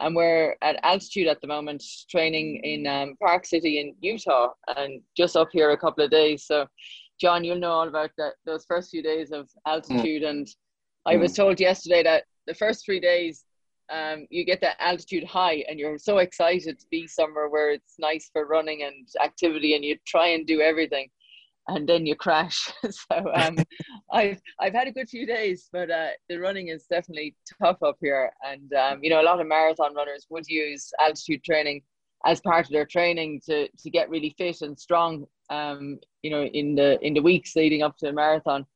And 0.00 0.16
we're 0.16 0.56
at 0.62 0.80
altitude 0.82 1.28
at 1.28 1.40
the 1.40 1.46
moment, 1.46 1.84
training 2.10 2.60
in 2.64 2.86
um, 2.86 3.16
Park 3.20 3.46
City 3.46 3.78
in 3.80 3.94
Utah 4.00 4.48
and 4.76 5.00
just 5.16 5.36
up 5.36 5.48
here 5.52 5.70
a 5.70 5.76
couple 5.76 6.04
of 6.04 6.10
days. 6.10 6.46
So, 6.46 6.66
John, 7.20 7.44
you'll 7.44 7.60
know 7.60 7.70
all 7.70 7.88
about 7.88 8.10
that, 8.18 8.32
those 8.44 8.64
first 8.64 8.90
few 8.90 9.02
days 9.02 9.30
of 9.30 9.48
altitude. 9.66 10.22
Mm. 10.22 10.30
And 10.30 10.48
I 11.06 11.16
was 11.16 11.32
mm. 11.32 11.36
told 11.36 11.60
yesterday 11.60 12.02
that 12.02 12.24
the 12.46 12.54
first 12.54 12.84
three 12.84 12.98
days, 12.98 13.44
um, 13.90 14.26
you 14.30 14.44
get 14.44 14.60
that 14.62 14.76
altitude 14.80 15.24
high, 15.24 15.64
and 15.68 15.78
you're 15.78 15.98
so 15.98 16.18
excited 16.18 16.78
to 16.78 16.86
be 16.90 17.06
somewhere 17.06 17.48
where 17.48 17.70
it's 17.70 17.94
nice 17.98 18.30
for 18.32 18.46
running 18.46 18.82
and 18.82 19.06
activity, 19.22 19.74
and 19.74 19.84
you 19.84 19.96
try 20.06 20.28
and 20.28 20.46
do 20.46 20.60
everything, 20.60 21.08
and 21.68 21.88
then 21.88 22.06
you 22.06 22.14
crash. 22.14 22.70
so 22.90 23.32
um, 23.34 23.56
I've 24.12 24.40
I've 24.60 24.72
had 24.72 24.88
a 24.88 24.92
good 24.92 25.08
few 25.08 25.26
days, 25.26 25.68
but 25.72 25.90
uh, 25.90 26.08
the 26.28 26.38
running 26.38 26.68
is 26.68 26.86
definitely 26.86 27.36
tough 27.62 27.82
up 27.82 27.96
here, 28.00 28.32
and 28.42 28.72
um, 28.74 29.00
you 29.02 29.10
know 29.10 29.20
a 29.20 29.24
lot 29.24 29.40
of 29.40 29.46
marathon 29.46 29.94
runners 29.94 30.26
would 30.30 30.46
use 30.46 30.90
altitude 31.00 31.44
training 31.44 31.82
as 32.26 32.40
part 32.40 32.64
of 32.64 32.72
their 32.72 32.86
training 32.86 33.40
to 33.46 33.68
to 33.68 33.90
get 33.90 34.08
really 34.10 34.34
fit 34.38 34.62
and 34.62 34.78
strong. 34.78 35.26
Um, 35.50 35.98
you 36.22 36.30
know, 36.30 36.44
in 36.44 36.74
the 36.74 36.98
in 37.06 37.12
the 37.12 37.22
weeks 37.22 37.54
leading 37.54 37.82
up 37.82 37.98
to 37.98 38.08
a 38.08 38.12
marathon. 38.12 38.66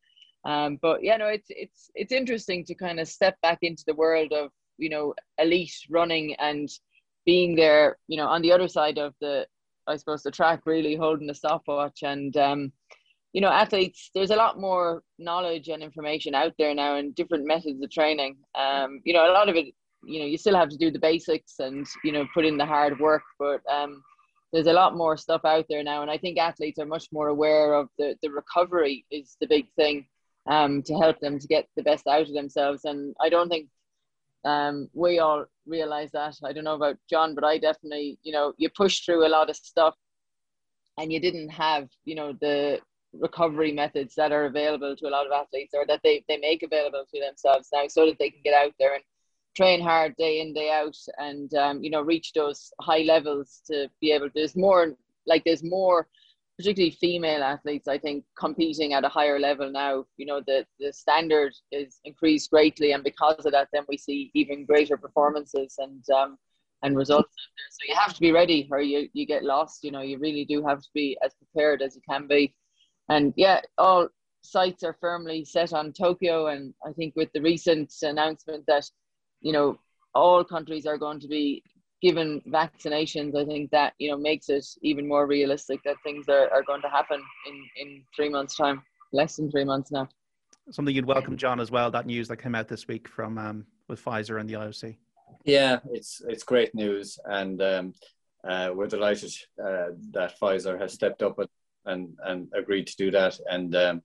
Um, 0.45 0.79
but 0.81 1.03
yeah, 1.03 1.17
no, 1.17 1.27
it's 1.27 1.49
it's 1.49 1.91
it's 1.95 2.13
interesting 2.13 2.65
to 2.67 2.75
kind 2.75 3.01
of 3.01 3.09
step 3.09 3.37
back 3.43 3.59
into 3.63 3.85
the 3.87 3.95
world 3.95 4.33
of 4.33 4.51
you 4.79 4.89
know 4.89 5.15
elite 5.39 5.75
running 5.91 6.35
and 6.37 6.69
being 7.27 7.55
there, 7.55 7.99
you 8.09 8.17
know, 8.17 8.27
on 8.27 8.41
the 8.41 8.53
other 8.53 8.69
side 8.69 8.99
of 8.99 9.13
the, 9.21 9.47
I 9.87 9.97
suppose 9.97 10.23
the 10.23 10.31
track, 10.31 10.63
really 10.65 10.97
holding 10.97 11.27
the 11.27 11.35
stopwatch 11.35 12.03
and. 12.03 12.37
Um, 12.37 12.73
you 13.35 13.43
know, 13.43 13.51
athletes, 13.51 14.11
there's 14.15 14.31
a 14.31 14.37
lot 14.37 14.59
more 14.59 15.03
knowledge 15.19 15.69
and 15.69 15.83
information 15.83 16.35
out 16.35 16.55
there 16.59 16.75
now 16.75 16.97
and 16.97 17.15
different 17.15 17.47
methods 17.47 17.81
of 17.83 17.91
training. 17.91 18.39
Um, 18.55 19.03
you 19.05 19.13
know, 19.13 19.31
a 19.31 19.35
lot 19.35 19.51
of 19.51 19.55
it 19.55 19.75
you 20.05 20.21
know 20.21 20.27
you 20.27 20.39
still 20.39 20.57
have 20.57 20.69
to 20.69 20.77
do 20.77 20.91
the 20.91 20.99
basics 20.99 21.59
and 21.59 21.87
you 22.05 22.13
know 22.13 22.27
put 22.35 22.45
in 22.45 22.57
the 22.57 22.67
hard 22.67 22.99
work 23.01 23.23
but 23.39 23.61
um 23.71 24.03
there's 24.53 24.67
a 24.67 24.73
lot 24.73 24.97
more 24.97 25.17
stuff 25.17 25.45
out 25.45 25.67
there 25.69 25.83
now 25.83 26.03
and 26.03 26.11
i 26.11 26.19
think 26.19 26.39
athletes 26.39 26.79
are 26.79 26.87
much 26.87 27.09
more 27.13 27.29
aware 27.29 27.75
of 27.75 27.89
the 27.99 28.17
the 28.23 28.31
recovery 28.31 29.05
is 29.11 29.37
the 29.41 29.47
big 29.47 29.67
thing 29.75 30.07
um 30.49 30.83
to 30.83 30.95
help 30.95 31.19
them 31.21 31.39
to 31.39 31.47
get 31.47 31.67
the 31.77 31.83
best 31.83 32.07
out 32.07 32.23
of 32.29 32.35
themselves 32.35 32.85
and 32.85 33.15
i 33.21 33.29
don't 33.29 33.49
think 33.49 33.69
um 34.45 34.89
we 34.93 35.19
all 35.19 35.45
realize 35.67 36.11
that. 36.13 36.37
I 36.45 36.53
don't 36.53 36.65
know 36.65 36.75
about 36.75 36.97
john 37.11 37.35
but 37.35 37.45
i 37.45 37.59
definitely 37.59 38.19
you 38.23 38.33
know 38.33 38.53
you 38.57 38.69
push 38.71 39.01
through 39.01 39.27
a 39.27 39.29
lot 39.29 39.51
of 39.51 39.57
stuff 39.57 39.95
and 40.99 41.13
you 41.13 41.21
didn't 41.21 41.49
have 41.49 41.89
you 42.05 42.15
know 42.15 42.33
the 42.41 42.81
recovery 43.13 43.73
methods 43.73 44.15
that 44.15 44.33
are 44.33 44.47
available 44.47 44.95
to 44.95 45.09
a 45.09 45.11
lot 45.11 45.27
of 45.27 45.33
athletes 45.33 45.75
or 45.75 45.87
that 45.87 46.01
they, 46.05 46.25
they 46.29 46.37
make 46.37 46.63
available 46.63 47.05
to 47.13 47.21
themselves 47.21 47.69
now 47.73 47.87
so 47.89 48.07
that 48.07 48.19
they 48.19 48.31
can 48.31 48.41
get 48.45 48.55
out 48.55 48.73
there 48.79 48.95
and 48.95 49.03
train 49.57 49.81
hard 49.81 50.15
day 50.17 50.41
in 50.41 50.53
day 50.53 50.71
out 50.71 50.97
and 51.19 51.55
um, 51.55 51.83
you 51.83 51.91
know 51.91 52.03
reach 52.03 52.33
those 52.33 52.71
high 52.81 53.03
levels 53.03 53.63
to 53.67 53.89
be 54.01 54.13
able 54.13 54.27
to 54.27 54.33
there's 54.35 54.57
more 54.57 54.95
like 55.27 55.43
there's 55.45 55.65
more 55.65 56.07
particularly 56.59 56.91
female 57.01 57.43
athletes 57.43 57.89
i 57.89 57.97
think 57.97 58.25
competing 58.39 58.93
at 58.93 59.05
a 59.05 59.09
higher 59.09 59.39
level 59.39 59.71
now 59.71 60.05
you 60.17 60.27
know 60.27 60.41
the 60.47 60.67
the 60.81 60.93
standard 60.93 61.53
is 61.73 62.01
increased 62.05 62.51
greatly 62.51 62.93
and 62.93 63.05
because 63.05 63.47
of 63.47 63.53
that 63.53 63.69
then 63.73 63.85
we 63.89 63.97
see 63.97 64.31
even 64.35 64.65
greater 64.67 64.97
performances 64.97 65.77
and 65.79 66.05
um, 66.11 66.37
and 66.83 66.97
results 66.97 67.35
so 67.71 67.79
you 67.89 67.95
have 67.95 68.15
to 68.15 68.21
be 68.21 68.33
ready 68.33 68.69
or 68.71 68.81
you 68.81 69.09
you 69.13 69.27
get 69.27 69.45
lost 69.45 69.83
you 69.83 69.91
know 69.91 70.03
you 70.03 70.19
really 70.19 70.45
do 70.45 70.65
have 70.65 70.81
to 70.81 70.89
be 70.95 71.17
as 71.25 71.35
prepared 71.35 71.83
as 71.83 71.97
you 71.97 72.03
can 72.09 72.27
be. 72.29 72.55
And 73.09 73.33
yeah 73.37 73.61
all 73.79 74.09
sights 74.43 74.85
are 74.85 74.97
firmly 75.01 75.45
set 75.45 75.73
on 75.73 75.93
tokyo 75.93 76.47
and 76.49 76.73
i 76.87 76.93
think 76.93 77.15
with 77.17 77.31
the 77.33 77.41
recent 77.41 77.93
announcement 78.03 78.65
that 78.69 78.89
you 79.41 79.53
know, 79.53 79.79
all 80.15 80.45
countries 80.45 80.87
are 80.87 80.99
going 80.99 81.21
to 81.21 81.29
be 81.29 81.63
given 82.01 82.41
vaccinations, 82.49 83.37
I 83.37 83.45
think 83.45 83.71
that, 83.71 83.95
you 83.99 84.11
know, 84.11 84.17
makes 84.17 84.49
it 84.49 84.65
even 84.83 85.07
more 85.09 85.27
realistic 85.27 85.81
that 85.85 85.97
things 86.05 86.29
are, 86.29 86.49
are 86.51 86.63
going 86.63 86.83
to 86.83 86.89
happen 86.89 87.21
in, 87.47 87.65
in 87.77 88.03
three 88.15 88.29
months' 88.29 88.57
time, 88.57 88.83
less 89.13 89.37
than 89.37 89.51
three 89.51 89.65
months 89.65 89.91
now. 89.91 90.09
Something 90.71 90.95
you'd 90.95 91.07
welcome, 91.07 91.37
John, 91.37 91.61
as 91.61 91.71
well, 91.71 91.91
that 91.91 92.07
news 92.07 92.29
that 92.29 92.37
came 92.37 92.55
out 92.55 92.69
this 92.69 92.87
week 92.87 93.09
from 93.09 93.39
um, 93.39 93.67
with 93.89 94.05
Pfizer 94.05 94.39
and 94.39 94.49
the 94.49 94.55
IOC. 94.55 94.97
Yeah, 95.45 95.79
it's 95.93 96.21
it's 96.27 96.43
great 96.43 96.75
news, 96.75 97.19
and 97.25 97.63
um, 97.63 97.95
uh, 98.47 98.71
we're 98.75 98.87
delighted 98.87 99.33
uh, 99.63 99.89
that 100.13 100.39
Pfizer 100.39 100.79
has 100.79 100.93
stepped 100.93 101.23
up 101.23 101.39
and, 101.87 102.17
and 102.25 102.49
agreed 102.55 102.87
to 102.87 102.97
do 102.97 103.11
that. 103.11 103.39
And 103.51 103.75
um, 103.75 104.03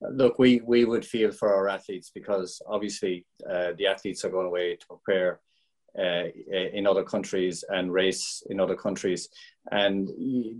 look, 0.00 0.38
we, 0.38 0.60
we 0.64 0.84
would 0.84 1.04
feel 1.04 1.30
for 1.30 1.54
our 1.54 1.68
athletes 1.68 2.10
because 2.14 2.60
obviously 2.66 3.26
uh, 3.48 3.72
the 3.76 3.86
athletes 3.86 4.24
are 4.24 4.30
going 4.30 4.46
away 4.46 4.76
to 4.76 4.86
prepare 4.86 5.40
in 5.98 6.86
other 6.86 7.02
countries 7.02 7.64
and 7.68 7.92
race 7.92 8.42
in 8.50 8.60
other 8.60 8.76
countries, 8.76 9.28
and 9.70 10.08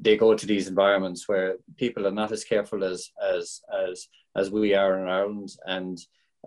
they 0.02 0.16
go 0.16 0.34
to 0.34 0.46
these 0.46 0.68
environments 0.68 1.28
where 1.28 1.56
people 1.76 2.06
are 2.06 2.12
not 2.12 2.32
as 2.32 2.44
careful 2.44 2.84
as 2.84 3.10
as 3.22 3.60
as 3.86 4.08
as 4.36 4.50
we 4.50 4.74
are 4.74 5.00
in 5.00 5.08
Ireland, 5.08 5.50
and 5.66 5.98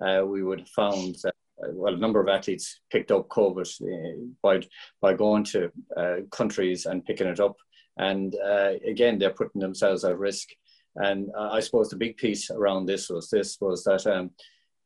uh, 0.01 0.23
we 0.25 0.43
would 0.43 0.59
have 0.59 0.69
found 0.69 1.15
that. 1.23 1.33
Uh, 1.63 1.67
well, 1.73 1.93
a 1.93 1.97
number 1.97 2.19
of 2.19 2.27
athletes 2.27 2.79
picked 2.91 3.11
up 3.11 3.29
COVID 3.29 3.69
uh, 3.81 4.33
by 4.41 4.61
by 4.99 5.13
going 5.13 5.43
to 5.43 5.71
uh, 5.95 6.15
countries 6.31 6.87
and 6.87 7.05
picking 7.05 7.27
it 7.27 7.39
up, 7.39 7.55
and 7.97 8.35
again 8.87 9.19
they're 9.19 9.29
putting 9.29 9.61
themselves 9.61 10.03
at 10.03 10.17
risk. 10.17 10.49
And 10.95 11.29
uh, 11.37 11.49
I 11.51 11.59
suppose 11.59 11.89
the 11.89 11.95
big 11.95 12.17
piece 12.17 12.49
around 12.51 12.85
this 12.85 13.09
was 13.09 13.29
this 13.29 13.57
was 13.61 13.83
that 13.85 14.05
um, 14.07 14.31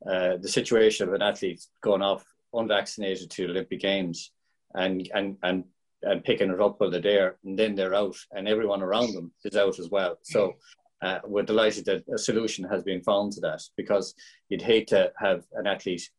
uh, 0.10 0.38
the 0.38 0.50
situation 0.50 1.08
of 1.08 1.14
an 1.14 1.22
athlete 1.22 1.66
going 1.82 2.02
off 2.02 2.26
unvaccinated 2.60 3.30
to 3.32 3.46
Olympic 3.46 3.80
Games 3.80 4.32
and 4.74 5.10
and 5.14 5.38
and 5.44 5.64
and 6.04 6.24
picking 6.24 6.52
it 6.52 6.62
up 6.62 6.80
while 6.80 6.92
they're 6.92 7.02
there, 7.02 7.38
and 7.44 7.58
then 7.58 7.76
they're 7.76 7.96
out, 7.96 8.18
and 8.32 8.48
everyone 8.48 8.84
around 8.84 9.14
them 9.14 9.32
is 9.44 9.56
out 9.56 9.80
as 9.80 9.90
well. 9.90 10.18
So 10.24 10.56
uh, 11.02 11.20
we're 11.26 11.44
delighted 11.44 11.86
that 11.86 12.04
a 12.14 12.18
solution 12.18 12.64
has 12.66 12.84
been 12.84 13.02
found 13.02 13.32
to 13.34 13.42
that 13.42 13.62
because 13.76 14.14
you'd 14.50 14.62
hate 14.62 14.88
to 14.88 15.12
have 15.18 15.44
an 15.54 15.68
athlete 15.68 16.10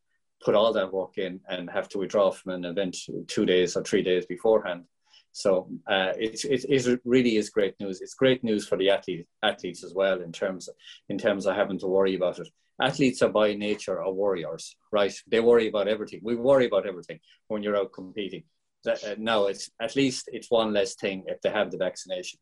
put 0.45 0.55
all 0.55 0.73
that 0.73 0.93
work 0.93 1.19
in 1.19 1.41
and 1.49 1.71
have 1.71 1.89
to 1.91 1.99
withdraw 1.99 2.31
from 2.31 2.53
an 2.53 2.65
event 2.65 2.97
two 3.27 3.47
days 3.47 3.77
or 3.77 3.83
three 3.83 4.03
days 4.03 4.27
beforehand. 4.27 4.85
So 5.33 5.69
uh, 5.87 6.13
it, 6.17 6.45
it, 6.45 6.65
it 6.69 7.01
really 7.05 7.37
is 7.37 7.51
great 7.51 7.75
news. 7.79 8.01
It's 8.01 8.15
great 8.15 8.43
news 8.43 8.67
for 8.67 8.79
the 8.79 8.91
athlete, 8.91 9.27
athletes 9.43 9.85
as 9.85 9.93
well 9.95 10.21
in 10.21 10.33
terms 10.33 10.69
of, 10.69 10.75
in 11.09 11.19
terms 11.19 11.47
of 11.47 11.57
having 11.57 11.79
to 11.81 11.87
worry 11.87 12.15
about 12.15 12.39
it. 12.39 12.49
Athletes 12.81 13.23
are 13.23 13.31
by 13.31 13.55
nature 13.55 14.03
are 14.03 14.13
warriors, 14.13 14.77
right? 14.93 15.15
They 15.27 15.41
worry 15.41 15.69
about 15.69 15.89
everything. 15.89 16.21
We 16.23 16.37
worry 16.37 16.67
about 16.67 16.87
everything 16.87 17.21
when 17.49 17.63
you're 17.63 17.77
out 17.77 17.93
competing. 17.93 18.45
That, 18.85 19.03
uh, 19.05 19.15
now 19.19 19.47
it's 19.47 19.71
at 19.81 19.97
least 19.97 20.29
it's 20.33 20.51
one 20.51 20.73
less 20.73 20.95
thing 20.95 21.25
if 21.27 21.41
they 21.41 21.51
have 21.51 21.71
the 21.71 21.79
vaccination. 21.79 22.39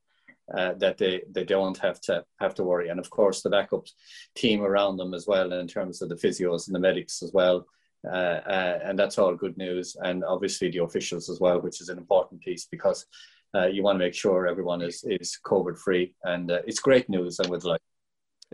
Uh, 0.54 0.74
that 0.74 0.98
they, 0.98 1.22
they 1.30 1.42
don't 1.42 1.78
have 1.78 1.98
to 2.02 2.22
have 2.38 2.54
to 2.54 2.62
worry. 2.62 2.90
And 2.90 3.00
of 3.00 3.08
course, 3.08 3.40
the 3.40 3.48
backup 3.48 3.86
team 4.34 4.60
around 4.60 4.98
them 4.98 5.14
as 5.14 5.26
well, 5.26 5.50
in 5.54 5.66
terms 5.66 6.02
of 6.02 6.10
the 6.10 6.16
physios 6.16 6.66
and 6.66 6.74
the 6.74 6.80
medics 6.80 7.22
as 7.22 7.32
well, 7.32 7.64
uh, 8.06 8.40
uh, 8.46 8.78
and 8.84 8.98
that's 8.98 9.16
all 9.16 9.34
good 9.34 9.56
news. 9.56 9.96
And 10.02 10.22
obviously 10.22 10.70
the 10.70 10.82
officials 10.82 11.30
as 11.30 11.40
well, 11.40 11.62
which 11.62 11.80
is 11.80 11.88
an 11.88 11.96
important 11.96 12.42
piece 12.42 12.66
because 12.70 13.06
uh, 13.54 13.68
you 13.68 13.82
want 13.82 13.98
to 13.98 14.04
make 14.04 14.12
sure 14.12 14.46
everyone 14.46 14.82
is 14.82 15.02
is 15.04 15.38
COVID 15.46 15.78
free, 15.78 16.14
and 16.24 16.50
it's 16.50 16.80
great 16.80 17.08
news. 17.08 17.38
And 17.38 17.48
with 17.48 17.64
like, 17.64 17.80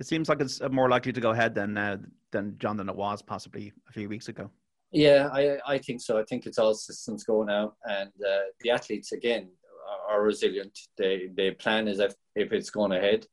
it 0.01 0.07
seems 0.07 0.29
like 0.29 0.41
it's 0.41 0.61
more 0.71 0.89
likely 0.89 1.13
to 1.13 1.21
go 1.21 1.31
ahead 1.31 1.55
than 1.55 1.75
than 2.33 2.57
John 2.59 2.77
than 2.79 2.89
it 2.89 2.97
was 2.97 3.23
possibly 3.23 3.73
a 3.89 3.93
few 3.93 4.09
weeks 4.09 4.29
ago. 4.29 4.51
Yeah, 4.93 5.29
I, 5.33 5.59
I 5.67 5.79
think 5.79 6.01
so. 6.01 6.19
I 6.19 6.25
think 6.25 6.47
it's 6.47 6.59
all 6.59 6.75
systems 6.75 7.23
go 7.23 7.45
now, 7.45 7.75
and 7.85 8.11
uh, 8.27 8.41
the 8.61 8.71
athletes 8.71 9.13
again 9.13 9.51
are, 10.09 10.23
resilient. 10.23 10.77
They 10.97 11.29
they 11.37 11.53
plan 11.53 11.87
as 11.87 12.01
if 12.01 12.15
if 12.35 12.53
it's 12.53 12.71
going 12.71 12.93
ahead. 12.93 13.27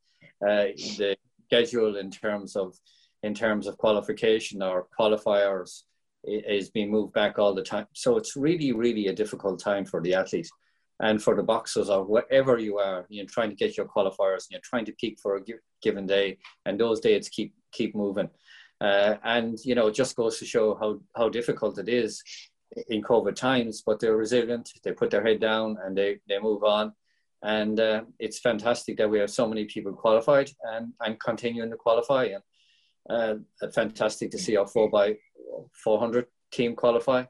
Uh, 0.46 0.70
the 0.98 1.16
schedule 1.46 1.96
in 1.96 2.10
terms 2.10 2.54
of 2.54 2.74
in 3.22 3.34
terms 3.34 3.66
of 3.66 3.78
qualification 3.78 4.62
or 4.62 4.86
qualifiers 4.98 5.82
is 6.24 6.70
being 6.70 6.90
moved 6.90 7.12
back 7.14 7.38
all 7.38 7.54
the 7.54 7.62
time. 7.62 7.86
So 7.94 8.16
it's 8.16 8.36
really, 8.36 8.72
really 8.72 9.06
a 9.06 9.12
difficult 9.12 9.60
time 9.60 9.84
for 9.84 10.00
the 10.02 10.14
athlete 10.14 10.48
and 11.00 11.22
for 11.22 11.36
the 11.36 11.42
boxers 11.42 11.88
or 11.88 12.04
wherever 12.04 12.58
you 12.58 12.78
are. 12.78 13.06
You're 13.08 13.26
trying 13.26 13.50
to 13.50 13.56
get 13.56 13.76
your 13.76 13.86
qualifiers 13.86 14.44
and 14.44 14.50
you're 14.50 14.60
trying 14.62 14.84
to 14.86 14.92
peak 14.92 15.18
for 15.22 15.36
a 15.36 15.40
given 15.82 16.06
day, 16.06 16.38
and 16.66 16.78
those 16.78 17.00
days 17.00 17.28
keep 17.28 17.54
keep 17.72 17.94
moving. 17.94 18.30
Uh, 18.80 19.16
and 19.24 19.58
you 19.64 19.74
know, 19.74 19.88
it 19.88 19.94
just 19.94 20.16
goes 20.16 20.38
to 20.38 20.46
show 20.46 20.74
how 20.74 21.00
how 21.16 21.28
difficult 21.28 21.78
it 21.78 21.88
is 21.88 22.22
in 22.88 23.02
COVID 23.02 23.34
times. 23.34 23.82
But 23.84 24.00
they're 24.00 24.16
resilient. 24.16 24.70
They 24.82 24.92
put 24.92 25.10
their 25.10 25.24
head 25.24 25.40
down 25.40 25.76
and 25.84 25.96
they 25.96 26.18
they 26.28 26.38
move 26.38 26.64
on. 26.64 26.92
And 27.42 27.78
uh, 27.78 28.02
it's 28.18 28.40
fantastic 28.40 28.96
that 28.96 29.08
we 29.08 29.20
have 29.20 29.30
so 29.30 29.46
many 29.46 29.64
people 29.66 29.92
qualified 29.92 30.50
and, 30.64 30.92
and 31.00 31.20
continuing 31.20 31.70
to 31.70 31.76
qualify. 31.76 32.30
And 33.08 33.44
uh, 33.62 33.68
fantastic 33.72 34.32
to 34.32 34.38
see 34.38 34.56
our 34.56 34.66
four 34.66 34.90
by 34.90 35.16
400 35.72 36.26
team 36.50 36.74
qualify 36.74 37.24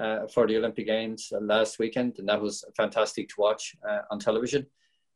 uh, 0.00 0.26
for 0.26 0.46
the 0.46 0.56
Olympic 0.56 0.86
Games 0.86 1.32
last 1.40 1.78
weekend, 1.78 2.18
and 2.18 2.28
that 2.28 2.40
was 2.40 2.64
fantastic 2.76 3.28
to 3.28 3.34
watch 3.38 3.76
uh, 3.88 4.00
on 4.10 4.18
television 4.18 4.66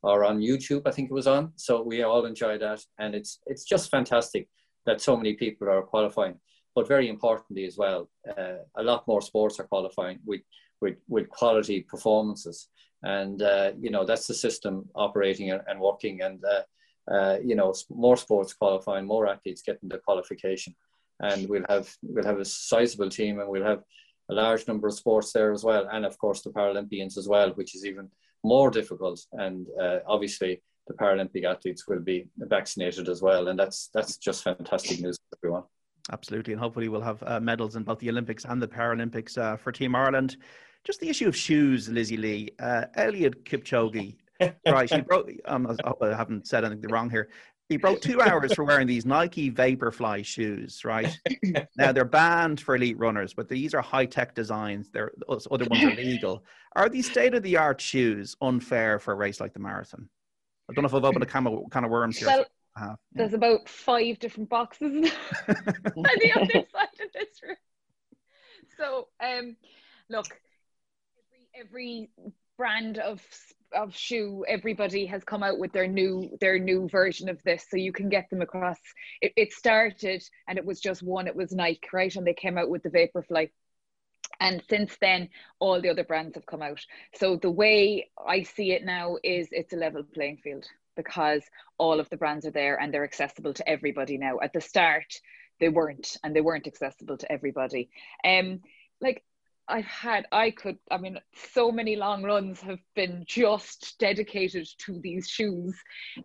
or 0.03 0.25
on 0.25 0.41
YouTube. 0.41 0.83
I 0.87 0.91
think 0.91 1.11
it 1.11 1.15
was 1.15 1.27
on. 1.27 1.53
So 1.57 1.83
we 1.83 2.03
all 2.03 2.27
enjoyed 2.27 2.63
that, 2.63 2.81
and 2.99 3.15
it's 3.15 3.41
it's 3.47 3.65
just 3.65 3.91
fantastic 3.91 4.49
that 4.87 5.01
so 5.01 5.17
many 5.17 5.35
people 5.35 5.69
are 5.69 5.83
qualifying. 5.83 6.39
But 6.75 6.89
very 6.89 7.09
importantly 7.09 7.65
as 7.65 7.77
well, 7.77 8.09
uh, 8.29 8.59
a 8.77 8.83
lot 8.83 9.09
more 9.09 9.21
sports 9.21 9.59
are 9.59 9.65
qualifying 9.65 10.21
with 10.25 10.43
with, 10.81 10.97
with 11.09 11.29
quality 11.29 11.81
performances, 11.81 12.69
and 13.03 13.43
uh, 13.43 13.73
you 13.81 13.91
know 13.91 14.05
that's 14.05 14.27
the 14.27 14.35
system 14.35 14.89
operating 14.95 15.51
and, 15.51 15.63
and 15.67 15.81
working, 15.81 16.23
and 16.23 16.45
uh, 16.45 17.13
uh, 17.13 17.39
you 17.45 17.57
know 17.57 17.75
more 17.91 18.17
sports 18.17 18.55
qualifying, 18.55 19.07
more 19.07 19.27
athletes 19.27 19.63
getting 19.63 19.89
the 19.89 19.99
qualification 19.99 20.75
and 21.21 21.49
we'll 21.49 21.65
have 21.69 21.93
we'll 22.03 22.25
have 22.25 22.39
a 22.39 22.45
sizable 22.45 23.11
team, 23.11 23.41
and 23.41 23.49
we'll 23.49 23.65
have 23.65 23.83
a 24.31 24.35
large 24.35 24.67
number 24.69 24.89
of 24.89 24.95
sports 24.95 25.33
there 25.33 25.53
as 25.53 25.65
well, 25.65 25.89
and 25.93 26.05
of 26.05 26.19
course 26.19 26.43
the 26.43 26.51
Paralympians 26.51 27.17
as 27.17 27.29
well, 27.29 27.51
which 27.51 27.75
is 27.75 27.85
even 27.85 28.09
more 28.45 28.71
difficult. 28.71 29.21
And 29.33 29.67
uh, 29.81 29.99
obviously 30.07 30.63
the 30.87 30.95
Paralympic 30.95 31.45
athletes 31.45 31.87
will 31.87 32.01
be 32.01 32.29
vaccinated 32.37 33.09
as 33.09 33.23
well, 33.23 33.49
and 33.49 33.59
that's 33.59 33.91
that's 33.95 34.17
just 34.17 34.43
fantastic 34.45 35.01
news 35.01 35.19
for 35.31 35.39
everyone. 35.39 35.65
Absolutely, 36.11 36.55
and 36.55 36.61
hopefully 36.61 36.89
we'll 36.89 37.01
have 37.03 37.23
uh, 37.27 37.41
medals 37.41 37.77
in 37.77 37.83
both 37.83 37.99
the 37.99 38.09
Olympics 38.09 38.45
and 38.45 38.61
the 38.61 38.69
Paralympics 38.69 39.37
uh, 39.37 39.57
for 39.57 39.73
Team 39.73 39.95
Ireland. 39.95 40.37
Just 40.85 41.01
the 41.01 41.09
issue 41.09 41.29
of 41.29 41.37
shoes, 41.37 41.89
Lizzie 41.89 42.17
Lee. 42.17 42.51
Uh, 42.59 42.85
Eliud 42.97 43.43
Kipchoge, 43.45 44.17
right? 44.67 44.91
He 44.91 45.01
broke. 45.03 45.31
Um, 45.45 45.77
I 46.01 46.07
haven't 46.09 46.47
said 46.47 46.65
anything 46.65 46.91
wrong 46.91 47.11
here. 47.11 47.29
He 47.69 47.77
broke 47.77 48.01
two 48.01 48.21
hours 48.23 48.55
for 48.55 48.65
wearing 48.65 48.87
these 48.87 49.05
Nike 49.05 49.51
Vaporfly 49.51 50.25
shoes, 50.25 50.85
right? 50.85 51.15
now 51.77 51.93
they're 51.93 52.07
banned 52.07 52.61
for 52.61 52.77
elite 52.77 52.99
runners, 52.99 53.35
but 53.35 53.49
these 53.49 53.75
are 53.75 53.83
high 53.83 54.07
tech 54.07 54.35
designs. 54.35 54.89
They're 54.91 55.13
other 55.29 55.67
ones 55.67 55.85
are 55.85 55.95
legal. 55.95 56.45
Are 56.77 56.89
these 56.89 57.11
state 57.11 57.35
of 57.35 57.43
the 57.43 57.59
art 57.59 57.81
shoes 57.81 58.37
unfair 58.41 58.99
for 58.99 59.13
a 59.13 59.17
race 59.17 59.39
like 59.39 59.53
the 59.53 59.59
marathon? 59.59 60.09
I 60.71 60.75
don't 60.75 60.83
know 60.83 60.89
if 60.89 60.95
I've 60.95 61.05
opened 61.05 61.23
a 61.23 61.27
can 61.27 61.47
of, 61.47 61.71
can 61.71 61.85
of 61.85 61.91
worms 61.91 62.19
here. 62.19 62.29
Well, 62.29 62.47
yeah. 62.79 62.95
there's 63.13 63.35
about 63.35 63.69
five 63.69 64.19
different 64.19 64.49
boxes 64.49 65.13
on 65.49 66.05
the 66.21 66.33
other 66.35 66.67
side 66.73 66.89
of 67.03 67.13
this 67.13 67.43
room. 67.43 67.57
So, 68.79 69.09
um, 69.21 69.57
look, 70.09 70.27
every, 71.61 71.67
every 71.67 72.11
brand 72.57 72.99
of 72.99 73.23
of 73.73 73.95
shoe 73.95 74.45
everybody 74.49 75.07
has 75.07 75.23
come 75.25 75.43
out 75.43 75.59
with 75.59 75.73
their 75.73 75.87
new 75.87 76.37
their 76.41 76.59
new 76.59 76.89
version 76.89 77.29
of 77.29 77.43
this 77.43 77.67
so 77.71 77.77
you 77.77 77.93
can 77.93 78.09
get 78.09 78.29
them 78.31 78.41
across. 78.41 78.79
It, 79.21 79.33
it 79.37 79.53
started 79.53 80.23
and 80.47 80.59
it 80.59 80.65
was 80.65 80.81
just 80.81 81.03
one 81.03 81.27
it 81.27 81.37
was 81.37 81.53
nike 81.53 81.89
right? 81.93 82.15
And 82.15 82.27
they 82.27 82.35
came 82.35 82.59
out 82.59 82.71
with 82.71 82.83
the 82.83 82.91
vaporfly. 82.91 83.51
And 84.41 84.63
since 84.69 84.97
then 85.01 85.29
all 85.59 85.81
the 85.81 85.89
other 85.89 86.05
brands 86.05 86.37
have 86.37 86.47
come 86.47 86.63
out. 86.63 86.81
So 87.15 87.37
the 87.37 87.51
way 87.51 88.11
i 88.27 88.43
see 88.43 88.73
it 88.73 88.85
now 88.85 89.17
is 89.23 89.49
it's 89.51 89.73
a 89.73 89.77
level 89.77 90.03
playing 90.03 90.39
field 90.39 90.67
because 90.97 91.43
all 91.79 92.01
of 92.01 92.11
the 92.11 92.17
brands 92.17 92.47
are 92.47 92.51
there 92.51 92.81
and 92.81 92.93
they're 92.93 93.05
accessible 93.05 93.55
to 93.55 93.69
everybody 93.69 94.19
now. 94.19 94.39
At 94.43 94.53
the 94.53 94.61
start 94.61 95.21
they 95.61 95.69
weren't 95.69 96.17
and 96.23 96.35
they 96.35 96.41
weren't 96.41 96.67
accessible 96.67 97.19
to 97.19 97.31
everybody. 97.31 97.91
Um 98.25 98.61
like 99.01 99.23
I've 99.69 99.85
had, 99.85 100.27
I 100.33 100.51
could, 100.51 100.79
I 100.91 100.97
mean, 100.97 101.19
so 101.53 101.71
many 101.71 101.97
long 101.97 102.23
runs 102.23 102.61
have 102.63 102.79
been 102.97 103.25
just 103.27 103.97
dedicated 103.99 104.67
to 104.87 104.99
these 105.01 105.29
shoes. 105.29 105.77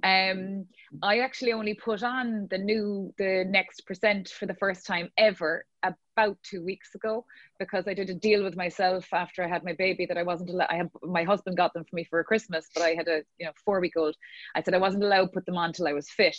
Um, 0.04 0.66
I 1.02 1.20
actually 1.20 1.52
only 1.52 1.74
put 1.74 2.04
on 2.04 2.48
the 2.50 2.58
new, 2.58 3.14
the 3.18 3.44
next 3.48 3.82
percent 3.82 4.30
for 4.30 4.46
the 4.46 4.56
first 4.56 4.86
time 4.86 5.10
ever 5.18 5.66
about 5.84 6.38
two 6.44 6.64
weeks 6.64 6.96
ago 6.96 7.26
because 7.60 7.88
I 7.88 7.94
did 7.94 8.10
a 8.10 8.14
deal 8.14 8.44
with 8.44 8.56
myself 8.56 9.08
after 9.14 9.44
I 9.44 9.48
had 9.48 9.64
my 9.64 9.74
baby 9.74 10.06
that 10.06 10.18
I 10.18 10.24
wasn't 10.24 10.50
allowed. 10.50 10.70
I 10.70 10.76
have 10.76 10.90
my 11.02 11.24
husband 11.24 11.58
got 11.58 11.74
them 11.74 11.84
for 11.84 11.96
me 11.96 12.06
for 12.06 12.24
Christmas, 12.24 12.70
but 12.74 12.84
I 12.84 12.94
had 12.94 13.08
a 13.08 13.24
you 13.38 13.46
know 13.46 13.52
four 13.66 13.80
week 13.82 13.94
old. 13.98 14.16
I 14.56 14.62
said 14.62 14.74
I 14.74 14.78
wasn't 14.78 15.04
allowed 15.04 15.26
to 15.26 15.32
put 15.32 15.46
them 15.46 15.58
on 15.58 15.74
till 15.74 15.88
I 15.88 15.94
was 15.94 16.10
fit. 16.10 16.38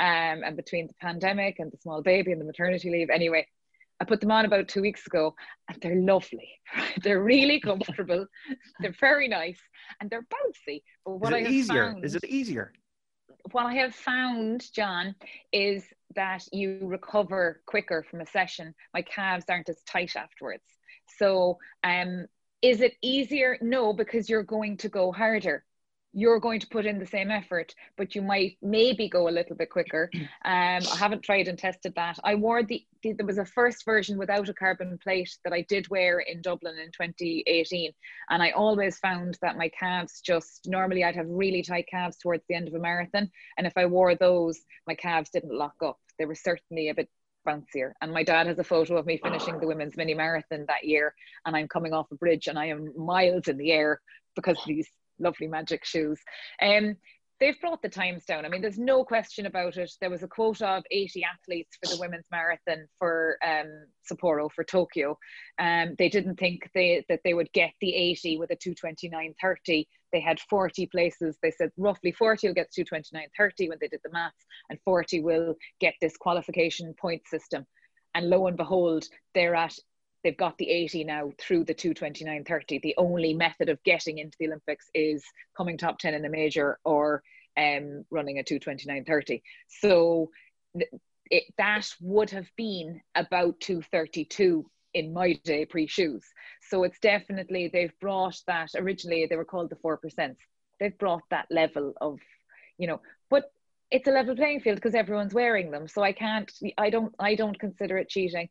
Um, 0.00 0.42
and 0.44 0.56
between 0.56 0.86
the 0.86 0.94
pandemic 1.00 1.58
and 1.58 1.70
the 1.70 1.76
small 1.78 2.02
baby 2.02 2.32
and 2.32 2.40
the 2.40 2.46
maternity 2.46 2.90
leave, 2.90 3.10
anyway, 3.10 3.46
I 4.00 4.04
put 4.04 4.20
them 4.20 4.30
on 4.30 4.46
about 4.46 4.68
two 4.68 4.80
weeks 4.80 5.06
ago 5.06 5.34
and 5.68 5.80
they're 5.80 6.00
lovely. 6.00 6.48
they're 7.02 7.22
really 7.22 7.60
comfortable. 7.70 8.26
they're 8.80 8.94
very 8.98 9.28
nice 9.28 9.60
and 10.00 10.10
they're 10.10 10.22
bouncy. 10.22 10.82
But 11.04 11.20
what 11.20 11.32
is 11.34 11.46
it 11.46 11.48
I 11.48 11.52
easier? 11.52 11.92
Found, 11.92 12.04
is 12.04 12.14
it 12.14 12.24
easier? 12.24 12.72
What 13.52 13.66
I 13.66 13.74
have 13.74 13.94
found, 13.94 14.64
John, 14.74 15.14
is 15.52 15.84
that 16.14 16.44
you 16.52 16.78
recover 16.82 17.62
quicker 17.66 18.04
from 18.10 18.20
a 18.20 18.26
session. 18.26 18.74
My 18.92 19.02
calves 19.02 19.46
aren't 19.48 19.68
as 19.68 19.82
tight 19.86 20.16
afterwards. 20.16 20.64
So, 21.18 21.58
um, 21.82 22.26
is 22.62 22.82
it 22.82 22.94
easier? 23.02 23.56
No, 23.62 23.92
because 23.94 24.28
you're 24.28 24.42
going 24.42 24.76
to 24.78 24.88
go 24.90 25.12
harder 25.12 25.64
you're 26.12 26.40
going 26.40 26.60
to 26.60 26.66
put 26.66 26.86
in 26.86 26.98
the 26.98 27.06
same 27.06 27.30
effort, 27.30 27.74
but 27.96 28.14
you 28.14 28.22
might 28.22 28.56
maybe 28.62 29.08
go 29.08 29.28
a 29.28 29.30
little 29.30 29.56
bit 29.56 29.70
quicker. 29.70 30.10
Um, 30.42 30.82
I 30.90 30.96
haven't 30.96 31.22
tried 31.22 31.48
and 31.48 31.58
tested 31.58 31.94
that. 31.96 32.18
I 32.24 32.34
wore 32.34 32.62
the, 32.62 32.82
the, 33.02 33.12
there 33.12 33.26
was 33.26 33.38
a 33.38 33.44
first 33.44 33.84
version 33.84 34.16
without 34.16 34.48
a 34.48 34.54
carbon 34.54 34.98
plate 35.02 35.36
that 35.44 35.52
I 35.52 35.62
did 35.62 35.88
wear 35.90 36.20
in 36.20 36.40
Dublin 36.40 36.78
in 36.78 36.90
2018, 36.92 37.92
and 38.30 38.42
I 38.42 38.50
always 38.50 38.98
found 38.98 39.38
that 39.42 39.58
my 39.58 39.68
calves 39.68 40.20
just 40.22 40.66
normally 40.66 41.04
I'd 41.04 41.16
have 41.16 41.28
really 41.28 41.62
tight 41.62 41.86
calves 41.90 42.16
towards 42.16 42.42
the 42.48 42.54
end 42.54 42.68
of 42.68 42.74
a 42.74 42.78
marathon, 42.78 43.30
and 43.58 43.66
if 43.66 43.74
I 43.76 43.86
wore 43.86 44.14
those, 44.14 44.58
my 44.86 44.94
calves 44.94 45.30
didn't 45.30 45.56
lock 45.56 45.76
up. 45.84 45.98
They 46.18 46.24
were 46.24 46.34
certainly 46.34 46.88
a 46.88 46.94
bit 46.94 47.10
bouncier. 47.46 47.92
And 48.00 48.12
my 48.12 48.22
dad 48.22 48.46
has 48.46 48.58
a 48.58 48.64
photo 48.64 48.96
of 48.96 49.06
me 49.06 49.20
finishing 49.22 49.58
the 49.58 49.66
women's 49.66 49.96
mini 49.96 50.14
marathon 50.14 50.64
that 50.68 50.84
year, 50.84 51.14
and 51.44 51.54
I'm 51.54 51.68
coming 51.68 51.92
off 51.92 52.10
a 52.12 52.16
bridge 52.16 52.46
and 52.46 52.58
I 52.58 52.66
am 52.66 52.92
miles 52.96 53.48
in 53.48 53.58
the 53.58 53.72
air 53.72 54.00
because 54.36 54.58
these 54.66 54.88
lovely 55.20 55.46
magic 55.46 55.84
shoes. 55.84 56.20
Um, 56.60 56.96
they've 57.40 57.60
brought 57.60 57.82
the 57.82 57.88
times 57.88 58.24
down. 58.24 58.44
I 58.44 58.48
mean, 58.48 58.60
there's 58.60 58.78
no 58.78 59.02
question 59.02 59.46
about 59.46 59.76
it. 59.78 59.90
There 60.00 60.10
was 60.10 60.22
a 60.22 60.28
quota 60.28 60.68
of 60.68 60.84
80 60.90 61.24
athletes 61.24 61.76
for 61.82 61.92
the 61.92 62.00
women's 62.00 62.26
marathon 62.30 62.86
for 62.98 63.38
um, 63.44 63.86
Sapporo 64.10 64.50
for 64.52 64.62
Tokyo. 64.62 65.18
Um, 65.58 65.94
they 65.98 66.10
didn't 66.10 66.38
think 66.38 66.70
they, 66.74 67.04
that 67.08 67.20
they 67.24 67.34
would 67.34 67.50
get 67.52 67.72
the 67.80 67.94
80 67.94 68.38
with 68.38 68.50
a 68.50 68.56
229.30. 68.56 69.86
They 70.12 70.20
had 70.20 70.38
40 70.40 70.86
places. 70.86 71.38
They 71.42 71.50
said 71.50 71.70
roughly 71.78 72.12
40 72.12 72.48
will 72.48 72.54
get 72.54 72.68
229.30 72.78 73.68
when 73.70 73.78
they 73.80 73.88
did 73.88 74.00
the 74.04 74.12
maths, 74.12 74.44
and 74.68 74.78
40 74.84 75.20
will 75.20 75.54
get 75.80 75.94
this 76.00 76.16
qualification 76.16 76.94
point 77.00 77.22
system. 77.26 77.66
And 78.14 78.28
lo 78.28 78.48
and 78.48 78.56
behold, 78.56 79.04
they're 79.34 79.54
at 79.54 79.78
they've 80.22 80.36
got 80.36 80.58
the 80.58 80.70
80 80.70 81.04
now 81.04 81.32
through 81.38 81.64
the 81.64 81.74
229.30. 81.74 82.82
The 82.82 82.94
only 82.98 83.34
method 83.34 83.68
of 83.68 83.82
getting 83.84 84.18
into 84.18 84.36
the 84.38 84.46
Olympics 84.46 84.86
is 84.94 85.24
coming 85.56 85.78
top 85.78 85.98
10 85.98 86.14
in 86.14 86.24
a 86.24 86.28
major 86.28 86.78
or 86.84 87.22
um, 87.56 88.04
running 88.10 88.38
a 88.38 88.42
229.30. 88.42 89.42
So 89.68 90.30
it, 91.30 91.44
that 91.58 91.88
would 92.00 92.30
have 92.30 92.48
been 92.56 93.00
about 93.14 93.60
232 93.60 94.68
in 94.94 95.12
my 95.12 95.34
day 95.44 95.64
pre 95.64 95.86
shoes. 95.86 96.24
So 96.68 96.84
it's 96.84 96.98
definitely, 96.98 97.70
they've 97.72 97.98
brought 98.00 98.36
that, 98.46 98.70
originally 98.76 99.26
they 99.28 99.36
were 99.36 99.44
called 99.44 99.70
the 99.70 99.76
4%. 99.76 100.36
They've 100.78 100.98
brought 100.98 101.22
that 101.30 101.46
level 101.50 101.94
of, 102.00 102.18
you 102.78 102.86
know, 102.86 103.00
but 103.28 103.52
it's 103.90 104.08
a 104.08 104.12
level 104.12 104.36
playing 104.36 104.60
field 104.60 104.76
because 104.76 104.94
everyone's 104.94 105.34
wearing 105.34 105.70
them. 105.70 105.88
So 105.88 106.02
I 106.02 106.12
can't, 106.12 106.50
I 106.78 106.90
don't, 106.90 107.14
I 107.18 107.34
don't 107.34 107.58
consider 107.58 107.98
it 107.98 108.08
cheating 108.08 108.48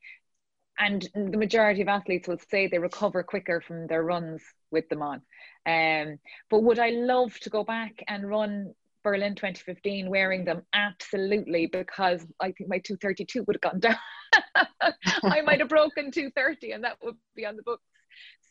and 0.80 1.08
the 1.14 1.38
majority 1.38 1.82
of 1.82 1.88
athletes 1.88 2.28
will 2.28 2.40
say 2.50 2.68
they 2.68 2.80
recover 2.80 3.22
quicker 3.22 3.62
from 3.62 3.88
their 3.88 4.04
runs 4.04 4.42
with 4.72 4.88
them 4.90 5.02
on. 5.02 5.22
Um, 5.66 6.20
but 6.50 6.64
would 6.64 6.80
I 6.80 6.90
love 6.90 7.38
to 7.42 7.50
go 7.50 7.64
back 7.64 8.04
and 8.08 8.28
run 8.28 8.74
Berlin 9.04 9.36
2015 9.36 10.10
wearing 10.10 10.46
them? 10.46 10.64
Absolutely, 10.74 11.68
because 11.68 12.26
I 12.40 12.52
think 12.52 12.70
my 12.70 12.80
232 12.80 13.44
would 13.44 13.58
have 13.62 13.72
gone 13.72 13.80
down. 13.80 13.98
I 15.24 15.42
might 15.42 15.60
have 15.60 15.70
broken 15.70 16.12
230 16.12 16.72
and 16.72 16.84
that 16.84 16.98
would 17.04 17.16
be 17.36 17.46
on 17.46 17.56
the 17.56 17.64
books. 17.64 17.84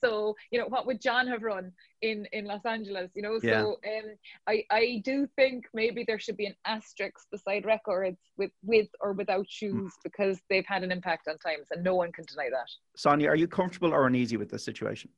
So, 0.02 0.36
you 0.50 0.58
know, 0.58 0.66
what 0.66 0.86
would 0.86 1.00
John 1.00 1.26
have 1.26 1.42
run 1.42 1.72
in 2.02 2.26
in 2.32 2.44
Los 2.44 2.64
Angeles? 2.64 3.10
You 3.14 3.22
know, 3.22 3.38
yeah. 3.42 3.62
so 3.62 3.78
um, 3.86 4.14
I 4.46 4.64
I 4.70 5.02
do 5.04 5.28
think 5.36 5.66
maybe 5.74 6.04
there 6.06 6.18
should 6.18 6.36
be 6.36 6.46
an 6.46 6.54
asterisk 6.64 7.26
beside 7.30 7.66
records 7.66 8.18
with 8.36 8.50
with 8.62 8.88
or 9.00 9.12
without 9.12 9.46
shoes 9.48 9.92
mm. 9.92 10.02
because 10.04 10.38
they've 10.48 10.66
had 10.66 10.84
an 10.84 10.92
impact 10.92 11.28
on 11.28 11.38
times, 11.38 11.66
and 11.70 11.82
no 11.82 11.94
one 11.94 12.12
can 12.12 12.24
deny 12.26 12.48
that. 12.50 12.68
Sonia, 12.96 13.28
are 13.28 13.36
you 13.36 13.48
comfortable 13.48 13.92
or 13.92 14.06
uneasy 14.06 14.36
with 14.36 14.50
this 14.50 14.64
situation? 14.64 15.10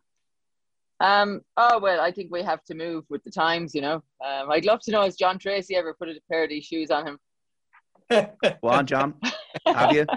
Um, 1.00 1.40
oh 1.56 1.78
well, 1.78 2.00
I 2.00 2.12
think 2.12 2.30
we 2.30 2.42
have 2.42 2.62
to 2.64 2.74
move 2.74 3.04
with 3.08 3.24
the 3.24 3.30
times. 3.30 3.74
You 3.74 3.82
know, 3.82 4.02
um, 4.24 4.50
I'd 4.50 4.64
love 4.64 4.80
to 4.82 4.90
know 4.90 5.02
has 5.02 5.16
John 5.16 5.38
Treacy 5.38 5.72
ever 5.76 5.94
put 5.94 6.08
a 6.08 6.14
pair 6.30 6.44
of 6.44 6.50
these 6.50 6.64
shoes 6.64 6.90
on 6.90 7.06
him? 7.06 7.18
well, 8.62 8.74
on, 8.74 8.86
John, 8.86 9.14
have 9.66 9.92
you? 9.92 10.06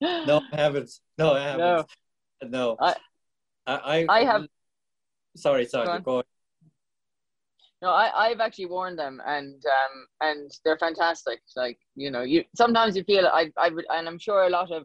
No, 0.00 0.42
I 0.52 0.56
haven't. 0.56 0.90
No, 1.16 1.32
I 1.32 1.42
haven't. 1.42 1.58
No. 1.58 1.84
No. 2.44 2.76
I, 2.80 2.94
I, 3.66 4.06
I, 4.08 4.24
have. 4.24 4.46
Sorry, 5.36 5.64
sorry. 5.66 5.86
Go, 5.86 6.22
go 6.22 6.22
No, 7.82 7.90
I, 7.90 8.28
I've 8.28 8.40
actually 8.40 8.66
worn 8.66 8.96
them, 8.96 9.20
and 9.26 9.54
um, 9.54 10.06
and 10.20 10.50
they're 10.64 10.78
fantastic. 10.78 11.40
Like 11.56 11.78
you 11.94 12.10
know, 12.10 12.22
you 12.22 12.44
sometimes 12.56 12.96
you 12.96 13.04
feel 13.04 13.26
I, 13.26 13.50
I 13.58 13.70
would, 13.70 13.84
and 13.90 14.08
I'm 14.08 14.18
sure 14.18 14.44
a 14.44 14.50
lot 14.50 14.70
of 14.70 14.84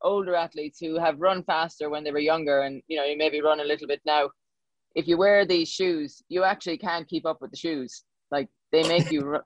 older 0.00 0.34
athletes 0.34 0.78
who 0.80 0.98
have 0.98 1.20
run 1.20 1.44
faster 1.44 1.90
when 1.90 2.04
they 2.04 2.10
were 2.10 2.18
younger, 2.18 2.62
and 2.62 2.82
you 2.88 2.96
know, 2.96 3.04
you 3.04 3.16
maybe 3.16 3.40
run 3.40 3.60
a 3.60 3.64
little 3.64 3.86
bit 3.86 4.00
now. 4.06 4.30
If 4.94 5.08
you 5.08 5.16
wear 5.16 5.46
these 5.46 5.68
shoes, 5.68 6.22
you 6.28 6.44
actually 6.44 6.78
can't 6.78 7.08
keep 7.08 7.26
up 7.26 7.40
with 7.40 7.50
the 7.50 7.56
shoes. 7.56 8.04
Like 8.30 8.48
they 8.72 8.86
make 8.88 9.10
you 9.10 9.20
run. 9.20 9.42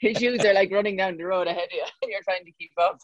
Your 0.00 0.14
shoes 0.18 0.44
are 0.44 0.54
like 0.54 0.72
running 0.72 0.96
down 0.96 1.16
the 1.18 1.24
road 1.24 1.46
ahead 1.46 1.68
of 1.68 1.72
you, 1.72 1.84
and 2.02 2.10
you're 2.10 2.22
trying 2.22 2.44
to 2.44 2.52
keep 2.52 2.72
up. 2.80 2.98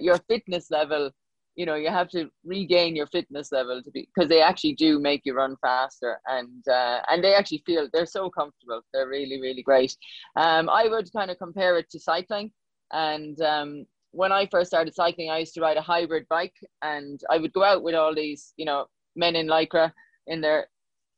Your 0.00 0.18
fitness 0.28 0.70
level 0.70 1.10
you 1.56 1.66
know 1.66 1.74
you 1.74 1.88
have 1.88 2.08
to 2.08 2.28
regain 2.44 2.96
your 2.96 3.06
fitness 3.06 3.52
level 3.52 3.82
to 3.82 3.90
be 3.90 4.08
because 4.14 4.28
they 4.28 4.42
actually 4.42 4.74
do 4.74 4.98
make 4.98 5.22
you 5.24 5.34
run 5.34 5.56
faster 5.60 6.18
and 6.26 6.66
uh, 6.68 7.00
and 7.08 7.22
they 7.22 7.34
actually 7.34 7.62
feel 7.64 7.88
they're 7.92 8.06
so 8.06 8.28
comfortable 8.30 8.80
they're 8.92 9.08
really 9.08 9.40
really 9.40 9.62
great 9.62 9.96
um, 10.36 10.68
i 10.68 10.88
would 10.88 11.12
kind 11.12 11.30
of 11.30 11.38
compare 11.38 11.78
it 11.78 11.88
to 11.90 11.98
cycling 11.98 12.50
and 12.92 13.40
um, 13.40 13.86
when 14.14 14.30
I 14.30 14.46
first 14.46 14.70
started 14.70 14.94
cycling, 14.94 15.30
I 15.30 15.38
used 15.38 15.54
to 15.54 15.60
ride 15.60 15.76
a 15.76 15.82
hybrid 15.82 16.26
bike, 16.28 16.54
and 16.82 17.20
I 17.28 17.38
would 17.38 17.52
go 17.52 17.64
out 17.64 17.82
with 17.82 17.96
all 17.96 18.14
these, 18.14 18.54
you 18.56 18.64
know, 18.64 18.86
men 19.16 19.34
in 19.34 19.48
lycra 19.48 19.92
in 20.28 20.40
their 20.40 20.68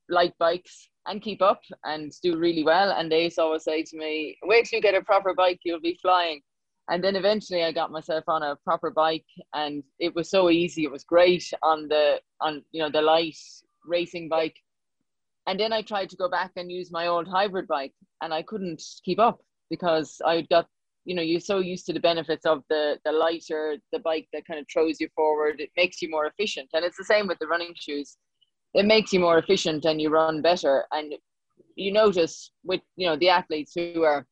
light 0.08 0.32
bikes 0.38 0.88
and 1.06 1.22
keep 1.22 1.42
up 1.42 1.60
and 1.84 2.10
do 2.22 2.38
really 2.38 2.64
well. 2.64 2.92
And 2.92 3.12
they 3.12 3.24
used 3.24 3.36
to 3.36 3.42
always 3.42 3.64
say 3.64 3.82
to 3.82 3.96
me, 3.96 4.38
"Wait 4.44 4.64
till 4.64 4.78
you 4.78 4.82
get 4.82 4.94
a 4.94 5.02
proper 5.02 5.34
bike, 5.34 5.60
you'll 5.64 5.80
be 5.80 5.98
flying." 6.00 6.42
And 6.88 7.02
then 7.02 7.16
eventually, 7.16 7.64
I 7.64 7.72
got 7.72 7.90
myself 7.90 8.24
on 8.28 8.42
a 8.42 8.56
proper 8.64 8.90
bike, 8.90 9.26
and 9.54 9.82
it 9.98 10.14
was 10.14 10.30
so 10.30 10.50
easy. 10.50 10.84
It 10.84 10.92
was 10.92 11.04
great 11.04 11.44
on 11.62 11.88
the 11.88 12.20
on 12.40 12.62
you 12.72 12.80
know 12.82 12.90
the 12.90 13.02
light 13.02 13.36
racing 13.84 14.28
bike. 14.28 14.56
And 15.48 15.58
then 15.58 15.72
I 15.72 15.82
tried 15.82 16.10
to 16.10 16.16
go 16.16 16.28
back 16.28 16.52
and 16.56 16.70
use 16.70 16.90
my 16.92 17.06
old 17.08 17.28
hybrid 17.28 17.66
bike, 17.66 17.94
and 18.22 18.32
I 18.32 18.42
couldn't 18.42 18.82
keep 19.04 19.18
up 19.18 19.40
because 19.68 20.20
I'd 20.24 20.48
got 20.48 20.68
you 21.06 21.14
know 21.14 21.22
you're 21.22 21.40
so 21.40 21.58
used 21.58 21.86
to 21.86 21.92
the 21.92 22.00
benefits 22.00 22.44
of 22.44 22.62
the 22.68 22.98
the 23.04 23.12
lighter 23.12 23.76
the 23.92 24.00
bike 24.00 24.28
that 24.32 24.46
kind 24.46 24.60
of 24.60 24.66
throws 24.70 25.00
you 25.00 25.08
forward 25.14 25.60
it 25.60 25.70
makes 25.76 26.02
you 26.02 26.10
more 26.10 26.26
efficient 26.26 26.68
and 26.74 26.84
it's 26.84 26.96
the 26.96 27.04
same 27.04 27.28
with 27.28 27.38
the 27.38 27.46
running 27.46 27.72
shoes 27.76 28.16
it 28.74 28.84
makes 28.84 29.12
you 29.12 29.20
more 29.20 29.38
efficient 29.38 29.84
and 29.84 30.02
you 30.02 30.10
run 30.10 30.42
better 30.42 30.84
and 30.90 31.14
you 31.76 31.92
notice 31.92 32.50
with 32.64 32.80
you 32.96 33.06
know 33.06 33.16
the 33.16 33.28
athletes 33.28 33.72
who 33.74 34.02
are 34.02 34.26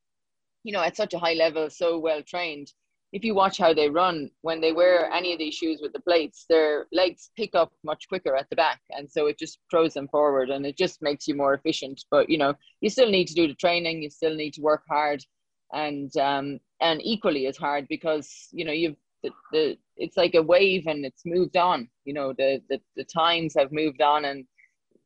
you 0.65 0.73
know 0.73 0.83
at 0.83 0.97
such 0.97 1.15
a 1.15 1.19
high 1.19 1.35
level 1.35 1.71
so 1.71 1.99
well 1.99 2.23
trained 2.23 2.73
if 3.15 3.23
you 3.23 3.33
watch 3.33 3.59
how 3.59 3.73
they 3.73 3.89
run 3.89 4.29
when 4.43 4.61
they 4.61 4.73
wear 4.73 5.09
any 5.13 5.33
of 5.33 5.39
these 5.39 5.55
shoes 5.55 5.79
with 5.81 5.93
the 5.93 6.01
plates 6.01 6.47
their 6.49 6.87
legs 6.91 7.31
pick 7.37 7.55
up 7.55 7.73
much 7.85 8.09
quicker 8.09 8.35
at 8.35 8.51
the 8.51 8.57
back 8.57 8.81
and 8.91 9.09
so 9.09 9.27
it 9.27 9.39
just 9.39 9.61
throws 9.71 9.95
them 9.95 10.09
forward 10.09 10.51
and 10.51 10.67
it 10.67 10.77
just 10.77 11.01
makes 11.01 11.29
you 11.29 11.35
more 11.37 11.55
efficient. 11.55 12.05
But 12.11 12.29
you 12.29 12.37
know 12.37 12.55
you 12.81 12.91
still 12.91 13.09
need 13.09 13.29
to 13.29 13.35
do 13.35 13.47
the 13.47 13.55
training 13.55 14.03
you 14.03 14.11
still 14.11 14.35
need 14.35 14.53
to 14.55 14.63
work 14.63 14.83
hard 14.89 15.25
and 15.73 16.15
um, 16.17 16.59
and 16.81 17.01
equally 17.05 17.47
as 17.47 17.57
hard 17.57 17.87
because 17.89 18.49
you 18.51 18.65
know 18.65 18.73
you've 18.73 18.97
the, 19.23 19.31
the 19.53 19.79
it's 19.97 20.17
like 20.17 20.35
a 20.35 20.43
wave 20.43 20.87
and 20.89 21.05
it's 21.05 21.25
moved 21.25 21.57
on 21.57 21.89
you 22.05 22.13
know 22.13 22.33
the, 22.33 22.61
the 22.69 22.81
the 22.97 23.05
times 23.05 23.55
have 23.57 23.71
moved 23.71 24.03
on 24.03 24.25
and 24.25 24.45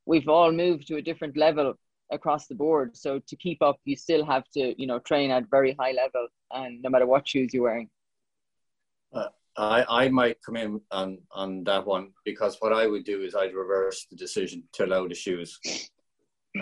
we've 0.06 0.28
all 0.28 0.50
moved 0.50 0.88
to 0.88 0.96
a 0.96 1.02
different 1.02 1.36
level 1.36 1.74
across 2.10 2.46
the 2.46 2.54
board 2.54 2.96
so 2.96 3.20
to 3.26 3.36
keep 3.36 3.60
up 3.62 3.78
you 3.84 3.96
still 3.96 4.24
have 4.24 4.44
to 4.52 4.74
you 4.80 4.86
know 4.86 4.98
train 4.98 5.30
at 5.30 5.50
very 5.50 5.76
high 5.78 5.92
level 5.92 6.26
and 6.52 6.80
no 6.82 6.90
matter 6.90 7.06
what 7.06 7.28
shoes 7.28 7.52
you're 7.52 7.64
wearing 7.64 7.88
uh, 9.12 9.28
I, 9.56 10.04
I 10.04 10.08
might 10.08 10.38
come 10.44 10.56
in 10.56 10.80
on, 10.92 11.18
on 11.32 11.64
that 11.64 11.84
one 11.84 12.12
because 12.24 12.56
what 12.60 12.72
I 12.72 12.86
would 12.86 13.04
do 13.04 13.22
is 13.22 13.34
I'd 13.34 13.54
reverse 13.54 14.06
the 14.08 14.16
decision 14.16 14.62
to 14.74 14.84
allow 14.84 15.08
the 15.08 15.14
shoes. 15.14 15.58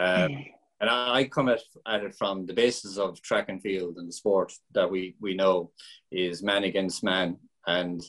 Um, 0.01 0.45
and 0.81 0.91
I 0.91 1.25
come 1.25 1.49
at, 1.49 1.63
at 1.87 2.03
it 2.03 2.15
from 2.15 2.45
the 2.45 2.53
basis 2.53 2.99
of 2.99 3.23
track 3.23 3.49
and 3.49 3.63
field 3.63 3.97
and 3.97 4.07
the 4.07 4.13
sport 4.13 4.53
that 4.75 4.91
we, 4.91 5.15
we 5.21 5.35
know 5.35 5.71
is 6.11 6.43
man 6.43 6.65
against 6.65 7.03
man 7.03 7.39
and 7.67 8.03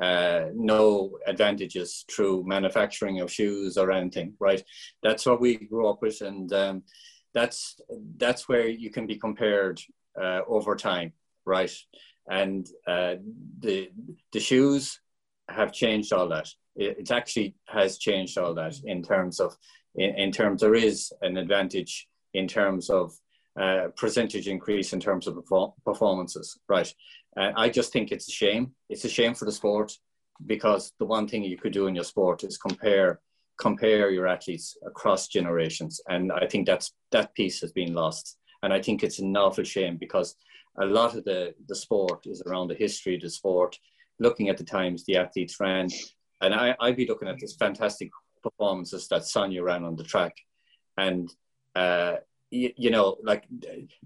uh, 0.00 0.46
no 0.54 1.18
advantages 1.26 2.04
through 2.10 2.44
manufacturing 2.46 3.20
of 3.20 3.30
shoes 3.30 3.76
or 3.76 3.92
anything, 3.92 4.34
right? 4.38 4.62
That's 5.02 5.26
what 5.26 5.40
we 5.40 5.56
grew 5.56 5.88
up 5.88 6.00
with, 6.02 6.20
and 6.22 6.52
um, 6.52 6.82
that's 7.34 7.80
that's 8.16 8.48
where 8.48 8.66
you 8.68 8.90
can 8.90 9.06
be 9.06 9.16
compared 9.16 9.80
uh, 10.20 10.40
over 10.48 10.74
time, 10.74 11.12
right? 11.44 11.72
And 12.28 12.66
uh, 12.86 13.16
the 13.58 13.90
the 14.32 14.40
shoes 14.40 15.00
have 15.48 15.72
changed 15.72 16.12
all 16.12 16.28
that. 16.28 16.48
It, 16.76 16.98
it 17.00 17.10
actually 17.10 17.56
has 17.68 17.98
changed 17.98 18.38
all 18.38 18.54
that 18.54 18.76
in 18.84 19.02
terms 19.02 19.38
of 19.40 19.56
in, 19.94 20.14
in 20.16 20.32
terms 20.32 20.60
there 20.60 20.74
is 20.74 21.12
an 21.20 21.36
advantage 21.36 22.08
in 22.32 22.46
terms 22.48 22.88
of 22.90 23.12
uh, 23.60 23.88
percentage 23.96 24.48
increase 24.48 24.92
in 24.92 25.00
terms 25.00 25.26
of 25.26 25.36
performances, 25.84 26.58
right? 26.68 26.94
Uh, 27.36 27.52
I 27.56 27.68
just 27.68 27.92
think 27.92 28.10
it's 28.10 28.28
a 28.28 28.32
shame. 28.32 28.72
It's 28.88 29.04
a 29.04 29.08
shame 29.08 29.34
for 29.34 29.44
the 29.44 29.52
sport 29.52 29.92
because 30.46 30.92
the 30.98 31.04
one 31.04 31.28
thing 31.28 31.44
you 31.44 31.56
could 31.56 31.72
do 31.72 31.86
in 31.86 31.94
your 31.94 32.04
sport 32.04 32.44
is 32.44 32.58
compare 32.58 33.20
compare 33.58 34.10
your 34.10 34.26
athletes 34.26 34.76
across 34.86 35.28
generations, 35.28 36.00
and 36.08 36.32
I 36.32 36.46
think 36.46 36.66
that's 36.66 36.94
that 37.12 37.34
piece 37.34 37.60
has 37.60 37.72
been 37.72 37.92
lost. 37.92 38.38
And 38.62 38.72
I 38.72 38.80
think 38.80 39.02
it's 39.02 39.18
an 39.18 39.36
awful 39.36 39.64
shame 39.64 39.96
because 39.98 40.34
a 40.80 40.86
lot 40.86 41.14
of 41.14 41.24
the 41.24 41.54
the 41.68 41.76
sport 41.76 42.26
is 42.26 42.42
around 42.42 42.68
the 42.68 42.74
history 42.74 43.16
of 43.16 43.22
the 43.22 43.30
sport, 43.30 43.78
looking 44.18 44.48
at 44.48 44.56
the 44.56 44.64
times 44.64 45.04
the 45.04 45.16
athletes 45.16 45.60
ran, 45.60 45.88
and 46.40 46.54
I 46.54 46.74
I'd 46.80 46.96
be 46.96 47.06
looking 47.06 47.28
at 47.28 47.38
this 47.38 47.54
fantastic 47.54 48.10
performances 48.42 49.06
that 49.08 49.26
Sonia 49.26 49.62
ran 49.62 49.84
on 49.84 49.96
the 49.96 50.04
track, 50.04 50.34
and 50.96 51.32
uh, 51.76 52.16
you, 52.50 52.72
you, 52.76 52.90
know, 52.90 53.16
like 53.22 53.44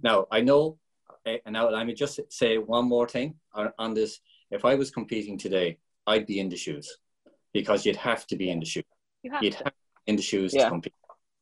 now 0.03 0.27
I 0.31 0.41
know, 0.41 0.79
and 1.25 1.53
now 1.53 1.69
let 1.69 1.87
me 1.87 1.95
just 1.95 2.21
say 2.31 2.59
one 2.59 2.87
more 2.89 3.09
thing 3.09 3.35
on, 3.53 3.73
on, 3.79 3.95
this. 3.95 4.21
If 4.51 4.65
I 4.65 4.75
was 4.75 4.91
competing 4.91 5.39
today, 5.39 5.79
I'd 6.07 6.27
be 6.27 6.41
in 6.41 6.49
the 6.49 6.57
shoes 6.57 6.99
because 7.53 7.87
you'd 7.87 7.97
have 7.97 8.27
to 8.29 8.37
be 8.37 8.51
in 8.51 8.61
the 8.61 8.67
shoes. 8.67 8.85
You 9.23 9.31
have 9.33 9.43
you'd 9.43 9.55
to. 9.55 9.65
have 9.65 9.73
in 10.07 10.17
the 10.17 10.23
shoes 10.23 10.55
yeah. 10.55 10.65
to 10.65 10.71
compete. 10.71 10.95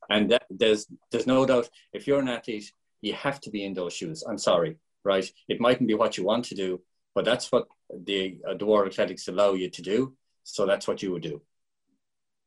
And 0.09 0.31
that, 0.31 0.45
there's 0.51 0.87
there's 1.11 1.27
no 1.27 1.47
doubt 1.47 1.69
if 1.93 2.07
you're 2.07 2.21
an 2.21 2.29
athlete, 2.29 2.73
you 3.01 3.15
have 3.15 3.41
to 3.41 3.51
be 3.51 3.65
in 3.65 3.75
those 3.75 3.93
shoes. 3.93 4.23
I'm 4.29 4.39
sorry, 4.39 4.77
right? 5.05 5.29
It 5.49 5.61
mightn't 5.61 5.89
be 5.89 5.95
what 5.95 6.17
you 6.17 6.25
want 6.25 6.45
to 6.47 6.55
do, 6.55 6.81
but 7.15 7.25
that's 7.25 7.51
what 7.51 7.67
the 8.05 8.39
uh, 8.49 8.55
the 8.55 8.67
World 8.67 8.89
Athletics 8.89 9.29
allow 9.29 9.55
you 9.55 9.71
to 9.71 9.83
do. 9.83 10.15
So 10.45 10.67
that's 10.67 10.89
what 10.89 11.03
you 11.03 11.13
would 11.13 11.23
do. 11.23 11.41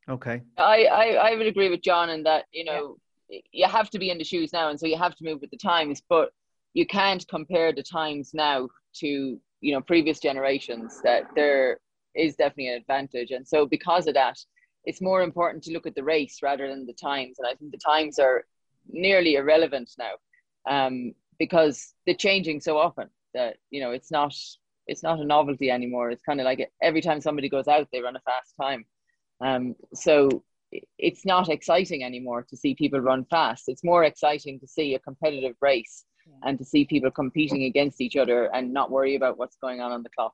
Okay. 0.08 0.42
I, 0.58 0.86
I, 0.86 1.32
I 1.32 1.36
would 1.36 1.48
agree 1.48 1.70
with 1.70 1.82
John 1.82 2.10
in 2.10 2.24
that, 2.24 2.46
you 2.52 2.64
know, 2.64 2.98
you 3.52 3.68
have 3.68 3.90
to 3.90 4.00
be 4.00 4.12
in 4.12 4.18
the 4.18 4.24
shoes 4.24 4.54
now, 4.54 4.70
and 4.70 4.80
so 4.80 4.86
you 4.86 4.98
have 4.98 5.16
to 5.16 5.24
move 5.24 5.42
with 5.42 5.50
the 5.50 5.58
times. 5.58 6.02
But 6.08 6.32
you 6.76 6.86
can't 6.86 7.28
compare 7.28 7.74
the 7.74 7.82
times 7.82 8.32
now 8.34 8.70
to 8.96 9.40
you 9.62 9.74
know 9.74 9.82
previous 9.82 10.20
generations. 10.20 11.02
That 11.04 11.24
there 11.36 11.80
is 12.14 12.36
definitely 12.36 12.68
an 12.68 12.82
advantage, 12.82 13.32
and 13.32 13.48
so 13.48 13.66
because 13.66 14.06
of 14.06 14.14
that, 14.14 14.38
it's 14.84 15.02
more 15.02 15.24
important 15.24 15.64
to 15.64 15.72
look 15.72 15.88
at 15.88 15.96
the 15.96 16.04
race 16.04 16.40
rather 16.44 16.68
than 16.68 16.86
the 16.86 16.94
times. 16.94 17.40
And 17.40 17.48
I 17.48 17.56
think 17.56 17.72
the 17.72 17.80
times 17.80 18.20
are 18.20 18.44
nearly 18.88 19.36
irrelevant 19.36 19.90
now 19.98 20.14
um, 20.70 21.14
because 21.40 21.94
they're 22.06 22.14
changing 22.14 22.62
so 22.62 22.78
often 22.78 23.10
that 23.34 23.58
you 23.72 23.82
know 23.82 23.92
it's 23.92 24.12
not 24.12 24.36
it's 24.88 25.02
not 25.02 25.20
a 25.20 25.26
novelty 25.26 25.72
anymore. 25.72 26.12
It's 26.12 26.22
kind 26.24 26.42
of 26.42 26.46
like 26.46 26.70
every 26.84 27.02
time 27.02 27.22
somebody 27.22 27.50
goes 27.50 27.68
out, 27.68 27.88
they 27.92 28.02
run 28.02 28.18
a 28.18 28.20
fast 28.20 28.54
time. 28.62 28.86
Um, 29.42 29.76
so 29.94 30.44
it's 30.98 31.26
not 31.26 31.50
exciting 31.50 32.04
anymore 32.04 32.46
to 32.50 32.58
see 32.58 32.76
people 32.76 33.00
run 33.00 33.26
fast. 33.26 33.64
It's 33.68 33.84
more 33.84 34.04
exciting 34.04 34.60
to 34.60 34.68
see 34.68 34.94
a 34.94 35.00
competitive 35.00 35.56
race. 35.62 36.04
And 36.44 36.58
to 36.58 36.66
see 36.66 36.86
people 36.86 37.12
competing 37.12 37.64
against 37.64 38.02
each 38.02 38.16
other 38.16 38.54
and 38.54 38.74
not 38.74 38.92
worry 38.92 39.16
about 39.16 39.38
what's 39.38 39.56
going 39.56 39.82
on 39.82 39.92
on 39.92 40.04
the 40.04 40.10
clock. 40.10 40.34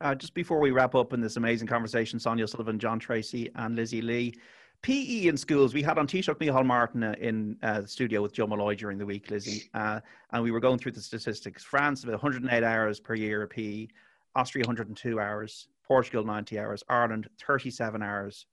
Uh, 0.00 0.14
just 0.14 0.34
before 0.34 0.60
we 0.60 0.70
wrap 0.70 0.94
up 0.94 1.12
in 1.12 1.20
this 1.20 1.36
amazing 1.36 1.68
conversation, 1.68 2.18
Sonia 2.18 2.46
Sullivan, 2.46 2.78
John 2.78 2.98
Treacy, 2.98 3.50
and 3.54 3.76
Lizzie 3.76 4.02
Lee. 4.02 4.34
PE 4.82 5.28
in 5.28 5.36
schools. 5.36 5.72
We 5.72 5.82
had 5.82 5.96
on 5.96 6.06
Taoiseach 6.06 6.38
Micheál 6.38 6.66
Martin 6.66 7.02
uh, 7.02 7.14
in 7.18 7.56
uh, 7.62 7.80
the 7.80 7.88
studio 7.88 8.20
with 8.20 8.34
Joe 8.34 8.46
Molloy 8.46 8.74
during 8.74 8.98
the 8.98 9.06
week, 9.06 9.30
Lizzie, 9.30 9.70
uh, 9.72 10.00
and 10.32 10.42
we 10.42 10.50
were 10.50 10.60
going 10.60 10.78
through 10.78 10.92
the 10.92 11.00
statistics. 11.00 11.64
France, 11.64 12.04
about 12.04 12.22
108 12.22 12.62
hours 12.62 13.00
per 13.00 13.14
year 13.14 13.44
of 13.44 13.50
PE, 13.50 13.88
Austria, 14.34 14.62
102 14.62 15.18
hours, 15.18 15.68
Portugal, 15.84 16.22
90 16.22 16.58
hours, 16.58 16.82
Ireland, 16.90 17.30
37 17.40 18.02
hours, 18.02 18.46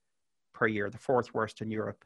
per 0.54 0.66
year, 0.66 0.88
the 0.90 0.98
fourth 0.98 1.34
worst 1.34 1.60
in 1.60 1.70
Europe, 1.70 2.04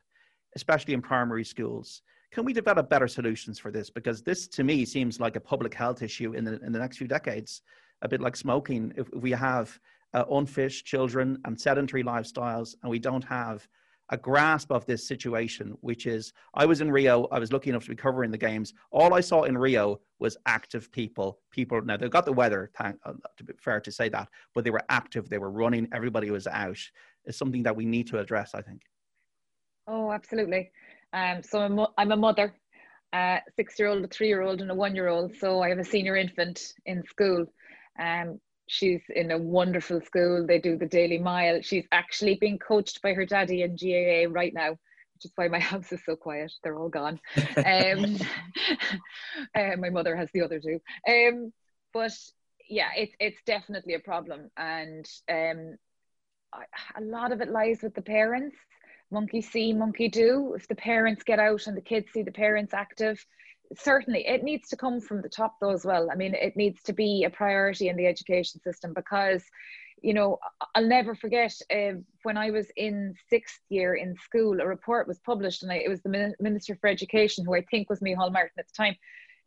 especially 0.54 0.94
in 0.94 1.02
primary 1.02 1.44
schools. 1.44 2.02
Can 2.36 2.44
we 2.44 2.52
develop 2.52 2.90
better 2.90 3.08
solutions 3.08 3.58
for 3.58 3.70
this? 3.70 3.88
Because 3.88 4.22
this, 4.22 4.46
to 4.48 4.62
me, 4.62 4.84
seems 4.84 5.18
like 5.18 5.36
a 5.36 5.40
public 5.40 5.72
health 5.72 6.02
issue 6.02 6.34
in 6.34 6.44
the 6.44 6.60
in 6.62 6.70
the 6.70 6.78
next 6.78 6.98
few 6.98 7.08
decades, 7.08 7.62
a 8.02 8.08
bit 8.08 8.20
like 8.20 8.36
smoking. 8.36 8.92
If 8.94 9.10
we 9.14 9.30
have 9.30 9.80
uh, 10.12 10.24
unfit 10.30 10.72
children 10.72 11.38
and 11.46 11.58
sedentary 11.58 12.04
lifestyles, 12.04 12.74
and 12.82 12.90
we 12.90 12.98
don't 12.98 13.24
have 13.24 13.66
a 14.10 14.18
grasp 14.18 14.70
of 14.70 14.84
this 14.84 15.08
situation, 15.08 15.78
which 15.80 16.04
is 16.04 16.34
I 16.52 16.66
was 16.66 16.82
in 16.82 16.92
Rio, 16.92 17.26
I 17.32 17.38
was 17.38 17.54
lucky 17.54 17.70
enough 17.70 17.84
to 17.84 17.88
be 17.88 17.96
covering 17.96 18.30
the 18.30 18.36
games. 18.36 18.74
All 18.92 19.14
I 19.14 19.22
saw 19.22 19.44
in 19.44 19.56
Rio 19.56 20.00
was 20.18 20.36
active 20.44 20.92
people. 20.92 21.38
People 21.50 21.80
now 21.80 21.96
they've 21.96 22.10
got 22.10 22.26
the 22.26 22.34
weather, 22.34 22.70
thank, 22.76 22.98
uh, 23.06 23.14
to 23.38 23.44
be 23.44 23.54
fair 23.58 23.80
to 23.80 23.90
say 23.90 24.10
that, 24.10 24.28
but 24.54 24.62
they 24.62 24.70
were 24.70 24.84
active, 24.90 25.30
they 25.30 25.38
were 25.38 25.50
running, 25.50 25.88
everybody 25.90 26.30
was 26.30 26.46
out. 26.46 26.80
It's 27.24 27.38
something 27.38 27.62
that 27.62 27.76
we 27.76 27.86
need 27.86 28.08
to 28.08 28.18
address, 28.18 28.54
I 28.54 28.60
think. 28.60 28.82
Oh, 29.88 30.10
absolutely. 30.10 30.70
Um, 31.16 31.42
so 31.42 31.60
I'm, 31.60 31.80
I'm 31.96 32.12
a 32.12 32.16
mother, 32.16 32.54
a 33.14 33.40
six 33.56 33.78
year 33.78 33.88
old, 33.88 34.04
a 34.04 34.08
three 34.08 34.28
year 34.28 34.42
old, 34.42 34.60
and 34.60 34.70
a 34.70 34.74
one 34.74 34.94
year 34.94 35.08
old. 35.08 35.34
So 35.36 35.62
I 35.62 35.70
have 35.70 35.78
a 35.78 35.84
senior 35.84 36.14
infant 36.14 36.74
in 36.84 37.02
school. 37.04 37.46
Um, 37.98 38.38
she's 38.68 39.00
in 39.08 39.30
a 39.30 39.38
wonderful 39.38 40.02
school. 40.02 40.46
They 40.46 40.58
do 40.58 40.76
the 40.76 40.86
daily 40.86 41.18
mile. 41.18 41.62
She's 41.62 41.86
actually 41.90 42.34
being 42.34 42.58
coached 42.58 43.00
by 43.00 43.14
her 43.14 43.24
daddy 43.24 43.62
in 43.62 43.76
GAA 43.76 44.30
right 44.30 44.52
now, 44.52 44.72
which 44.72 45.24
is 45.24 45.32
why 45.36 45.48
my 45.48 45.58
house 45.70 45.90
is 45.90 46.04
so 46.04 46.16
quiet. 46.16 46.52
They're 46.62 46.78
all 46.78 46.90
gone. 46.90 47.18
Um, 47.64 48.18
uh, 49.54 49.76
my 49.78 49.88
mother 49.88 50.14
has 50.16 50.28
the 50.34 50.42
other 50.42 50.60
two. 50.60 50.80
Um, 51.08 51.50
but 51.94 52.12
yeah, 52.68 52.90
it's 52.94 53.14
it's 53.18 53.40
definitely 53.46 53.94
a 53.94 54.00
problem, 54.00 54.50
and 54.58 55.08
um, 55.30 55.78
a 56.96 57.00
lot 57.00 57.32
of 57.32 57.40
it 57.40 57.48
lies 57.48 57.80
with 57.82 57.94
the 57.94 58.02
parents. 58.02 58.56
Monkey 59.10 59.40
see, 59.40 59.72
monkey 59.72 60.08
do. 60.08 60.54
If 60.54 60.68
the 60.68 60.74
parents 60.74 61.22
get 61.22 61.38
out 61.38 61.66
and 61.66 61.76
the 61.76 61.82
kids 61.82 62.08
see 62.12 62.22
the 62.22 62.32
parents 62.32 62.74
active, 62.74 63.24
certainly 63.76 64.26
it 64.26 64.42
needs 64.42 64.68
to 64.68 64.76
come 64.76 65.00
from 65.00 65.22
the 65.22 65.28
top 65.28 65.56
though 65.60 65.70
as 65.70 65.84
well. 65.84 66.10
I 66.10 66.16
mean, 66.16 66.34
it 66.34 66.56
needs 66.56 66.82
to 66.84 66.92
be 66.92 67.24
a 67.24 67.30
priority 67.30 67.88
in 67.88 67.96
the 67.96 68.06
education 68.06 68.60
system 68.60 68.92
because 68.94 69.44
you 70.02 70.14
know, 70.14 70.38
I'll 70.74 70.86
never 70.86 71.14
forget 71.14 71.52
uh, 71.74 71.98
when 72.22 72.36
I 72.36 72.50
was 72.50 72.66
in 72.76 73.14
sixth 73.30 73.60
year 73.70 73.94
in 73.94 74.14
school, 74.16 74.60
a 74.60 74.66
report 74.66 75.08
was 75.08 75.18
published, 75.20 75.62
and 75.62 75.72
I, 75.72 75.76
it 75.76 75.88
was 75.88 76.02
the 76.02 76.34
Minister 76.38 76.76
for 76.76 76.88
Education, 76.88 77.44
who 77.44 77.54
I 77.54 77.62
think 77.62 77.88
was 77.88 78.00
Micheál 78.00 78.32
Martin 78.32 78.58
at 78.58 78.66
the 78.66 78.72
time, 78.76 78.94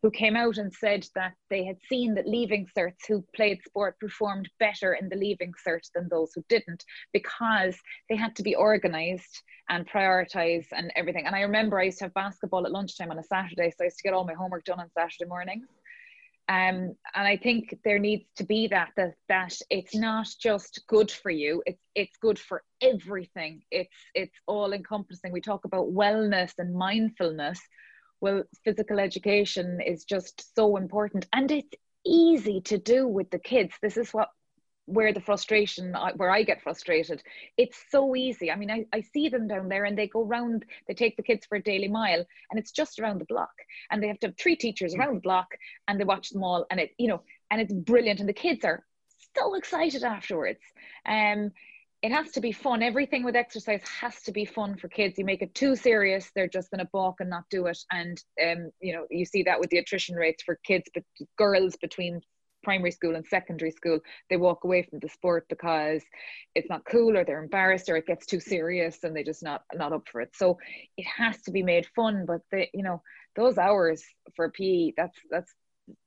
who 0.02 0.10
came 0.10 0.36
out 0.36 0.56
and 0.56 0.72
said 0.72 1.06
that 1.14 1.34
they 1.50 1.64
had 1.64 1.76
seen 1.88 2.14
that 2.14 2.26
leaving 2.26 2.66
certs 2.76 3.06
who 3.06 3.24
played 3.34 3.62
sport 3.62 3.98
performed 4.00 4.48
better 4.58 4.94
in 4.94 5.08
the 5.08 5.16
leaving 5.16 5.52
cert 5.66 5.82
than 5.94 6.08
those 6.08 6.32
who 6.34 6.42
didn't 6.48 6.84
because 7.12 7.76
they 8.08 8.16
had 8.16 8.34
to 8.36 8.42
be 8.42 8.54
organized 8.54 9.42
and 9.68 9.88
prioritize 9.88 10.66
and 10.72 10.90
everything. 10.96 11.26
And 11.26 11.36
I 11.36 11.42
remember 11.42 11.78
I 11.78 11.84
used 11.84 11.98
to 11.98 12.04
have 12.04 12.14
basketball 12.14 12.66
at 12.66 12.72
lunchtime 12.72 13.10
on 13.10 13.18
a 13.18 13.24
Saturday, 13.24 13.70
so 13.70 13.82
I 13.82 13.84
used 13.84 13.98
to 13.98 14.02
get 14.02 14.14
all 14.14 14.24
my 14.24 14.34
homework 14.34 14.64
done 14.64 14.80
on 14.80 14.90
Saturday 14.96 15.28
mornings. 15.28 15.66
Um, 16.48 16.96
and 17.14 17.28
I 17.28 17.36
think 17.36 17.78
there 17.84 18.00
needs 18.00 18.24
to 18.38 18.44
be 18.44 18.66
that, 18.68 18.90
that 18.96 19.14
that 19.28 19.56
it's 19.70 19.94
not 19.94 20.26
just 20.40 20.82
good 20.88 21.08
for 21.08 21.30
you; 21.30 21.62
it's 21.64 21.80
it's 21.94 22.16
good 22.20 22.40
for 22.40 22.64
everything. 22.82 23.62
It's 23.70 23.94
it's 24.16 24.34
all 24.48 24.72
encompassing. 24.72 25.30
We 25.30 25.40
talk 25.40 25.64
about 25.64 25.92
wellness 25.92 26.50
and 26.58 26.74
mindfulness. 26.74 27.60
Well, 28.20 28.44
physical 28.64 29.00
education 29.00 29.80
is 29.80 30.04
just 30.04 30.54
so 30.54 30.76
important, 30.76 31.26
and 31.32 31.50
it's 31.50 31.74
easy 32.04 32.60
to 32.62 32.78
do 32.78 33.06
with 33.06 33.30
the 33.30 33.38
kids. 33.38 33.74
This 33.80 33.96
is 33.96 34.12
what 34.12 34.28
where 34.86 35.12
the 35.12 35.20
frustration 35.20 35.94
where 36.16 36.30
i 36.30 36.42
get 36.42 36.62
frustrated. 36.62 37.22
It's 37.56 37.78
so 37.90 38.16
easy. 38.16 38.50
I 38.50 38.56
mean 38.56 38.70
I, 38.70 38.86
I 38.92 39.02
see 39.02 39.28
them 39.28 39.46
down 39.46 39.68
there 39.68 39.84
and 39.84 39.96
they 39.96 40.08
go 40.08 40.24
round 40.24 40.64
they 40.88 40.94
take 40.94 41.16
the 41.16 41.22
kids 41.22 41.46
for 41.46 41.56
a 41.56 41.62
daily 41.62 41.86
mile 41.86 42.24
and 42.50 42.58
it's 42.58 42.72
just 42.72 42.98
around 42.98 43.20
the 43.20 43.26
block. 43.26 43.52
And 43.90 44.02
they 44.02 44.08
have 44.08 44.18
to 44.20 44.28
have 44.28 44.36
three 44.36 44.56
teachers 44.56 44.94
around 44.94 45.14
the 45.14 45.20
block 45.20 45.46
and 45.86 46.00
they 46.00 46.04
watch 46.04 46.30
them 46.30 46.42
all 46.42 46.66
and 46.70 46.80
it 46.80 46.90
you 46.98 47.06
know 47.06 47.22
and 47.50 47.60
it's 47.60 47.72
brilliant 47.72 48.18
and 48.18 48.28
the 48.28 48.32
kids 48.32 48.64
are 48.64 48.84
so 49.36 49.54
excited 49.54 50.02
afterwards. 50.02 50.60
Um 51.06 51.52
it 52.02 52.12
has 52.12 52.30
to 52.32 52.40
be 52.40 52.52
fun. 52.52 52.82
Everything 52.82 53.24
with 53.24 53.36
exercise 53.36 53.82
has 54.00 54.22
to 54.22 54.32
be 54.32 54.44
fun 54.44 54.76
for 54.76 54.88
kids. 54.88 55.18
You 55.18 55.24
make 55.24 55.42
it 55.42 55.54
too 55.54 55.76
serious 55.76 56.30
they're 56.34 56.48
just 56.48 56.70
going 56.70 56.84
to 56.84 56.90
balk 56.92 57.16
and 57.20 57.28
not 57.30 57.44
do 57.50 57.66
it. 57.66 57.78
And 57.90 58.22
um 58.42 58.70
you 58.80 58.94
know 58.94 59.06
you 59.10 59.24
see 59.24 59.42
that 59.44 59.60
with 59.60 59.70
the 59.70 59.78
attrition 59.78 60.16
rates 60.16 60.42
for 60.42 60.58
kids 60.64 60.88
but 60.94 61.04
girls 61.36 61.76
between 61.76 62.20
primary 62.62 62.90
school 62.90 63.16
and 63.16 63.26
secondary 63.26 63.70
school 63.70 64.00
they 64.28 64.36
walk 64.36 64.64
away 64.64 64.82
from 64.82 64.98
the 64.98 65.08
sport 65.08 65.46
because 65.48 66.02
it's 66.54 66.68
not 66.68 66.84
cool 66.84 67.16
or 67.16 67.24
they're 67.24 67.42
embarrassed 67.42 67.88
or 67.88 67.96
it 67.96 68.06
gets 68.06 68.26
too 68.26 68.38
serious 68.38 69.02
and 69.02 69.16
they 69.16 69.22
just 69.22 69.42
not 69.42 69.62
not 69.74 69.92
up 69.92 70.06
for 70.10 70.20
it. 70.20 70.30
So 70.34 70.58
it 70.96 71.06
has 71.06 71.40
to 71.42 71.50
be 71.50 71.62
made 71.62 71.86
fun 71.94 72.24
but 72.26 72.40
the 72.50 72.66
you 72.72 72.82
know 72.82 73.02
those 73.36 73.58
hours 73.58 74.02
for 74.36 74.50
pe 74.50 74.92
that's 74.96 75.18
that's 75.30 75.52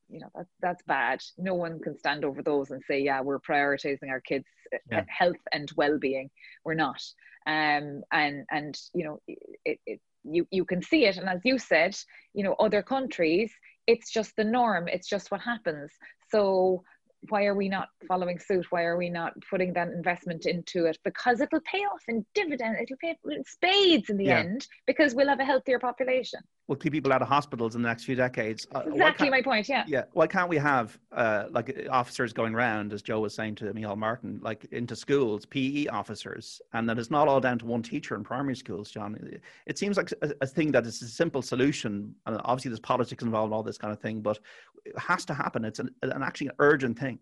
you 0.10 0.20
know 0.20 0.30
that's 0.36 0.50
that's 0.62 0.84
bad 0.84 1.22
no 1.38 1.54
one 1.54 1.80
can 1.80 1.98
stand 1.98 2.26
over 2.26 2.42
those 2.42 2.72
and 2.72 2.82
say 2.88 3.00
yeah 3.00 3.22
we're 3.22 3.40
prioritizing 3.40 4.10
our 4.10 4.22
kids 4.22 4.46
yeah. 4.92 5.04
health 5.08 5.42
and 5.52 5.72
well-being 5.76 6.30
we're 6.66 6.74
not 6.74 7.02
um 7.48 8.02
and 8.12 8.46
and 8.52 8.80
you 8.94 9.04
know 9.04 9.20
it, 9.28 9.80
it 9.86 10.00
you 10.24 10.48
you 10.52 10.66
can 10.66 10.82
see 10.82 11.06
it 11.06 11.18
and 11.18 11.28
as 11.28 11.42
you 11.44 11.58
said 11.58 11.96
you 12.34 12.44
know 12.44 12.56
other 12.60 12.82
countries 12.82 13.52
it's 13.88 14.12
just 14.12 14.36
the 14.36 14.44
norm 14.44 14.88
it's 14.88 15.10
just 15.10 15.32
what 15.32 15.42
happens 15.42 15.92
so 16.32 16.84
why 17.30 17.46
are 17.46 17.56
we 17.56 17.70
not 17.70 17.90
following 18.08 18.40
suit? 18.40 18.66
Why 18.70 18.84
are 18.84 18.98
we 18.98 19.10
not 19.10 19.34
putting 19.50 19.74
that 19.74 19.90
investment 19.90 20.46
into 20.46 20.86
it? 20.86 20.98
Because 21.04 21.40
it'll 21.40 21.62
pay 21.62 21.80
off 21.80 22.04
in 22.08 22.26
dividend. 22.34 22.78
It'll 22.82 22.98
pay 22.98 23.16
in 23.32 23.44
spades 23.46 24.10
in 24.10 24.18
the 24.18 24.26
yeah. 24.26 24.40
end 24.40 24.68
because 24.86 25.16
we'll 25.16 25.30
have 25.30 25.40
a 25.40 25.46
healthier 25.46 25.80
population 25.80 26.42
will 26.68 26.76
keep 26.78 26.94
people 26.94 27.12
out 27.12 27.22
of 27.22 27.28
hospitals 27.28 27.76
in 27.76 27.82
the 27.82 27.88
next 27.88 28.06
few 28.06 28.16
decades. 28.16 28.66
Uh, 28.74 28.82
exactly 28.88 29.30
my 29.30 29.42
point. 29.42 29.68
Yeah. 29.68 29.84
Yeah. 29.86 30.04
Why 30.14 30.28
can't 30.28 30.48
we 30.48 30.58
have 30.58 30.98
uh, 31.12 31.46
like 31.52 31.88
officers 31.92 32.32
going 32.32 32.56
around, 32.56 32.94
as 32.94 33.02
Joe 33.02 33.20
was 33.20 33.36
saying 33.36 33.56
to 33.56 33.66
Micheál 33.74 33.98
Martin, 33.98 34.40
like 34.42 34.66
into 34.72 34.96
schools, 34.96 35.46
PE 35.46 35.88
officers, 35.88 36.62
and 36.72 36.88
that 36.90 36.98
it's 36.98 37.12
not 37.12 37.28
all 37.28 37.42
down 37.42 37.60
to 37.60 37.66
one 37.66 37.84
teacher 37.84 38.16
in 38.16 38.24
primary 38.24 38.56
schools, 38.56 38.90
John. 38.90 39.18
It 39.66 39.78
seems 39.78 39.98
like 39.98 40.14
a, 40.22 40.34
a 40.42 40.48
thing 40.48 40.72
that 40.72 40.86
is 40.86 41.02
a 41.02 41.08
simple 41.08 41.42
solution, 41.42 42.16
and 42.26 42.40
obviously 42.46 42.70
there's 42.70 42.80
politics 42.80 43.24
involved, 43.24 43.52
all 43.52 43.64
this 43.64 43.78
kind 43.78 43.92
of 43.92 44.00
thing, 44.00 44.22
but 44.22 44.40
it 44.86 44.98
has 44.98 45.26
to 45.26 45.34
happen. 45.34 45.66
It's 45.66 45.80
an, 45.80 45.90
an 46.02 46.24
actually 46.24 46.48
an 46.48 46.54
urgent 46.60 46.98
thing. 46.98 47.20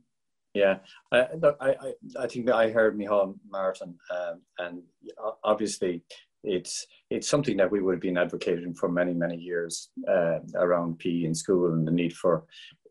Yeah, 0.54 0.80
I, 1.14 1.28
I, 1.62 1.76
I 2.20 2.28
think 2.28 2.50
I 2.52 2.70
heard 2.70 2.98
Micheál 2.98 3.36
Martin, 3.50 3.98
um, 4.12 4.42
and 4.60 4.84
obviously 5.44 6.04
it's 6.44 6.86
it's 7.10 7.30
something 7.30 7.58
that 7.58 7.72
we 7.72 7.82
would 7.82 7.94
have 7.94 8.02
been 8.02 8.18
advocating 8.18 8.74
for 8.74 8.90
many 8.90 9.14
many 9.14 9.38
years 9.38 9.90
uh, 10.08 10.40
around 10.56 11.00
PE 11.00 11.24
in 11.24 11.36
school 11.36 11.74
and 11.74 11.88
the 11.88 11.92
need 11.92 12.14
for 12.14 12.46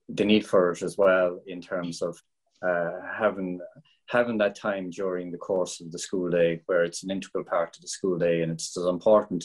the 0.09 0.25
need 0.25 0.47
for 0.47 0.73
it 0.73 0.83
as 0.83 0.97
well 0.97 1.41
in 1.47 1.61
terms 1.61 2.03
of 2.03 2.21
uh, 2.67 2.91
having 3.17 3.61
having 4.11 4.39
that 4.39 4.57
time 4.57 4.91
during 4.91 5.31
the 5.31 5.39
course 5.39 5.81
of 5.81 5.93
the 5.93 5.99
school 5.99 6.29
day 6.29 6.61
where 6.67 6.83
it's 6.83 7.05
an 7.05 7.11
integral 7.11 7.45
part 7.45 7.77
of 7.77 7.83
the 7.83 7.89
school 7.89 8.19
day 8.19 8.43
and 8.43 8.51
it's 8.51 8.77
as 8.77 8.87
important 8.87 9.45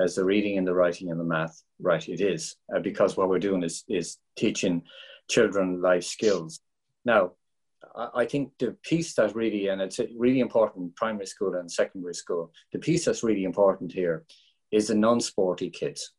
as 0.00 0.16
the 0.16 0.24
reading 0.24 0.58
and 0.58 0.66
the 0.66 0.74
writing 0.74 1.10
and 1.10 1.20
the 1.20 1.24
math 1.24 1.62
right 1.80 2.08
it 2.08 2.20
is. 2.20 2.56
Uh, 2.74 2.80
because 2.80 3.16
what 3.16 3.28
we're 3.28 3.38
doing 3.38 3.62
is 3.62 3.84
is 3.88 4.18
teaching 4.36 4.82
children 5.30 5.80
life 5.80 6.04
skills. 6.04 6.60
Now 7.04 7.32
I 8.14 8.24
think 8.26 8.52
the 8.58 8.76
piece 8.82 9.14
that 9.14 9.34
really, 9.34 9.68
and 9.68 9.80
it's 9.80 10.00
really 10.16 10.40
important 10.40 10.96
primary 10.96 11.26
school 11.26 11.54
and 11.54 11.70
secondary 11.70 12.14
school, 12.14 12.52
the 12.72 12.78
piece 12.78 13.04
that's 13.04 13.22
really 13.22 13.44
important 13.44 13.92
here 13.92 14.24
is 14.70 14.88
the 14.88 14.94
non-sporty 14.94 15.70
kids, 15.70 16.12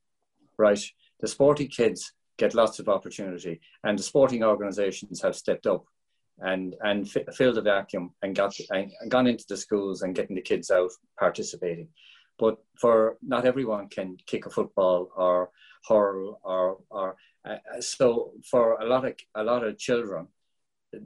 right? 0.57 0.84
The 1.20 1.28
sporty 1.28 1.68
kids 1.68 2.14
get 2.38 2.53
lots 2.53 2.80
of 2.80 2.89
opportunity 2.89 3.61
and 3.84 3.97
the 3.97 4.03
sporting 4.03 4.43
organizations 4.43 5.22
have 5.22 5.36
stepped 5.36 5.68
up 5.68 5.86
and, 6.39 6.76
and 6.82 7.07
f- 7.07 7.36
filled 7.36 7.55
the 7.55 7.61
vacuum 7.61 8.11
and 8.22 8.36
got 8.36 8.55
and 8.72 8.91
gone 9.09 9.28
into 9.28 9.45
the 9.47 9.57
schools 9.57 10.01
and 10.01 10.16
getting 10.16 10.36
the 10.36 10.41
kids 10.41 10.72
out 10.72 10.91
participating. 11.18 11.88
But 12.39 12.57
for 12.80 13.18
not 13.22 13.45
everyone 13.45 13.88
can 13.89 14.18
kick 14.26 14.45
a 14.45 14.49
football 14.49 15.09
or 15.16 15.51
hurl 15.88 16.39
or, 16.43 16.78
or 16.89 17.16
uh, 17.45 17.57
so 17.80 18.34
for 18.49 18.80
a 18.82 18.86
lot 18.86 19.05
of 19.05 19.14
a 19.36 19.43
lot 19.43 19.64
of 19.64 19.78
children, 19.78 20.28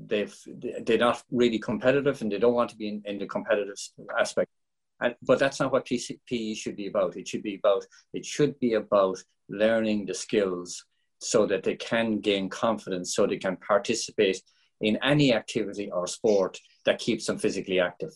they've 0.05 0.35
they're 0.83 0.97
not 0.97 1.23
really 1.31 1.59
competitive 1.59 2.21
and 2.21 2.31
they 2.31 2.39
don't 2.39 2.53
want 2.53 2.69
to 2.69 2.75
be 2.75 2.87
in, 2.89 3.01
in 3.05 3.17
the 3.17 3.25
competitive 3.25 3.77
aspect 4.19 4.49
and, 4.99 5.15
but 5.21 5.39
that's 5.39 5.59
not 5.59 5.71
what 5.71 5.85
PE 5.85 6.53
should 6.53 6.75
be 6.75 6.87
about. 6.87 7.15
It 7.17 7.27
should 7.27 7.43
be 7.43 7.55
about 7.55 7.85
it 8.13 8.25
should 8.25 8.59
be 8.59 8.73
about 8.73 9.17
learning 9.49 10.05
the 10.05 10.13
skills 10.13 10.85
so 11.19 11.45
that 11.47 11.63
they 11.63 11.75
can 11.75 12.19
gain 12.19 12.49
confidence, 12.49 13.15
so 13.15 13.25
they 13.25 13.37
can 13.37 13.57
participate 13.57 14.41
in 14.81 14.97
any 15.03 15.33
activity 15.33 15.89
or 15.91 16.07
sport 16.07 16.59
that 16.85 16.99
keeps 16.99 17.25
them 17.25 17.37
physically 17.37 17.79
active. 17.79 18.11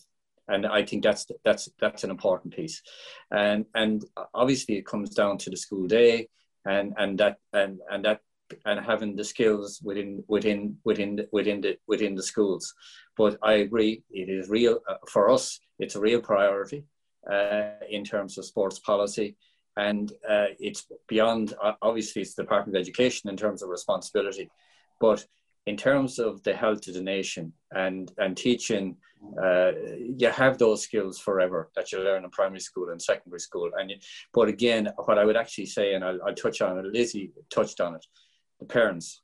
And 0.48 0.66
I 0.66 0.84
think 0.84 1.02
that's 1.04 1.26
that's 1.44 1.68
that's 1.80 2.04
an 2.04 2.10
important 2.10 2.54
piece. 2.54 2.82
And 3.30 3.64
and 3.74 4.04
obviously 4.34 4.76
it 4.76 4.86
comes 4.86 5.10
down 5.10 5.38
to 5.38 5.50
the 5.50 5.56
school 5.56 5.86
day, 5.86 6.28
and 6.64 6.94
and 6.96 7.18
that 7.18 7.36
and 7.52 7.78
and 7.90 8.04
that 8.04 8.20
and 8.64 8.80
having 8.80 9.16
the 9.16 9.24
skills 9.24 9.80
within 9.82 10.24
within 10.28 10.76
within 10.84 11.26
within 11.32 11.60
the 11.60 11.76
within 11.86 12.14
the 12.14 12.22
schools. 12.22 12.74
But 13.16 13.38
I 13.42 13.54
agree, 13.54 14.02
it 14.10 14.28
is 14.28 14.48
real 14.48 14.80
uh, 14.88 14.94
for 15.08 15.30
us. 15.30 15.60
It's 15.78 15.96
a 15.96 16.00
real 16.00 16.20
priority 16.20 16.84
uh, 17.30 17.72
in 17.88 18.04
terms 18.04 18.38
of 18.38 18.44
sports 18.44 18.78
policy, 18.78 19.36
and 19.76 20.12
uh, 20.28 20.46
it's 20.58 20.86
beyond. 21.08 21.54
Obviously, 21.82 22.22
it's 22.22 22.34
the 22.34 22.42
Department 22.42 22.76
of 22.76 22.80
Education 22.80 23.30
in 23.30 23.36
terms 23.36 23.62
of 23.62 23.68
responsibility, 23.68 24.50
but 25.00 25.24
in 25.66 25.76
terms 25.76 26.18
of 26.18 26.42
the 26.42 26.54
health 26.54 26.86
of 26.88 26.94
the 26.94 27.02
nation 27.02 27.52
and 27.72 28.12
and 28.18 28.36
teaching 28.36 28.96
uh, 29.40 29.70
you 30.18 30.28
have 30.28 30.58
those 30.58 30.82
skills 30.82 31.18
forever 31.18 31.70
that 31.76 31.92
you 31.92 32.00
learn 32.00 32.24
in 32.24 32.30
primary 32.30 32.58
school 32.58 32.90
and 32.90 33.00
secondary 33.00 33.38
school 33.38 33.70
and 33.78 33.90
you, 33.90 33.96
but 34.34 34.48
again 34.48 34.88
what 35.04 35.18
i 35.18 35.24
would 35.24 35.36
actually 35.36 35.66
say 35.66 35.94
and 35.94 36.04
I'll, 36.04 36.18
I'll 36.26 36.34
touch 36.34 36.60
on 36.60 36.78
it 36.78 36.86
lizzie 36.86 37.30
touched 37.50 37.80
on 37.80 37.94
it 37.94 38.04
parents. 38.68 39.22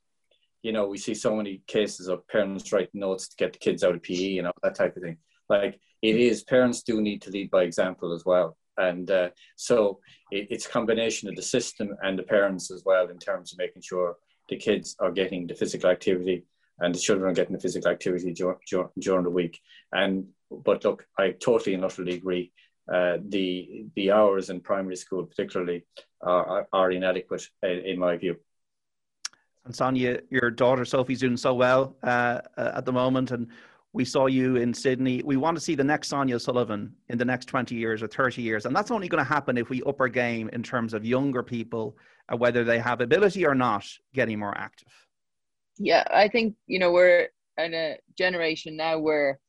You 0.61 0.73
know, 0.73 0.87
we 0.87 0.97
see 0.97 1.13
so 1.13 1.35
many 1.35 1.61
cases 1.67 2.07
of 2.07 2.27
parents 2.27 2.71
writing 2.71 2.99
notes 2.99 3.29
to 3.29 3.35
get 3.37 3.53
the 3.53 3.59
kids 3.59 3.83
out 3.83 3.95
of 3.95 4.03
PE, 4.03 4.13
you 4.15 4.41
know, 4.41 4.51
that 4.61 4.75
type 4.75 4.97
of 4.97 5.03
thing. 5.03 5.17
Like 5.47 5.79
it 6.01 6.15
is, 6.15 6.43
parents 6.43 6.83
do 6.83 7.01
need 7.01 7.21
to 7.23 7.31
lead 7.31 7.49
by 7.49 7.63
example 7.63 8.13
as 8.13 8.25
well. 8.25 8.57
And 8.77 9.09
uh, 9.11 9.29
so 9.55 9.99
it, 10.31 10.47
it's 10.49 10.65
a 10.65 10.69
combination 10.69 11.29
of 11.29 11.35
the 11.35 11.41
system 11.41 11.95
and 12.01 12.17
the 12.17 12.23
parents 12.23 12.71
as 12.71 12.83
well 12.85 13.09
in 13.09 13.19
terms 13.19 13.51
of 13.53 13.59
making 13.59 13.81
sure 13.81 14.15
the 14.49 14.57
kids 14.57 14.95
are 14.99 15.11
getting 15.11 15.47
the 15.47 15.55
physical 15.55 15.89
activity 15.89 16.45
and 16.79 16.95
the 16.95 16.99
children 16.99 17.29
are 17.29 17.33
getting 17.33 17.53
the 17.53 17.61
physical 17.61 17.91
activity 17.91 18.33
dur- 18.33 18.59
dur- 18.69 18.91
during 18.99 19.23
the 19.23 19.29
week. 19.29 19.59
And 19.91 20.27
but 20.49 20.83
look, 20.83 21.05
I 21.17 21.31
totally 21.31 21.75
and 21.75 21.85
utterly 21.85 22.15
agree. 22.15 22.51
Uh, 22.91 23.17
the 23.27 23.85
the 23.95 24.11
hours 24.11 24.49
in 24.49 24.61
primary 24.61 24.95
school, 24.95 25.25
particularly, 25.25 25.85
are, 26.21 26.67
are 26.73 26.91
inadequate 26.91 27.43
in, 27.61 27.79
in 27.85 27.99
my 27.99 28.17
view. 28.17 28.35
And 29.65 29.75
Sonia, 29.75 30.19
your 30.29 30.49
daughter 30.49 30.85
Sophie's 30.85 31.19
doing 31.19 31.37
so 31.37 31.53
well 31.53 31.95
uh, 32.03 32.39
uh, 32.57 32.71
at 32.75 32.85
the 32.85 32.91
moment. 32.91 33.31
And 33.31 33.47
We 33.93 34.05
saw 34.05 34.27
you 34.27 34.55
in 34.55 34.73
Sydney. 34.73 35.21
We 35.23 35.37
want 35.37 35.57
to 35.57 35.61
see 35.61 35.75
the 35.75 35.83
next 35.83 36.09
Sonia 36.09 36.35
O'Sullivan 36.35 36.93
in 37.09 37.17
the 37.17 37.25
next 37.25 37.45
20 37.45 37.75
years 37.75 38.01
or 38.03 38.07
30 38.07 38.41
years. 38.41 38.65
And 38.65 38.75
that's 38.75 38.91
only 38.91 39.07
going 39.07 39.23
to 39.23 39.29
happen 39.29 39.57
if 39.57 39.69
we 39.69 39.81
up 39.83 39.99
our 39.99 40.07
game 40.07 40.49
in 40.53 40.63
terms 40.63 40.93
of 40.93 41.05
younger 41.05 41.43
people, 41.43 41.97
uh, 42.31 42.37
whether 42.37 42.63
they 42.63 42.79
have 42.79 43.01
ability 43.01 43.45
or 43.45 43.55
not, 43.55 43.85
getting 44.13 44.39
more 44.39 44.57
active. 44.57 44.93
Yeah, 45.77 46.03
I 46.13 46.27
think, 46.27 46.55
you 46.67 46.79
know, 46.79 46.91
we're 46.91 47.29
in 47.57 47.73
a 47.73 47.97
generation 48.17 48.75
now 48.75 48.99
where, 48.99 49.39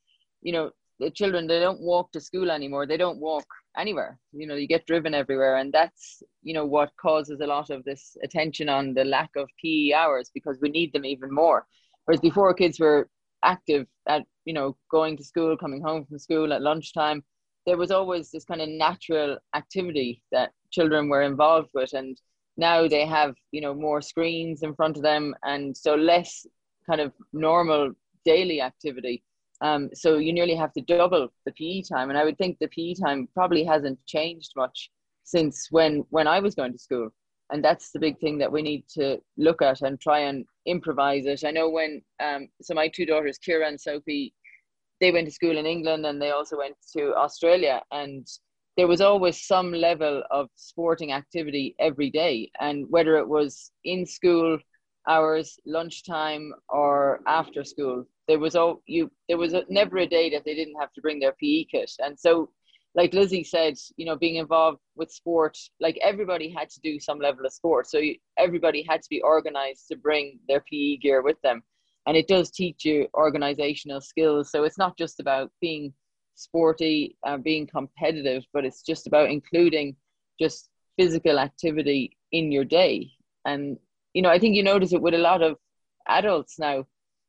you 0.42 0.52
know, 0.52 0.70
the 0.98 1.10
children, 1.10 1.46
they 1.46 1.60
don't 1.60 1.80
walk 1.80 2.12
to 2.12 2.20
school 2.20 2.50
anymore. 2.50 2.86
They 2.86 2.96
don't 2.96 3.18
walk 3.18 3.46
anywhere. 3.76 4.18
You 4.32 4.46
know, 4.46 4.54
you 4.54 4.66
get 4.66 4.86
driven 4.86 5.14
everywhere. 5.14 5.56
And 5.56 5.72
that's, 5.72 6.22
you 6.42 6.54
know, 6.54 6.66
what 6.66 6.90
causes 7.00 7.40
a 7.40 7.46
lot 7.46 7.70
of 7.70 7.84
this 7.84 8.16
attention 8.22 8.68
on 8.68 8.94
the 8.94 9.04
lack 9.04 9.30
of 9.36 9.48
PE 9.62 9.92
hours 9.92 10.30
because 10.32 10.58
we 10.60 10.68
need 10.68 10.92
them 10.92 11.04
even 11.04 11.32
more. 11.32 11.66
Whereas 12.04 12.20
before 12.20 12.52
kids 12.54 12.80
were 12.80 13.08
active 13.44 13.86
at 14.08 14.22
you 14.44 14.52
know 14.52 14.76
going 14.90 15.16
to 15.16 15.24
school 15.24 15.56
coming 15.56 15.82
home 15.82 16.04
from 16.04 16.18
school 16.18 16.52
at 16.52 16.62
lunchtime 16.62 17.22
there 17.66 17.76
was 17.76 17.90
always 17.90 18.30
this 18.30 18.44
kind 18.44 18.60
of 18.60 18.68
natural 18.68 19.38
activity 19.54 20.22
that 20.32 20.50
children 20.70 21.08
were 21.08 21.22
involved 21.22 21.70
with 21.74 21.92
and 21.92 22.20
now 22.56 22.86
they 22.86 23.06
have 23.06 23.34
you 23.52 23.60
know 23.60 23.74
more 23.74 24.00
screens 24.00 24.62
in 24.62 24.74
front 24.74 24.96
of 24.96 25.02
them 25.02 25.34
and 25.44 25.76
so 25.76 25.94
less 25.94 26.46
kind 26.88 27.00
of 27.00 27.12
normal 27.32 27.92
daily 28.24 28.60
activity 28.60 29.22
um, 29.60 29.90
so 29.94 30.18
you 30.18 30.32
nearly 30.32 30.54
have 30.54 30.72
to 30.72 30.80
double 30.80 31.28
the 31.44 31.52
PE 31.52 31.82
time 31.82 32.08
and 32.08 32.18
I 32.18 32.24
would 32.24 32.38
think 32.38 32.58
the 32.58 32.68
PE 32.68 32.94
time 32.94 33.28
probably 33.34 33.64
hasn't 33.64 34.04
changed 34.06 34.52
much 34.56 34.90
since 35.24 35.68
when 35.70 36.04
when 36.10 36.26
I 36.26 36.40
was 36.40 36.54
going 36.54 36.72
to 36.72 36.78
school. 36.78 37.10
And 37.52 37.64
that's 37.64 37.90
the 37.90 37.98
big 37.98 38.18
thing 38.20 38.38
that 38.38 38.52
we 38.52 38.62
need 38.62 38.84
to 38.90 39.18
look 39.36 39.60
at 39.60 39.82
and 39.82 40.00
try 40.00 40.20
and 40.20 40.44
improvise 40.66 41.26
it. 41.26 41.44
I 41.44 41.50
know 41.50 41.68
when 41.68 42.00
um, 42.22 42.48
so 42.62 42.74
my 42.74 42.88
two 42.88 43.06
daughters, 43.06 43.38
Ciara 43.38 43.66
and 43.68 43.80
Sophie, 43.80 44.32
they 45.00 45.10
went 45.10 45.26
to 45.26 45.32
school 45.32 45.56
in 45.58 45.66
England 45.66 46.06
and 46.06 46.22
they 46.22 46.30
also 46.30 46.58
went 46.58 46.76
to 46.96 47.14
Australia, 47.16 47.82
and 47.90 48.26
there 48.76 48.86
was 48.86 49.00
always 49.00 49.46
some 49.46 49.72
level 49.72 50.22
of 50.30 50.48
sporting 50.54 51.12
activity 51.12 51.74
every 51.80 52.10
day, 52.10 52.50
and 52.60 52.86
whether 52.88 53.16
it 53.16 53.28
was 53.28 53.72
in 53.84 54.06
school 54.06 54.58
hours, 55.08 55.58
lunchtime, 55.66 56.52
or 56.68 57.20
after 57.26 57.64
school, 57.64 58.04
there 58.30 58.38
was 58.38 58.54
all 58.54 58.82
you. 58.86 59.10
There 59.28 59.38
was 59.38 59.54
a, 59.54 59.64
never 59.68 59.98
a 59.98 60.06
day 60.06 60.30
that 60.30 60.44
they 60.44 60.54
didn't 60.54 60.80
have 60.80 60.92
to 60.92 61.00
bring 61.00 61.18
their 61.18 61.34
PE 61.40 61.64
kit, 61.64 61.90
and 61.98 62.18
so 62.18 62.50
like 62.94 63.14
Lizzie 63.14 63.44
said, 63.44 63.74
you 63.96 64.04
know, 64.04 64.16
being 64.16 64.36
involved 64.36 64.80
with 64.96 65.12
sport, 65.12 65.56
like 65.80 65.98
everybody 66.02 66.50
had 66.50 66.68
to 66.70 66.80
do 66.80 66.98
some 66.98 67.20
level 67.20 67.46
of 67.46 67.52
sport. 67.52 67.88
So 67.88 68.00
everybody 68.36 68.84
had 68.88 69.02
to 69.02 69.08
be 69.08 69.22
organized 69.22 69.86
to 69.88 69.96
bring 69.96 70.40
their 70.48 70.64
PE 70.68 70.96
gear 70.96 71.22
with 71.22 71.40
them. 71.42 71.62
And 72.06 72.16
it 72.16 72.26
does 72.26 72.50
teach 72.50 72.84
you 72.84 73.06
organizational 73.14 74.00
skills. 74.00 74.50
So 74.50 74.64
it's 74.64 74.78
not 74.78 74.98
just 74.98 75.20
about 75.20 75.52
being 75.60 75.92
sporty, 76.34 77.16
uh, 77.24 77.36
being 77.36 77.66
competitive, 77.66 78.44
but 78.52 78.64
it's 78.64 78.82
just 78.82 79.06
about 79.06 79.30
including 79.30 79.94
just 80.40 80.68
physical 80.98 81.38
activity 81.38 82.16
in 82.32 82.50
your 82.50 82.64
day. 82.64 83.10
And, 83.44 83.78
you 84.14 84.22
know, 84.22 84.30
I 84.30 84.40
think 84.40 84.56
you 84.56 84.64
notice 84.64 84.92
it 84.92 85.02
with 85.02 85.14
a 85.14 85.18
lot 85.18 85.42
of 85.42 85.58
adults 86.08 86.58
now. 86.58 86.86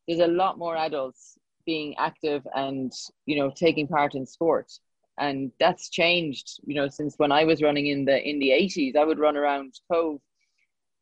There's 0.07 0.19
a 0.19 0.27
lot 0.27 0.57
more 0.57 0.75
adults 0.75 1.37
being 1.65 1.95
active 1.97 2.45
and, 2.55 2.91
you 3.25 3.37
know, 3.37 3.51
taking 3.55 3.87
part 3.87 4.15
in 4.15 4.25
sport. 4.25 4.71
And 5.17 5.51
that's 5.59 5.89
changed 5.89 6.59
you 6.65 6.73
know 6.73 6.87
since 6.87 7.15
when 7.17 7.31
i 7.31 7.43
was 7.43 7.61
running 7.61 7.87
in 7.87 8.05
the 8.05 8.27
in 8.27 8.39
the 8.39 8.49
80s 8.49 8.95
i 8.95 9.03
would 9.03 9.19
run 9.19 9.37
around 9.37 9.79
Cobh 9.91 10.19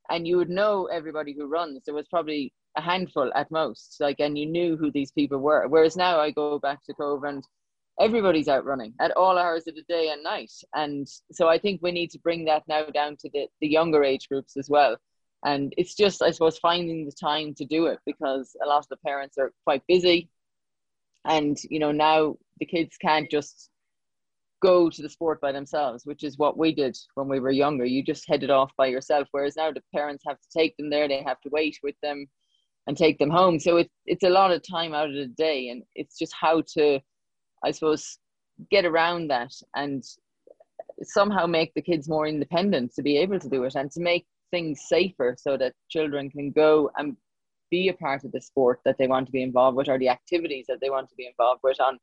and 0.09 0.27
you 0.27 0.37
would 0.37 0.49
know 0.49 0.85
everybody 0.87 1.33
who 1.33 1.47
runs. 1.47 1.83
There 1.85 1.93
was 1.93 2.07
probably 2.07 2.51
a 2.75 2.81
handful 2.81 3.31
at 3.35 3.51
most 3.51 3.97
like 3.99 4.19
and 4.19 4.37
you 4.37 4.45
knew 4.45 4.77
who 4.77 4.91
these 4.91 5.11
people 5.11 5.39
were. 5.39 5.67
Whereas 5.67 5.95
now 5.95 6.19
i 6.19 6.31
go 6.31 6.59
back 6.59 6.83
to 6.85 6.93
Cobh 6.93 7.23
and 7.23 7.43
everybody's 7.99 8.47
out 8.47 8.65
running 8.65 8.93
at 8.99 9.15
all 9.17 9.37
hours 9.37 9.67
of 9.67 9.75
the 9.75 9.83
day 9.89 10.09
and 10.09 10.23
night. 10.23 10.51
And 10.75 11.07
so 11.31 11.47
i 11.47 11.57
think 11.57 11.81
we 11.81 11.91
need 11.91 12.11
to 12.11 12.19
bring 12.19 12.45
that 12.45 12.63
now 12.67 12.85
down 12.85 13.17
to 13.17 13.29
the, 13.33 13.47
the 13.61 13.67
younger 13.67 14.03
age 14.03 14.27
groups 14.29 14.57
as 14.57 14.69
well 14.69 14.97
and 15.45 15.73
it's 15.77 15.95
just 15.95 16.21
i 16.21 16.31
suppose 16.31 16.57
finding 16.57 17.05
the 17.05 17.11
time 17.11 17.53
to 17.53 17.65
do 17.65 17.85
it 17.87 17.99
because 18.05 18.55
a 18.63 18.67
lot 18.67 18.79
of 18.79 18.89
the 18.89 18.97
parents 18.97 19.37
are 19.37 19.51
quite 19.63 19.83
busy 19.87 20.29
and 21.25 21.57
you 21.69 21.79
know 21.79 21.91
now 21.91 22.35
the 22.59 22.65
kids 22.65 22.97
can't 23.01 23.29
just 23.31 23.69
go 24.61 24.89
to 24.89 25.01
the 25.01 25.09
sport 25.09 25.39
by 25.41 25.51
themselves, 25.51 26.05
which 26.05 26.23
is 26.23 26.37
what 26.37 26.57
we 26.57 26.73
did 26.73 26.97
when 27.15 27.27
we 27.27 27.39
were 27.39 27.51
younger. 27.51 27.85
You 27.85 28.03
just 28.03 28.27
headed 28.27 28.49
off 28.49 28.71
by 28.77 28.87
yourself, 28.87 29.27
whereas 29.31 29.55
now 29.55 29.71
the 29.71 29.83
parents 29.93 30.23
have 30.27 30.39
to 30.39 30.47
take 30.57 30.75
them 30.77 30.89
there, 30.89 31.07
they 31.07 31.23
have 31.23 31.39
to 31.41 31.49
wait 31.51 31.77
with 31.81 31.95
them 32.01 32.25
and 32.87 32.97
take 32.97 33.19
them 33.19 33.29
home. 33.29 33.59
So 33.59 33.77
it's 33.77 33.93
it's 34.05 34.23
a 34.23 34.29
lot 34.29 34.51
of 34.51 34.67
time 34.67 34.93
out 34.93 35.09
of 35.09 35.15
the 35.15 35.27
day, 35.27 35.69
and 35.69 35.83
it's 35.95 36.17
just 36.17 36.33
how 36.39 36.63
to, 36.75 36.99
I 37.63 37.71
suppose, 37.71 38.17
get 38.71 38.85
around 38.85 39.29
that 39.29 39.53
and 39.75 40.03
somehow 41.03 41.45
make 41.45 41.73
the 41.73 41.81
kids 41.81 42.09
more 42.09 42.27
independent 42.27 42.93
to 42.93 43.01
be 43.01 43.17
able 43.17 43.39
to 43.39 43.49
do 43.49 43.63
it 43.63 43.75
and 43.75 43.89
to 43.91 44.01
make 44.01 44.25
things 44.51 44.81
safer 44.87 45.35
so 45.37 45.57
that 45.57 45.73
children 45.89 46.29
can 46.29 46.51
go 46.51 46.89
and 46.97 47.15
be 47.69 47.89
a 47.89 47.93
part 47.93 48.23
of 48.23 48.31
the 48.31 48.41
sport 48.41 48.79
that 48.85 48.97
they 48.97 49.07
want 49.07 49.25
to 49.27 49.31
be 49.31 49.43
involved 49.43 49.77
with 49.77 49.89
or 49.89 49.99
the 49.99 50.09
activities 50.09 50.65
that 50.67 50.79
they 50.81 50.89
want 50.89 51.07
to 51.09 51.15
be 51.15 51.27
involved 51.27 51.61
with 51.63 51.79
on 51.79 51.99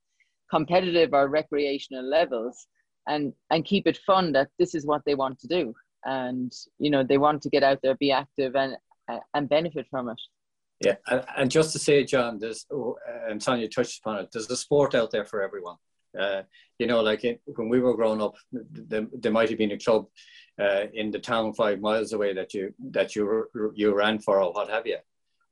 competitive 0.51 1.12
or 1.12 1.28
recreational 1.28 2.05
levels 2.05 2.66
and 3.09 3.32
and 3.51 3.64
keep 3.64 3.86
it 3.86 3.99
fun 4.07 4.32
that 4.32 4.49
this 4.59 4.74
is 4.74 4.86
what 4.86 5.03
they 5.05 5.14
want 5.14 5.38
to 5.40 5.49
do. 5.49 5.74
And 6.05 6.53
you 6.78 6.90
know 6.90 7.03
they 7.03 7.18
want 7.18 7.42
to 7.42 7.51
get 7.51 7.62
out 7.62 7.80
there 7.82 7.97
be 7.97 8.12
active 8.12 8.55
and 8.55 8.76
and 9.34 9.49
benefit 9.49 9.86
from 9.90 10.09
it. 10.09 10.20
Yeah 10.84 10.97
and, 11.09 11.24
and 11.36 11.51
just 11.51 11.72
to 11.72 11.78
say 11.78 12.05
john 12.05 12.38
there's 12.38 12.66
oh, 12.70 12.97
and 13.28 13.42
Sonia 13.42 13.66
touched 13.68 14.01
upon 14.01 14.18
it 14.18 14.28
there's 14.30 14.51
a 14.51 14.57
sport 14.57 14.94
out 14.94 15.11
there 15.11 15.24
for 15.24 15.40
everyone 15.42 15.76
uh, 16.19 16.43
you 16.79 16.87
know 16.87 17.01
like 17.01 17.23
when 17.57 17.69
we 17.69 17.81
were 17.81 17.97
growing 17.97 18.23
up 18.23 18.35
there, 18.53 19.07
there 19.13 19.33
might 19.33 19.49
have 19.49 19.59
been 19.59 19.73
a 19.73 19.79
club 19.79 20.07
uh, 20.61 20.85
in 20.95 21.11
the 21.11 21.19
town 21.19 21.53
five 21.55 21.81
miles 21.81 22.13
away 22.13 22.33
that 22.33 22.55
you 22.55 22.73
that 22.91 23.15
you 23.15 23.47
you 23.75 23.95
ran 23.95 24.19
for 24.19 24.41
or 24.41 24.53
what 24.53 24.71
have 24.71 24.87
you. 24.87 24.99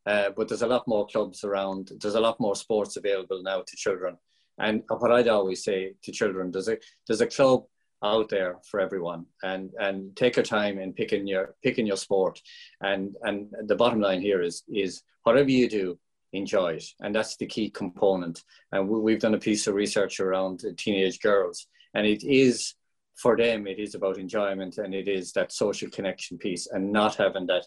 Uh, 0.06 0.30
but 0.36 0.48
there's 0.48 0.62
a 0.62 0.66
lot 0.66 0.86
more 0.86 1.06
clubs 1.06 1.44
around. 1.44 1.92
There's 2.00 2.14
a 2.14 2.20
lot 2.20 2.38
more 2.38 2.54
sports 2.54 2.96
available 2.96 3.42
now 3.42 3.62
to 3.66 3.76
children. 3.76 4.18
And 4.58 4.82
what 4.88 5.10
I'd 5.10 5.28
always 5.28 5.64
say 5.64 5.94
to 6.02 6.12
children, 6.12 6.50
there's 6.50 6.68
a 6.68 6.78
there's 7.06 7.20
a 7.20 7.26
club 7.26 7.64
out 8.02 8.28
there 8.28 8.58
for 8.70 8.80
everyone, 8.80 9.26
and 9.42 9.70
and 9.80 10.14
take 10.14 10.36
your 10.36 10.44
time 10.44 10.78
in 10.78 10.92
picking 10.92 11.26
your 11.26 11.54
picking 11.62 11.86
your 11.86 11.96
sport, 11.96 12.40
and 12.80 13.14
and 13.22 13.52
the 13.66 13.76
bottom 13.76 14.00
line 14.00 14.20
here 14.20 14.42
is 14.42 14.62
is 14.72 15.02
whatever 15.24 15.50
you 15.50 15.68
do, 15.68 15.98
enjoy 16.34 16.74
it, 16.74 16.84
and 17.00 17.14
that's 17.14 17.36
the 17.36 17.46
key 17.46 17.70
component. 17.70 18.42
And 18.72 18.88
we, 18.88 19.00
we've 19.00 19.20
done 19.20 19.34
a 19.34 19.38
piece 19.38 19.66
of 19.66 19.74
research 19.74 20.20
around 20.20 20.64
teenage 20.76 21.20
girls, 21.20 21.66
and 21.94 22.06
it 22.06 22.24
is 22.24 22.74
for 23.16 23.36
them 23.36 23.66
it 23.66 23.78
is 23.78 23.94
about 23.94 24.18
enjoyment 24.18 24.78
and 24.78 24.92
it 24.94 25.08
is 25.08 25.32
that 25.32 25.52
social 25.52 25.88
connection 25.90 26.36
piece 26.36 26.66
and 26.66 26.92
not 26.92 27.14
having 27.14 27.46
that 27.46 27.64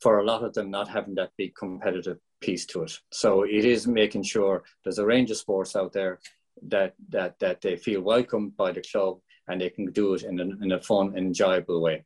for 0.00 0.18
a 0.18 0.24
lot 0.24 0.44
of 0.44 0.52
them 0.52 0.70
not 0.70 0.88
having 0.88 1.14
that 1.14 1.32
big 1.38 1.54
competitive 1.54 2.18
piece 2.40 2.66
to 2.66 2.82
it. 2.82 2.92
So 3.10 3.44
it 3.44 3.64
is 3.64 3.86
making 3.86 4.24
sure 4.24 4.64
there's 4.84 4.98
a 4.98 5.06
range 5.06 5.30
of 5.30 5.38
sports 5.38 5.74
out 5.74 5.92
there 5.92 6.20
that 6.68 6.94
that 7.08 7.38
that 7.38 7.60
they 7.60 7.76
feel 7.76 8.02
welcomed 8.02 8.56
by 8.56 8.72
the 8.72 8.82
club 8.82 9.18
and 9.48 9.60
they 9.60 9.70
can 9.70 9.90
do 9.92 10.14
it 10.14 10.22
in 10.22 10.40
a, 10.40 10.42
in 10.42 10.72
a 10.72 10.80
fun, 10.80 11.16
enjoyable 11.16 11.80
way. 11.80 12.04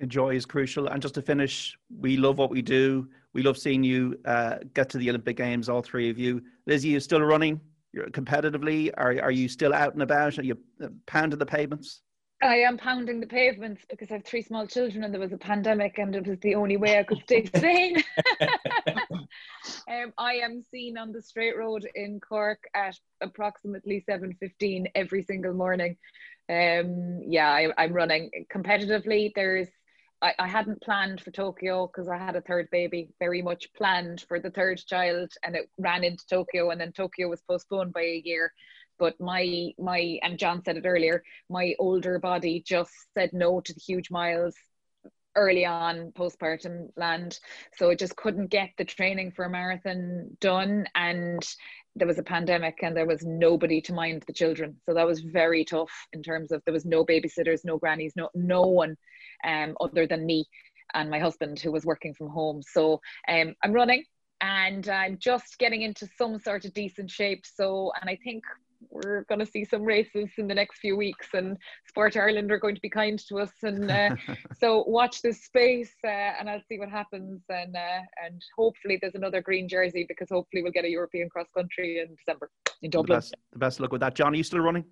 Enjoy 0.00 0.34
is 0.34 0.44
crucial. 0.44 0.88
And 0.88 1.00
just 1.00 1.14
to 1.14 1.22
finish, 1.22 1.78
we 1.88 2.16
love 2.16 2.36
what 2.36 2.50
we 2.50 2.60
do. 2.60 3.08
We 3.36 3.42
love 3.42 3.58
seeing 3.58 3.84
you 3.84 4.18
uh, 4.24 4.60
get 4.72 4.88
to 4.90 4.98
the 4.98 5.10
Olympic 5.10 5.36
Games, 5.36 5.68
all 5.68 5.82
three 5.82 6.08
of 6.08 6.18
you. 6.18 6.42
Lizzie, 6.66 6.88
you're 6.88 7.00
still 7.00 7.20
running 7.20 7.60
You're 7.92 8.06
competitively? 8.06 8.90
Are, 8.96 9.20
are 9.20 9.30
you 9.30 9.46
still 9.46 9.74
out 9.74 9.92
and 9.92 10.02
about? 10.02 10.38
Are 10.38 10.42
you 10.42 10.56
uh, 10.82 10.88
pounding 11.04 11.38
the 11.38 11.44
pavements? 11.44 12.00
I 12.42 12.60
am 12.60 12.78
pounding 12.78 13.20
the 13.20 13.26
pavements 13.26 13.84
because 13.90 14.10
I 14.10 14.14
have 14.14 14.24
three 14.24 14.40
small 14.40 14.66
children 14.66 15.04
and 15.04 15.12
there 15.12 15.20
was 15.20 15.34
a 15.34 15.36
pandemic 15.36 15.98
and 15.98 16.16
it 16.16 16.26
was 16.26 16.38
the 16.40 16.54
only 16.54 16.78
way 16.78 16.98
I 16.98 17.02
could 17.02 17.20
stay 17.24 17.44
sane. 17.54 18.02
um, 18.40 20.14
I 20.16 20.36
am 20.36 20.64
seen 20.70 20.96
on 20.96 21.12
the 21.12 21.20
straight 21.20 21.58
road 21.58 21.86
in 21.94 22.20
Cork 22.20 22.64
at 22.74 22.98
approximately 23.20 24.02
7.15 24.08 24.86
every 24.94 25.22
single 25.24 25.52
morning. 25.52 25.98
Um, 26.48 27.20
yeah, 27.22 27.50
I, 27.50 27.84
am 27.84 27.92
running 27.92 28.30
competitively. 28.50 29.32
There's 29.34 29.68
I, 30.22 30.34
I 30.38 30.48
hadn't 30.48 30.82
planned 30.82 31.20
for 31.20 31.30
Tokyo 31.30 31.86
because 31.86 32.08
I 32.08 32.16
had 32.16 32.36
a 32.36 32.40
third 32.40 32.68
baby, 32.70 33.10
very 33.18 33.42
much 33.42 33.72
planned 33.74 34.24
for 34.28 34.40
the 34.40 34.50
third 34.50 34.78
child, 34.78 35.32
and 35.44 35.54
it 35.54 35.68
ran 35.78 36.04
into 36.04 36.26
Tokyo, 36.26 36.70
and 36.70 36.80
then 36.80 36.92
Tokyo 36.92 37.28
was 37.28 37.42
postponed 37.42 37.92
by 37.92 38.02
a 38.02 38.22
year. 38.24 38.52
But 38.98 39.20
my 39.20 39.72
my 39.78 40.18
and 40.22 40.38
John 40.38 40.62
said 40.64 40.78
it 40.78 40.86
earlier, 40.86 41.22
my 41.50 41.74
older 41.78 42.18
body 42.18 42.62
just 42.66 42.92
said 43.14 43.32
no 43.32 43.60
to 43.60 43.74
the 43.74 43.80
huge 43.80 44.10
miles 44.10 44.54
early 45.36 45.66
on 45.66 46.12
postpartum 46.12 46.88
land. 46.96 47.38
So 47.76 47.90
it 47.90 47.98
just 47.98 48.16
couldn't 48.16 48.46
get 48.46 48.70
the 48.78 48.86
training 48.86 49.32
for 49.32 49.44
a 49.44 49.50
marathon 49.50 50.36
done 50.40 50.86
and 50.94 51.46
there 51.96 52.06
was 52.06 52.18
a 52.18 52.22
pandemic 52.22 52.78
and 52.82 52.96
there 52.96 53.06
was 53.06 53.24
nobody 53.24 53.80
to 53.80 53.92
mind 53.92 54.22
the 54.26 54.32
children 54.32 54.76
so 54.84 54.94
that 54.94 55.06
was 55.06 55.20
very 55.20 55.64
tough 55.64 55.90
in 56.12 56.22
terms 56.22 56.52
of 56.52 56.62
there 56.64 56.74
was 56.74 56.84
no 56.84 57.04
babysitters 57.04 57.64
no 57.64 57.78
grannies 57.78 58.12
no 58.16 58.28
no 58.34 58.62
one 58.62 58.96
um, 59.46 59.76
other 59.80 60.06
than 60.06 60.26
me 60.26 60.44
and 60.94 61.10
my 61.10 61.18
husband 61.18 61.58
who 61.58 61.72
was 61.72 61.84
working 61.84 62.14
from 62.14 62.28
home 62.28 62.60
so 62.62 63.00
um, 63.28 63.54
i'm 63.64 63.72
running 63.72 64.04
and 64.40 64.88
I'm 64.88 65.18
just 65.18 65.58
getting 65.58 65.82
into 65.82 66.08
some 66.18 66.38
sort 66.38 66.64
of 66.64 66.74
decent 66.74 67.10
shape. 67.10 67.44
So, 67.46 67.92
and 68.00 68.10
I 68.10 68.18
think 68.22 68.44
we're 68.90 69.24
going 69.24 69.38
to 69.38 69.46
see 69.46 69.64
some 69.64 69.82
races 69.82 70.30
in 70.38 70.48
the 70.48 70.54
next 70.54 70.78
few 70.78 70.96
weeks, 70.96 71.28
and 71.34 71.56
Sport 71.86 72.16
Ireland 72.16 72.50
are 72.50 72.58
going 72.58 72.74
to 72.74 72.80
be 72.80 72.90
kind 72.90 73.18
to 73.28 73.38
us. 73.38 73.52
And 73.62 73.90
uh, 73.90 74.10
so, 74.58 74.84
watch 74.86 75.22
this 75.22 75.44
space, 75.44 75.94
uh, 76.04 76.08
and 76.38 76.48
I'll 76.48 76.62
see 76.68 76.78
what 76.78 76.88
happens. 76.88 77.42
And 77.48 77.76
uh, 77.76 78.00
and 78.24 78.40
hopefully, 78.56 78.98
there's 79.00 79.14
another 79.14 79.40
green 79.40 79.68
jersey 79.68 80.04
because 80.08 80.28
hopefully 80.30 80.62
we'll 80.62 80.72
get 80.72 80.84
a 80.84 80.90
European 80.90 81.28
cross 81.28 81.48
country 81.56 82.00
in 82.00 82.14
December 82.16 82.50
in 82.82 82.90
Dublin. 82.90 83.08
The 83.08 83.16
best, 83.16 83.34
the 83.52 83.58
best 83.58 83.80
luck 83.80 83.92
with 83.92 84.00
that, 84.00 84.14
John. 84.14 84.32
Are 84.32 84.36
you 84.36 84.44
still 84.44 84.60
running? 84.60 84.84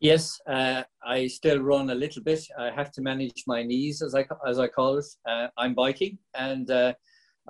Yes, 0.00 0.40
uh, 0.46 0.82
I 1.04 1.26
still 1.26 1.58
run 1.58 1.90
a 1.90 1.94
little 1.94 2.22
bit. 2.22 2.42
I 2.58 2.70
have 2.70 2.90
to 2.92 3.02
manage 3.02 3.44
my 3.46 3.62
knees, 3.62 4.00
as 4.00 4.14
I 4.14 4.24
as 4.48 4.58
I 4.58 4.66
call 4.66 4.96
it. 4.96 5.04
Uh, 5.28 5.48
I'm 5.58 5.74
biking, 5.74 6.18
and 6.34 6.70
uh, 6.70 6.94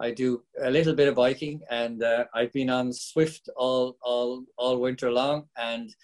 I 0.00 0.12
do 0.12 0.42
a 0.62 0.70
little 0.70 0.94
bit 0.94 1.08
of 1.08 1.14
biking, 1.14 1.60
and 1.70 2.02
uh, 2.02 2.24
I've 2.34 2.52
been 2.52 2.70
on 2.70 2.90
Zwift 2.90 3.48
all 3.56 3.96
all 4.02 4.44
all 4.56 4.78
winter 4.80 5.10
long, 5.10 5.44
and 5.56 5.94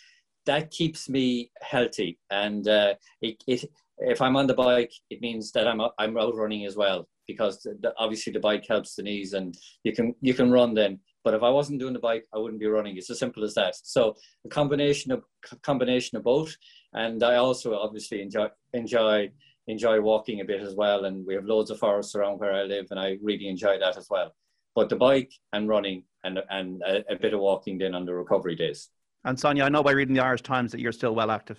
that 0.44 0.70
keeps 0.70 1.08
me 1.08 1.50
healthy. 1.62 2.18
And 2.30 2.68
uh, 2.68 2.94
it, 3.22 3.42
it, 3.46 3.64
if 3.98 4.20
I'm 4.20 4.36
on 4.36 4.46
the 4.46 4.54
bike, 4.54 4.92
it 5.10 5.20
means 5.20 5.52
that 5.52 5.66
I'm 5.66 5.80
I'm 5.98 6.16
out 6.18 6.36
running 6.36 6.66
as 6.66 6.76
well 6.76 7.08
because 7.26 7.60
the, 7.62 7.92
obviously 7.98 8.32
the 8.32 8.40
bike 8.40 8.64
helps 8.68 8.94
the 8.94 9.02
knees, 9.02 9.32
and 9.32 9.56
you 9.84 9.92
can 9.92 10.14
you 10.20 10.34
can 10.34 10.50
run 10.50 10.74
then. 10.74 11.00
But 11.24 11.34
if 11.34 11.42
I 11.42 11.50
wasn't 11.50 11.80
doing 11.80 11.92
the 11.92 11.98
bike, 11.98 12.24
I 12.32 12.38
wouldn't 12.38 12.60
be 12.60 12.68
running. 12.68 12.96
It's 12.96 13.10
as 13.10 13.18
simple 13.18 13.42
as 13.42 13.54
that. 13.54 13.74
So 13.82 14.14
a 14.44 14.48
combination 14.48 15.10
of 15.10 15.24
combination 15.62 16.16
of 16.16 16.24
both, 16.24 16.54
and 16.92 17.22
I 17.22 17.36
also 17.36 17.74
obviously 17.74 18.22
enjoy 18.22 18.48
enjoy 18.74 19.30
enjoy 19.66 20.00
walking 20.00 20.40
a 20.40 20.44
bit 20.44 20.60
as 20.60 20.74
well. 20.74 21.04
And 21.04 21.26
we 21.26 21.34
have 21.34 21.44
loads 21.44 21.70
of 21.70 21.78
forests 21.78 22.14
around 22.14 22.38
where 22.38 22.54
I 22.54 22.62
live, 22.62 22.86
and 22.90 23.00
I 23.00 23.18
really 23.22 23.48
enjoy 23.48 23.78
that 23.78 23.96
as 23.96 24.08
well. 24.10 24.34
But 24.74 24.88
the 24.88 24.96
bike 24.96 25.32
and 25.52 25.68
running 25.68 26.04
and 26.24 26.40
and 26.50 26.82
a, 26.82 27.12
a 27.12 27.16
bit 27.16 27.34
of 27.34 27.40
walking 27.40 27.78
then 27.78 27.94
on 27.94 28.04
the 28.04 28.14
recovery 28.14 28.56
days. 28.56 28.90
And 29.24 29.38
Sonia, 29.38 29.64
I 29.64 29.68
know 29.68 29.82
by 29.82 29.92
reading 29.92 30.14
the 30.14 30.22
Irish 30.22 30.42
Times 30.42 30.70
that 30.72 30.80
you're 30.80 30.92
still 30.92 31.14
well 31.14 31.30
active. 31.30 31.58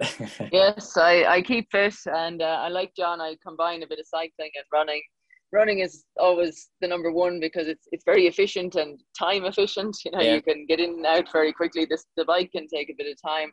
yes, 0.52 0.96
I, 0.96 1.24
I 1.24 1.42
keep 1.42 1.70
fit, 1.70 1.94
and 2.06 2.40
uh, 2.40 2.60
I 2.62 2.68
like 2.68 2.94
John. 2.96 3.20
I 3.20 3.36
combine 3.42 3.82
a 3.82 3.86
bit 3.86 3.98
of 3.98 4.06
cycling 4.06 4.50
and 4.54 4.64
running. 4.72 5.02
Running 5.52 5.80
is 5.80 6.04
always 6.16 6.70
the 6.80 6.86
number 6.86 7.10
one 7.12 7.40
because 7.40 7.66
it's 7.66 7.86
it's 7.92 8.04
very 8.04 8.26
efficient 8.26 8.76
and 8.76 9.00
time 9.18 9.44
efficient. 9.44 9.96
You 10.04 10.12
know, 10.12 10.20
yeah. 10.20 10.36
you 10.36 10.42
can 10.42 10.66
get 10.66 10.80
in 10.80 10.90
and 10.90 11.06
out 11.06 11.30
very 11.32 11.52
quickly. 11.52 11.84
This 11.84 12.06
the 12.16 12.24
bike 12.24 12.52
can 12.52 12.66
take 12.68 12.88
a 12.88 12.94
bit 12.96 13.10
of 13.10 13.20
time. 13.20 13.50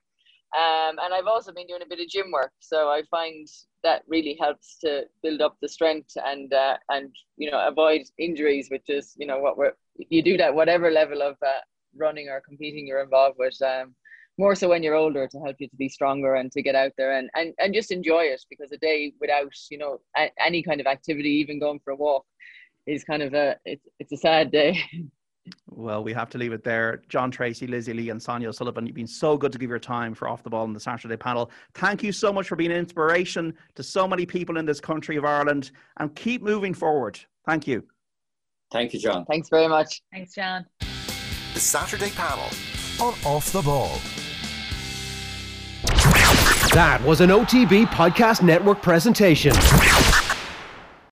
Um, 0.55 0.97
and 1.03 1.13
I've 1.13 1.27
also 1.27 1.51
been 1.51 1.67
doing 1.67 1.81
a 1.81 1.89
bit 1.89 1.99
of 1.99 2.07
gym 2.07 2.31
work, 2.31 2.53
so 2.59 2.87
I 2.87 3.03
find 3.11 3.47
that 3.83 4.03
really 4.07 4.37
helps 4.39 4.77
to 4.79 5.03
build 5.21 5.41
up 5.41 5.57
the 5.61 5.67
strength 5.67 6.11
and 6.25 6.53
uh, 6.53 6.77
and 6.89 7.13
you 7.35 7.51
know 7.51 7.67
avoid 7.67 8.03
injuries, 8.17 8.69
which 8.69 8.89
is 8.89 9.13
you 9.17 9.27
know 9.27 9.39
what 9.39 9.57
we're 9.57 9.73
you 10.09 10.21
do 10.21 10.37
that 10.37 10.55
whatever 10.55 10.89
level 10.89 11.21
of 11.21 11.35
uh, 11.45 11.61
running 11.95 12.29
or 12.29 12.41
competing 12.41 12.87
you're 12.87 13.03
involved 13.03 13.37
with. 13.37 13.61
Um, 13.61 13.93
more 14.37 14.55
so 14.55 14.69
when 14.69 14.83
you're 14.83 14.95
older 14.95 15.27
to 15.27 15.39
help 15.39 15.55
you 15.59 15.67
to 15.67 15.75
be 15.75 15.89
stronger 15.89 16.35
and 16.35 16.51
to 16.51 16.61
get 16.61 16.75
out 16.75 16.91
there 16.95 17.17
and, 17.17 17.27
and, 17.33 17.53
and 17.57 17.73
just 17.73 17.91
enjoy 17.91 18.21
it 18.21 18.43
because 18.51 18.71
a 18.71 18.77
day 18.77 19.11
without 19.19 19.51
you 19.71 19.77
know 19.77 19.99
a, 20.15 20.31
any 20.39 20.63
kind 20.63 20.79
of 20.79 20.87
activity, 20.87 21.29
even 21.29 21.59
going 21.59 21.79
for 21.83 21.91
a 21.91 21.95
walk, 21.95 22.25
is 22.85 23.03
kind 23.03 23.21
of 23.21 23.33
a 23.33 23.57
it's 23.65 23.87
it's 23.99 24.11
a 24.13 24.17
sad 24.17 24.51
day. 24.51 24.79
Well, 25.69 26.03
we 26.03 26.13
have 26.13 26.29
to 26.31 26.37
leave 26.37 26.53
it 26.53 26.63
there. 26.63 27.01
John 27.09 27.31
Treacy, 27.31 27.69
Lizzie 27.69 27.93
Lee, 27.93 28.09
and 28.09 28.21
Sonia 28.21 28.49
O'Sullivan, 28.49 28.85
you've 28.85 28.95
been 28.95 29.07
so 29.07 29.37
good 29.37 29.51
to 29.51 29.57
give 29.57 29.69
your 29.69 29.79
time 29.79 30.13
for 30.13 30.27
Off 30.27 30.43
the 30.43 30.49
Ball 30.49 30.65
in 30.65 30.73
the 30.73 30.79
Saturday 30.79 31.17
panel. 31.17 31.51
Thank 31.73 32.03
you 32.03 32.11
so 32.11 32.33
much 32.33 32.47
for 32.47 32.55
being 32.55 32.71
an 32.71 32.77
inspiration 32.77 33.53
to 33.75 33.83
so 33.83 34.07
many 34.07 34.25
people 34.25 34.57
in 34.57 34.65
this 34.65 34.79
country 34.79 35.17
of 35.17 35.25
Ireland 35.25 35.71
and 35.97 36.15
keep 36.15 36.41
moving 36.41 36.73
forward. 36.73 37.19
Thank 37.45 37.67
you. 37.67 37.83
Thank 38.71 38.93
you, 38.93 38.99
John. 38.99 39.25
Thanks 39.25 39.49
very 39.49 39.67
much. 39.67 40.01
Thanks, 40.11 40.33
John. 40.33 40.65
The 41.53 41.59
Saturday 41.59 42.09
panel 42.11 42.49
on 42.99 43.13
Off 43.25 43.51
the 43.51 43.61
Ball. 43.61 43.99
That 46.73 47.01
was 47.05 47.21
an 47.21 47.29
OTB 47.29 47.85
Podcast 47.87 48.41
Network 48.41 48.81
presentation. 48.81 49.53